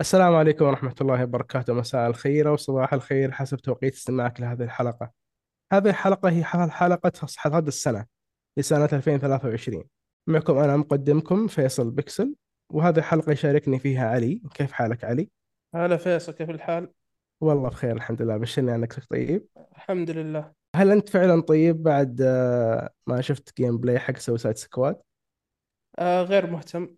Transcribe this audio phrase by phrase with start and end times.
[0.00, 1.72] السلام عليكم ورحمة الله وبركاته.
[1.74, 5.10] مساء الخير أو صباح الخير حسب توقيت استماعك لهذه الحلقة.
[5.72, 8.06] هذه الحلقة هي حلقة حصاد السنة
[8.58, 9.84] لسنة 2023
[10.26, 12.34] معكم أنا مقدمكم فيصل بكسل
[12.72, 14.42] وهذه الحلقة يشاركني فيها علي.
[14.54, 15.30] كيف حالك علي؟
[15.74, 16.92] هلا فيصل كيف الحال؟
[17.40, 18.36] والله بخير الحمد لله.
[18.36, 20.52] بشرني عنك طيب؟ الحمد لله.
[20.76, 24.96] هل أنت فعلا طيب بعد آه، ما شفت gameplay حق Suicide Squad؟
[25.98, 26.96] آه غير مهتم.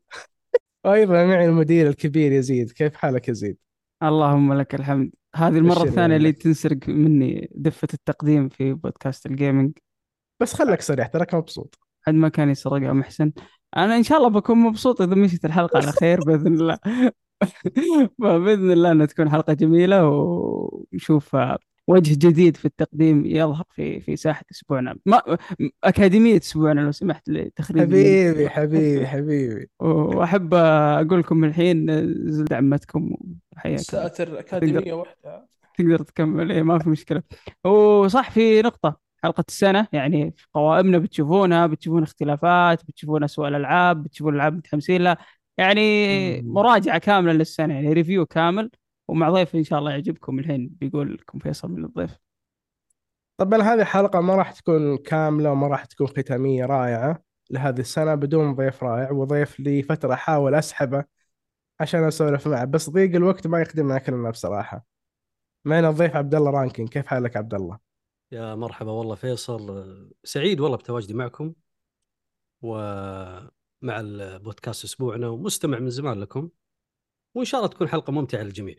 [0.85, 2.71] وأيضا معي المدير الكبير يزيد.
[2.71, 3.57] كيف حالك يزيد؟
[4.03, 5.11] اللهم لك الحمد.
[5.35, 9.73] هذه المرة بشرني الثانية اللي تنسرق مني دفة التقديم في بودكاست الجيمنج.
[10.41, 11.79] بس خلك صريح تراك مبسوط.
[12.03, 13.33] حد ما كان يسرقها محسن.
[13.77, 16.79] أنا إن شاء الله بكون مبسوط إذا مشيت الحلقة على خير بإذن الله.
[18.23, 21.37] فبإذن الله أنها تكون حلقة جميلة ونشوف
[21.89, 24.97] وجه جديد في التقديم يظهر في في ساحة أسبوعنا.
[25.07, 25.23] ما
[25.85, 29.69] أكاديمية أسبوعنا لو سمحت لتخريج حبيبي حبيبي حبيبي.
[29.81, 31.87] وأحب أقول لكم من الحين
[32.31, 33.17] زلت عمتكم
[33.57, 35.49] وحياك الله ساتر تقدر أكاديمية واحدة.
[35.79, 36.53] تقدر تكمل.
[36.53, 37.23] إيه ما في مشكلة.
[37.65, 44.35] وصح في نقطة حلقة السنة يعني في قوائمنا بتشوفونها بتشوفون اختلافات بتشوفون أسوأ الألعاب بتشوفون
[44.35, 45.17] ألعاب متحمسين لها.
[45.59, 46.55] يعني مم.
[46.55, 48.71] مراجعة كاملة للسنة يعني ريفيو كامل.
[49.09, 52.19] ومع ضيف إن شاء الله يعجبكم الحين بيقول لكم فيصل من الضيف.
[53.37, 58.55] طبعا هذه الحلقة ما راح تكون كاملة وما راح تكون ختامية رائعة لهذه السنة بدون
[58.55, 61.05] ضيف رائع وضيف لي فترة أحاول أسحبه
[61.81, 64.85] عشان أسولف معه بس ضيق الوقت ما يخدمنا كلنا بصراحة.
[65.65, 67.79] معنا الضيف عبد الله رانكين كيف حالك عبد الله؟
[68.33, 70.13] يا مرحبا والله فيصل.
[70.25, 71.55] سعيد والله بتواجدي معكم
[72.63, 73.51] ومع
[74.01, 76.49] البودكاست أسبوعنا ومستمع من زمان لكم
[77.35, 78.77] وإن شاء الله تكون حلقة ممتعة للجميع.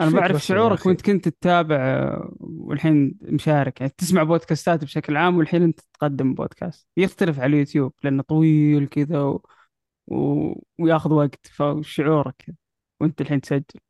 [0.00, 3.80] فيك بعرف شعورك؟ وأنت كنت تتابع آه، والحين مشارك.
[3.80, 6.88] يعني تسمع بودكاستات بشكل عام والحين أنت تقدم بودكاست.
[6.96, 9.42] يختلف على اليوتيوب لأنه طويل كذا و...
[10.06, 10.52] و...
[10.80, 12.54] وياخذ وقت فشعورك
[13.00, 13.80] وأنت الحين تسجل.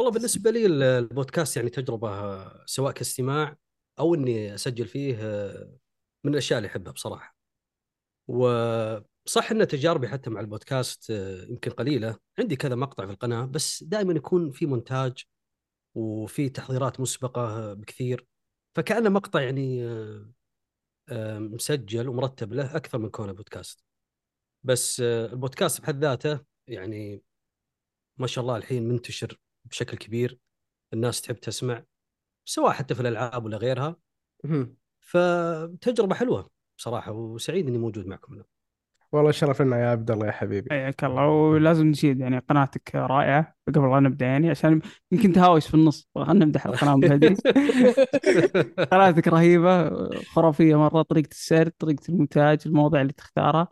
[0.00, 3.56] والله بالنسبة لي البودكاست يعني تجربة سواء كاستماع
[3.98, 5.16] أو إني أسجل فيه
[6.24, 7.36] من الأشياء اللي أحبها بصراحة.
[8.28, 11.10] وصح إن تجاربي حتى مع البودكاست
[11.48, 12.16] يمكن قليلة.
[12.38, 15.24] عندي كذا مقطع في القناة بس دائما يكون في مونتاج
[15.94, 18.26] وفي تحضيرات مسبقة بكثير
[18.76, 20.32] فكأنه مقطع يعني آه،
[21.08, 23.84] آه، مسجل ومرتب له أكثر من كونه بودكاست.
[24.62, 27.22] بس آه، البودكاست بحد ذاته يعني
[28.18, 30.38] ما شاء الله الحين منتشر بشكل كبير
[30.92, 31.84] الناس تحب تسمع
[32.44, 33.96] سواء حتى في الألعاب ولا غيرها.
[35.00, 38.44] فتجربه حلوة بصراحه وسعيد إني موجود معكم هنا
[39.12, 40.70] والله شرف لنا يا عبد الله يا حبيبي.
[40.70, 41.26] حياك الله.
[41.28, 44.80] ولازم نشيد يعني قناتك رائعة قبل لا نبدأ يعني عشان
[45.12, 46.08] يمكن تهاوش في النص.
[46.14, 47.34] خلينا نمدح القناة بهدي
[48.92, 49.90] قناتك رهيبة
[50.24, 51.02] خرافية مرة.
[51.02, 53.68] طريقة السرد طريقة المونتاج المواضيع اللي تختارها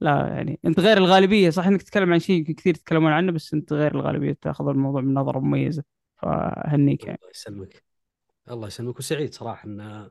[0.00, 1.50] لا يعني أنت غير الغالبية.
[1.50, 5.14] صح إنك تتكلم عن شيء كثير يتكلمون عنه بس أنت غير الغالبية تأخذ الموضوع من
[5.14, 5.84] نظرة مميزة.
[6.16, 7.20] فهنيك يعني.
[7.22, 7.84] الله يسلمك.
[8.50, 8.98] الله يسلمك.
[8.98, 10.10] وسعيد صراحة إن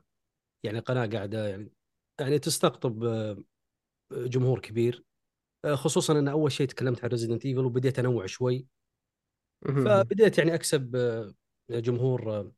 [0.64, 1.72] يعني قناة قاعدة يعني
[2.20, 3.04] يعني تستقطب
[4.16, 5.04] جمهور كبير
[5.64, 8.66] آه، خصوصا أن أول شيء تكلمت عن Resident Evil وبديت أنوع شوي.
[9.64, 11.34] فبديت يعني أكسب آه،
[11.70, 12.52] جمهور آه،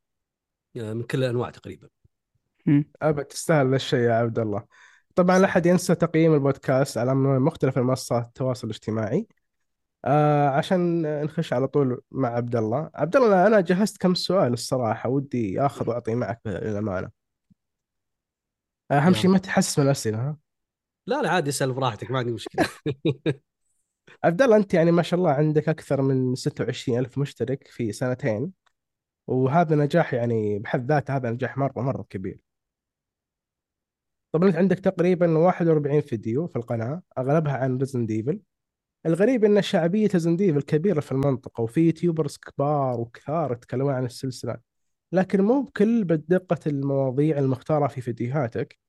[0.75, 1.89] من كل الأنواع تقريبا.
[3.01, 4.65] أبد تستاهل ذا الشيء يا عبد الله.
[5.15, 9.27] طبعا لا أحد ينسى تقييم البودكاست على مختلف المنصات التواصل الاجتماعي.
[10.05, 12.89] آه عشان نخش على طول مع عبد الله.
[12.95, 17.09] عبد الله أنا جهزت كم سؤال الصراحة ودي آخذ وأعطي معك للأمانة
[18.91, 20.37] أهم شيء ما تحسس من الأسئلة ها؟
[21.07, 22.65] لا لا عادي اسال براحتك ما عندي مشكلة.
[24.23, 28.51] عبد الله أنت يعني ما شاء الله عندك أكثر من 26 ألف مشترك في سنتين
[29.27, 32.39] وهذا نجاح يعني بحد ذاته هذا نجاح مرة مرة كبير.
[34.31, 38.39] طبعا أنت عندك تقريبا 41 فيديو في القناة أغلبها عن Resident Evil
[39.05, 44.57] الغريب أن شعبية Resident Evil كبيرة في المنطقة وفي YouTubers كبار وكثار يتكلمون عن السلسلة.
[45.11, 48.86] لكن مو بكل بدقة المواضيع المختارة في فيديوهاتك.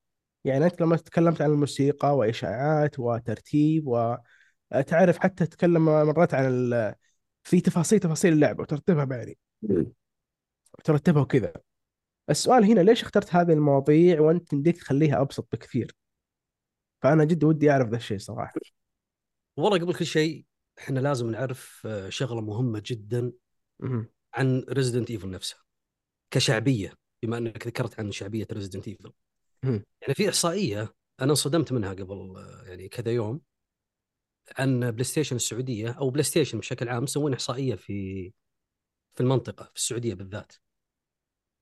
[0.49, 6.95] يعني أنت لما تكلمت عن الموسيقى وإشاعات وترتيب وتعرف حتى تتكلم مرات عن ال...
[7.45, 9.37] في تفاصيل تفاصيل اللعبة وترتبها بعدين.
[10.85, 11.53] ترتبها وكذا.
[12.31, 15.97] السؤال هنا ليش اخترت هذه المواضيع وأنت يمديك تخليها أبسط بكثير؟
[17.03, 18.61] فأنا جد ودي أعرف ذا الشيء صراحة.
[19.57, 20.45] والله قبل كل شيء
[20.79, 23.33] إحنا لازم نعرف آه، شغلة مهمة جدا.
[24.35, 25.59] عن Resident Evil نفسها
[26.31, 26.93] كشعبية
[27.23, 29.13] بما إنك ذكرت عن شعبية Resident Evil.
[29.63, 32.35] يعني في إحصائية أنا انصدمت منها قبل
[32.67, 33.41] يعني كذا يوم
[34.59, 38.33] عن بلاي ستيشن السعودية أو بلاي ستيشن بشكل عام مسوين إحصائية في
[39.15, 40.53] في المنطقة في السعودية بالذات.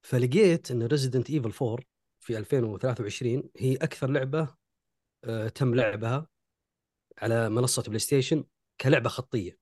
[0.02, 1.78] فلقيت أن Resident Evil 4
[2.20, 4.54] في 2023 هي أكثر لعبة
[5.24, 6.28] آه، تم لعبها
[7.18, 8.44] على منصة بلاي ستيشن
[8.80, 9.58] كلعبة خطية.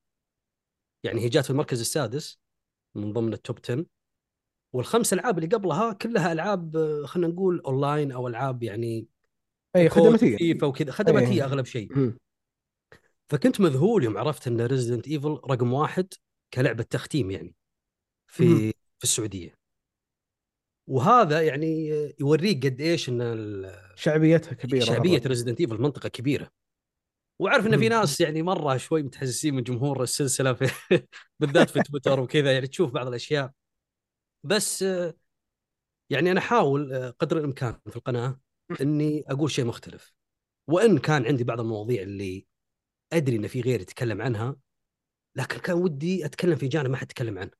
[1.03, 2.39] يعني هي جات في المركز السادس
[2.95, 3.85] من ضمن ال top 10
[4.75, 9.07] والخمس ألعاب اللي قبلها كلها ألعاب آه، خلينا نقول اونلاين أو ألعاب يعني
[9.75, 11.43] أي خدماتية فيفا وكذا خدماتية إيه.
[11.43, 12.13] أغلب شيء.
[13.29, 16.13] فكنت مذهول يوم عرفت إن Resident Evil رقم واحد
[16.53, 17.55] كلعبة تختيم يعني مم.
[18.27, 19.55] في في السعودية
[20.87, 21.89] وهذا يعني
[22.19, 25.21] يوريك قد إيش إن شعبيتها كبيرة شعبية.
[25.25, 26.49] Resident Evil منطقة كبيرة
[27.39, 27.89] وعارف إن في.
[27.89, 30.69] ناس يعني مرة شوي متحسسين من جمهور السلسلة في
[31.39, 33.51] بالذات في تويتر وكذا يعني تشوف بعض الأشياء
[34.45, 35.13] بس آه،
[36.09, 38.39] يعني أنا احاول آه، قدر الإمكان في القناة
[38.81, 40.13] إني أقول شيء مختلف.
[40.69, 42.47] وإن كان عندي بعض المواضيع اللي
[43.13, 44.55] أدري إن في غيري يتكلم عنها
[45.37, 47.51] لكن كان ودي أتكلم في جانب ما حد يتكلم عنه.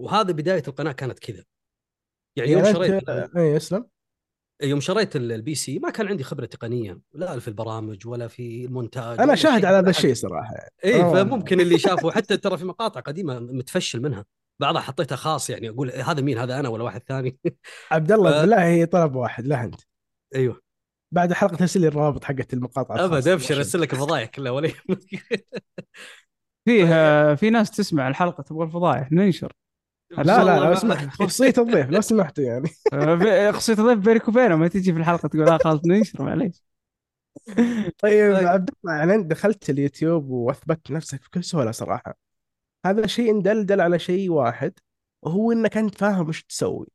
[0.00, 1.44] وهذا بداية القناة كانت كذا.
[2.36, 3.86] يعني يوم يعني شريت انت اي اسلم
[4.62, 8.64] يوم شريت ال- ال PC ما كان عندي خبرة تقنية لا في البرامج ولا في
[8.64, 10.14] المونتاج أنا شاهد على هذا الشيء.
[10.14, 10.54] صراحة.
[10.84, 11.12] اي آه.
[11.12, 14.24] فممكن اللي شافه حتى ترى في مقاطع قديمة متفشل منها.
[14.60, 17.38] بعضها حطيتها خاص يعني أقول هذا مين هذا أنا ولا واحد ثاني.
[17.90, 19.80] عبد الله ف- بالله هي طلب واحد لا أنت.
[20.34, 20.60] أيوه.
[21.12, 23.28] بعد الحلقة ارسل لي الروابط حقت المقاطع ابد.
[23.28, 25.00] أبشر أرسل لك الفضايح كلها ولا يهمك.
[26.64, 29.52] فيه آه، في ناس تسمع الحلقة تبغى الفضايح ننشر.
[30.10, 32.68] لا لا لو سمحت خصوصيه الضيف لو سمحتوا يعني.
[32.92, 36.62] آه، خصوصيه ضيف بينك وبينه ما تجي في الحلقة تقول لا خلاص ننشر معليش.
[37.98, 38.46] طيب طيب.
[38.46, 42.27] عبد الله يعني أنت دخلت اليوتيوب واثبتت نفسك بكل سهولة صراحة.
[42.86, 44.72] هذا شيء ندلدل على شيء واحد
[45.22, 46.86] وهو إنك أنت فاهم وش تسوي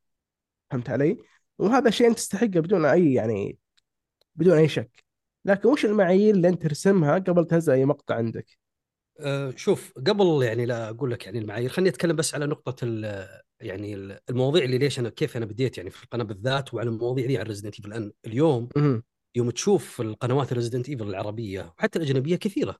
[0.70, 1.18] فهمت علي؟
[1.58, 3.58] وهذا شيء أنت تستحقه بدون أي يعني
[4.36, 5.04] بدون أي شك
[5.44, 8.58] لكن وش المعايير اللي أنت ترسمها قبل تنزل أي مقطع عندك؟
[9.20, 13.40] آه، شوف قبل يعني لا أقول لك يعني المعايير خليني أتكلم بس على نقطة ال-
[13.60, 17.26] يعني ال- المواضيع اللي ليش أنا كيف أنا بديت يعني في القناة بالذات وعلى المواضيع
[17.26, 19.02] دي عن Resident Evil لأن اليوم مهم.
[19.34, 22.76] يوم تشوف القنوات Resident Evil العربية وحتى الأجنبية كثيرة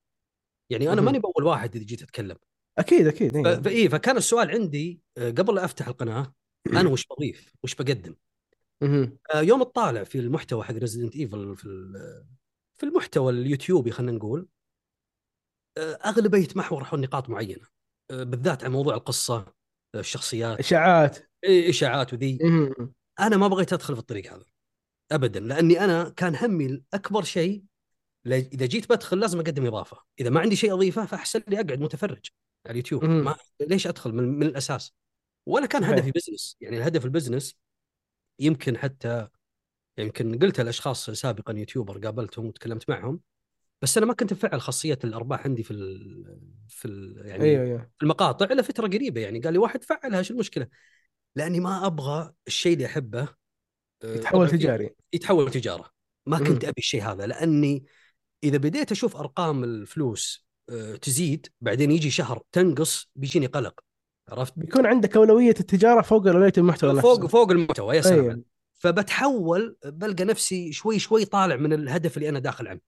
[0.71, 1.01] يعني أنا.
[1.01, 2.37] ماني بأول واحد اذا جيت اتكلم
[2.79, 3.57] أكيد أكيد إيه.
[3.57, 6.35] فايه فكان السؤال عندي آه، قبل لا أفتح القناة
[6.67, 8.15] أنا وش بضيف؟ وش بقدم؟
[8.83, 11.93] آه، يوم تطالع في المحتوى حق Resident Evil في
[12.75, 14.49] في المحتوى اليوتيوبي خلينا نقول
[15.79, 17.67] آه، أغلبه يتمحور حول نقاط معينة
[18.11, 19.55] بالذات عن موضوع القصة
[19.95, 22.39] الشخصيات إشاعات إيه، إشاعات وذي.
[23.21, 24.45] أنا ما بغيت أدخل في الطريق هذا
[25.13, 27.65] ابدا لأني أنا كان همي الأكبر شيء
[28.27, 32.31] إذا جيت بدخل لازم أقدم إضافة إذا ما عندي شيء أضيفه فأحسن لي أقعد متفرج
[32.67, 33.05] على اليوتيوب.
[33.05, 34.95] ما ليش أدخل من, من الأساس
[35.47, 35.85] ولا كان.
[35.85, 37.57] هدفي business يعني الهدف ال business
[38.39, 39.29] يمكن حتى
[39.99, 43.21] يمكن قلت لأشخاص سابقا يوتيوبر قابلتهم وتكلمت معهم
[43.83, 48.03] بس أنا ما كنت مفعل خاصية الأرباح عندي في ال في ال يعني أيوه في
[48.03, 50.67] المقاطع إلا فترة قريبة يعني قال لي واحد فعلها شو المشكلة؟
[51.37, 53.29] لأني ما أبغى الشيء اللي أحبه
[54.05, 55.91] آه، يتحول تجاري يتحول تجارة
[56.27, 56.39] ما.
[56.39, 57.85] كنت أبي الشيء هذا لأني
[58.45, 63.81] إذا بديت أشوف أرقام الفلوس آه، تزيد بعدين يجي شهر تنقص بيجيني قلق
[64.29, 68.31] عرفت؟ بيكون عندك أولوية التجارة فوق أولوية المحتوى نفسه فوق فوق المحتوى يا سلام.
[68.31, 68.45] عليك.
[68.75, 72.81] فبتحول بلقى نفسي شوي شوي طالع من الهدف اللي أنا داخل عنه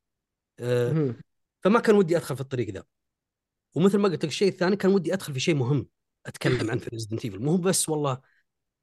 [0.60, 1.16] مهم.
[1.64, 2.82] فما كان ودي أدخل في الطريق ذا
[3.74, 5.88] ومثل ما قلت لك الشيء الثاني كان ودي أدخل في شيء مهم
[6.26, 8.20] أتكلم عنه في Resident Evil مو بس والله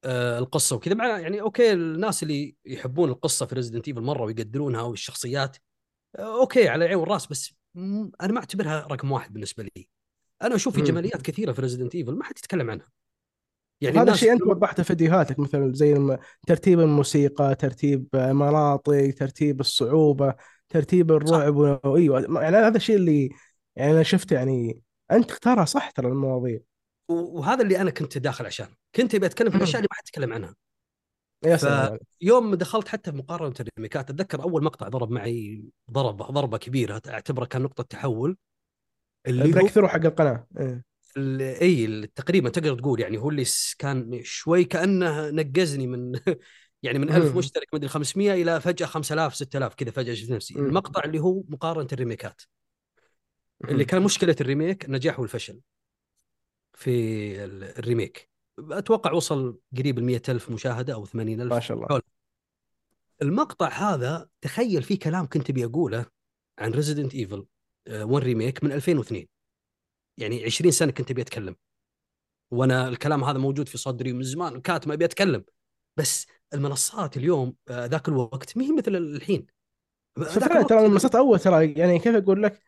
[0.04, 4.81] آه القصة وكذا مع يعني okay الناس اللي يحبون القصة في Resident Evil مرة ويقدرونها
[4.81, 5.58] والشخصيات
[6.20, 7.54] okay على العين والراس بس
[8.22, 9.88] أنا ما أعتبرها رقم واحد بالنسبة لي.
[10.41, 10.82] أنا أشوف في.
[10.82, 12.88] جماليات كثيرة في Resident Evil ما حد يتكلم عنها.
[13.82, 16.17] يعني هذا الشيء أنت وضحته في فيديوهاتك مثلا زي
[16.48, 20.36] ترتيب الموسيقى ترتيب مناطق ترتيب الصعوبة
[20.70, 23.29] ترتيب الرعب أيوه يعني هذا الشيء اللي
[23.75, 26.60] يعني أنا شفته يعني أنت اختارها صح ترى المواضيع.
[27.10, 30.34] وهذا اللي أنا كنت داخل عشانه كنت أبي أتكلم في الأشياء اللي ما حد يتكلم
[30.34, 30.55] عنها.
[32.22, 37.46] يوم دخلت حتى في مقارنة الريميكات أتذكر أول مقطع ضرب معي ضربه ضربة كبيرة اعتبره
[37.46, 38.38] كان نقطة تحول
[39.28, 40.84] اللي هو ال breakthrough حق القناة إيه.
[41.62, 43.44] إي تقريبا تقدر تقول يعني هو اللي
[43.80, 46.12] كان شوي كأنه نقزني من
[46.84, 47.38] يعني من 1000 مم.
[47.38, 50.54] مشترك مدري 500 إلى فجأة 5000 6000 كذا فجأة شفت نفسي.
[50.56, 52.42] المقطع اللي هو مقارنة الريميكات
[53.64, 53.86] اللي.
[53.86, 55.60] كان مشكلة ال remake النجاح والفشل
[56.74, 56.90] في
[57.46, 61.88] ال- ال remake أتوقع وصل قريب ال 100000 مشاهدة أو 80000 ما شاء الله.
[61.88, 62.01] حول.
[63.22, 66.05] المقطع هذا تخيل فيه كلام كنت أبي أقوله
[66.60, 67.46] عن Resident Evil
[67.89, 69.27] 1 remake من 2002
[70.17, 71.55] يعني 20 سنة كنت أبي أتكلم.
[72.51, 75.45] وأنا الكلام هذا موجود في صدري من زمان كاتم أبي أتكلم.
[75.98, 79.48] بس المنصات اليوم آه، ذاك الوقت ما هي مثل الحين.
[80.69, 82.62] ترى المنصات أول ترى يعني كيف أقول لك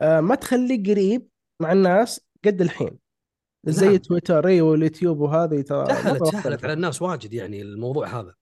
[0.00, 1.28] آه ما تخليك قريب
[1.60, 3.01] مع الناس قد الحين.
[3.64, 3.96] زي نعم.
[3.96, 6.64] تويتر اي واليوتيوب وهذه ترى سهلت سهلت.
[6.64, 8.34] على الناس واجد يعني الموضوع هذا.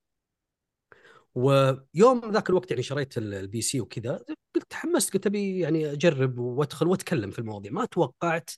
[1.35, 4.25] ويوم ذاك الوقت يعني شريت ال- PC وكذا
[4.55, 7.73] قلت تحمست قلت أبي يعني أجرب وأدخل وأتكلم في المواضيع.
[7.73, 8.51] ما توقعت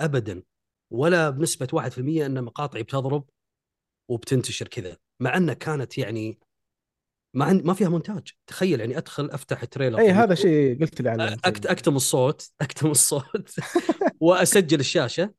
[0.00, 0.42] ابدا
[0.90, 3.24] ولا بنسبة 1% إن مقاطعي بتضرب
[4.08, 6.38] وبتنتشر كذا مع إنها كانت يعني
[7.34, 8.28] ما عند ما فيها مونتاج.
[8.46, 11.36] تخيل يعني أدخل أفتح trailer اي هذا شيء قلت لي عنه.
[11.44, 13.50] أكت أكتم الصوت أكتم الصوت
[14.20, 15.34] وأسجل الشاشة.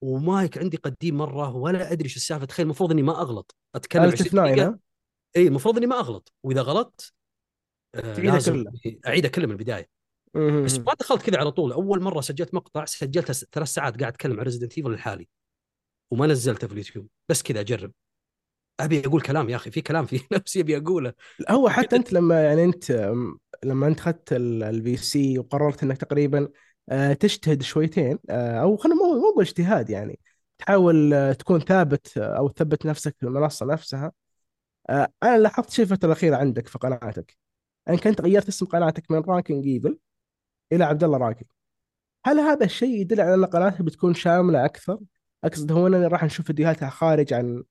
[0.00, 4.12] ومايك عندي قديم مرة ولا أدري شو السالفة تخيل المفروض إني ما أغلط أتكلم 20
[4.12, 4.78] الف 9 دقيقة ها؟
[5.36, 7.12] إي المفروض إني ما أغلط وإذا غلطت
[7.94, 8.72] آه لازم كلها.
[9.06, 9.88] اعيدها كلها من البداية
[10.34, 10.64] مهم.
[10.64, 14.38] بس ما دخلت كذا على طول أول مرة سجلت مقطع سجلته ثلاث ساعات قاعد أتكلم
[14.38, 15.28] عن Resident Evil لحالي
[16.10, 17.92] وما نزلته في اليوتيوب بس كذا أجرب
[18.80, 21.12] أبي أقول كلام يا أخي في كلام في نفسي أبي أقوله
[21.50, 23.12] هو حتى أنت لما يعني أنت
[23.64, 26.48] لما أنت أخذت ال PC وقررت إنك تقريبا
[27.12, 30.18] تجتهد شويتين آه، أو خلينا مو مو اجتهاد يعني
[30.58, 34.12] تحاول آه، تكون ثابت آه، أو تثبت نفسك في المنصة نفسها.
[34.90, 37.36] آه، أنا لاحظت شيء الفترة الاخيره عندك في قناتك.
[37.88, 39.98] انك انت غيرت اسم قناتك من Ranking Evil
[40.72, 41.44] إلى عبد الله رانكينج
[42.26, 44.98] هل هذا الشيء يدل على أن قناتك بتكون شاملة أكثر؟
[45.44, 47.64] أقصد هو اننا راح نشوف فيديوهاتها خارج عن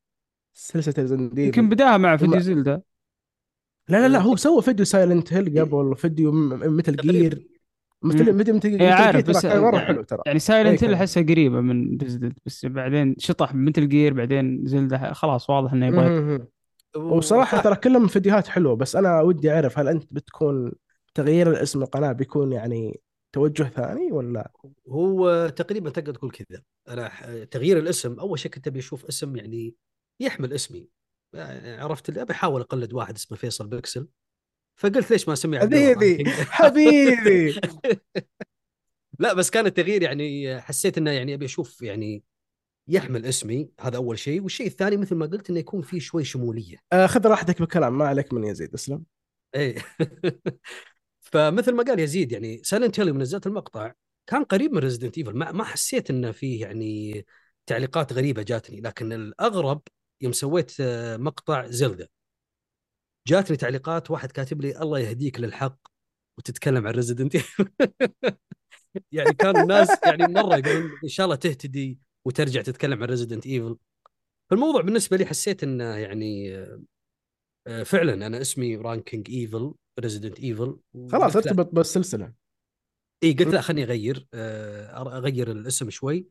[0.53, 2.81] سلسلة Resident يمكن بداها مع فيديو Zelda
[3.89, 7.56] لا لا لا هو سوى فيديو Silent Hill قبل فيديو Metal Gear
[8.01, 10.19] فيديو Metal إيه، عارف، بس كان مره يعني- حلو ترى.
[10.25, 10.93] يعني Silent Hill.
[10.93, 16.45] احسها قريبه من Resident بس بعدين شطح Metal Gear بعدين Zelda خلاص واضح إنه يبغى.
[16.95, 20.71] وصراحة ترى كلهم فيديوهات حلوة بس أنا ودي أعرف هل أنت بتكون
[21.13, 22.99] تغيير الاسم القناة بيكون يعني
[23.35, 24.51] توجه ثاني ولا؟
[24.87, 26.61] هو تقريبا تقدر تقول كذا.
[26.89, 29.75] أنا ح- تغيير الاسم أول شيء كنت أبي أشوف اسم يعني
[30.21, 30.87] يحمل اسمي.
[31.33, 34.07] يعني عرفت اللي أبي أحاول أقلد واحد اسمه فيصل بيكسل.
[34.77, 37.59] فقلت ليش ما اسمي عبد الله حبيبي؟ حبيبي.
[39.19, 42.23] لا بس كان التغيير يعني حسيت إنه يعني أبي أشوف يعني
[42.87, 44.41] يحمل اسمي هذا أول شيء.
[44.41, 46.77] والشيء الثاني مثل ما قلت إنه يكون فيه شوي شمولية.
[46.93, 49.03] آه، خذ راحتك بالكلام ما عليك من يزيد اسلم.
[49.55, 49.75] اي
[51.31, 53.93] فمثل ما قال يزيد يعني Silent Hill يوم نزلت المقطع
[54.27, 57.25] كان قريب من Resident Evil ما, ما حسيت إنه فيه يعني
[57.65, 59.81] تعليقات غريبة جاتني لكن الأغرب
[60.21, 62.09] يوم سويت آه، مقطع Zelda
[63.27, 65.77] جاتني تعليقات واحد كاتب لي الله يهديك للحق
[66.37, 67.35] وتتكلم عن Resident
[69.11, 73.77] يعني كانوا الناس يعني مرة يقولون إن شاء الله تهتدي وترجع تتكلم عن Resident Evil
[74.51, 76.81] فالموضوع بالنسبة لي حسيت إنه يعني آه،
[77.67, 80.79] آه، فعلا أنا اسمي Ranking Evil Resident Evil
[81.11, 82.33] خلاص ارتبط بالسلسلة.
[83.23, 86.27] اي قلت لا خليني أغير آه، أغير الاسم شوي.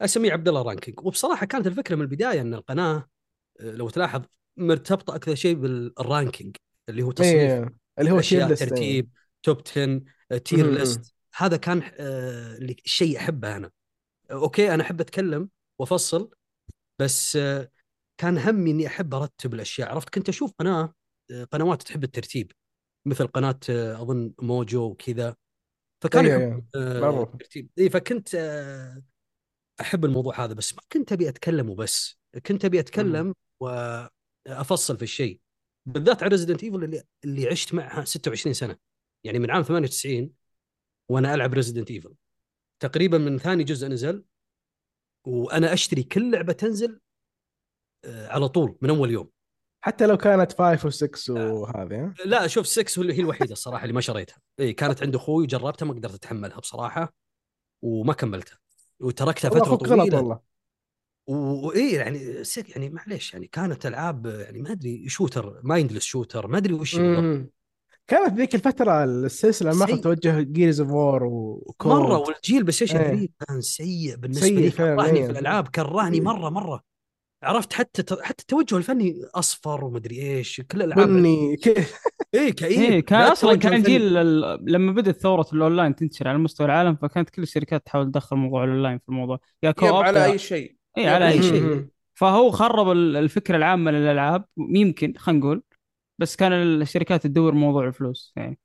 [0.00, 3.08] أسميه عبد الله Ranking وبصراحة كانت الفكرة من البداية إن القناة
[3.60, 4.22] لو تلاحظ
[4.58, 6.56] مرتبطة أكثر شيء بال ranking
[6.88, 9.10] اللي هو تصنيف إيه اللي هو tier list ترتيب
[9.42, 10.02] top 10
[10.44, 10.70] tier.
[10.70, 13.70] list هذا كان آه، الشيء أحبه أنا.
[14.30, 16.30] okay أنا أحب أتكلم وأفصل
[17.00, 17.70] بس آه،
[18.20, 19.88] كان همي إني أحب أرتب الأشياء.
[19.88, 20.94] عرفت كنت أشوف قناة
[21.30, 22.52] آه، قنوات تحب الترتيب
[23.06, 25.36] مثل قناة أظن Mojo وكذا.
[26.04, 26.66] فكان إيه، إيه.
[26.74, 27.34] آه، معروف.
[27.34, 27.70] الترتيب.
[27.78, 28.34] إي فكنت
[29.80, 32.18] أحب الموضوع هذا بس ما كنت أبي أتكلم وبس.
[32.46, 33.34] كنت أبي أتكلم
[34.48, 35.40] وافصل في الشيء
[35.86, 38.76] بالذات على Resident Evil اللي اللي عشت معها 26 سنة.
[39.24, 40.30] يعني من عام 98
[41.08, 42.14] وأنا ألعب Resident Evil
[42.80, 44.24] تقريبا من ثاني جزء نزل
[45.26, 47.00] وأنا أشتري كل لعبة تنزل
[48.04, 49.30] آه، على طول من أول يوم.
[49.80, 54.38] حتى لو كانت 5 و6 وهذه؟ لا شوف 6 هي الوحيدة الصراحة اللي ما شريتها.
[54.60, 57.14] اي كانت عند أخوي وجربتها ما قدرت أتحملها بصراحة
[57.82, 58.58] وما كملتها.
[59.00, 60.16] وتركتها فترة طويلة.
[60.16, 60.40] والله.
[61.28, 66.58] واي يعني سك- يعني معليش يعني كانت ألعاب يعني ما أدري shooter mindless shooter ما
[66.58, 67.22] أدري وش هي بالضبط.
[67.24, 67.50] مم.
[68.06, 70.02] كانت ذيك الفترة السلسلة ماخذ سيء.
[70.02, 73.08] توجه Gears of War و COD مره والجيل PlayStation إيه.
[73.16, 75.24] 3 كان سيء بالنسبة سيء لي كرهني إيه.
[75.24, 76.22] في الألعاب كرهني إيه.
[76.22, 76.82] مرة مرة
[77.42, 81.94] عرفت حتى حتى التوجه الفني أصفر ومدري إيش كل الألعاب بني كيف
[82.34, 83.98] اي كئيب إيه كان لا أصلا كان الفني.
[83.98, 88.36] جيل ال- لما بدأت ثورة الأونلاين تنتشر على مستوى العالم فكانت كل الشركات تحاول تدخل
[88.36, 91.42] موضوع الأونلاين في الموضوع يا co-op على أي شيء اي على أي yep.
[91.42, 91.90] شيء مم.
[92.14, 95.62] فهو خرب ال- الفكرة العامة للألعاب يمكن خلينا نقول
[96.18, 98.58] بس كان الشركات تدور موضوع الفلوس يعني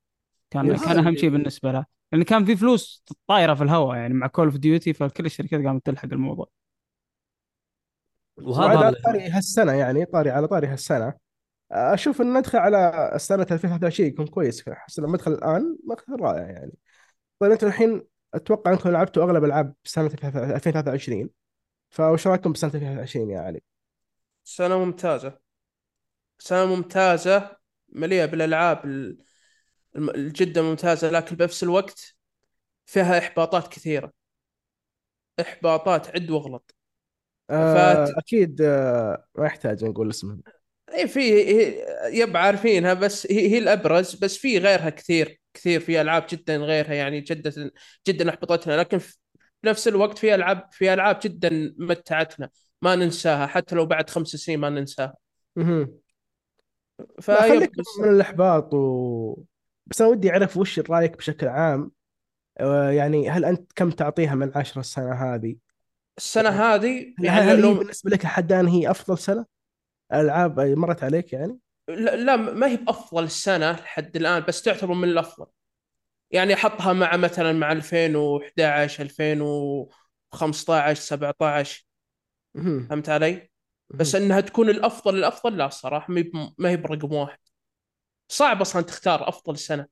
[0.50, 0.78] كان.
[0.78, 4.46] كان أهم شيء بالنسبة لها لأن كان في فلوس طايرة في الهواء يعني مع Call
[4.46, 6.48] of Duty فكل الشركات قامت تلحق الموضوع
[8.38, 11.14] وهذا وهذا على طاري هالسنة يعني طاري على طاري هالسنة
[11.72, 16.74] أشوف ان ندخل على سنه 2023 يكون كويس احس لما ندخل الآن مدخل رائع يعني
[17.40, 21.30] طيب أنتم الحين أتوقع أنكم لعبتوا أغلب ألعاب سنة 2023
[21.94, 23.62] فوش رايكم بسنه 2023 يا علي؟
[24.44, 25.40] سنة ممتازة.
[26.40, 27.58] سنة ممتازة
[27.90, 29.18] مليئة بالألعاب ال-
[29.96, 32.16] الم- الجدا ممتازة لكن بنفس الوقت
[32.86, 34.14] فيها إحباطات كثيرة.
[35.42, 36.76] إحباطات عد واغلط.
[37.50, 40.40] آه فات- أكيد آه ما يحتاج نقول اسمه
[40.94, 41.86] إي في هي-
[42.20, 46.94] يب عارفينها بس هي, هي الأبرز بس في غيرها كثير كثير في ألعاب جدا غيرها
[46.94, 47.72] يعني جدا
[48.08, 49.18] جدا احبطتنا لكن ف-
[49.64, 52.50] بنفس الوقت في ألعاب في ألعاب جدا متعتنا
[52.82, 55.16] ما ننساها حتى لو بعد خمس سنين ما ننساها
[57.22, 59.44] فيب خليك من الإحباط و...
[59.86, 61.92] بس أنا ودي أعرف وش رأيك بشكل عام
[62.60, 65.56] آه، يعني هل أنت كم تعطيها من عشرة السنة هذه؟
[66.18, 69.46] السنة هذه هل, يعني هل لو بالنسبة لك حدان هي أفضل سنة؟
[70.14, 75.10] ألعاب مرت عليك يعني؟ لا, لا ما هي بأفضل السنة لحد الآن بس تعتبر من
[75.10, 75.46] الأفضل
[76.34, 81.86] يعني احطها مع مثلا مع 2011 2015 17
[82.56, 82.88] مهم.
[82.90, 83.50] فهمت علي؟
[83.90, 86.14] بس إنها تكون الأفضل الأفضل لا الصراحه
[86.58, 87.40] ما هي برقم واحد.
[88.32, 89.88] صعب أصلا تختار أفضل سنة.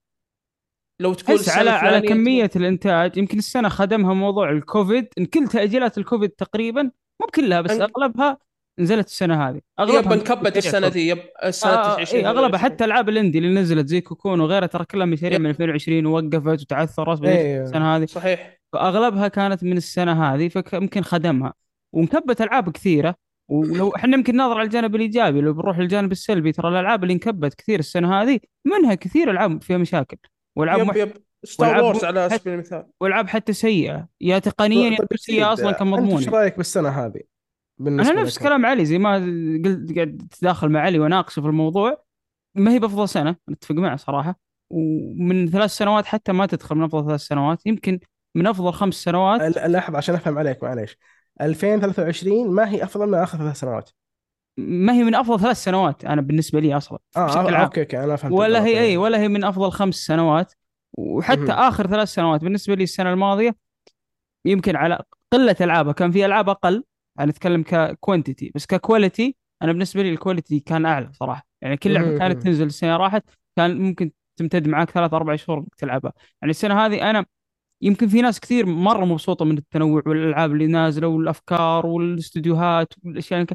[0.99, 5.07] لو تقول بس السنة على على كمية الإنتاج يمكن السنة خدمها موضوع الكوفيد.
[5.17, 8.37] إن كل تأجيلات الكوفيد تقريبا مو بكلها بس أن- أغلبها
[8.81, 9.55] نزلت السنة هذه.
[9.55, 10.87] يب أغلبها انكبت مشاريع السنة.
[10.87, 11.19] ذي يب
[11.49, 15.05] سنه آه 20 اي أغلبها حتى العاب الإندي اللي نزلت زي كوكون وغيرها ترى كلها
[15.05, 15.41] مشاريع يب.
[15.41, 17.63] من 2020 ووقفت وتعثرت إيه.
[17.63, 18.61] السنة هذه؟ صحيح.
[18.73, 21.53] فأغلبها كانت من السنة هذه فيمكن خدمها.
[21.93, 23.15] وانكبت ألعاب كثيرة.
[23.49, 27.53] ولو إحنا يمكن ناظر على الجانب الإيجابي لو بنروح للجانب السلبي ترى الألعاب اللي انكبت
[27.53, 30.17] كثير السنة هذه منها كثير ألعاب فيها مشاكل.
[30.55, 30.95] والعاب yep.
[30.95, 31.11] yep.
[31.43, 32.85] Star Wars على سبيل المثال.
[33.01, 34.07] والعاب حتى سيئة.
[34.21, 37.21] يا تقنيا يا طيب سيئه يزيد، أصلا كمضمون إيش رأيك بالسنة هذه؟
[37.77, 39.13] بالنسبة أنا نفس لك؟ كلام علي زي ما
[39.65, 42.03] قلت قاعد تداخل مع علي وأناقشه في الموضوع
[42.55, 44.39] ما هي بأفضل سنة نتفق معه صراحة.
[44.69, 47.99] ومن ثلاث سنوات حتى ما تدخل من أفضل ثلاث سنوات يمكن
[48.35, 49.41] من أفضل خمس سنوات.
[49.41, 50.97] لا- لحظة عشان أفهم عليك معليش.
[51.41, 53.89] 2023 ما هي أفضل من آخر ثلاث سنوات.
[54.57, 57.63] ما هي من أفضل ثلاث سنوات أنا بالنسبة لي أصلا آه بشكل آه، عام.
[57.63, 58.97] okay okay أنا فهمت ولا هي إي.
[58.97, 60.53] ولا هي من أفضل خمس سنوات.
[60.97, 61.51] وحتى مهم.
[61.51, 63.55] آخر ثلاث سنوات بالنسبة لي السنة الماضية
[64.45, 66.83] يمكن على قلة ألعابها كان في ألعاب أقل.
[67.23, 71.47] أنا اتكلم ك quantity بس ك quality أنا بالنسبة لي ال quality كان اعلى صراحة
[71.61, 72.17] يعني كل لعبة.
[72.17, 73.23] كانت تنزل السنة راحت
[73.55, 77.25] كان ممكن تمتد معك ثلاث أربع شهور تلعبها يعني السنة هذه أنا
[77.81, 83.45] يمكن في ناس كثير مرة مبسوطة من التنوع والألعاب اللي نازلة والأفكار والاستديوهات والأشياء.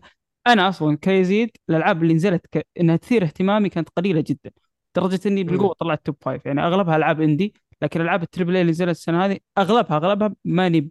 [0.46, 2.66] أنا أصلا كيزيد الألعاب اللي نزلت ك...
[2.81, 4.50] إنها تثير اهتمامي كانت قليلة جدا
[4.96, 8.61] لدرجة إني بالقوة طلعت top five يعني أغلبها ألعاب indie لكن العاب ال triple A
[8.61, 10.90] اللي نزلت السنة هذه أغلبها أغلبها ماني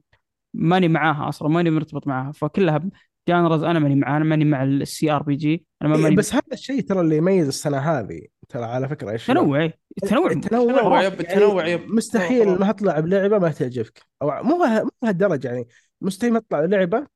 [0.58, 2.32] ماني معاها أصلا ماني مرتبط معاها.
[2.32, 2.82] فكلها
[3.28, 6.44] genres أنا ماني معاها أنا ماني مع ال CRPG أنا ما إيه، ماني بس هذا
[6.54, 8.22] الشيء ترى اللي يميز السنة هذه.
[8.50, 9.80] ترى على فكرة إيش؟ تنوع إيه.
[10.04, 10.32] التنوع.
[10.32, 11.82] التنوع التنوع yep، يعني التنوع yep.
[11.88, 12.60] مستحيل.
[12.60, 14.02] ما تطلع بلعبة ما تعجبك.
[14.22, 15.68] أو مو مو بهالدرجه يعني.
[16.02, 17.08] مستحيل ما تطلع لعبة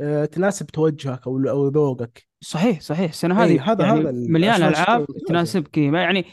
[0.00, 2.26] آه، تناسب توجهك أو أو ذوقك.
[2.40, 3.10] صحيح صحيح.
[3.10, 5.78] السنة إيه، هذه هذا- يعني هذا عشان ألعاب تناسبك.
[5.78, 6.24] يعني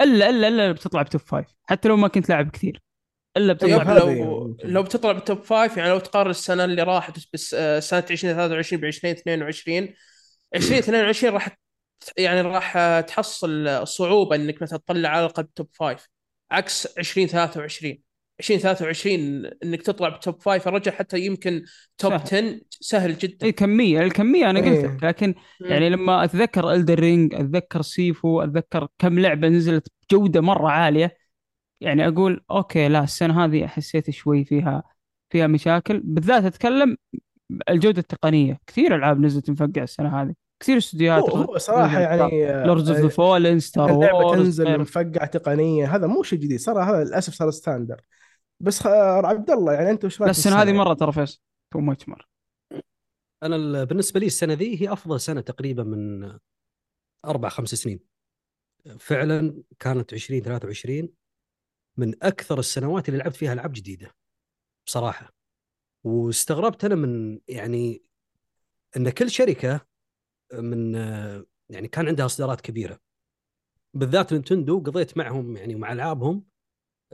[0.00, 2.82] إلا إلا إلا بتطلع ب top five حتى لو ما كنت لاعب كثير.
[3.38, 4.68] إلا بتطلع yep هذا ب top يعني لو ممكن.
[4.68, 8.80] لو بتطلع بال top five يعني لو تقارن السنة اللي راحت بس آه، سنة 2023
[8.80, 9.94] ب 2022
[10.54, 11.58] 2022 راح
[12.18, 16.08] يعني راح آه، تحصل صعوبة إنك مثلا تطلع على الأقل top five
[16.50, 17.98] عكس 2023
[18.40, 21.64] 2023 إنك تطلع بال top five يا رجل حتى يمكن
[21.98, 22.44] top سهل.
[22.44, 24.86] 10 سهل جدا اي كميه الكمية أنا قلت إيه.
[24.86, 30.68] لك لكن يعني لما أتذكر Elden Ring أتذكر Sifu أتذكر كم لعبة نزلت بجودة مرة
[30.68, 31.17] عالية
[31.80, 34.82] يعني أقول okay لا السنة هذه حسيت شوي فيها
[35.32, 36.00] فيها مشاكل.
[36.04, 36.96] بالذات أتكلم
[37.68, 38.60] الجودة التقنية.
[38.66, 40.34] كثير ألعاب نزلت مفقع السنة هذه.
[40.62, 45.96] كثير استديوهات هو هو صراحة يعني Lords of the Fallen ستار اللعبه تنزل مفقعه تقنية.
[45.96, 46.60] هذا مو شيء جديد.
[46.60, 48.00] صار هذا للأسف صار standard
[48.60, 48.86] بس خ...
[48.86, 51.40] عبد الله يعني أنت وش رأيك السنة هذه؟ مرة ترى فيصل
[51.72, 52.24] too much مرة.
[53.42, 56.32] أنا ال- بالنسبة لي السنة ذي هي أفضل سنة تقريبا من
[57.24, 58.00] أربع خمس سنين.
[58.98, 61.08] فعلا كانت 2023
[61.98, 64.14] من أكثر السنوات اللي لعبت فيها ألعاب جديدة
[64.86, 65.34] بصراحة.
[66.04, 68.02] واستغربت أنا من يعني
[68.96, 69.86] إن كل شركة
[70.52, 70.94] من
[71.68, 73.00] يعني كان عندها إصدارات كبيرة.
[73.94, 76.44] بالذات نينتندو قضيت معهم يعني ومع ألعابهم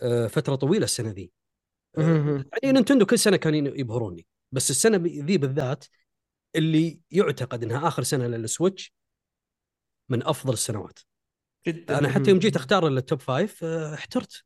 [0.03, 1.33] آه، فترة طويلة السنة ذي.
[1.99, 2.45] مهم.
[2.63, 4.27] يعني نينتندو كل سنة كانوا يبهروني.
[4.53, 5.85] بس السنة ذي بالذات
[6.57, 8.95] اللي يعتقد إنها آخر سنة لل Switch
[10.09, 10.99] من أفضل السنوات.
[11.67, 14.45] جدا أنا حتى يوم جيت أختار ال top five آه، احترت.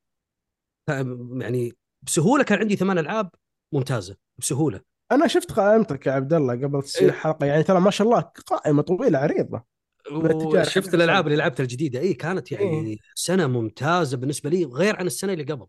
[1.40, 1.72] يعني
[2.02, 3.30] بسهولة كان عندي ثمان ألعاب
[3.72, 4.80] ممتازة بسهولة
[5.12, 7.14] أنا شفت قائمتك يا عبد الله قبل تسجيل إيه.
[7.16, 9.64] الحلقة يعني ترى ما شاء الله قائمة طويلة عريضة
[10.06, 11.26] حق الألعاب.
[11.26, 12.98] اللي لعبتها الجديدة اي كانت يعني إيه.
[13.14, 15.66] سنة ممتازة بالنسبة لي غير عن السنة اللي قبل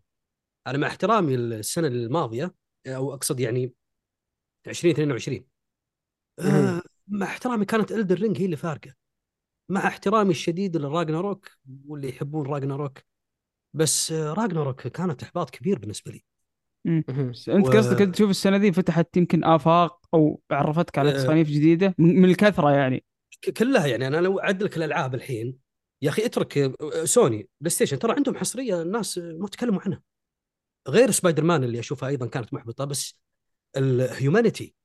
[0.67, 2.55] أنا مع احترامي السنة الماضية
[2.87, 3.73] أو أقصد يعني
[4.67, 5.45] 2022
[6.39, 6.65] مهم.
[6.65, 8.93] آه مع احترامي كانت الدر رينج هي اللي فارقة
[9.69, 11.49] مع احترامي الشديد لراجناروك
[11.87, 12.99] واللي يحبون Ragnarok
[13.73, 16.23] بس Ragnarok كانت إحباط كبير بالنسبة لي.
[16.87, 21.13] أنت و- قصدك أنت تشوف السنة ذي فتحت يمكن آفاق أو عرفتك على آه.
[21.13, 23.03] تصانيف جديدة؟ من الكثرة يعني.
[23.57, 24.07] كلها يعني.
[24.07, 25.57] أنا لو اعد لك الألعاب الحين
[26.01, 30.01] يا أخي اترك آه، سوني PlayStation ترى عندهم حصرية الناس ما تكلموا عنها.
[30.87, 33.19] غير سبايدر مان اللي أشوفها أيضا كانت محبطة بس
[33.77, 34.75] ال Humanity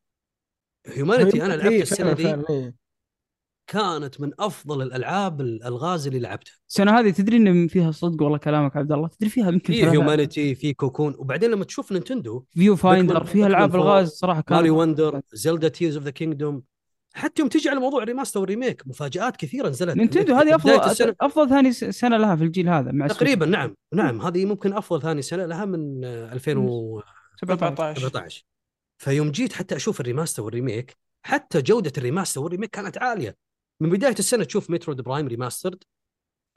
[0.87, 2.28] Humanity أنا لعبت إيه، السنة دي.
[2.50, 2.74] إيه.
[3.66, 6.55] كانت من أفضل الألعاب الالغاز اللي لعبتها.
[6.68, 10.54] السنة هذه تدري إن فيها صدق والله كلامك عبد الله؟ تدري فيها يمكن في Humanity
[10.55, 15.68] في Cocoon وبعدين لما تشوف نينتندو Viewfinder فيها العاب الغاز صراحة كانت Mario Wonder Zelda
[15.68, 16.62] Tears of the Kingdom
[17.14, 19.96] حتى يوم تجي على موضوع ال remaster وال remake مفاجآت كثيرة نزلت.
[19.96, 21.14] نينتندو هذه أفضل السنة.
[21.20, 25.22] أفضل ثاني سنة لها في الجيل هذا مع تقريبا نعم نعم هذه ممكن أفضل ثاني
[25.22, 27.05] سنة لها من آه، 2017
[27.40, 28.44] 17 14
[28.98, 32.98] فيوم جيت حتى أشوف ال remaster وال remake حتى جودة ال remaster وال remake كانت
[32.98, 33.37] عالية.
[33.80, 35.84] من بداية السنة تشوف Metroid Prime Remastered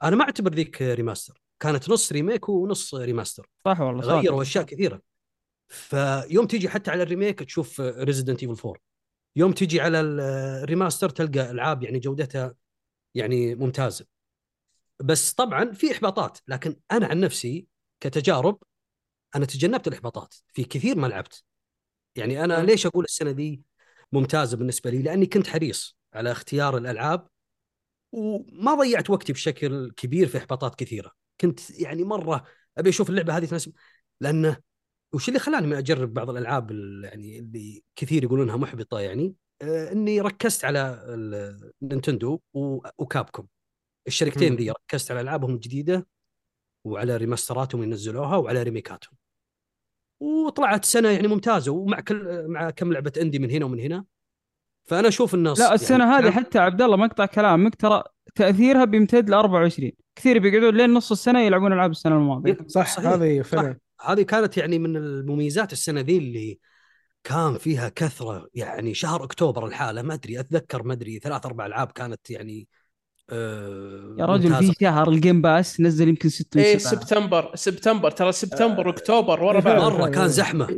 [0.02, 4.20] أنا ما أعتبر ذيك remaster كانت نص remake ونص remaster صح والله.
[4.20, 5.02] غيروا أشياء كثيرة.
[5.68, 8.80] فيوم تيجي حتى على ال remake تشوف Resident Evil 4
[9.36, 12.54] يوم تيجي على ال remaster تلقى ألعاب يعني جودتها
[13.14, 14.06] يعني ممتازة.
[15.00, 17.66] بس طبعا في إحباطات لكن أنا عن نفسي
[18.00, 18.62] كتجارب
[19.36, 20.34] أنا تجنبت الإحباطات.
[20.54, 21.44] في كثير ما لعبت.
[22.16, 22.62] يعني أنا.
[22.64, 23.62] ليش أقول السنة دي
[24.12, 25.97] ممتازة بالنسبة لي؟ لأني كنت حريص.
[26.14, 27.28] على اختيار الألعاب
[28.12, 31.12] وما ضيعت وقتي بشكل كبير في إحباطات كثيرة.
[31.40, 32.44] كنت يعني مرة
[32.78, 33.72] أبي أشوف اللعبة هذه تناسب
[34.20, 34.56] لأنه
[35.14, 39.92] وش اللي خلاني ما أجرب بعض الألعاب ال- يعني اللي كثير يقولونها محبطة يعني؟ آه،
[39.92, 41.04] إني ركزت على
[41.82, 43.48] نينتندو و- وكابكوم.
[44.06, 44.56] الشركتين.
[44.56, 46.06] ذي ركزت على ألعابهم الجديدة
[46.84, 49.16] وعلى ريماستراتهم اللي نزلوها وعلى ريميكاتهم.
[50.20, 54.04] وطلعت سنة يعني ممتازة ومع كل مع كم لعبة أندي من هنا ومن هنا.
[54.88, 58.02] فأنا أشوف الناس لا السنة يعني هذه حتى عبد الله مقطع كلامك ترى
[58.34, 63.42] تأثيرها بيمتد ل 24 كثير بيقعدون لين نص السنة يلعبون ألعاب السنة الماضية صح هذه.
[63.42, 66.58] فعلا هذه كانت يعني من المميزات السنة ذي اللي
[67.24, 71.92] كان فيها كثرة يعني شهر أكتوبر الحالة ما أدري أتذكر ما أدري ثلاث أربع ألعاب
[71.92, 72.68] كانت يعني
[73.30, 74.54] آه يا رجل.
[74.54, 77.02] في شهر الجيم باس نزل يمكن ست إيه سبعة.
[77.02, 79.92] سبتمبر سبتمبر ترى سبتمبر واكتوبر ورا إيه، بعض.
[79.92, 80.68] مره كان زحمة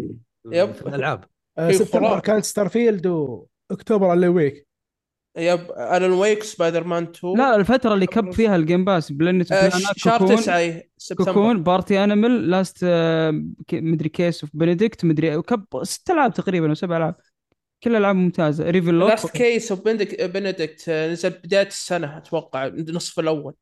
[0.52, 0.72] يب.
[0.86, 1.24] الألعاب
[1.58, 2.20] آه، سبتمبر.
[2.20, 3.06] كانت ستارفيلد
[3.70, 4.66] واكتوبر اللي ويك
[5.36, 9.68] يب الون ويك سبايدر مان 2 لا الفترة اللي كب فيها الجيم باس بلانت آه،
[9.96, 13.30] شهر كوكون 9 إيه، سبتمبر كوكون بارتي انيمال لاست آه،
[13.68, 17.14] ك- مدري كيس اوف بنديكت مدري وكب ست ألعاب تقريبا أو سبع ألعاب.
[17.82, 18.70] كل ألعاب ممتازة.
[18.70, 23.54] ريفل لوك لاست كيس اوف بنديكت آه، نزل بداية السنة أتوقع النصف الأول.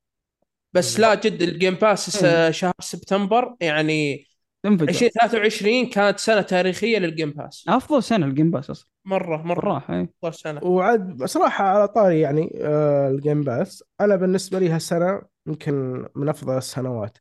[0.73, 2.51] بس لا جد الجيم باس إيه.
[2.51, 4.27] س- شهر سبتمبر يعني
[4.63, 4.89] تنفجر.
[4.89, 8.89] 2023 كانت سنة تاريخية للجيم باس أفضل سنة الجيم باس أصلا.
[9.09, 9.55] مرة مرة.
[9.55, 14.69] بالراحه اي افضل سنه وعاد بصراحه على طاري يعني آه، الجيم باس أنا بالنسبة لي
[14.69, 17.19] هالسنة يمكن من أفضل السنوات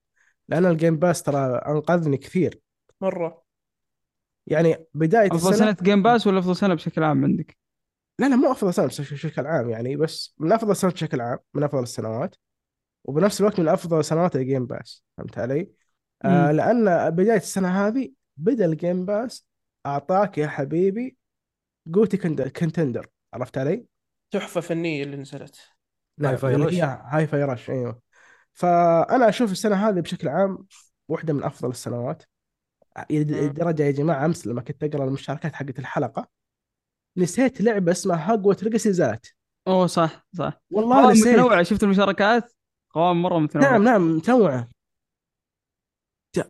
[0.50, 2.62] لأن الجيم باس ترى أنقذني كثير.
[3.02, 3.44] مرة.
[4.48, 7.58] يعني بداية أفضل السنة سنة Game Pass ولا أفضل سنة بشكل عام عندك؟
[8.20, 11.64] لا لا مو أفضل سنة بشكل عام يعني بس من أفضل السنوات بشكل عام من
[11.64, 12.36] أفضل السنوات.
[13.04, 15.70] وبنفس الوقت من أفضل سنوات ال Game Pass فهمت علي؟
[16.26, 16.52] آه.
[16.52, 19.48] لأن بداية السنة هذه بدأ ال Game Pass
[19.86, 21.18] أعطاك يا حبيبي
[21.94, 23.86] GOTY كنت- contender عرفت علي؟
[24.32, 25.60] تحفة فنية اللي نزلت.
[26.22, 26.74] هاي فاي رش.
[26.84, 28.02] Hi-Fi Rush أيوه.
[28.54, 30.68] فأنا أشوف السنة هذه بشكل عام
[31.08, 32.24] واحدة من أفضل السنوات.
[33.10, 36.28] لدرجه يا جماعة أمس لما كنت أقرأ المشاركات حقت الحلقة
[37.18, 39.34] نسيت لعبة اسمها هاجوت ليجاسي زالت
[39.68, 40.62] أوه صح صح.
[40.70, 41.28] والله نسيت.
[41.28, 42.54] متنوعة شفت المشاركات؟
[42.90, 43.72] قوائم مرة متنوعة.
[43.72, 44.68] نعم نعم متنوعة.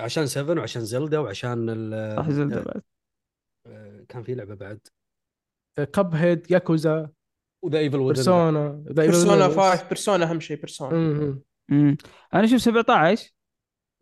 [0.00, 2.82] عشان 7 وعشان زلدا وعشان ال- صح زلدة بعد.
[3.66, 4.80] آه، كان في لعبة بعد.
[5.78, 7.10] كب هيد ياكوزا
[7.64, 11.96] وذا إيفل بيرسونا بيرسونا 5 بيرسونا أهم شيء بيرسونا امم امم
[12.34, 13.33] أنا أشوف 17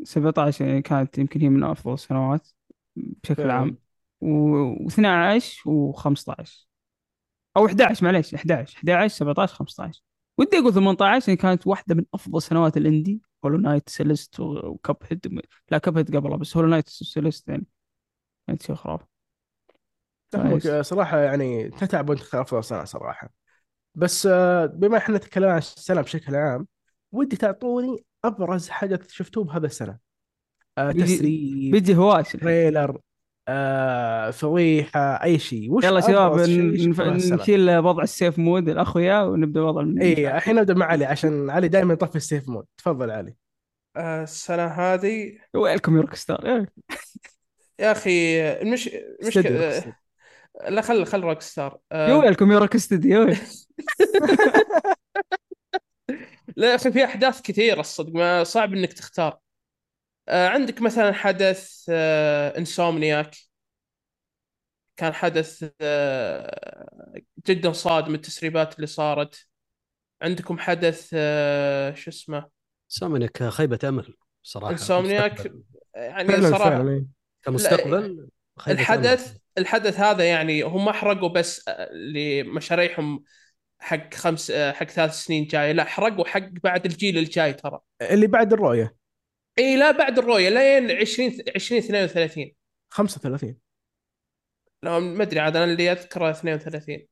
[0.04, 2.48] 17 يعني كانت يمكن هي من أفضل السنوات
[2.96, 3.52] بشكل فعلاً.
[3.52, 3.76] عام.
[4.24, 6.66] و12 و15
[7.56, 10.02] أو 11 معليش 11 11 17 15
[10.38, 13.22] ودي أقول 18 يعني كانت واحدة من أفضل سنوات ال indie.
[13.44, 17.66] Hollow Knight Celeste و Cuphead لا Cuphead قبلها بس Hollow Knight Celeste يعني.
[18.46, 19.04] كانت شيء خرافي.
[20.80, 23.30] صراحة يعني تتعب وانت تختار أفضل سنة صراحة.
[23.94, 26.66] بس آه، بما إحنا تكلمنا عن السنة بشكل عام
[27.12, 29.98] ودي تعطوني أبرز حدث شفتوه بهذا السنة
[30.78, 32.32] آه، بيجي- تسريب بيجي هواش.
[32.32, 32.98] trailer
[33.48, 40.02] آه، فضيحة أي شيء وش يلا شباب؟ نشيل وضع ال safe mode الأخويا ونبدأ وضع
[40.02, 43.34] اي الحين نبدأ مع علي عشان علي دائما يطفي ال safe mode تفضل علي
[43.96, 46.66] آه، السنة هذه welcome يا روك ستار.
[47.78, 49.94] يا أخي المش استديو المشكلة روكستار.
[50.68, 53.26] لا خل خل روك ستار يا آه، welcome يا روك ستوديو
[56.56, 59.38] لا يا أخي في أحداث كثيرة الصدق ما صعب إنك تختار
[60.28, 63.36] آه، عندك مثلا حدث آه، إنسومنياك
[64.96, 69.46] كان حدث آه، جدا صادم التسريبات اللي صارت
[70.22, 72.48] عندكم حدث آه، شو اسمه
[72.88, 75.52] سامنك خيبة أمل صراحة إنسومنياك.
[75.94, 77.06] يعني فعلا صراحة إيه.
[77.42, 79.38] كمستقبل خيبة الحدث أمل.
[79.58, 83.24] الحدث هذا يعني هم أحرقوا بس آه، لمشاريعهم
[83.82, 85.72] حق خمس آه، حق ثلاث سنين جاية.
[85.72, 87.80] لا حرقوا حق بعد الجيل الجاي ترى.
[88.02, 88.96] اللي بعد الرؤية.
[89.58, 92.52] إي لا بعد الرؤية لين 20 2032
[92.90, 93.56] 35
[94.82, 97.06] لا ما أدري عاد أنا اللي أذكره 32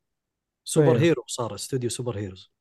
[0.65, 1.01] سوبر إيه.
[1.03, 2.53] hero صار استوديو super heroes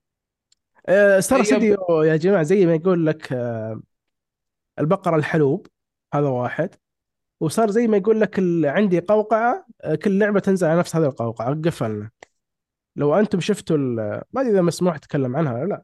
[1.20, 1.42] ستار أيوة.
[1.42, 3.82] استديو يا جماعة زي ما يقول لك آه،
[4.80, 5.68] البقرة الحلوب.
[6.14, 6.76] هذا واحد.
[7.40, 11.06] وصار زي ما يقول لك ال- عندي قوقعة آه، كل لعبة تنزل على نفس هذه
[11.06, 11.62] القوقعة.
[11.66, 12.12] قفلنا.
[13.00, 15.84] لو أنتم شفتوا ال- ما أدري إذا مسموح أتكلم عنها ولا لا.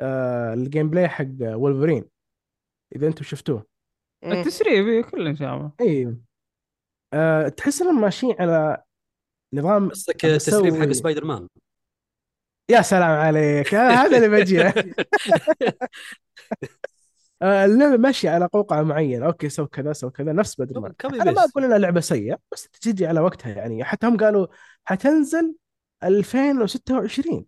[0.00, 2.04] آه، ال gameplay حق وولفرين
[2.96, 3.66] إذا أنتم شفتوه.
[4.24, 4.32] مم.
[4.32, 5.72] التسريب إيه، كله إن شاء الله.
[5.80, 6.16] اي
[7.12, 8.82] أه تحس إنهم ماشيين على
[9.52, 11.48] نظام قصدك تسريب حق سبايدر مان
[12.70, 13.74] يا سلام عليك.
[13.74, 14.62] آه هذا اللي بجي.
[17.42, 19.26] آه اللعبة ماشية على قوقعة معينة.
[19.26, 21.44] okay سوي كذا سوي كذا نفس بدر أنا ما.
[21.44, 23.84] أقول إنها لعبة سيئة بس تجي على وقتها يعني.
[23.84, 24.46] حتى هم قالوا
[24.84, 25.54] حتنزل
[26.04, 27.44] 2026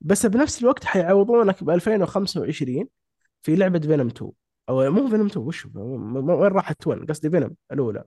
[0.00, 2.88] بس بنفس الوقت حيعوضونك ب 2025
[3.42, 4.30] في لعبة Venom 2
[4.68, 8.04] أو مو Venom 2 وش وين راحت 1 قصدي Venom الأولى.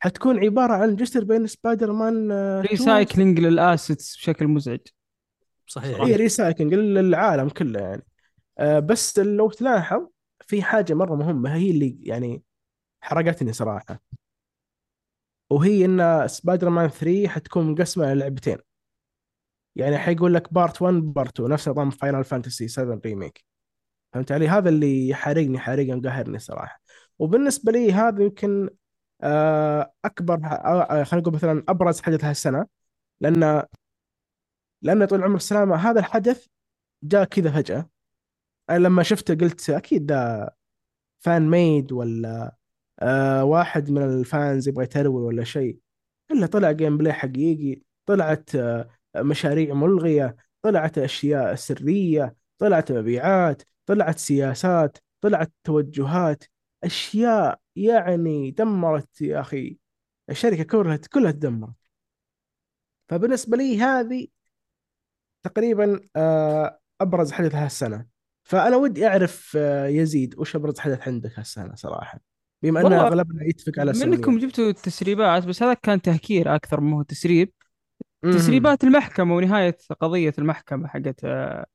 [0.00, 4.80] حتكون- عبارة عن جسر بين سبايدر مان آه، 2 recycling لل assets بشكل مزعج.
[5.66, 6.00] صحيح.
[6.00, 8.06] هي recycling للعالم كله يعني.
[8.58, 10.06] آه، بس لو تلاحظ
[10.46, 12.42] في حاجة مرة مهمة هي اللي يعني
[13.00, 14.00] حرقتني صراحة.
[15.50, 18.58] وهي إن سبايدر مان 3 حتكون مقسمة على لعبتين.
[19.76, 23.44] يعني حيقول لك part 1 part 2 نفس نظام Final Fantasy 7 Remake
[24.12, 26.80] فهمت علي؟ هذا اللي حارقني حارقني مقهرني صراحة.
[27.18, 28.70] وبالنسبة لي هذا يمكن
[29.22, 32.66] آه، أكبر آه، آه، خلينا نقول مثلا أبرز حدث هالسنة.
[33.20, 33.62] لأن
[34.82, 36.46] لأن طول العمر السلامة هذا الحدث
[37.02, 37.90] جاء كذا فجأة.
[38.70, 40.50] أنا لما شفته قلت أكيد ده
[41.20, 42.57] fan made ولا
[43.00, 45.78] آه واحد من ال fans يبغى ي troll ولا شيء.
[46.30, 54.98] إلا طلع gameplay حقيقي طلعت آه مشاريع ملغية طلعت أشياء سرية طلعت مبيعات طلعت سياسات
[55.20, 56.44] طلعت توجهات.
[56.84, 59.78] أشياء يعني دمرت يا أخي.
[60.30, 61.74] الشركة كلها كلها تدمرت.
[63.08, 64.26] فبالنسبة لي هذه
[65.42, 68.06] تقريبا آه أبرز حدث هالسنة.
[68.44, 72.20] فأنا ودي أعرف آه يزيد وش أبرز حدث عندك هالسنة صراحة؟
[72.62, 76.80] بما أن والله أغلبنا يتفق على منكم سوني جبتوا التسريبات بس هذا كان تهكير أكثر
[76.80, 77.52] ما هو تسريب.
[78.22, 81.66] تسريبات المحكمة ونهاية قضية المحكمة حقت آه،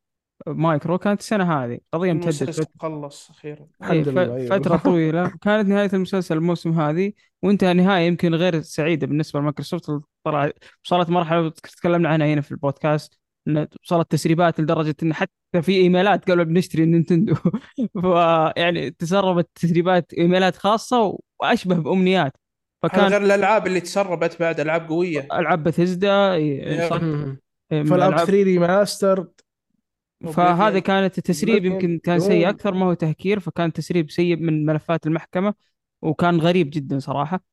[0.48, 1.80] مايكرو كانت السنة هذه.
[1.94, 3.68] قضية امتدت المسلسل فت- خلص أخيرا.
[3.82, 4.60] الحمد إيه، ف- لله أيوه.
[4.60, 5.32] فترة طويلة.
[5.42, 9.92] كانت نهاية المسلسل الموسم هذه وانتهى نهاية يمكن غير سعيدة بالنسبة لمايكروسوفت.
[10.24, 10.52] طلع
[10.86, 13.20] وصلت مرحلة تكلمنا عنها هنا في البودكاست.
[13.48, 17.36] وصلت تسريبات لدرجة إن حتى في إيميلات قالوا بنشتري النينتندو
[18.02, 22.34] فيعني تسربت تسريبات إيميلات خاصة وأشبه بأمنيات
[22.84, 26.90] فكان غير الألعاب اللي تسربت بعد ألعاب قوية ألعاب بثزدا إيه.
[26.94, 27.40] مم.
[27.72, 29.28] من Fallout الألعاب 3 remaster
[30.34, 31.66] فهذا كانت التسريب.
[31.66, 32.50] يمكن كان سيء.
[32.50, 35.54] أكثر ما هو تهكير فكان تسريب سيء من ملفات المحكمة
[36.02, 37.44] وكان غريب جدا صراحة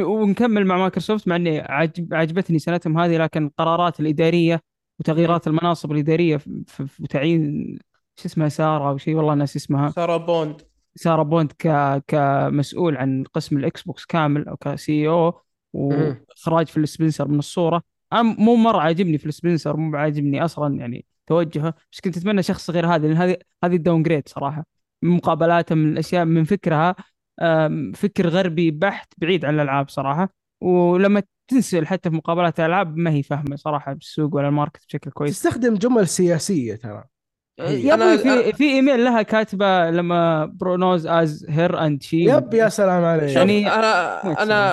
[0.00, 4.60] ونكمل مع مايكروسوفت مع إني عجب عجبتني سنتهم هذه لكن القرارات الإدارية
[5.00, 7.78] وتغييرات المناصب الاداريه في, في, في تعيين
[8.16, 9.90] شو اسمها سارة أو شيء والله ناس اسمها.
[9.90, 10.62] سارة بوند.
[10.94, 11.68] سارة بوند ك
[12.08, 15.40] كمسؤول عن قسم ال Xbox كامل أو ك CEO.
[15.72, 17.82] وإخراج فيل سبنسر من الصورة.
[18.12, 21.74] أنا مو مرة عاجبني فيل سبنسر مو عاجبني أصلا يعني توجهه.
[21.92, 24.66] بس كنت أتمنى شخص غير هذا لأن هذه هذه الداون جريد صراحة.
[25.02, 26.94] من مقابلاته من الأشياء من فكرها
[27.94, 30.28] فكر غربي بحت بعيد عن الألعاب صراحة.
[30.60, 35.36] ولما تنسال حتى في مقابلات الالعاب ما هي فاهمة صراحة بالسوق ولا الماركت بشكل كويس.
[35.42, 37.04] تستخدم جمل سياسية ترى.
[37.60, 37.82] هي.
[37.86, 42.16] يا أنا- أبوي في أنا- في إيميل لها كاتبة لما برونوز از هير اند شي
[42.24, 43.36] يب يا سلام عليك.
[43.36, 44.72] يعني- أنا أنا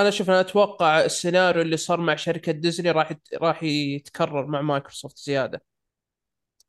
[0.00, 5.18] أنا شوف أنا أتوقع السيناريو اللي صار مع شركة ديزني راح راح يتكرر مع مايكروسوفت
[5.18, 5.62] زيادة.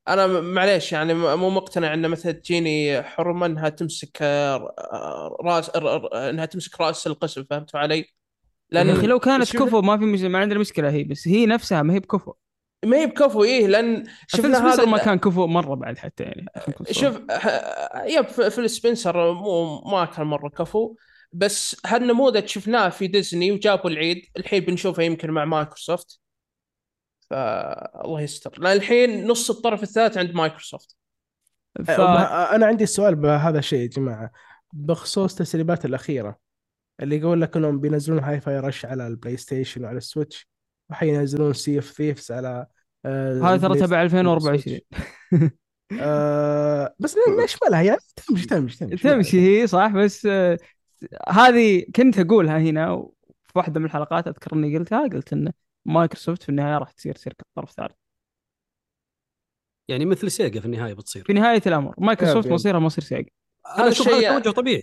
[0.08, 6.30] أنا معليش يعني مو مقتنع ان مثلا تجيني حرمة إنها تمسك آه، راس ر- ر-
[6.30, 8.04] إنها تمسك رأس القسم فهمتوا علي؟
[8.72, 10.20] لأن يا أخي لو كانت شوف- كفو ما في مش...
[10.20, 12.32] ما عندنا مشكلة هي بس هي نفسها ما هي بكفو
[12.84, 16.46] ما هي بكفو إيه لأن شفنا سبنسر هذا ما كان كفو مرة بعد حتى يعني.
[16.90, 17.20] شوف
[18.06, 20.94] yep في السبنسر مو ما كان مرة كفو
[21.32, 26.20] بس هالنموذج شفناه في ديزني وجابوا العيد الحين بنشوفه يمكن مع مايكروسوفت.
[27.30, 28.54] فالله يستر.
[28.58, 30.96] لأن الحين نص الطرف الثالث عند مايكروسوفت.
[31.86, 31.90] ف...
[31.90, 34.30] أه، أنا عندي سؤال بهذا الشيء يا جماعة
[34.72, 36.38] بخصوص التسريبات الأخيرة.
[37.00, 40.48] اللي يقول لك إنهم بينزلون Hi-Fi Rush على ال PlayStation وعلى ال Switch
[40.90, 42.66] وحينزلون Sea of Thieves على
[43.04, 44.78] آه، هذا ترى تبع ستيشن 2024
[45.32, 45.54] وال Switch.
[46.00, 48.96] آه بس ما يشملها يعني تمشي تمشي تمشي.
[48.96, 50.58] تمشي هي صح بس آه،
[51.28, 53.08] هذه كنت أقولها هنا
[53.44, 55.52] في واحدة من الحلقات أذكر إني قلتها قلت إن
[55.84, 57.92] مايكروسوفت في النهاية راح تصير شركة طرف ثالث.
[59.88, 61.24] يعني مثل سيجا في النهاية بتصير.
[61.24, 62.52] في نهاية الأمر مايكروسوفت yep.
[62.52, 63.30] مصيرها مصير سيجا.
[63.66, 64.82] أنا هذا أشوف هذا شيء- توجه طبيعي.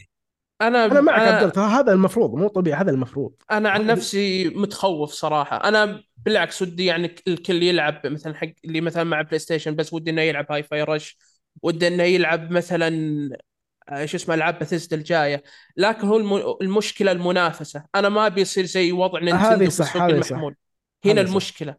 [0.61, 3.33] أنا أنا معك أنا- عبد الله ترى هذا المفروض مو طبيعي هذا المفروض.
[3.51, 5.57] أنا عن نفسي متخوف صراحة.
[5.63, 10.11] أنا بالعكس ودي يعني الكل يلعب مثلا حق اللي مثلا مع بلاي ستيشن بس ودي
[10.11, 11.17] إنه يلعب Hi-Fi Rush
[11.61, 12.89] ودي إنه يلعب مثلا
[13.89, 15.43] آه، شو اسمه ألعاب بثيسدا الجاية.
[15.77, 17.83] لكن هو الم- المشكلة المنافسة.
[17.95, 20.27] أنا ما أبي يصير زي وضع نينتندو في صح، السوق هذه صح.
[20.31, 20.55] المحمول.
[21.05, 21.29] هنا صح.
[21.29, 21.75] المشكلة.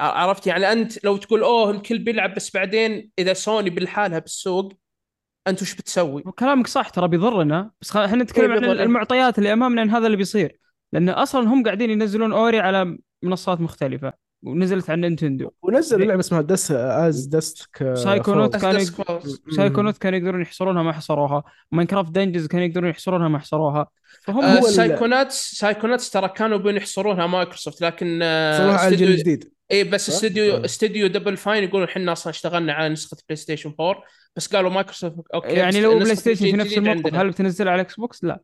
[0.00, 4.72] ع- عرفت؟ يعني أنت لو تقول أوه الكل بيلعب بس بعدين إذا سوني بالحالها بالسوق
[5.46, 7.96] أنت وش بتسوي؟ وكلامك صح ترى بيضرنا بس.
[7.96, 8.80] إحنا نتكلم إيه عن.
[8.80, 10.58] المعطيات اللي أمامنا إن هذا اللي بيصير
[10.92, 16.40] لأن أصلا هم قاعدين ينزلون Ori على منصات مختلفة ونزلت عن نينتندو ونزل لعبة اسمها
[16.40, 19.18] دس از دستك Psychonauts كان يق-.
[19.56, 23.88] Psychonauts كانوا يقدرون يحصروها ما حصروها Minecraft Dungeons كانوا يقدرون يحصرونها ما حصروها
[24.22, 28.94] فهم آه، هو ال- Psychonauts Psychonauts ترى كانوا بين يحصرونها مايكروسوفت لكن آه، صراحة على
[28.94, 30.64] الجيل استوديو- الجديد اي بس؟ استوديو آه.
[30.64, 34.02] استوديو Double Fine يقولون إحنا أصلا اشتغلنا على نسخة بلاي ستيشن 4
[34.36, 37.14] بس قالوا مايكروسوفت okay يعني لو بلاي ستيشن في نفس الموقف.
[37.14, 38.40] هل بتنزلها على Xbox؟ لا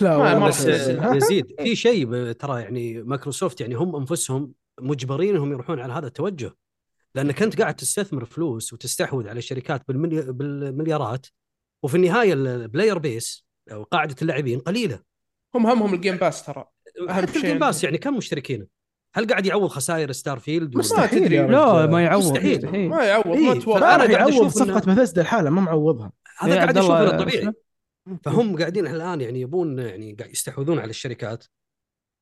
[0.00, 0.66] لا ما- والله ما بس
[1.24, 6.56] يزيد في شيء ترى يعني مايكروسوفت يعني هم أنفسهم مجبرين إنهم يروحون على هذا التوجه
[7.14, 10.22] لانك انت قاعد تستثمر فلوس وتستحوذ على الشركات بالملي...
[10.32, 11.26] بالمليارات
[11.82, 15.00] وفي النهاية ال player base أو قاعدة اللاعبين قليلة
[15.54, 16.64] هم همهم ال Game Pass ترى
[17.08, 17.84] حتى شيء ال Game Pass.
[17.84, 18.66] يعني كم مشتركين؟
[19.14, 21.38] هل قاعد يعوض خسائر Starfield؟ ما مستحيل تدري.
[21.38, 21.86] لا.
[21.86, 22.56] ما يعوض مستحيل.
[22.56, 25.60] مستحيل ما يعوض ما إيه، أتوقع فأنا راح قاعد يعوض صفقه إنه- بثزدا لحالها ما
[25.60, 27.52] معوضها هذا يا قاعد عبد أشوف الله، انه طبيعي شنو؟
[28.24, 31.44] فهم قاعدين الآن يعني يبون يعني قاعد يستحوذون على الشركات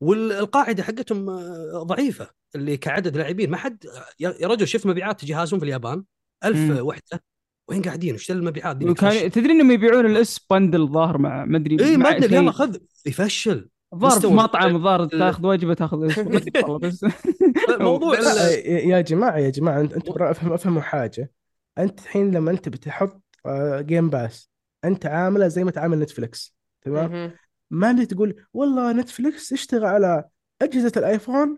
[0.03, 3.85] والقاعدة حقتهم آه، ضعيفة اللي كعدد لاعبين ما حد
[4.19, 6.03] يا رجل شوف مبيعات جهازهم في اليابان
[6.45, 6.85] ألف مم.
[6.87, 7.23] وحدة
[7.69, 11.85] وين قاعدين وش المبيعات دي وكان تدري إنهم يبيعون الإس بندل الظاهر مع ما أدري
[11.85, 12.35] اي ما أدري.
[12.35, 17.05] يلا خذ يفشل مستوى- مطعم الظاهر ال- تاخذ وجبة تاخذ والله بس.
[17.79, 21.31] موضوع يا يا جماعة يا جماعة انت افهم أفهموا حاجة.
[21.77, 24.49] أنت الحين لما أنت بتحط آه، Game Pass
[24.85, 27.31] أنت عامله زي ما تعامل نتفلكس تمام.
[27.71, 30.23] ما انت تقول والله نتفلكس يشتغل على
[30.61, 31.57] أجهزة الآيفون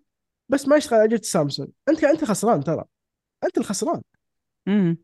[0.50, 1.70] بس ما يشتغل على أجهزة سامسونج.
[1.90, 2.84] أنت أنت خسران ترى.
[3.44, 4.02] أنت الخسران
[4.68, 4.98] امم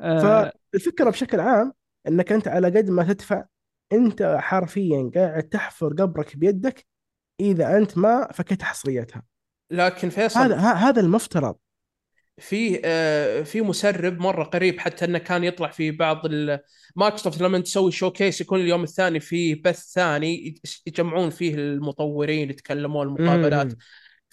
[0.00, 1.72] آه، فالفكرة بشكل عام
[2.08, 3.44] إنك أنت على قد ما تدفع
[3.92, 6.86] أنت حرفيا قاعد تحفر قبرك بيدك
[7.40, 9.22] إذا أنت ما فكيت حصريتها.
[9.70, 11.56] لكن فيصل هذا هذا المفترض.
[12.38, 16.22] في آه، في مسرب مرة قريب حتى إنه كان يطلع في بعض
[16.96, 20.54] مايكروسوفت لما تسوي showcase يكون اليوم الثاني في بث ثاني
[20.86, 23.66] يجمعون فيه المطورين يتكلمون المقابلات.
[23.66, 23.76] مم.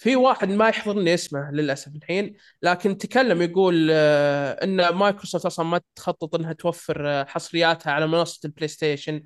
[0.00, 5.80] في واحد ما يحضرني اسمه للأسف الحين لكن تكلم يقول آه، إن مايكروسوفت أصلا ما
[5.96, 9.22] تخطط إنها توفر آه، حصرياتها على منصة البلاي ستيشن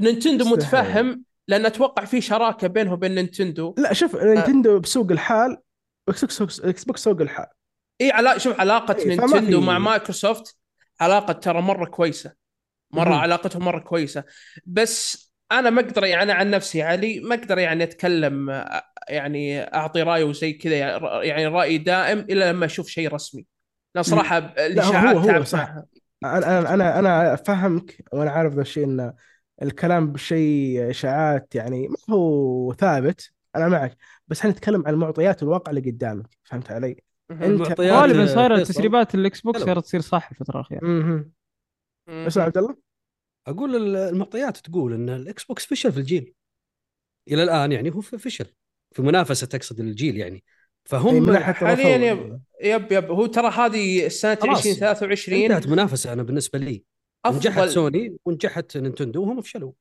[0.00, 0.44] نينتندو.
[0.44, 3.74] متفهم لأن أتوقع في شراكة بينه وبين نينتندو.
[3.78, 5.56] لا شوف نينتندو بسوق الحال
[6.08, 7.46] Xbox Xbox سوق الحال.
[8.00, 10.56] إي علا شوف علاقة إيه، نينتندو مع مايكروسوفت
[11.00, 12.32] علاقة ترى مرة كويسة.
[12.92, 13.18] مرة مهم.
[13.18, 14.24] علاقتهم مرة كويسة.
[14.66, 20.02] بس أنا ما أقدر يعني عن نفسي علي ما أقدر يعني أتكلم آه، يعني أعطي
[20.02, 20.76] رأي وزي كذا
[21.22, 23.46] يعني رايي دائم إلا لما أشوف شيء رسمي.
[23.94, 25.74] لأن صراحة الإشاعات هو تعب صح.
[26.24, 29.12] أنا أنا أنا افهمك وأنا عارف ذا الشيء ان
[29.62, 33.96] الكلام بشيء إشاعات يعني ما هو ثابت أنا معك
[34.28, 36.96] بس إحنا نتكلم عن المعطيات والواقع اللي قدامك فهمت علي؟
[37.30, 38.62] المعطيات غالبا آه، صايرة.
[38.64, 39.60] تسريبات ال Xbox.
[39.60, 40.80] صارت تصير صح الفترة الأخيرة.
[42.08, 42.76] اسمع عبد الله
[43.46, 46.34] أقول ال- المعطيات تقول إن ال Xbox فشل في الجيل
[47.28, 48.46] إلى الآن يعني هو فشل
[48.92, 50.44] في منافسة تقصد الجيل يعني
[50.84, 51.96] فهم طرف حاليا.
[52.02, 54.58] يب يب يب هو ترى هذه سنه خلاص.
[54.66, 56.84] 2023 انتهت منافسة أنا بالنسبة لي
[57.26, 59.72] نجحت افضل سوني ونجحت نينتندو وهم فشلوا.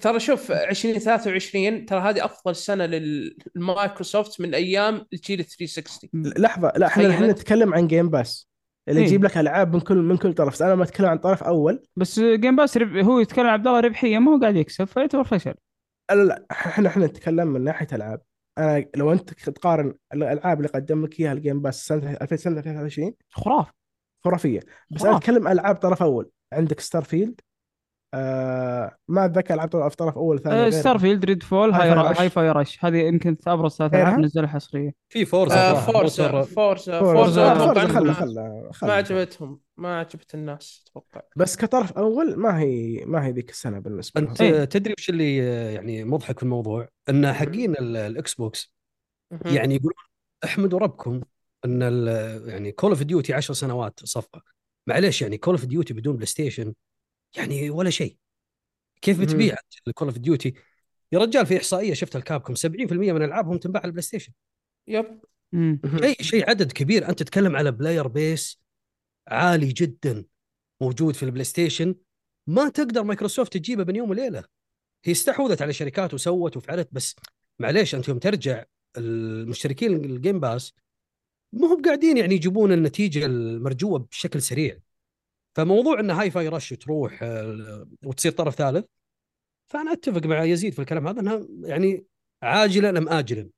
[0.00, 7.06] ترى شوف 2023 ترى هذه أفضل سنة للمايكروسوفت من أيام الجيل 360 لحظة لا إحنا
[7.06, 7.38] الحين أنت.
[7.38, 8.48] نتكلم عن Game Pass
[8.88, 9.06] اللي إيه.
[9.06, 10.62] يجيب لك ألعاب من كل من كل طرف.
[10.62, 11.82] أنا ما أتكلم عن طرف أول.
[11.96, 12.96] بس Game Pass رب...
[12.96, 15.54] هو يتكلم عن عبد الله ربحيه ما هو قاعد يكسب فيعتبر فشل.
[16.10, 18.22] لا لا إحنا إحنا نتكلم من ناحية ألعاب.
[18.58, 22.58] أنا لو أنت تقارن الألعاب اللي قدم لك إياها ال Game Pass سنه 2000 سنة
[22.58, 23.72] 2023 خرافه
[24.24, 24.60] خرافية.
[24.90, 25.08] بس خرافة.
[25.08, 26.30] أنا أتكلم ألعاب طرف أول.
[26.52, 27.40] عندك Starfield
[28.14, 32.30] آه ما أتذكر ألعاب طرف طرف أول ثاني غير ستار فيلد ريد فول Hi Hi,
[32.30, 32.50] Fi.
[32.50, 32.84] Rush.
[32.84, 37.72] هذه يمكن أبرز ثلاث؟ ألعاب نزلها حصريه في Forza آه Forza Forza Forza Forza Forza
[37.82, 38.24] أتوقع
[38.82, 39.60] ما عجبتهم.
[39.76, 41.20] ما عجبت الناس أتوقع.
[41.36, 44.30] بس كطرف أول ما هي ما هي ذيك السنة بالنسبة لهم.
[44.30, 44.64] انت إيه.
[44.64, 48.72] تدري وش اللي آه، يعني مضحك في الموضوع؟ إن حقين ال- ال Xbox.
[49.44, 49.94] يعني يقولون
[50.44, 51.20] أحمدوا ربكم
[51.64, 54.42] إن ال- يعني Call of Duty 10 سنوات صفقة.
[54.86, 56.74] معليش يعني Call of Duty بدون بلاي ستيشن
[57.36, 58.16] يعني ولا شيء.
[59.02, 59.20] كيف.
[59.20, 59.56] بتبيع
[59.94, 60.54] Call of Duty
[61.12, 64.32] يا رجال في إحصائية شفتها ال Capcom 70% من ألعابهم تنباع على البلاي ستيشن
[64.88, 65.20] yep.
[66.00, 67.08] شيء شيء عدد كبير.
[67.08, 68.60] أنت تتكلم على player base
[69.28, 70.24] عالي جدا
[70.80, 71.94] موجود في البلاي ستيشن
[72.46, 74.44] ما تقدر مايكروسوفت تجيبه بين يوم وليلة.
[75.04, 77.16] هي استحوذت على شركات وسوت وفعلت بس
[77.58, 78.64] معليش أنت يوم ترجع
[78.96, 80.72] المشتركين ال Game Pass
[81.60, 84.78] ما هم قاعدين يعني يجيبون النتيجة المرجوة بشكل سريع.
[85.54, 88.84] فموضوع إن Hi-Fi Rush تروح آه، وتصير طرف ثالث
[89.68, 92.04] فأنا أتفق مع يزيد في الكلام هذا إنها يعني
[92.42, 93.48] عاجلا ام اجلا.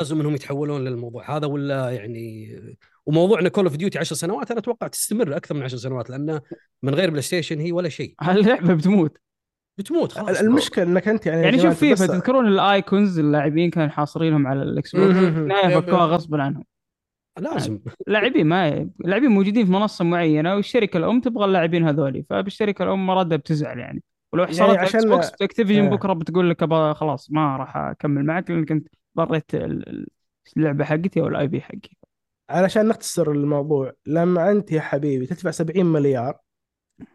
[0.00, 1.36] لازم إنهم يتحولون للموضوع.
[1.36, 2.56] هذا ولا يعني
[3.06, 6.40] وموضوع إن Call of Duty 10 سنوات أنا أتوقع تستمر أكثر من 10 سنوات لأن
[6.82, 8.14] من غير PlayStation هي ولا شيء.
[8.40, 9.18] اللعبه بتموت.
[9.80, 10.40] بتموت خلاص.
[10.40, 14.96] المشكلة إنك أنت يعني يعني شوف فيفا تذكرون ال icons اللاعبين كانوا حاصرينهم على ال
[14.96, 16.12] Xbox النهايه فكوها yep.
[16.12, 16.64] غصبا عنهم.
[17.38, 17.78] لازم.
[18.06, 22.22] لاعبين ما لاعبين موجودين في منصة معينة والشركة الأم تبغى اللاعبين هذولي.
[22.30, 24.02] فالشركه الأم مرادها بتزعل يعني.
[24.32, 25.90] ولو يعني حصلت على عشان- Xbox Activision آه.
[25.90, 30.06] بكرة بتقول لك أبا خلاص ما راح أكمل معك لانك انت ضريت ال- ال-
[30.56, 31.90] اللعبة حقتي أو ال IP حقي.
[32.50, 36.38] علشان نختصر الموضوع لما أنت يا حبيبي تدفع 70 مليار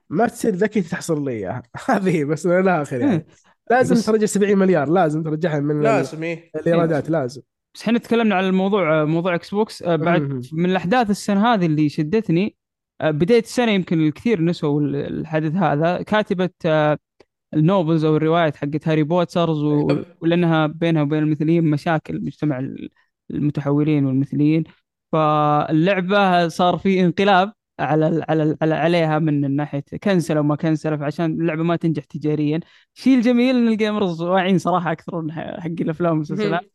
[0.10, 1.64] ما تصير ذكي تحصل لي إياها.
[1.90, 3.12] هذه بس من الآخر يعني.
[3.14, 3.26] إيه.
[3.72, 6.52] لازم بس- ترجع 70 مليار لازم ترجعها من لازم إيه.
[6.56, 7.42] الإيرادات لازم.
[7.76, 10.42] بس إحنا تكلمنا على الموضوع موضوع Xbox آه، بعد مهم.
[10.54, 12.56] من الأحداث السنة هذه اللي شدتني
[13.02, 16.02] آه، بداية السنة يمكن الكثير نسوا ال- الحدث هذا.
[16.02, 16.98] كاتبة آه،
[17.54, 20.06] ال novels أو الروايات حقت هاري بوترز و- yep.
[20.22, 22.90] ولأنها بينها وبين المثليين مشاكل مجتمع ال-
[23.32, 24.64] المتحولين والمثليين.
[25.12, 27.54] فاللعبة صار في انقلاب.
[27.80, 32.04] على ال- على ال- على عليها من ناحيه كنسله وما كنسله فعشان اللعبة ما تنجح
[32.04, 32.60] تجاريا.
[32.96, 36.72] الشيء الجميل إن الجيمرز واعيين صراحة أكثر من ح- حق الأفلام والمسلسلات.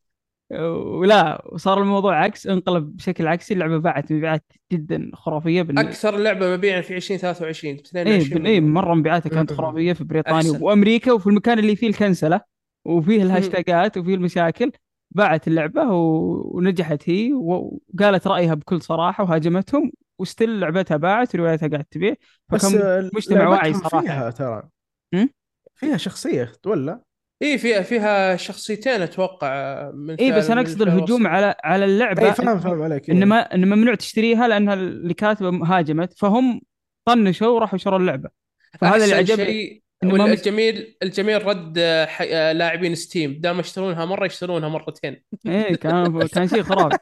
[0.52, 3.54] ولا وصار الموضوع عكس انقلب بشكل عكسي.
[3.54, 5.78] اللعبة باعت مبيعات جدا خرافية بال...
[5.78, 8.46] أكثر لعبة مبيعا في 2023 إيه 22 بال...
[8.46, 8.74] إيه مليون.
[8.74, 9.52] مرة مبيعاتها كانت.
[9.52, 10.62] خرافية في بريطانيا أحسن.
[10.64, 12.40] وأمريكا وفي المكان اللي فيه الكنسلة
[12.84, 14.72] وفيه الهاشتاجات وفيه المشاكل.
[15.10, 16.56] باعت اللعبة و...
[16.56, 19.92] ونجحت هي وقالت رأيها بكل صراحة وهاجمتهم.
[20.20, 22.14] و still لعبتها باعت وروايتها قاعد تبيع
[22.48, 24.68] بس فكان مجتمع واعي صراحة فيها ترى؟
[25.74, 27.00] فيها شخصية ولا
[27.42, 31.26] إيه فيها فيها شخصيتين أتوقع من إي بس أنا أقصد الهجوم.
[31.26, 33.22] على على اللعبة إي فاهم فاهم عليك إيه.
[33.54, 36.60] ان ممنوع تشتريها لأنها اللي كاتبة هاجمت فهم
[37.04, 38.30] طنشوا وراحوا شروا اللعبة
[38.80, 43.36] فهذا اللي عجبني والجميل الجميل رد آه، ح- آه، لاعبين Steam.
[43.40, 45.22] دام يشترونها مرة يشترونها مرتين.
[45.46, 46.96] إيه كان كان شيء خرافي.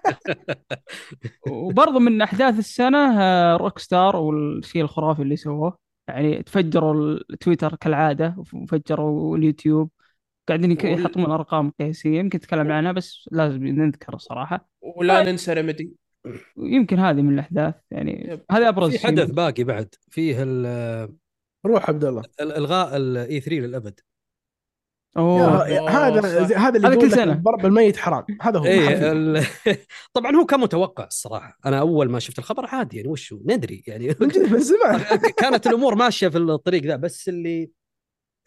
[1.50, 5.78] وبرضه من أحداث السنة آه، روك ستار والشيء الخرافي اللي سووه.
[6.08, 9.90] يعني تفجروا التويتر كالعادة وفجروا اليوتيوب.
[10.48, 12.18] قاعدين يحطون أرقام قياسية.
[12.18, 14.68] يمكن نتكلم عنها بس لازم نذكر الصراحة.
[14.82, 15.28] ولا طيب.
[15.28, 15.92] ننسى ريميدي
[16.56, 17.74] ويمكن هذه من الأحداث.
[17.90, 18.40] يعني.
[18.50, 19.06] هذا أبرز في شيء.
[19.06, 19.94] حدث باقي بعد.
[20.10, 21.14] فيه ال-
[21.66, 22.22] روح عبد الله.
[22.40, 24.00] ال- الغاء ال E3 للأبد.
[25.16, 25.66] أوه.
[25.90, 26.58] هذا صح.
[26.60, 27.32] هذا اللي هذا يقول كل لك سنة.
[27.32, 28.24] الضرب الميت حرام.
[28.42, 29.12] هذا هو إيه حرفياً.
[29.12, 29.46] ال...
[30.14, 31.58] طبعا هو كان متوقع الصراحة.
[31.66, 34.06] أنا أول ما شفت الخبر عادي يعني وش ندري يعني.
[34.50, 35.00] من زمان
[35.40, 36.96] كانت الأمور ماشية في الطريق ذا.
[36.96, 37.70] بس اللي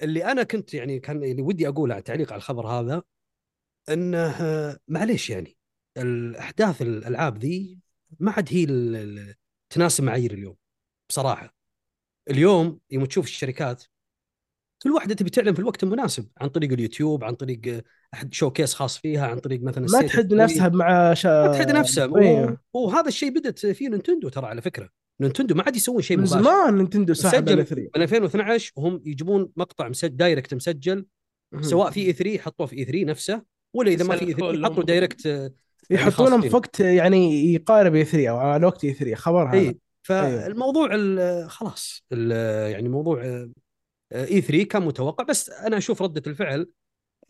[0.01, 3.03] اللي أنا كنت يعني كان اللي ودي أقوله على تعليق على الخبر هذا
[3.89, 4.35] إنه
[4.87, 5.57] معليش يعني
[5.97, 7.79] الأحداث الألعاب ذي
[8.19, 8.65] ما عاد هي
[9.73, 10.55] تناسب معايير اليوم
[11.09, 11.60] بصراحة.
[12.29, 13.83] اليوم يوم تشوف الشركات
[14.83, 18.97] كل واحدة تبي تعلن في الوقت المناسب عن طريق اليوتيوب عن طريق أحد showcase خاص
[18.97, 20.33] فيها عن طريق مثلا ما تحد.
[20.33, 21.47] نفسها مع شا...
[21.47, 22.17] ما تحد نفسها.
[22.17, 22.57] إيه.
[22.73, 22.79] و...
[22.79, 24.89] وهذا الشيء بدت فيه نينتندو ترى على فكرة.
[25.21, 26.41] نينتندو ما عاد يسوون شيء من مباشر.
[26.41, 27.55] زمان نينتندو 3
[27.95, 31.05] من 2012 وهم يجيبون مقطع مسجل Direct مسجل.
[31.61, 33.43] سواء في E3 حطوه في E3 نفسه
[33.73, 34.65] ولا إذا ما في E3 كلهم.
[34.65, 35.51] حطوا Direct
[35.89, 39.73] يحطونهم خاص في وقت يعني يقارب E3 أو على وقت E3 خبر هذا
[40.11, 43.23] فالموضوع ال- خلاص ال- يعني موضوع
[44.13, 46.69] E3 كان متوقع بس أنا أشوف ردة الفعل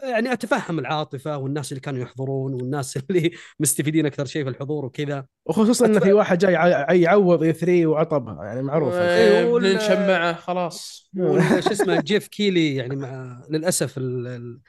[0.04, 5.26] يعني أتفهم العاطفة والناس اللي كانوا يحضرون والناس اللي مستفيدين أكثر شيء في الحضور وكذا.
[5.46, 11.10] وخصوصا انه في واحد جاي يع- يعوض E3 وعطبها يعني معروف إيه، وال- بنشمعه خلاص.
[11.66, 14.60] شو اسمه جيف كيلي يعني مع للأسف ال-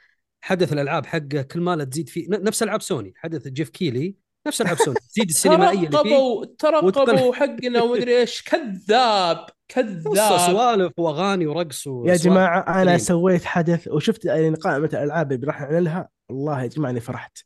[0.41, 4.15] حدث الألعاب حقه كل ما لا تزيد فيه نفس ألعاب سوني حدث جيف كيلي
[4.47, 7.33] نفس العاب سوني تزيد السينمائية اللي فيه ترقبوا ترقبوا.
[7.33, 8.41] حقنا ومدري إيش.
[8.41, 10.37] كذاب كذاب.
[10.37, 12.15] سوالف وأغاني ورقص يا.
[12.15, 12.97] جماعة أنا.
[12.97, 17.37] سويت حدث وشفت قائمه الألعاب اللي راح نعلنها والله يا جماعة اني فرحت.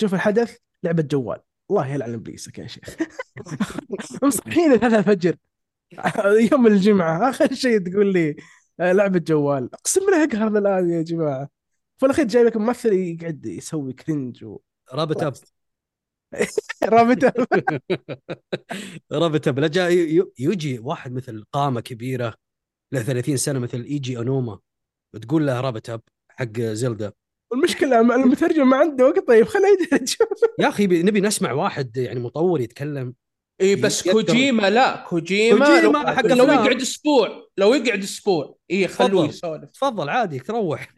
[0.00, 1.38] شوف الحدث لعبة جوال.
[1.70, 2.96] الله يلعن ابليسك يا شيخ.
[4.22, 5.36] مصحين الثلاثة الفجر.
[6.52, 7.30] يوم الجمعة.
[7.30, 8.36] آخر شيء تقول لي
[8.80, 9.70] آه، لعبة جوال.
[9.74, 11.48] أقسم بالله اقهر الآن يا جماعة.
[11.98, 14.58] في الأخير جايب لك ممثل يقعد يسوي cringe و...
[14.92, 15.32] wrap it up.
[16.84, 17.32] wrap it.
[19.12, 19.90] wrap it up لا جاء
[20.38, 22.34] يجي واحد مثل قامة كبيرة
[22.92, 24.58] له 30 سنة مثل إيجي أونوما
[25.14, 26.00] وتقول له wrap it up
[26.30, 27.12] حق زلدا
[27.54, 30.26] المشكلة المترجم ما عنده وقت طيب خليه يترجم.
[30.60, 33.14] يا أخي نبي نسمع واحد يعني مطور يتكلم.
[33.60, 36.44] إي إيه، بس كوجيما لا كوجيما, كوجيما لو, حق لو.
[36.44, 38.58] يقعد أسبوع لو يقعد أسبوع.
[38.70, 39.28] إي خلوه تفضل.
[39.28, 39.70] يسولف.
[39.70, 40.94] تفضل عادي تروح.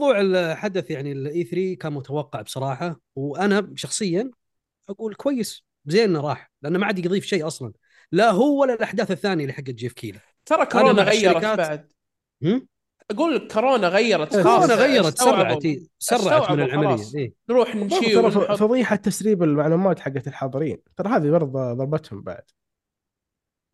[0.00, 4.30] موضوع الحدث يعني ال E3 كان متوقع بصراحة وأنا شخصيا
[4.88, 7.72] أقول كويس زين إنه راح لأنه ما عاد يضيف شيء أصلا
[8.12, 11.92] لا هو ولا الأحداث الثانية اللي حقت جيف كيلي ترى كورونا غيرت بعد
[12.42, 12.68] هم؟
[13.10, 15.18] أقول لك كورونا غيرت خلاص كورونا غيرت.
[15.18, 15.62] سرعت
[15.98, 17.04] سرعت من العملية.
[17.14, 17.32] إيه.
[17.48, 22.42] نروح نشيل فضيحة تسريب المعلومات حقت الحاضرين ترى هذه برضه ضربتهم بعد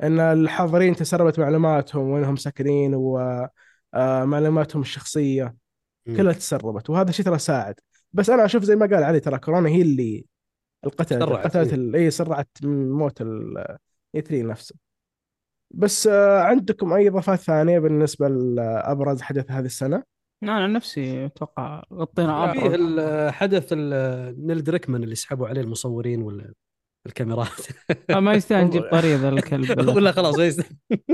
[0.02, 2.94] إن الحاضرين تسربت معلوماتهم وينهم ساكنين
[3.94, 5.54] ومعلوماتهم الشخصية
[6.06, 6.16] مم.
[6.16, 7.74] كلها تسربت وهذا شيء ترى ساعد
[8.12, 10.24] بس أنا أشوف زي ما قال علي ترى كورونا هي اللي
[10.86, 11.94] قتلت سرعت، قتلت إيه.
[12.04, 13.76] اي سرعت من موت ال
[14.14, 14.74] E3 نفسه.
[15.74, 20.02] بس آه، عندكم أي إضافات ثانية بالنسبة لأبرز حدث هذه السنة؟
[20.42, 26.52] أنا عن نفسي أتوقع غطينا فيه الحدث ال- نيل دركمان اللي سحبوا عليه المصورين ولا
[27.06, 27.48] الكاميرات.
[28.10, 29.88] آه، ما يستاهل نجيب طريق ذا الكلب.
[29.96, 30.72] ولا خلاص ما يست-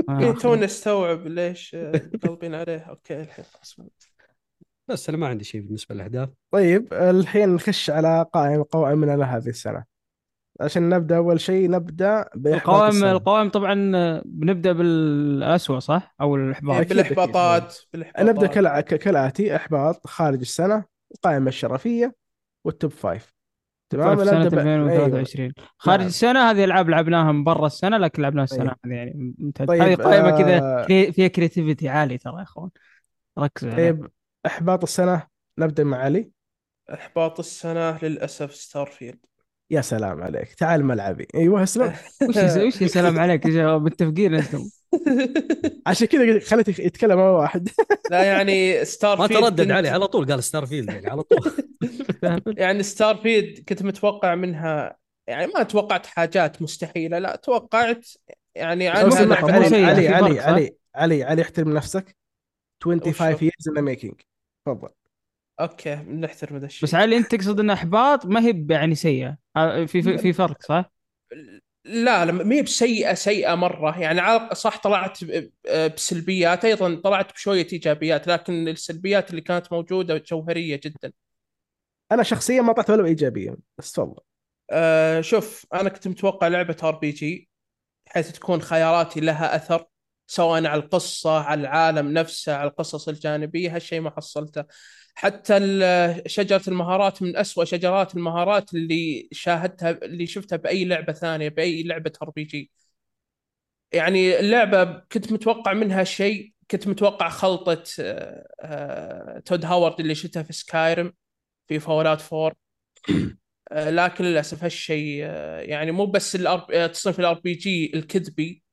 [0.09, 0.19] آه.
[0.19, 2.77] إيه، تونا نستوعب ليش مقلبين عليه.
[2.79, 3.77] أوكي الحين خلاص.
[4.91, 9.83] بس أنا ما عندي شيء بالنسبة للاحداث طيب الحين نخش على قائمة قوائمنا لهذه السنة.
[10.61, 13.11] عشان نبدأ أول شيء نبدأ بإحباط القوائم السنة.
[13.11, 13.73] القوائم طبعا
[14.25, 18.25] بنبدأ بالاسوء صح؟ أو إيه، الاحباط أكيد، بالاحباطات بالإحباطات.
[18.29, 20.83] نبدأ كالع- ك- كالآتي إحباط خارج السنة
[21.15, 22.15] القائمة الشرفية
[22.65, 23.33] وال top five
[23.89, 26.07] تمام؟ ب- 2023 خارج نعم.
[26.07, 28.77] السنة هذه ألعاب لعبناها من برا السنة لكن لعبناها السنة طيب.
[28.85, 29.67] هذه يعني ممتاز.
[29.67, 30.41] طيب، هذه قائمه آه،
[30.85, 32.69] كذا فيها creativity عالي ترى يا أخوان.
[33.39, 33.91] ركزوا عليها.
[33.91, 34.07] طيب
[34.45, 35.27] إحباط السنة
[35.59, 36.31] نبدأ مع علي.
[36.93, 39.19] إحباط السنة للأسف ستارفيلد.
[39.71, 40.53] يا سلام عليك.
[40.53, 41.27] تعال ملعبي.
[41.35, 41.93] أيوه اسلم
[42.29, 44.69] وش وش يا سلام عليك يا شباب متفقين أنتم.
[45.87, 47.69] عشان كذا خليته يتكلم اول واحد.
[48.11, 51.51] لا يعني ما ستارفيلد تردد كنت- عليه على طول قال ستارفيلد يعني على طول.
[52.57, 58.07] يعني ستارفيلد كنت متوقع منها يعني ما توقعت حاجات مستحيلة لا توقعت
[58.55, 62.15] يعني علي علي علي؟ علي علي علي احترم نفسك.
[62.83, 64.30] 25 وشو؟ years in the making.
[64.65, 64.89] تفضل.
[65.59, 66.87] أوكي بنحترم هذا الشيء.
[66.89, 69.37] بس علي أنت تقصد ان إحباط؟ ما هي يعني سيئة.
[69.55, 70.91] آه، في في, في فرق صح؟
[71.85, 73.99] لا لا ما هي بسيئة سيئة مرة.
[73.99, 75.51] يعني صح طلعت ب-
[75.95, 81.13] بسلبيات أيضا طلعت بشوية إيجابيات لكن السلبيات اللي كانت موجودة جوهرية جدا.
[82.11, 84.21] أنا شخصيا ما طلعت ولا ايجابيه بس تفضل.
[84.71, 87.49] أه شوف أنا كنت متوقع لعبة RPG
[88.07, 89.85] حيث تكون خياراتي لها أثر.
[90.31, 94.63] سواء على القصة على العالم نفسه على القصص الجانبية هالشيء ما حصلته.
[95.15, 95.59] حتى
[96.27, 102.11] شجرة المهارات من أسوأ شجرات المهارات اللي شاهدتها اللي شفتها بأي لعبة ثانية بأي لعبة
[102.23, 102.71] RPG.
[103.93, 110.43] يعني اللعبة كنت متوقع منها شيء كنت متوقع خلطة آه، آه، تود هاورد اللي شفتها
[110.43, 111.13] في سكايريم
[111.67, 112.53] في فول اوت 4
[113.71, 115.23] آه، لكن للأسف هالشيء
[115.69, 118.63] يعني مو بس الأر- آه، تصنيف ال RPG الكذبي.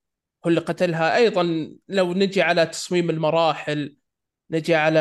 [0.46, 1.16] هو اللي قتلها.
[1.16, 3.96] أيضا لو نجي على تصميم المراحل
[4.50, 5.00] نجي على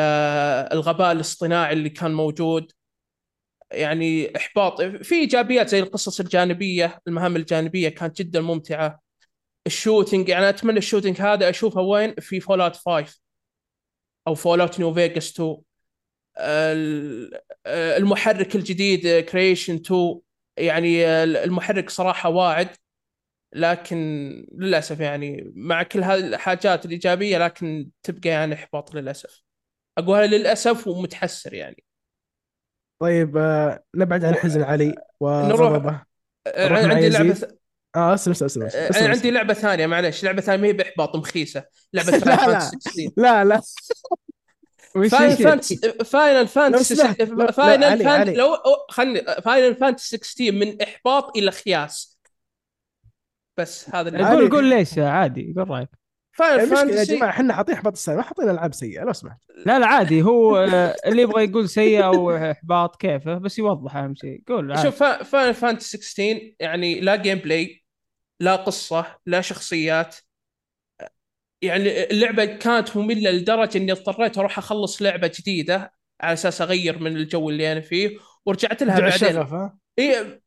[0.72, 2.72] الغباء الاصطناعي اللي كان موجود
[3.72, 4.82] يعني إحباط.
[4.82, 9.00] في إيجابيات زي القصص الجانبية المهام الجانبية كانت جدا ممتعة.
[9.66, 13.20] ال shooting يعني أتمنى ال shooting هذا أشوفه وين؟ في فول اوت 5
[14.28, 15.56] أو فول اوت نيو فيجاس 2
[16.38, 20.20] ال- المحرك الجديد كريشن 2
[20.56, 22.68] يعني المحرك صراحة واعد.
[23.52, 23.98] لكن
[24.58, 29.42] للأسف يعني مع كل هذه الحاجات الإيجابية لكن تبقى يعني إحباط للأسف.
[29.98, 31.84] أقولها للأسف ومتحسر يعني.
[32.98, 35.82] طيب آه، نبعد عن حزن علي نروح.
[35.82, 36.04] مع
[36.56, 37.48] عندي لعبة.
[37.96, 39.10] آه اسلم اسلم اسلم.
[39.10, 41.64] عندي لعبة ثانية معلش لعبة ثانية ما هي بإحباط مخيسة.
[41.92, 42.58] لعبة لا، لا.
[42.68, 43.62] فانتسي 16 لا لا.
[44.94, 46.96] فاينل فانتسي فاينل فانتسي
[47.52, 48.04] فاينل.
[48.04, 48.56] فانتسي لو
[48.88, 52.17] خلني فاينل فانتسي 16 من إحباط إلى خياس.
[53.58, 54.24] بس هذا اللي.
[54.28, 55.88] قول قول ليش؟ عادي قول رأيك.
[56.32, 59.40] فاينل المشكلة يا فانتسي جماعة إحنا حاطين احباط السنة ما حاطين ألعاب سيئة لو سمحت.
[59.66, 60.22] لا لا عادي.
[60.22, 64.42] هو آه، اللي يبغى يقول سيء أو احباط كيفه بس يوضح أهم شيء.
[64.48, 64.82] قول عادي.
[64.82, 67.84] شوف فاينل فانتسي 16 يعني لا gameplay
[68.40, 70.16] لا قصة لا شخصيات.
[71.62, 77.16] يعني اللعبة كانت مملة لدرجة إني اضطريت أروح أخلص لعبة جديدة على أساس أغير من
[77.16, 79.14] الجو اللي أنا فيه ورجعت لها بعدين.
[79.14, 80.40] الشغف ها؟ اي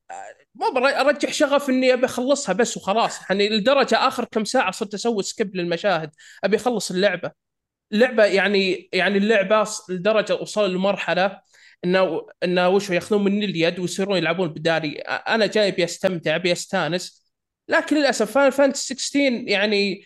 [0.70, 3.20] ما ارجع شغف إني أبي أخلصها بس وخلاص.
[3.30, 6.12] يعني لدرجة آخر كم ساعة صرت أسوي سكيب للمشاهد.
[6.43, 7.32] أبي أخلص اللعبة.
[7.93, 11.41] اللعبة يعني يعني اللعبة لدرجة وصل لمرحلة
[11.86, 15.70] إنه إنه وش ياخذون مني اليد ويصيرون يلعبون بدالي أنا جاي
[16.28, 17.22] أبي أستانس.
[17.68, 20.05] لكن للأسف فاينل فانتسي 16 يعني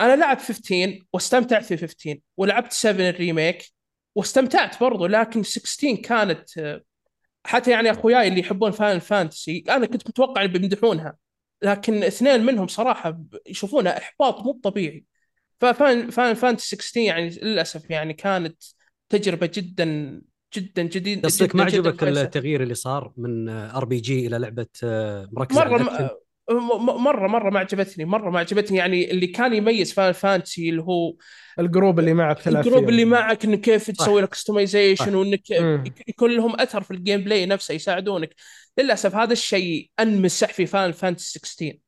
[0.00, 3.64] أنا لعب 15 واستمتعت في 15 ولعبت 7 ال remake
[4.14, 6.80] واستمتعت برضو لكن 16 كانت
[7.46, 11.16] حتى يعني أخوياي اللي يحبون فاينل فانتسي أنا كنت متوقع ان بيمدحونها.
[11.62, 15.04] لكن اثنين منهم صراحة يشوفونها إحباط مو طبيعي.
[15.60, 18.62] ففاينل فاينل فانتسي 16 يعني للأسف يعني كانت
[19.08, 20.20] تجربة جدا
[20.56, 22.02] جدا جديدة قصدك ما عجبك.
[22.02, 28.04] التغيير اللي صار من RPG إلى لعبة آه، مركزه على مره مره مرة ما عجبتني
[28.04, 31.14] مرة ما عجبتني يعني اللي كان يميز فاينل فانتسي اللي هو
[31.58, 32.88] ال group اللي معك ال group.
[32.88, 34.28] اللي معك انك كيف تسوي لك.
[34.28, 35.50] customization وإنك.
[36.08, 38.34] يكون لهم أثر في ال gameplay نفسه يساعدونك
[38.78, 41.78] للأسف هذا الشيء أنمسح في فاينل فانتسي 16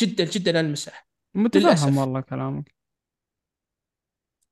[0.00, 1.98] جدا جدا أنمسح متفهم.
[1.98, 2.74] والله كلامك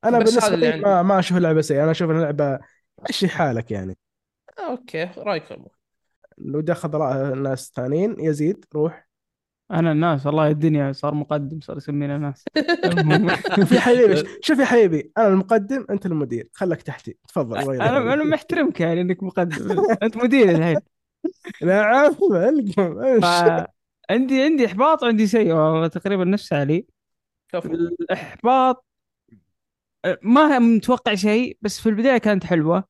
[0.04, 0.84] أنا بالنسبة لي عندي.
[0.84, 2.58] ما, ما أشوف اللعبة سيئة أنا أشوف اللعبة
[3.08, 3.96] مشي حالك يعني
[4.58, 5.66] أوكي رايكم
[6.38, 9.07] لو دخل رأي ناس ثانيين يزيد روح
[9.70, 12.44] أنا الناس والله الدنيا صار مقدم صار يسمينا ناس.
[13.56, 16.48] شوف يا حبيبي شوف يا حبيبي أنا المقدم أنت المدير.
[16.52, 19.84] خلك تحتي تفضل أنا أنا محترمك يعني إنك مقدم.
[20.02, 20.76] أنت مدير الحين.
[23.20, 23.66] نعم.
[24.10, 26.86] عندي عندي إحباط وعندي سيء والله تقريبا نفس علي
[27.48, 27.72] كفو.
[27.72, 28.84] الإحباط
[30.22, 32.84] ما متوقع شيء بس في البداية كانت حلوة.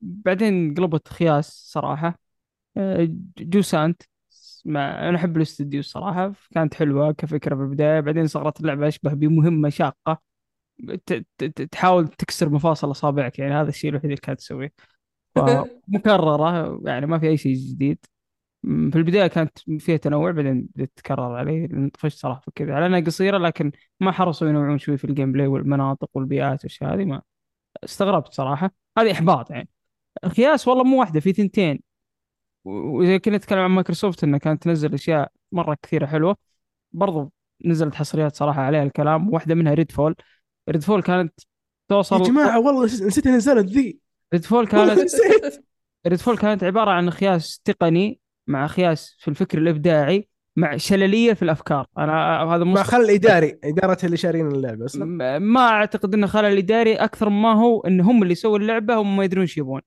[0.00, 2.18] بعدين قلبت خياس صراحة.
[2.76, 3.08] أه،
[3.38, 4.02] جوسانت.
[4.64, 9.68] مع أنا أحب الاستديو الصراحة كانت حلوة كفكرة في البداية بعدين صارت اللعبة أشبه بمهمة
[9.68, 10.22] شاقة.
[11.70, 14.72] تحاول تكسر مفاصل أصابعك يعني هذا الشيء الوحيد اللي كانت تسويه.
[15.34, 17.98] فمكررة يعني ما في أي شيء جديد.
[18.64, 22.86] في البداية كانت فيها تنوع بعدين بدأت تتكرر علي لأن طفشت صراحة في كذا على
[22.86, 27.22] أنها قصيرة لكن ما حرصوا ينوعون شوي في ال gameplay والمناطق والبيئات والاشياء هذه ما
[27.84, 28.70] استغربت صراحة.
[28.98, 29.68] هذه إحباط يعني.
[30.24, 31.80] القياس والله مو واحدة في ثنتين.
[32.64, 36.36] وإذا كنا نتكلم عن مايكروسوفت إنها كانت تنزل أشياء مرة كثيرة حلوة
[36.92, 37.32] برضو
[37.64, 40.14] نزلت حصريات صراحة عليها الكلام واحدة منها ريد فول
[40.68, 41.40] ريد فول كانت
[41.88, 43.98] توصل يا جماعة والله نسيت نزلت ذي.
[44.34, 45.00] ريد فول كانت
[46.06, 51.42] ريد فول كانت عبارة عن خياس تقني مع خياس في الفكر الإبداعي مع شللية في
[51.42, 51.86] الأفكار.
[51.98, 56.58] أنا هذا مع مصطلح خل الاداري إدارة اللي شارين اللعبة م- ما أعتقد انه خلل
[56.58, 59.80] إداري أكثر ما هو إن هم اللي يسووا اللعبة هم ما يدرون إيش يبون.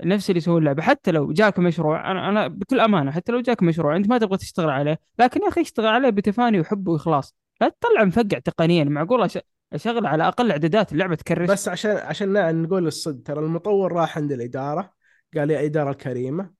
[0.00, 0.82] نفس اللي يسوون اللعبة.
[0.82, 4.38] حتى لو جاك مشروع أنا أنا بكل أمانة حتى لو جاك مشروع أنت ما تبغى
[4.38, 7.36] تشتغل عليه لكن يا أخي اشتغل عليه بتفاني وحب وإخلاص.
[7.60, 9.28] لا تطلع مفقع تقنيا معقول
[9.72, 14.32] أشغل على أقل إعدادات اللعبة تكرش بس عشان عشان نقول الصدق ترى المطور راح عند
[14.32, 14.92] الإدارة
[15.36, 16.50] قال يا إدارة الكريمة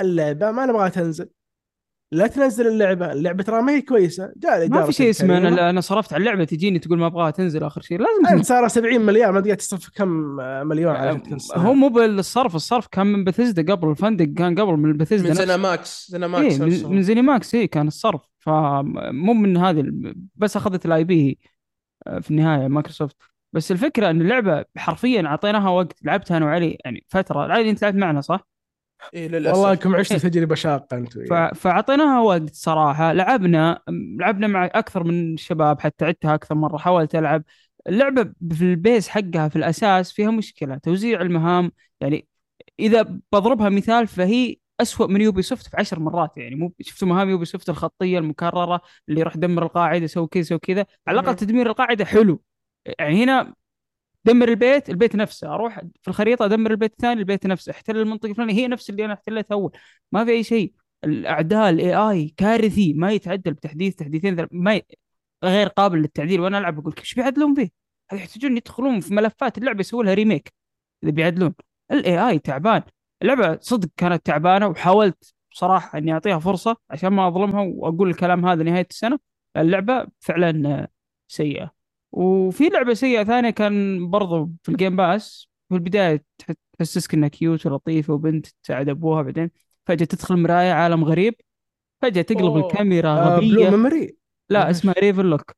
[0.00, 1.28] اللعبة ما نبغاها تنزل.
[2.12, 5.38] لا تنزل اللعبة اللعبة ترى ما هي كويسة جاء الإدارة ما في شيء اسمه.
[5.38, 8.44] أنا أنا صرفت على اللعبة تجيني تقول ما أبغاها تنزل آخر شيء لازم انت تنزل
[8.44, 10.08] صار 70 مليار ما تقدر تصرف كم
[10.68, 11.20] مليون على
[11.54, 15.34] هو مو بالصرف الصرف كان من بثزدا قبل الفندق كان قبل من بثزدا من.
[15.34, 16.92] زينا ماكس زينا إيه ماكس من, نفسهم.
[16.92, 19.84] من زيني ماكس إيه كان الصرف فمو من هذه
[20.36, 21.38] بس أخذت الاي بي
[22.20, 23.16] في النهاية مايكروسوفت
[23.52, 27.96] بس الفكرة إن اللعبة حرفيا أعطيناها وقت لعبتها أنا وعلي يعني فترة علي أنت لعبت
[27.96, 28.48] معنا صح؟
[29.14, 29.56] إيه للأسف.
[29.56, 31.32] والله انكم عشتوا تجربة شاقة أنتم ف...
[31.32, 33.12] فأعطيناها وقت صراحة.
[33.12, 33.80] لعبنا
[34.18, 37.42] لعبنا مع أكثر من الشباب حتى عدتها أكثر مرة حاولت ألعب.
[37.88, 41.72] اللعبة في ال base حقها في الأساس فيها مشكلة توزيع المهام.
[42.00, 42.28] يعني
[42.80, 47.30] إذا بضربها مثال فهي أسوأ من يوبي سوفت في عشر مرات يعني مو شفتوا مهام
[47.30, 50.86] يوبي سوفت الخطية المكررة اللي يروح دمر القاعدة سوي كذا سوي كذا.
[51.06, 51.36] على الأقل.
[51.36, 52.42] تدمير القاعدة حلو.
[52.98, 53.54] يعني هنا
[54.26, 55.54] دمر البيت البيت نفسه.
[55.54, 57.72] أروح في الخريطة أدمر البيت الثاني البيت نفسه.
[57.72, 58.54] أحتل المنطقة الفلانية.
[58.54, 59.72] هي نفس اللي أنا احتلتها أول.
[60.12, 60.72] ما في أي شيء.
[61.04, 62.94] الأعداء الـ AI كارثي.
[62.94, 64.82] ما يتعدل بتحديث تحديثين ما ي...
[65.44, 66.40] غير قابل للتعديل.
[66.40, 67.54] وأنا ألعب أقول إيش بيعدلون؟
[68.10, 70.52] هذا يحتاجون يدخلون في ملفات اللعبة يسووا لها remake
[71.04, 71.54] إذا بيعدلون.
[71.92, 72.82] الـ AI تعبان.
[73.22, 78.62] اللعبة صدق كانت تعبانة وحاولت بصراحة إني أعطيها فرصة عشان ما أظلمها وأقول الكلام هذا
[78.62, 79.18] نهاية السنة.
[79.56, 80.88] اللعبة فعلا آه،
[81.28, 81.75] سيئة.
[82.16, 87.28] وفي لعبة سيئة ثانية كان برضو في ال Game Pass في البداية تح- تحسسك إنها
[87.28, 89.50] cute ولطيفة وبنت تساعد أبوها بعدين
[89.86, 91.34] فجأة تدخل مراية عالم غريب.
[92.02, 92.66] فجأة تقلب أوه.
[92.68, 93.70] الكاميرا آه غبية.
[93.70, 94.16] memory
[94.50, 95.52] لا اسمها Ravenlok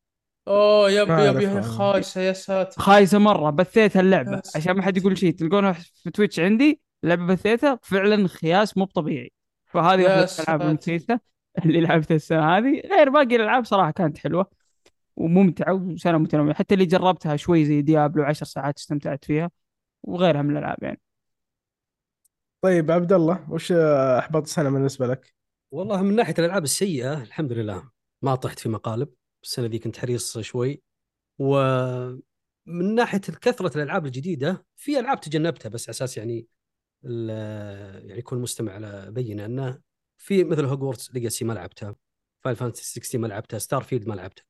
[0.49, 1.61] أوه yep yep أعرفها.
[1.63, 2.83] خايسة يا ساتر.
[2.83, 4.33] خايسة مرة بثيتها اللعبة.
[4.33, 8.85] يا عشان ما حد يقول شيء تلقونها في Twitch عندي اللعبه بثيتها فعلا خياس مو
[8.85, 9.33] طبيعي.
[9.67, 11.21] فهذه يا واحدة من الألعاب
[11.65, 12.83] اللي لعبتها السنة هذه.
[12.91, 14.58] غير باقي الألعاب صراحة كانت حلوة.
[15.19, 16.55] وممتعة وسنة متنوعة.
[16.55, 19.51] حتى اللي جربتها شوي زي ديابلو 10 ساعات استمتعت فيها
[20.03, 21.01] وغيرها من الألعاب يعني.
[22.61, 23.73] طيب عبد الله وش
[24.19, 25.35] أحباط السنة بالنسبة لك؟
[25.71, 27.91] والله من ناحية الألعاب السيئة الحمد لله
[28.23, 29.09] ما طحت في مقالب.
[29.43, 30.83] السنة دي كنت حريص شوي.
[31.39, 36.47] ومن ناحية كثرة الألعاب الجديدة في ألعاب تجنبتها بس على أساس يعني
[37.05, 39.81] ال- يعني يكون المستمع على بينة أنه
[40.17, 41.95] في مثل Hogwarts Legacy ما لعبتها
[42.45, 44.48] Final Fantasy 16 ما لعبتها Starfield ما لعبتها.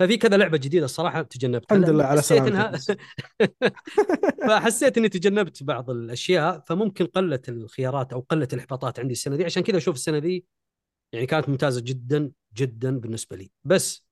[0.00, 2.96] ففي كذا لعبة جديدة الصراحة تجنبتها الحمد لله على سلامتك إنها-.
[4.48, 9.62] فحسيت إني تجنبت بعض الأشياء فممكن قلت الخيارات أو قلت الإحباطات عندي السنة دي عشان
[9.62, 10.46] كذا أشوف السنة دي
[11.12, 14.04] يعني كانت ممتازة جدا جدا بالنسبة لي بس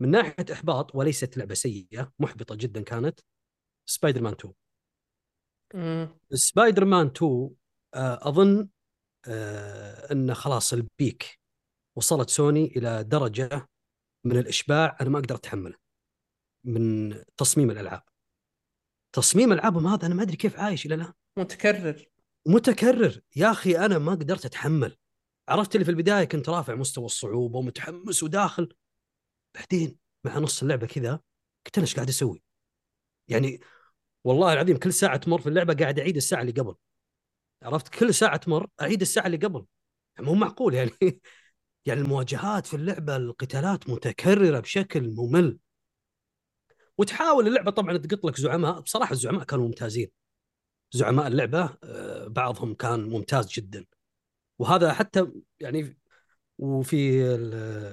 [0.00, 3.20] من ناحية إحباط وليست لعبة سيئة محبطة جدا كانت
[3.86, 4.54] سبايدر مان 2
[5.74, 6.08] مم.
[6.32, 7.50] سبايدر مان 2
[7.94, 8.68] آه، أظن
[9.28, 11.40] آه، انه خلاص ال peak
[11.96, 13.68] وصلت سوني إلى درجة
[14.24, 15.76] من الإشباع أنا ما أقدر أتحمله.
[16.64, 18.02] من تصميم الألعاب.
[19.12, 21.12] تصميم ألعابهم هذا أنا ما أدري كيف عايش إلى الآن.
[21.38, 22.06] متكرر.
[22.46, 23.20] متكرر.
[23.36, 24.96] يا أخي أنا ما قدرت أتحمل.
[25.48, 28.74] عرفت اللي في البداية كنت رافع مستوى الصعوبة ومتحمس وداخل.
[29.54, 31.20] بعدين مع نص اللعبة كذا
[31.66, 32.42] قلت أنا إيش قاعد أسوي؟
[33.28, 33.60] يعني
[34.24, 36.74] والله العظيم كل ساعة تمر في اللعبة قاعد أعيد الساعة اللي قبل.
[37.62, 39.66] عرفت؟ كل ساعة تمر أعيد الساعة اللي قبل.
[40.18, 40.90] مو معقول يعني.
[41.86, 45.58] يعني المواجهات في اللعبة القتالات متكررة بشكل ممل.
[46.98, 48.80] وتحاول اللعبة طبعا تقط لك زعماء.
[48.80, 50.10] بصراحة الزعماء كانوا ممتازين.
[50.92, 53.86] زعماء اللعبة آه، بعضهم كان ممتاز جدا.
[54.58, 55.26] وهذا حتى
[55.60, 55.98] يعني
[56.58, 57.18] وفي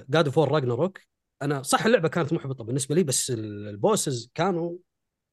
[0.08, 1.00] God of War Ragnarok
[1.42, 4.78] أنا صح اللعبة كانت محبطة بالنسبة لي بس ال- ال bosses كانوا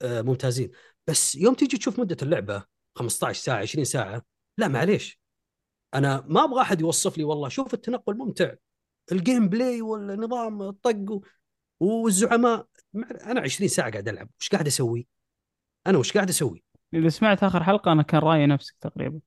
[0.01, 0.71] آه، ممتازين.
[1.07, 2.63] بس يوم تيجي تشوف مدة اللعبة
[2.95, 4.21] 15 ساعة 20 ساعة
[4.57, 5.19] لا معليش.
[5.95, 8.53] أنا ما أبغى أحد يوصف لي والله شوف التنقل ممتع
[9.11, 11.21] ال gameplay والنظام الطق
[11.79, 12.67] والزعماء
[13.25, 15.07] أنا 20 ساعة قاعد ألعب وش قاعد أسوي؟
[15.87, 19.19] أنا وش قاعد أسوي؟ إذا سمعت آخر حلقة أنا كان رايي نفسك تقريبا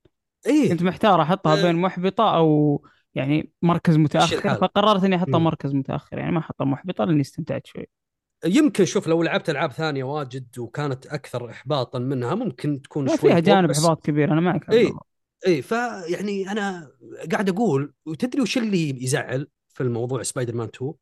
[0.47, 1.61] إيه كنت محتار أحطها آه.
[1.61, 2.81] بين محبطة أو
[3.15, 4.55] يعني مركز متأخر.
[4.55, 5.39] فقررت إني أحطها.
[5.39, 7.87] مركز متأخر يعني ما أحطها محبطة لأني استمتعت شوي
[8.45, 13.39] يمكن شوف لو لعبت ألعاب ثانية واجد وكانت أكثر احباطا منها ممكن تكون شوي فيها
[13.39, 14.87] جانب إحباط كبير أنا معك إيه.
[14.87, 15.08] الله.
[15.47, 16.91] اي فيعني أنا
[17.31, 20.93] قاعد أقول وتدري وش اللي يزعل في الموضوع سبايدر مان 2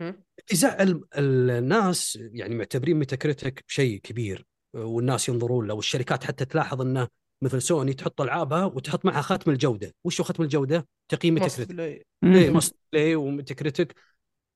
[0.00, 0.22] مهم.
[0.52, 7.08] يزعل الناس يعني معتبرين Metacritic شيء كبير والناس ينظرون له والشركات حتى تلاحظ إنه
[7.42, 12.06] مثل سوني تحط ألعابها وتحط معها ختم الجودة، وش هو ختم الجودة؟ تقييم Metacritic play.
[12.24, 12.50] اي.
[12.50, 13.94] must play و Metacritic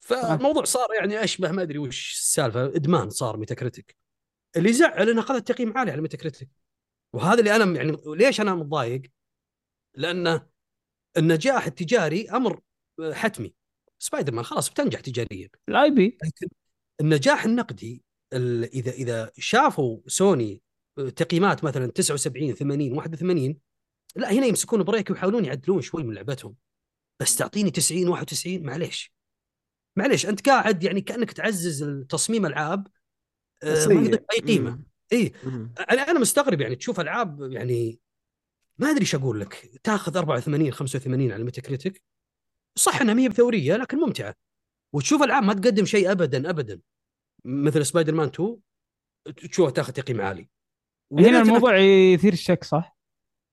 [0.00, 3.96] فالموضوع صار يعني اشبه ما أدري وش السالفة إدمان صار Metacritic
[4.56, 6.48] اللي يزعل إنه اخذت تقييم عالي على Metacritic
[7.16, 9.02] وهذا اللي أنا يعني ليش أنا متضايق؟
[9.94, 10.46] لأنه
[11.16, 12.60] النجاح التجاري أمر
[13.12, 13.54] حتمي.
[13.98, 15.48] سبايدر مان خلاص بتنجح تجاريا.
[15.68, 16.48] ال IP لكن
[17.00, 20.62] النجاح النقدي ال- إذا إذا شافوا سوني
[21.16, 23.58] تقييمات مثلا 79 80 81
[24.16, 26.56] لا هنا يمسكون break ويحاولون يعدلون شوي من لعبتهم.
[27.20, 29.12] بس تعطيني 90 91 معليش.
[29.98, 32.86] معليش أنت قاعد يعني كأنك تعزز تصميم ألعاب
[33.62, 34.82] آه، ما أي قيمة.
[35.12, 35.32] اي.
[35.90, 37.98] أنا أنا مستغرب يعني تشوف ألعاب يعني
[38.78, 42.02] ما أدري إيش أقول لك تاخذ 84 85 على Metacritic
[42.78, 44.34] صح إنها ما هي بثورية لكن ممتعة.
[44.92, 46.80] وتشوف ألعاب ما تقدم شيء ابدا ابدا.
[47.44, 48.56] مثل سبايدر مان 2
[49.36, 50.48] تشوفها تاخذ تقييم عالي.
[51.10, 52.96] ويا هنا الموضوع يثير الشك صح؟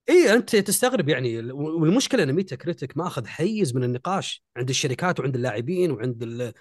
[0.09, 1.51] اي أنت تستغرب يعني.
[1.51, 6.53] والمشكلة إن Metacritic ماخذ حيز من النقاش عند الشركات وعند اللاعبين وعند ال-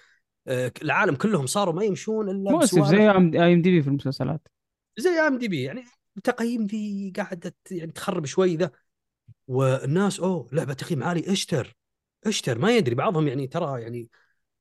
[0.47, 3.09] آه، العالم كلهم صاروا ما يمشون إلا مؤسف زي اي
[3.53, 4.47] IMDb في المسلسلات.
[4.97, 5.85] زي IMDb يعني
[6.17, 8.71] التقييم ذي قاعدة يعني تخرب شوي ذا.
[9.47, 11.75] والناس أوه لعبة تقييم عالي إشتر
[12.27, 14.09] إشتر ما يدري بعضهم يعني ترى يعني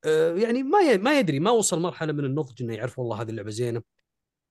[0.05, 3.51] آه يعني ما ما يدري ما وصل مرحلة من النضج إنه يعرف والله هذه اللعبة
[3.51, 3.83] زينة.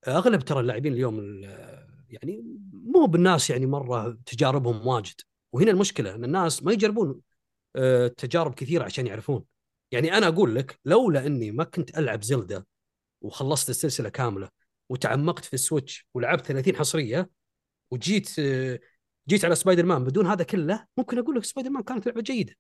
[0.08, 5.16] أغلب ترى اللاعبين اليوم ال- يعني مو بالناس يعني مرة تجاربهم واجد.
[5.54, 7.22] وهنا المشكلة إن الناس ما يجربون
[7.76, 9.46] آه، تجارب كثيرة عشان يعرفون.
[9.92, 12.64] يعني أنا أقول لك لولا إني ما كنت ألعب زلدا
[13.22, 14.50] وخلصت السلسلة كاملة
[14.92, 17.30] وتعمقت في السويتش ولعبت 30 حصرية
[17.92, 18.80] وجيت آه،
[19.30, 22.56] جيت على سبايدر مان بدون هذا كله ممكن أقول لك سبايدر مان كانت لعبة جيدة.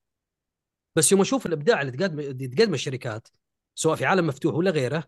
[0.95, 3.27] بس يوم أشوف الإبداع اللي تقدم تقدمه الشركات
[3.75, 5.03] سواء في عالم مفتوح ولا غيره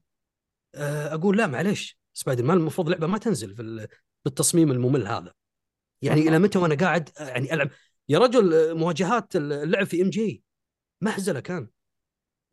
[0.76, 3.88] آه، أقول لا معليش سبايدر مان المفروض لعبة ما تنزل في ال-
[4.26, 5.34] بالتصميم الممل هذا.
[6.01, 7.69] يعني إلى متى وأنا قاعد آه، يعني ألعب؟
[8.09, 10.43] يا رجل مواجهات اللعب في MJ
[11.01, 11.67] مهزلة كان.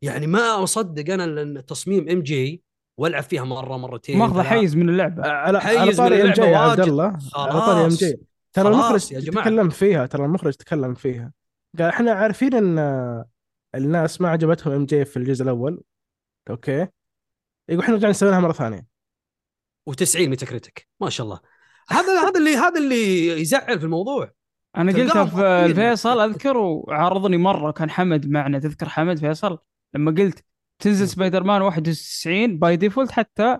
[0.01, 2.63] يعني ما أصدق أنا إن تصميم MJ
[3.01, 4.45] والعب فيها مرة مرتين ثلاث.
[4.45, 5.27] حيز من اللعبة.
[5.27, 6.79] على حيز على من طاري MJ يا عبد.
[6.79, 7.17] الله.
[7.35, 8.19] على طاري MJ.
[8.53, 9.29] ترى المخرج.
[9.31, 11.31] تكلم فيها ترى المخرج تكلم فيها.
[11.79, 13.25] قال إحنا عارفين إن
[13.75, 15.81] الناس ما عجبتهم MJ في الجزء الأول.
[16.49, 16.87] okay.
[17.69, 18.87] يقول إحنا رجعنا نسوي لها مرة ثانية.
[19.89, 21.39] و90 Metacritic ما شاء الله.
[21.89, 24.31] هذا هذا اللي هذا اللي يزعل في الموضوع.
[24.77, 25.65] أنا قلتها في.
[25.65, 28.59] الفيصل أذكر وعارضني مرة كان حمد معنا.
[28.59, 29.57] تذكر حمد فيصل؟
[29.95, 30.43] لما قلت
[30.81, 33.57] تنزل سبايدر مان 91 by default حتى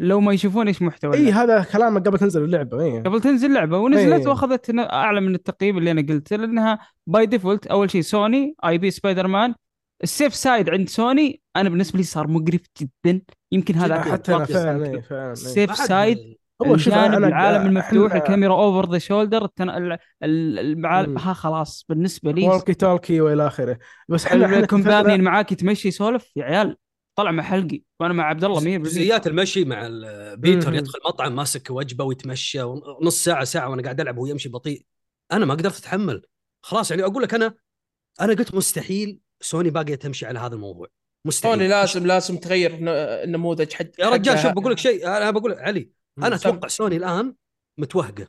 [0.00, 1.32] لو ما يشوفون إيش محتوى اي.
[1.32, 4.28] هذا كلامه قبل تنزل اللعبة اي قبل تنزل لعبه ونزلت إيه.
[4.28, 9.54] وأخذت أعلى من التقييم اللي أنا قلته لأنها by default أول شيء سوني IP Spider-Man
[10.02, 13.20] ال safe side عند سوني أنا بالنسبة لي صار مقرف جدا
[13.52, 14.86] يمكن هذا حتى فعلا.
[14.86, 15.32] إيه، فعلا إيه.
[15.32, 19.70] ال safe حد- side هو شوف الجانب أنا العالم المفتوح الكاميرا over the shoulder التن...
[19.70, 19.92] ال...
[20.22, 20.58] ال...
[20.58, 21.10] المعال...
[21.10, 21.18] مم.
[21.18, 23.78] ها خلاص بالنسبة لي والكي توكي وإلى آخره.
[24.08, 26.76] بس إحنا إحنا ال companion معاك يتمشي يسولف؟ يا عيال
[27.16, 29.88] طلع مع حلقي وأنا مع عبد الله 100% جزئيات المشي مع
[30.34, 30.76] بيتر مم.
[30.76, 32.62] يدخل مطعم ماسك وجبة ويتمشى
[33.02, 34.84] نص ساعة ساعة وأنا قاعد ألعب وهو يمشي بطيء.
[35.32, 36.22] أنا ما قدرت أتحمل.
[36.62, 37.54] خلاص يعني أقول لك أنا
[38.20, 40.86] أنا قلت مستحيل سوني باقيه تمشي على هذا الموضوع.
[41.26, 41.52] مستحيل.
[41.54, 44.38] سوني لازم لازم تغير ن- النموذج حق يا رجال.
[44.38, 46.48] شوف بقول لك شيء أنا بقول علي أنا سم.
[46.48, 47.34] أتوقع سوني الآن
[47.78, 48.28] متوهقة.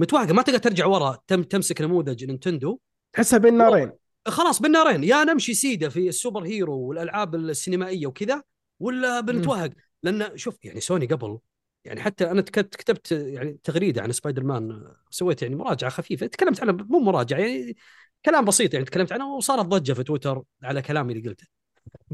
[0.00, 2.78] متوهقة ما تقدر ترجع ورا تم تمسك نموذج نينتندو.
[3.12, 3.92] تحسها بين نارين.
[4.26, 8.42] خلاص بالنارين يا نمشي سيده في ال super hero والألعاب السينمائية وكذا
[8.80, 9.70] ولا بنتوهق؟
[10.02, 11.38] لأن شوف يعني سوني قبل
[11.84, 16.26] يعني حتى أنا كتبت كتبت يعني تغريدة عن سبايدر مان سويت يعني مراجعة خفيفة.
[16.26, 17.76] تكلمت عنها مو مراجعة يعني
[18.24, 21.46] كلام بسيط يعني تكلمت عنه وصارت ضجة في تويتر على كلامي اللي قلته.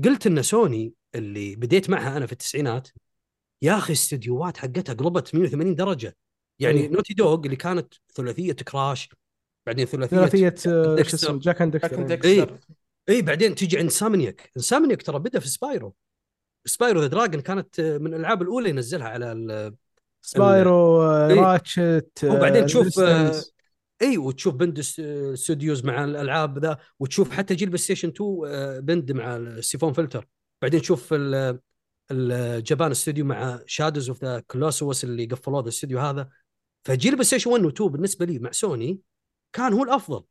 [0.05, 2.89] قلت إن سوني اللي بديت معها أنا في التسعينات
[3.63, 6.17] يا أخي استديوهات حقتها قلبت 180 درجة
[6.59, 6.89] يعني إيه.
[6.89, 9.09] Naughty Dog اللي كانت ثلاثية Crash
[9.67, 10.55] بعدين ثلاثية ثلاثية آه،
[10.85, 11.17] شو Daxter.
[11.29, 12.07] اسمه Jak and Daxter إيه.
[12.07, 12.59] Daxter
[13.09, 15.95] اي بعدين تيجي عند Insomniac Insomniac ترى بدأ في Spyro
[16.65, 19.75] Spyro the Dragon كانت من الألعاب الأولى ينزلها على ال...
[20.23, 21.35] Spyro آه، إيه.
[21.41, 22.99] Ratchet آه، وبعدين تشوف،.
[24.03, 24.81] اي وتشوف Bend
[25.35, 29.93] Studios مع الألعاب ذا وتشوف حتى جيل بلاي ستيشن 2 آه، Bend مع ال Syphon
[29.93, 30.27] Filter
[30.63, 31.61] بعدين تشوف ال-
[32.11, 36.29] ال Japan Studio مع Shadows of the Colossus اللي قفلوه ذا الاستوديو هذا.
[36.87, 39.01] فجيل بلاي ستيشن 1 و 2 بالنسبة لي مع سوني
[39.53, 40.23] كان هو الأفضل.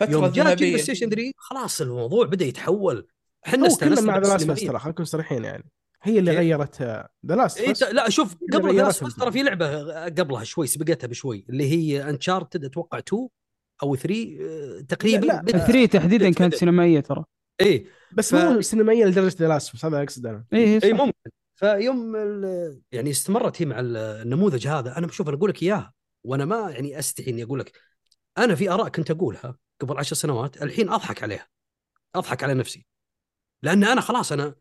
[0.00, 3.06] فترة يوم جاء جيل بلاي ستيشن 3 خلاص الموضوع بدأ يتحول.
[3.46, 4.46] إحنا استانسنا مع The Last.
[4.46, 5.70] ترى خلينا نكون صريحين يعني.
[6.02, 6.82] هي اللي كيف؟ غيرت
[7.26, 9.20] The Last إيه لا شوف قبل غيرت Last.
[9.20, 13.28] ترى في لعبة قبلها شوي سبقتها بشوي اللي هي Uncharted أتوقع 2
[13.82, 16.54] أو 3 آه، تقريبا لا، لا، بدت- 3 تحديدا كانت.
[16.54, 17.24] سينمائية ترى.
[17.60, 20.44] إيه بس ف- مو سينمائية لدرجة The Last هذا أقصد أنا.
[20.52, 20.92] اي اي.
[20.92, 21.12] ممكن.
[21.54, 25.92] فيوم ال- يعني استمرت هي مع ال- النموذج هذا أنا بشوف أنا أقول لك اياه
[26.24, 27.72] وأنا ما يعني أستحي إني أقول لك.
[28.38, 31.48] أنا في آراء كنت أقولها قبل عشر سنوات الحين أضحك عليها
[32.14, 32.86] أضحك على نفسي.
[33.62, 34.54] لأن أنا خلاص أنا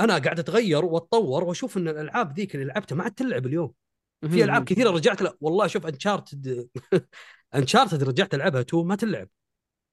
[0.00, 3.72] أنا قاعد أتغير وأتطور وأشوف إن الألعاب ذيك اللي لعبتها ما عاد تلعب اليوم.
[4.30, 6.68] في ألعاب كثيرة رجعت لا والله شوف Uncharted
[7.54, 9.28] انشارتد رجعت ألعبها 2 ما تلعب.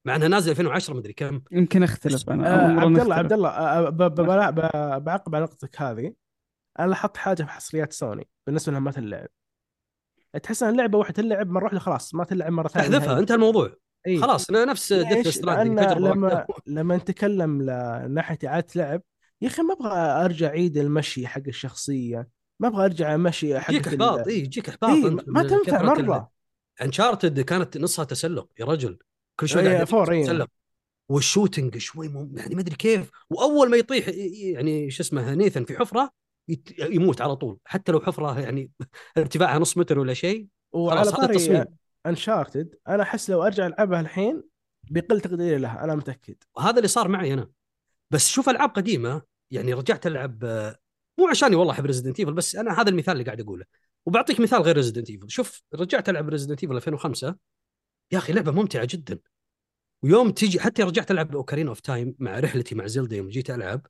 [0.06, 1.42] مع انها نازله 2010 مدري كم.
[1.52, 3.16] يمكن أختلف أنا آه عبد الله.
[3.16, 6.14] عبد الله آه، ب- ب- ب- ب- بعقب على نقطتك هذه
[6.80, 9.28] أنا لاحظت حاجة في حصريات سوني بالنسبة لها ما تلعب
[10.44, 13.20] تحس إن اللعبة واحدة تلعب مرة واحدة خلاص ما تلعب مرة ثانية احذفها.
[13.20, 13.74] انتهى الموضوع.
[14.08, 14.22] إيه.
[14.22, 17.62] خلاص أنا نفس ديث لأن لما لما نتكلم
[18.14, 19.02] ناحية إعادة لعب
[19.42, 22.28] يا أخي ما أبغى أرجع أعيد المشي حق الشخصية.
[22.60, 24.90] ما أبغى أرجع امشي حق يجيك إحباط إي يجيك إحباط.
[24.90, 26.32] إيه ما تنفع مرة.
[26.82, 29.00] Uncharted كانت نصها تسلق يا رجل.
[29.40, 30.24] كل شوي إيه، قاعد فور، إيه.
[30.24, 30.48] تسلق
[31.10, 32.38] وال shooting شوي مم...
[32.38, 33.12] يعني ما أدري كيف.
[33.30, 34.08] وأول ما يطيح
[34.56, 36.12] يعني شو اسمه Nathan في حفرة
[36.48, 36.80] يت...
[36.80, 37.58] يموت على طول.
[37.66, 38.72] حتى لو حفرة يعني
[39.18, 41.66] ارتفاعها نص متر ولا شيء وعلى طاري
[42.06, 44.44] Uncharted أنا أحس لو أرجع ألعبها الحين
[44.84, 46.36] بيقل تقديري لها أنا متأكد.
[46.56, 47.50] وهذا اللي صار معي أنا.
[48.12, 49.22] بس شوف ألعاب قديمة
[49.52, 50.44] يعني رجعت ألعب
[51.20, 53.66] مو عشاني والله أحب Resident Evil بس أنا هذا المثال اللي قاعد أقوله.
[54.06, 57.36] وبعطيك مثال غير Resident Evil شوف رجعت ألعب Resident Evil 2005
[58.12, 59.20] يا أخي لعبة ممتعة جدا.
[60.04, 63.88] ويوم تيجي حتى رجعت ألعب Ocarina of Time مع رحلتي مع Zelda يوم جيت ألعب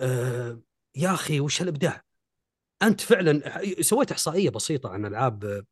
[0.00, 0.62] آه
[0.96, 2.04] يا أخي وش هالابداع
[2.82, 3.42] أنت فعلا
[3.82, 5.64] سويت إحصائية بسيطة عن ألعاب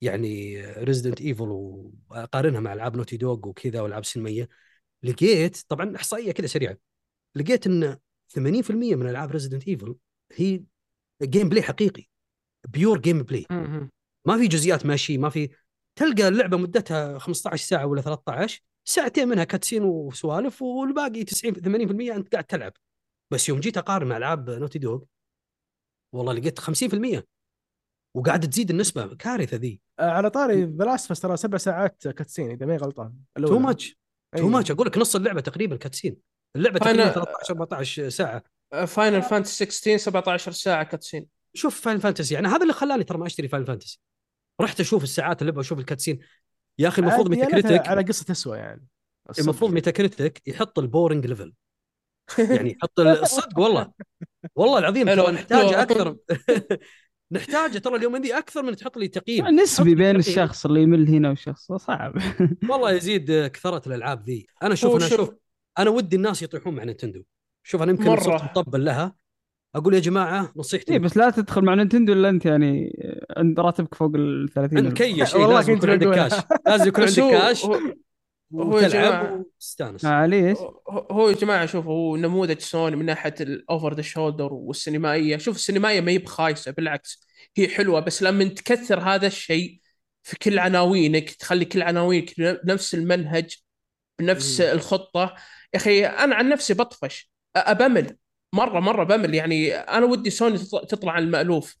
[0.00, 4.48] يعني Resident Evil وأقارنها مع ألعاب Naughty Dog وكذا وألعاب سينمائية.
[5.02, 6.76] لقيت طبعا إحصائية كذا سريعة.
[7.34, 9.96] لقيت إن 80% من ألعاب Resident Evil
[10.32, 10.62] هي
[11.22, 12.06] gameplay حقيقي.
[12.68, 13.46] pure gameplay.
[14.24, 15.48] ما في جزئيات ماشي ما في
[15.98, 22.32] تلقى اللعبة مدتها 15 ساعة ولا 13 ساعتين منها cutscene وسوالف والباقي 90 80% أنت
[22.32, 22.72] قاعد تلعب.
[23.32, 25.02] بس يوم جيت أقارن مع ألعاب Naughty Dog
[26.14, 27.22] والله لقيت 50%
[28.16, 29.80] وقاعد تزيد النسبة كارثة ذي.
[29.98, 33.14] آه، على طاري The Last ترى سبع ساعات cutscene إذا ماني غلطان.
[33.38, 33.98] too much
[34.36, 34.48] too.
[34.48, 36.16] much أقول لك نص اللعبة تقريبا cutscene.
[36.56, 38.42] اللعبة تقريبا 13 14 ساعة.
[38.86, 41.26] Final Fantasy 16 17 ساعة cutscene.
[41.54, 44.00] شوف Final Fantasy يعني هذا اللي خلاني ترى ما أشتري Final Fantasy
[44.60, 46.18] رحت أشوف الساعات اللعبه واشوف ال cutscene.
[46.78, 48.86] يا أخي المفروض Metacritic على قصة تسوى يعني.
[49.38, 51.52] المفروض Metacritic يحط ال boring level
[52.56, 53.92] يعني يحط ال- الصدق والله.
[54.54, 55.22] والله العظيم حلو.
[55.52, 56.16] أكثر.
[57.32, 59.46] نحتاجه ترى اليومين دي أكثر من تحط لي تقييم.
[59.46, 60.16] نسبي بين تقييم.
[60.16, 62.14] الشخص اللي يمل هنا والشخص صعب.
[62.70, 64.46] والله يزيد كثرة الألعاب ذي.
[64.62, 65.30] أنا شوف أنا شوف-
[65.78, 67.22] أنا ودي الناس يطيحون مع نينتندو.
[67.62, 68.20] شوف أنا يمكن مرة.
[68.20, 69.14] صرت مطبل لها.
[69.74, 70.92] أقول يا جماعة نصيحتي.
[70.92, 72.96] اي بس لا تدخل مع نينتندو إلا أنت يعني
[73.58, 76.08] راتبك فوق ال 30 عندك اي شيء والله لازم يكون عندك.
[76.14, 76.32] كاش
[76.66, 77.80] لازم يكون عندك كاش هو- يا
[78.52, 83.34] وتلعب جماعة- وتستانس آه ليش؟ هو هو يا جماعة شوف هو نموذج سوني من ناحية
[83.40, 85.36] ال over the shoulder والسينمائية.
[85.36, 87.26] شوف السينمائية ما هي بخايسة بالعكس
[87.56, 89.80] هي حلوة بس لما تكثر هذا الشيء
[90.22, 93.56] في كل عناوينك تخلي كل عناوينك بنفس المنهج
[94.18, 94.60] بنفس.
[94.60, 95.34] الخطة.
[95.74, 98.16] يا أخي أنا عن نفسي بطفش أبمل
[98.54, 99.34] مرة مرة بمل.
[99.34, 100.58] يعني أنا ودي سوني
[100.88, 101.76] تطلع عن المألوف.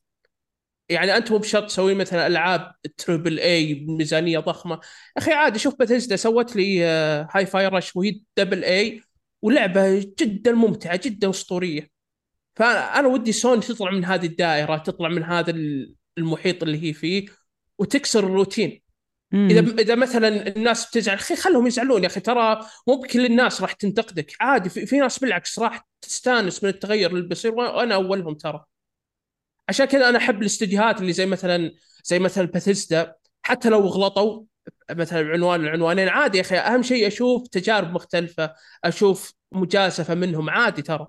[0.88, 4.80] يعني أنت مو بشرط تسوي مثلا ألعاب triple A بميزانيه ضخمة.
[5.16, 6.84] أخي عادي شوف بثيسدا سوت لي
[7.30, 9.02] Hi-Fi Rush وهي double A
[9.42, 11.90] ولعبة جدا ممتعة جدا أسطورية.
[12.56, 15.54] فأنا ودي سوني تطلع من هذه الدائرة تطلع من هذا
[16.18, 17.26] المحيط اللي هي فيه
[17.78, 18.82] وتكسر الروتين.
[19.32, 19.48] مم.
[19.50, 23.72] اذا إذا مثلا الناس بتزعل أخي خلهم يزعلون يا أخي ترى مو بكل الناس راح
[23.72, 24.32] تنتقدك.
[24.40, 28.64] عادي في, في ناس بالعكس راح تستانس من التغير اللي بيصير وأنا أولهم ترى.
[29.68, 31.72] عشان كذا أنا أحب الاستديوهات اللي زي مثلا
[32.04, 34.44] زي مثلا باثيسدا حتى لو غلطوا
[34.90, 36.56] مثلا بعنوان العنوانين عادي يا أخي.
[36.56, 38.54] أهم شيء أشوف تجارب مختلفة
[38.84, 41.08] أشوف مجازفة منهم عادي ترى.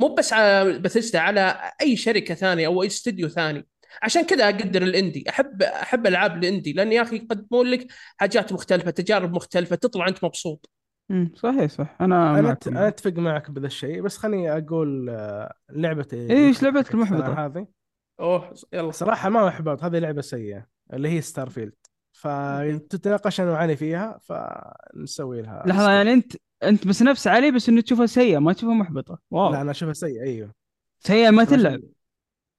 [0.00, 3.66] مو بس على باثيسدا على أي شركة ثانية أو أي استوديو ثاني.
[4.02, 7.86] عشان كذا أقدر ال indie احب أحب ألعاب ال indie لأن يا أخي يقدمون لك
[8.16, 10.70] حاجات مختلفة تجارب مختلفة تطلع أنت مبسوط.
[11.08, 11.32] مم.
[11.36, 11.96] صحيح صح.
[12.00, 12.76] أنا أنا معكم.
[12.76, 14.02] أنا أتفق معك بهذا الشيء.
[14.02, 17.77] بس خليني أقول آه، لعبة إيه إيش لعبتك المحبطة؟ هذه؟
[18.20, 18.90] أوه يلا.
[18.90, 21.74] صراحة ما احبط هذه لعبة سيئة اللي هي Starfield
[22.12, 27.80] فتتناقش أنا وعلي فيها فنسوي لها لحظة يعني أنت أنت بس نفس علي بس إنه
[27.80, 29.18] تشوفها سيئة ما تشوفها محبطة.
[29.30, 29.52] واو.
[29.52, 30.52] لا أنا أشوفها سيئة أيوه.
[30.98, 31.80] سيئة ما تلعب.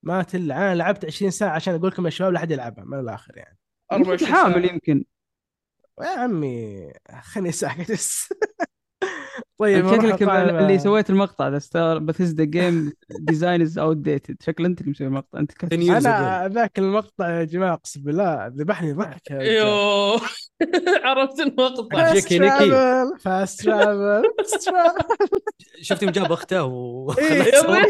[0.04, 0.58] ما تلعب.
[0.62, 3.58] أنا لعبت 20 ساعة عشان أقول لكم يا شباب لا حد يلعبها من الآخر يعني.
[3.92, 4.66] يمكن 24 حامل.
[4.66, 5.06] يمكن.
[6.02, 6.92] يا عمي
[7.22, 8.30] خليني ساكت بس
[9.60, 14.82] طيب شكلك اللي سويت المقطع ذا ستار بثيسدا جيم ديزاين از اوت ديتد شكل أنت
[14.82, 15.40] اللي مسوي المقطع.
[15.40, 15.82] أنت كاتب.
[15.82, 19.56] أنا ذاك المقطع يا جماعة أقسم بالله ذبحني ضحك يا رجال.
[19.56, 20.22] يوه
[21.06, 21.98] عرفت المقطع.
[21.98, 22.72] فاست جيكي نيكي.
[23.20, 24.24] فاست ترافل
[25.82, 27.88] شفت يوم جاب أخته و إيه،.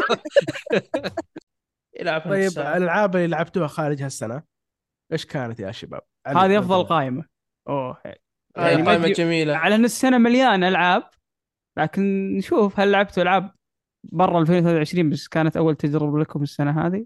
[2.00, 4.42] يلعب طيب الألعاب اللي لعبتوها خارج هالسنة
[5.12, 6.84] إيش كانت يا شباب؟ هذه أفضل.
[6.84, 7.24] قائمة.
[7.68, 8.02] أوه
[8.56, 9.56] يعني قائمة جميلة.
[9.56, 11.02] على أن السنة مليان ألعاب
[11.78, 13.50] لكن نشوف هل لعبتوا ألعاب
[14.04, 17.04] برا 2023 بس كانت أول تجربة لكم السنة هذه؟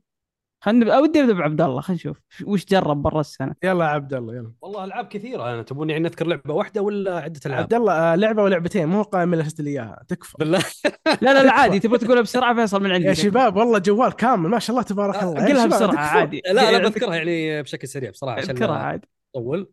[0.64, 4.34] خلينا ودي أبدأ بعبد الله خلينا نشوف وش جرب برا السنة؟ يلا يا عبد الله
[4.34, 4.52] يلا.
[4.60, 8.14] والله ألعاب كثيرة أنا تبون يعني نذكر لعبة واحدة ولا عدة ألعاب؟ عبد الله آه،
[8.14, 10.34] لعبة ولعبتين مو قائمة اللي لي إياها تكفى.
[10.38, 10.58] بالله.
[11.06, 13.06] لا لا لا عادي تبغى تقولها بسرعة فيصل من عندي.
[13.06, 15.42] يا شباب والله جوال كامل ما شاء الله تبارك الله.
[15.42, 16.04] يا قلها بسرعة.
[16.04, 16.42] عادي.
[16.46, 19.08] لا لا بذكرها يعني بشكل سريع بصراحة عشان اذكرها عادي.
[19.34, 19.72] اطول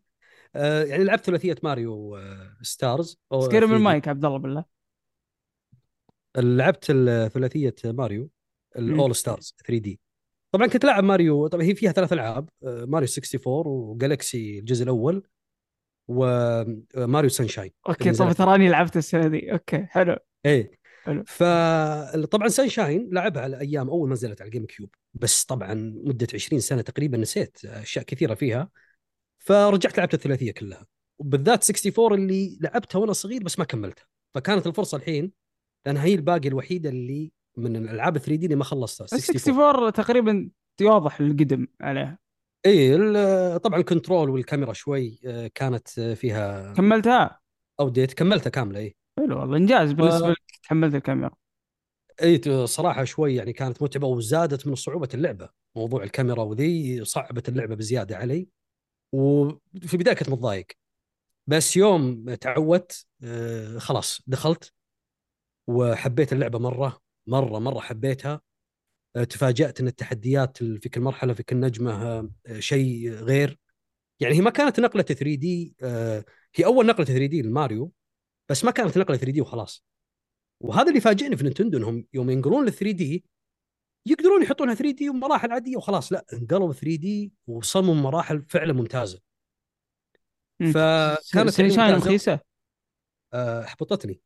[0.56, 3.18] آه يعني لعبت ثلاثية ماريو آه stars.
[3.32, 3.72] بس قرب من 3D.
[3.72, 4.64] المايك عبد الله بالله.
[6.36, 6.84] لعبت
[7.32, 8.30] ثلاثية ماريو
[8.78, 10.00] الأول stars 3D.
[10.52, 14.82] طبعا كنت لاعب ماريو طبعا هي فيها ثلاث ألعاب آه، ماريو 64 و Galaxy الجزء
[14.82, 15.26] الأول
[16.08, 18.12] وماريو Sunshine okay.
[18.12, 19.52] طب تراني لعبت السنة دي.
[19.52, 20.16] okay حلو.
[20.46, 20.70] إيه.
[21.04, 21.24] حلو.
[21.26, 25.74] فطبعا Sunshine لعبها على أيام أول ما نزلت على ال GameCube بس طبعا
[26.04, 28.70] مدة 20 سنة تقريبا نسيت أشياء كثيرة فيها.
[29.44, 30.86] فرجعت لعبت الثلاثية كلها.
[31.18, 34.04] وبالذات 64 اللي لعبتها وأنا صغير بس ما كملتها.
[34.34, 35.32] فكانت الفرصة الحين
[35.86, 40.50] لأن هي الباقي الوحيدة اللي من الألعاب 3D اللي ما خلصتها ال 64 تقريبا
[40.82, 42.18] واضح القدم عليها.
[42.66, 42.98] إي
[43.58, 47.40] طبعا control والكاميرا شوي آه، كانت آه، فيها كملتها؟
[47.80, 48.96] outdated كملتها كاملة إي.
[49.18, 49.92] حلو والله إنجاز.
[49.92, 51.30] بالنسبة لك تحملت الكاميرا.
[52.22, 55.48] إي صراحة شوي يعني كانت متعبة وزادت من صعوبة اللعبة.
[55.76, 58.48] موضوع الكاميرا وذي صعبت اللعبة بزيادة علي.
[59.12, 60.66] وفي البداية كنت متضايق.
[61.46, 64.72] بس يوم تعودت آه، خلاص دخلت
[65.66, 68.40] وحبيت اللعبة مرة مرة مرة حبيتها.
[69.16, 73.58] آه، تفاجأت إن التحديات في كل مرحلة في كل نجمة آه، شيء غير.
[74.20, 75.74] يعني هي ما كانت نقلة 3 دي
[76.56, 77.92] هي أول نقلة 3 دي لماريو
[78.48, 79.84] بس ما كانت نقلة 3 دي وخلاص.
[80.60, 83.24] وهذا اللي فاجئني في نينتندو إنهم يوم ينقلون ل 3 دي
[84.06, 86.12] يقدرون يحطونها 3 دي ومراحل عادية وخلاص.
[86.12, 89.20] لا انقلبوا 3 دي وصمموا مراحل فعلا ممتازة.
[90.60, 90.72] مم.
[90.72, 92.06] فكانت Sunshine ممتازة.
[92.06, 92.40] رخيصة.
[93.32, 94.20] آه، احبطتني.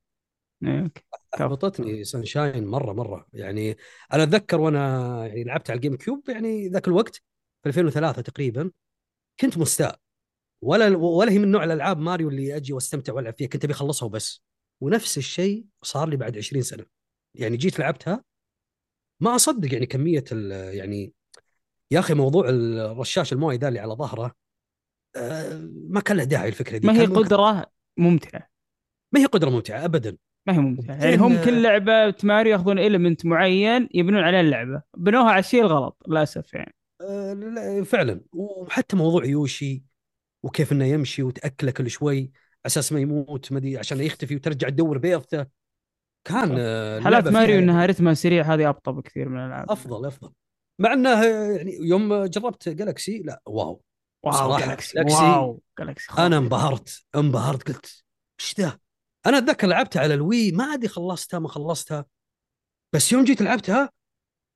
[0.65, 0.91] إيه،
[1.35, 3.27] احبطتني Sunshine مرة مرة.
[3.33, 3.77] يعني
[4.13, 7.23] أنا أتذكر وأنا يعني لعبت على ال GameCube يعني ذاك الوقت
[7.63, 8.71] في 2003 تقريبا
[9.41, 10.01] كنت مستاء.
[10.63, 14.07] ولا ولا هي من نوع الألعاب ماريو اللي أجي وأستمتع وألعب فيها كنت أبي أخلصها
[14.07, 14.43] وبس.
[14.81, 16.87] ونفس الشيء صار لي بعد 20 سنة.
[17.35, 18.25] يعني جيت لعبتها
[19.21, 21.13] ما أصدق يعني كمية ال- يعني
[21.91, 24.35] يا أخي موضوع الرشاش الموية ذا اللي على ظهره
[25.17, 28.49] آه، ما كان له داعي الفكرة دي ما هي كان ممكن- قدرة ممتعة.
[29.13, 30.17] ما هي قدرة ممتعة ابدا.
[30.47, 30.95] ما هي ممتعة.
[31.05, 34.83] يعني هم كل لعبة ماريو ياخذون element معين يبنون عليه اللعبة.
[34.97, 36.75] بنوها على الشيء الغلط للأسف يعني.
[37.01, 38.21] آه، لا، فعلا.
[38.33, 39.83] وحتى موضوع يوشي
[40.43, 42.31] وكيف إنه يمشي وتأكله كل شوي على
[42.67, 45.47] أساس ما يموت ما عشان يختفي وترجع تدور بيضته.
[46.27, 49.71] كان آه، حالات ماريو إنها رتمها سريع هذه أبطأ بكثير من الألعاب.
[49.71, 50.33] أفضل أفضل.
[50.81, 53.83] مع انه يعني يوم جربت Galaxy لا واو.
[54.25, 58.05] واو صراحة Galaxy Galaxy واو Galaxy أنا انبهرت انبهرت قلت
[58.41, 58.79] إيش ذا؟
[59.27, 62.07] أنا أتذكر لعبتها على ال Wii ما أدري خلصتها ما خلصتها.
[62.95, 63.91] بس يوم جيت لعبتها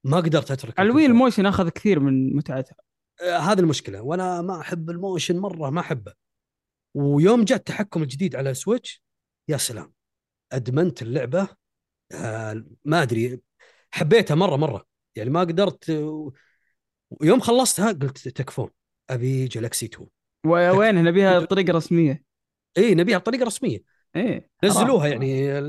[0.06, 1.21] ما قدرت أترك ال Wii.
[1.21, 2.76] ال motion أخذ كثير من متعتها.
[3.22, 4.02] آه، هذه المشكلة.
[4.02, 6.12] وأنا ما أحب ال motion مرة ما أحبه.
[6.96, 9.02] ويوم جاء التحكم الجديد على Switch
[9.48, 9.92] يا سلام.
[10.52, 11.48] أدمنت اللعبة.
[12.84, 13.40] ما أدري
[13.90, 14.86] حبيتها مرة مرة.
[15.16, 16.32] يعني ما قدرت آه،
[17.10, 18.68] ويوم خلصتها قلت تكفون
[19.10, 20.08] أبي Galaxy 2
[20.46, 22.22] وين؟ نبيها بطريقة رسمية.
[22.78, 23.82] إي نبيها بطريقة رسمية.
[24.16, 25.08] إيه نزلوها.
[25.08, 25.60] يعني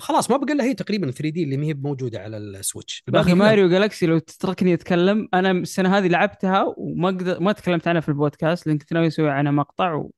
[0.00, 3.04] خلاص ما بقى الا هي تقريبا 3D اللي ما هي موجودة على ال Switch.
[3.08, 8.00] الباقي ماريو Galaxy لو تتركني أتكلم أنا السنة هذه لعبتها وما قدر ما تكلمت عنها
[8.00, 10.10] في البودكاست لأن كنت ناوي أسوي عنها مقطع و...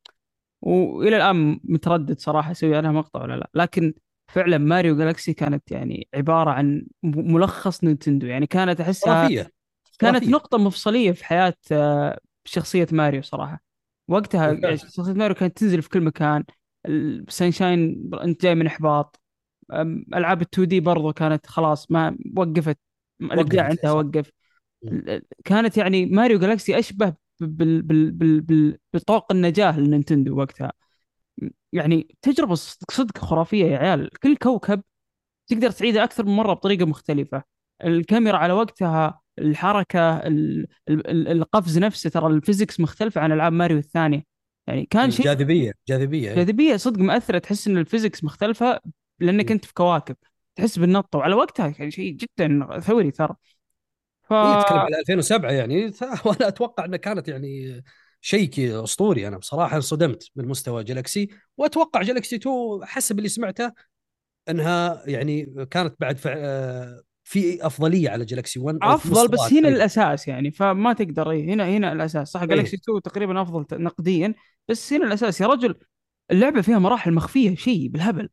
[0.63, 3.51] وإلى الآن متردد صراحة أسوي عنها مقطع ولا لا.
[3.55, 3.95] لكن
[4.35, 8.27] فعلا ماريو Galaxy كانت يعني عبارة عن ملخص نينتندو.
[8.27, 9.51] يعني كانت أحسها خرافية.
[9.99, 10.31] كانت خرافية.
[10.31, 13.63] نقطة مفصلية في حياة آه، شخصية ماريو صراحة.
[14.09, 14.53] وقتها.
[14.53, 16.45] يعني شخصية ماريو كانت تنزل في كل مكان.
[16.87, 19.21] ال Sunshine انت جاي من إحباط.
[20.15, 22.79] ألعاب ال 2D برضو كانت خلاص ما وقفت.
[23.23, 23.93] الإبداع عندها.
[23.93, 24.31] وقف.
[25.45, 30.73] كانت يعني ماريو Galaxy أشبه بال بال بال بال بطوق النجاة للنينتندو وقتها.
[31.73, 32.55] يعني تجربة
[32.91, 34.11] صدق خرافية يا عيال.
[34.23, 34.83] كل كوكب
[35.47, 37.43] تقدر تعيده أكثر من مرة بطريقة مختلفة.
[37.85, 43.53] الكاميرا على وقتها الحركة ال- ال- ال- القفز نفسه ترى ال physics مختلفة عن ألعاب
[43.53, 44.25] ماريو الثانية.
[44.67, 46.37] يعني كان شيء جاذبية جاذبية إيه.
[46.37, 47.39] جاذبية صدق مأثرة.
[47.39, 48.81] تحس إن ال physics مختلفة
[49.21, 49.53] لأنك مم.
[49.53, 50.17] أنت في كواكب.
[50.57, 51.15] تحس بالنط.
[51.17, 53.35] وعلى وقتها كان شيء جدا ثوري ترى.
[54.23, 55.93] ف إيه، تتكلم على 2007 يعني.
[56.27, 57.83] وأنا أتوقع انها كانت يعني
[58.21, 63.73] شيء أسطوري أنا بصراحة انصدمت من مستوى جالكسي وأتوقع جالكسي 2 حسب اللي سمعته
[64.49, 69.41] إنها يعني كانت بعد فع- آه، في أفضلية على جالكسي 1 أو في افضل بس
[69.41, 69.69] هنا أيضاً.
[69.69, 72.49] الأساس يعني فما تقدر هنا هنا الأساس صح إيه.
[72.49, 74.35] جالكسي 2 تقريبا أفضل نقديا
[74.69, 75.75] بس هنا الأساس يا رجل
[76.31, 78.29] اللعبة فيها مراحل مخفية شيء بالهبل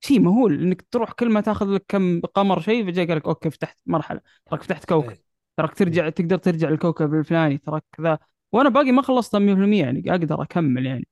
[0.00, 3.50] شيء مهول إنك تروح كل ما تأخذ لك كم قمر شيء فجأة قال لك أوكي
[3.50, 5.22] فتحت مرحلة تراك فتحت كوكب إيه.
[5.56, 8.18] تراك ترجع تقدر ترجع للكوكب الفلاني تراك كذا
[8.52, 11.06] وأنا باقي ما خلصتها 100% يعني أقدر أكمل يعني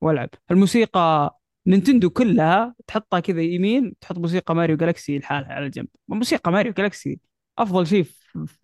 [0.00, 0.28] وألعب.
[0.50, 5.88] الموسيقى نينتندو كلها تحطها كذا يمين تحط موسيقى ماريو Galaxy لحالها على جنب.
[6.08, 7.20] موسيقى ماريو Galaxy
[7.58, 8.06] أفضل شيء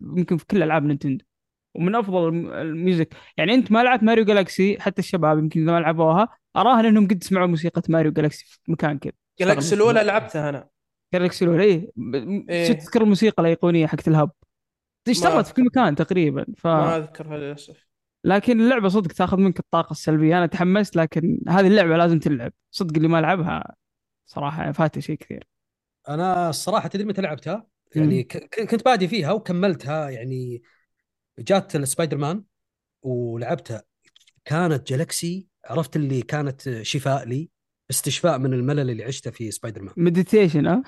[0.01, 1.25] يمكن في كل ألعاب نينتندو
[1.75, 3.13] ومن أفضل ال m- ال music.
[3.37, 7.23] يعني أنت ما لعبت ماريو Galaxy حتى الشباب يمكن إذا ما لعبوها أراهن إنهم قد
[7.23, 9.13] سمعوا موسيقى ماريو Galaxy في مكان كذا.
[9.39, 10.69] Galaxy الأولى لعبتها أنا.
[11.13, 12.67] Galaxy الأولى ب- إيه.
[12.67, 14.31] شفت تذكر الموسيقى الأيقونية حقت ال hub
[15.09, 15.63] اشتغلت في كل.
[15.65, 17.88] مكان تقريبا؟ ف ما أذكرها للأسف.
[18.23, 20.37] لكن اللعبة صدق تاخذ منك الطاقة السلبية.
[20.37, 22.53] أنا تحمست لكن هذه اللعبة لازم تلعب.
[22.71, 23.75] صدق اللي ما لعبها
[24.25, 25.47] صراحة فاته شيء كثير.
[26.09, 28.23] أنا الصراحة تدري متى لعبتها؟ يعني
[28.69, 30.09] كنت بادي فيها وكملتها.
[30.09, 30.61] يعني
[31.39, 32.43] جات السبايدر مان
[33.01, 33.83] ولعبتها.
[34.45, 35.47] كانت Galaxy.
[35.65, 37.49] عرفت اللي كانت شفاء لي
[37.89, 40.83] استشفاء من الملل اللي عشته في Spider-Man meditation ها؟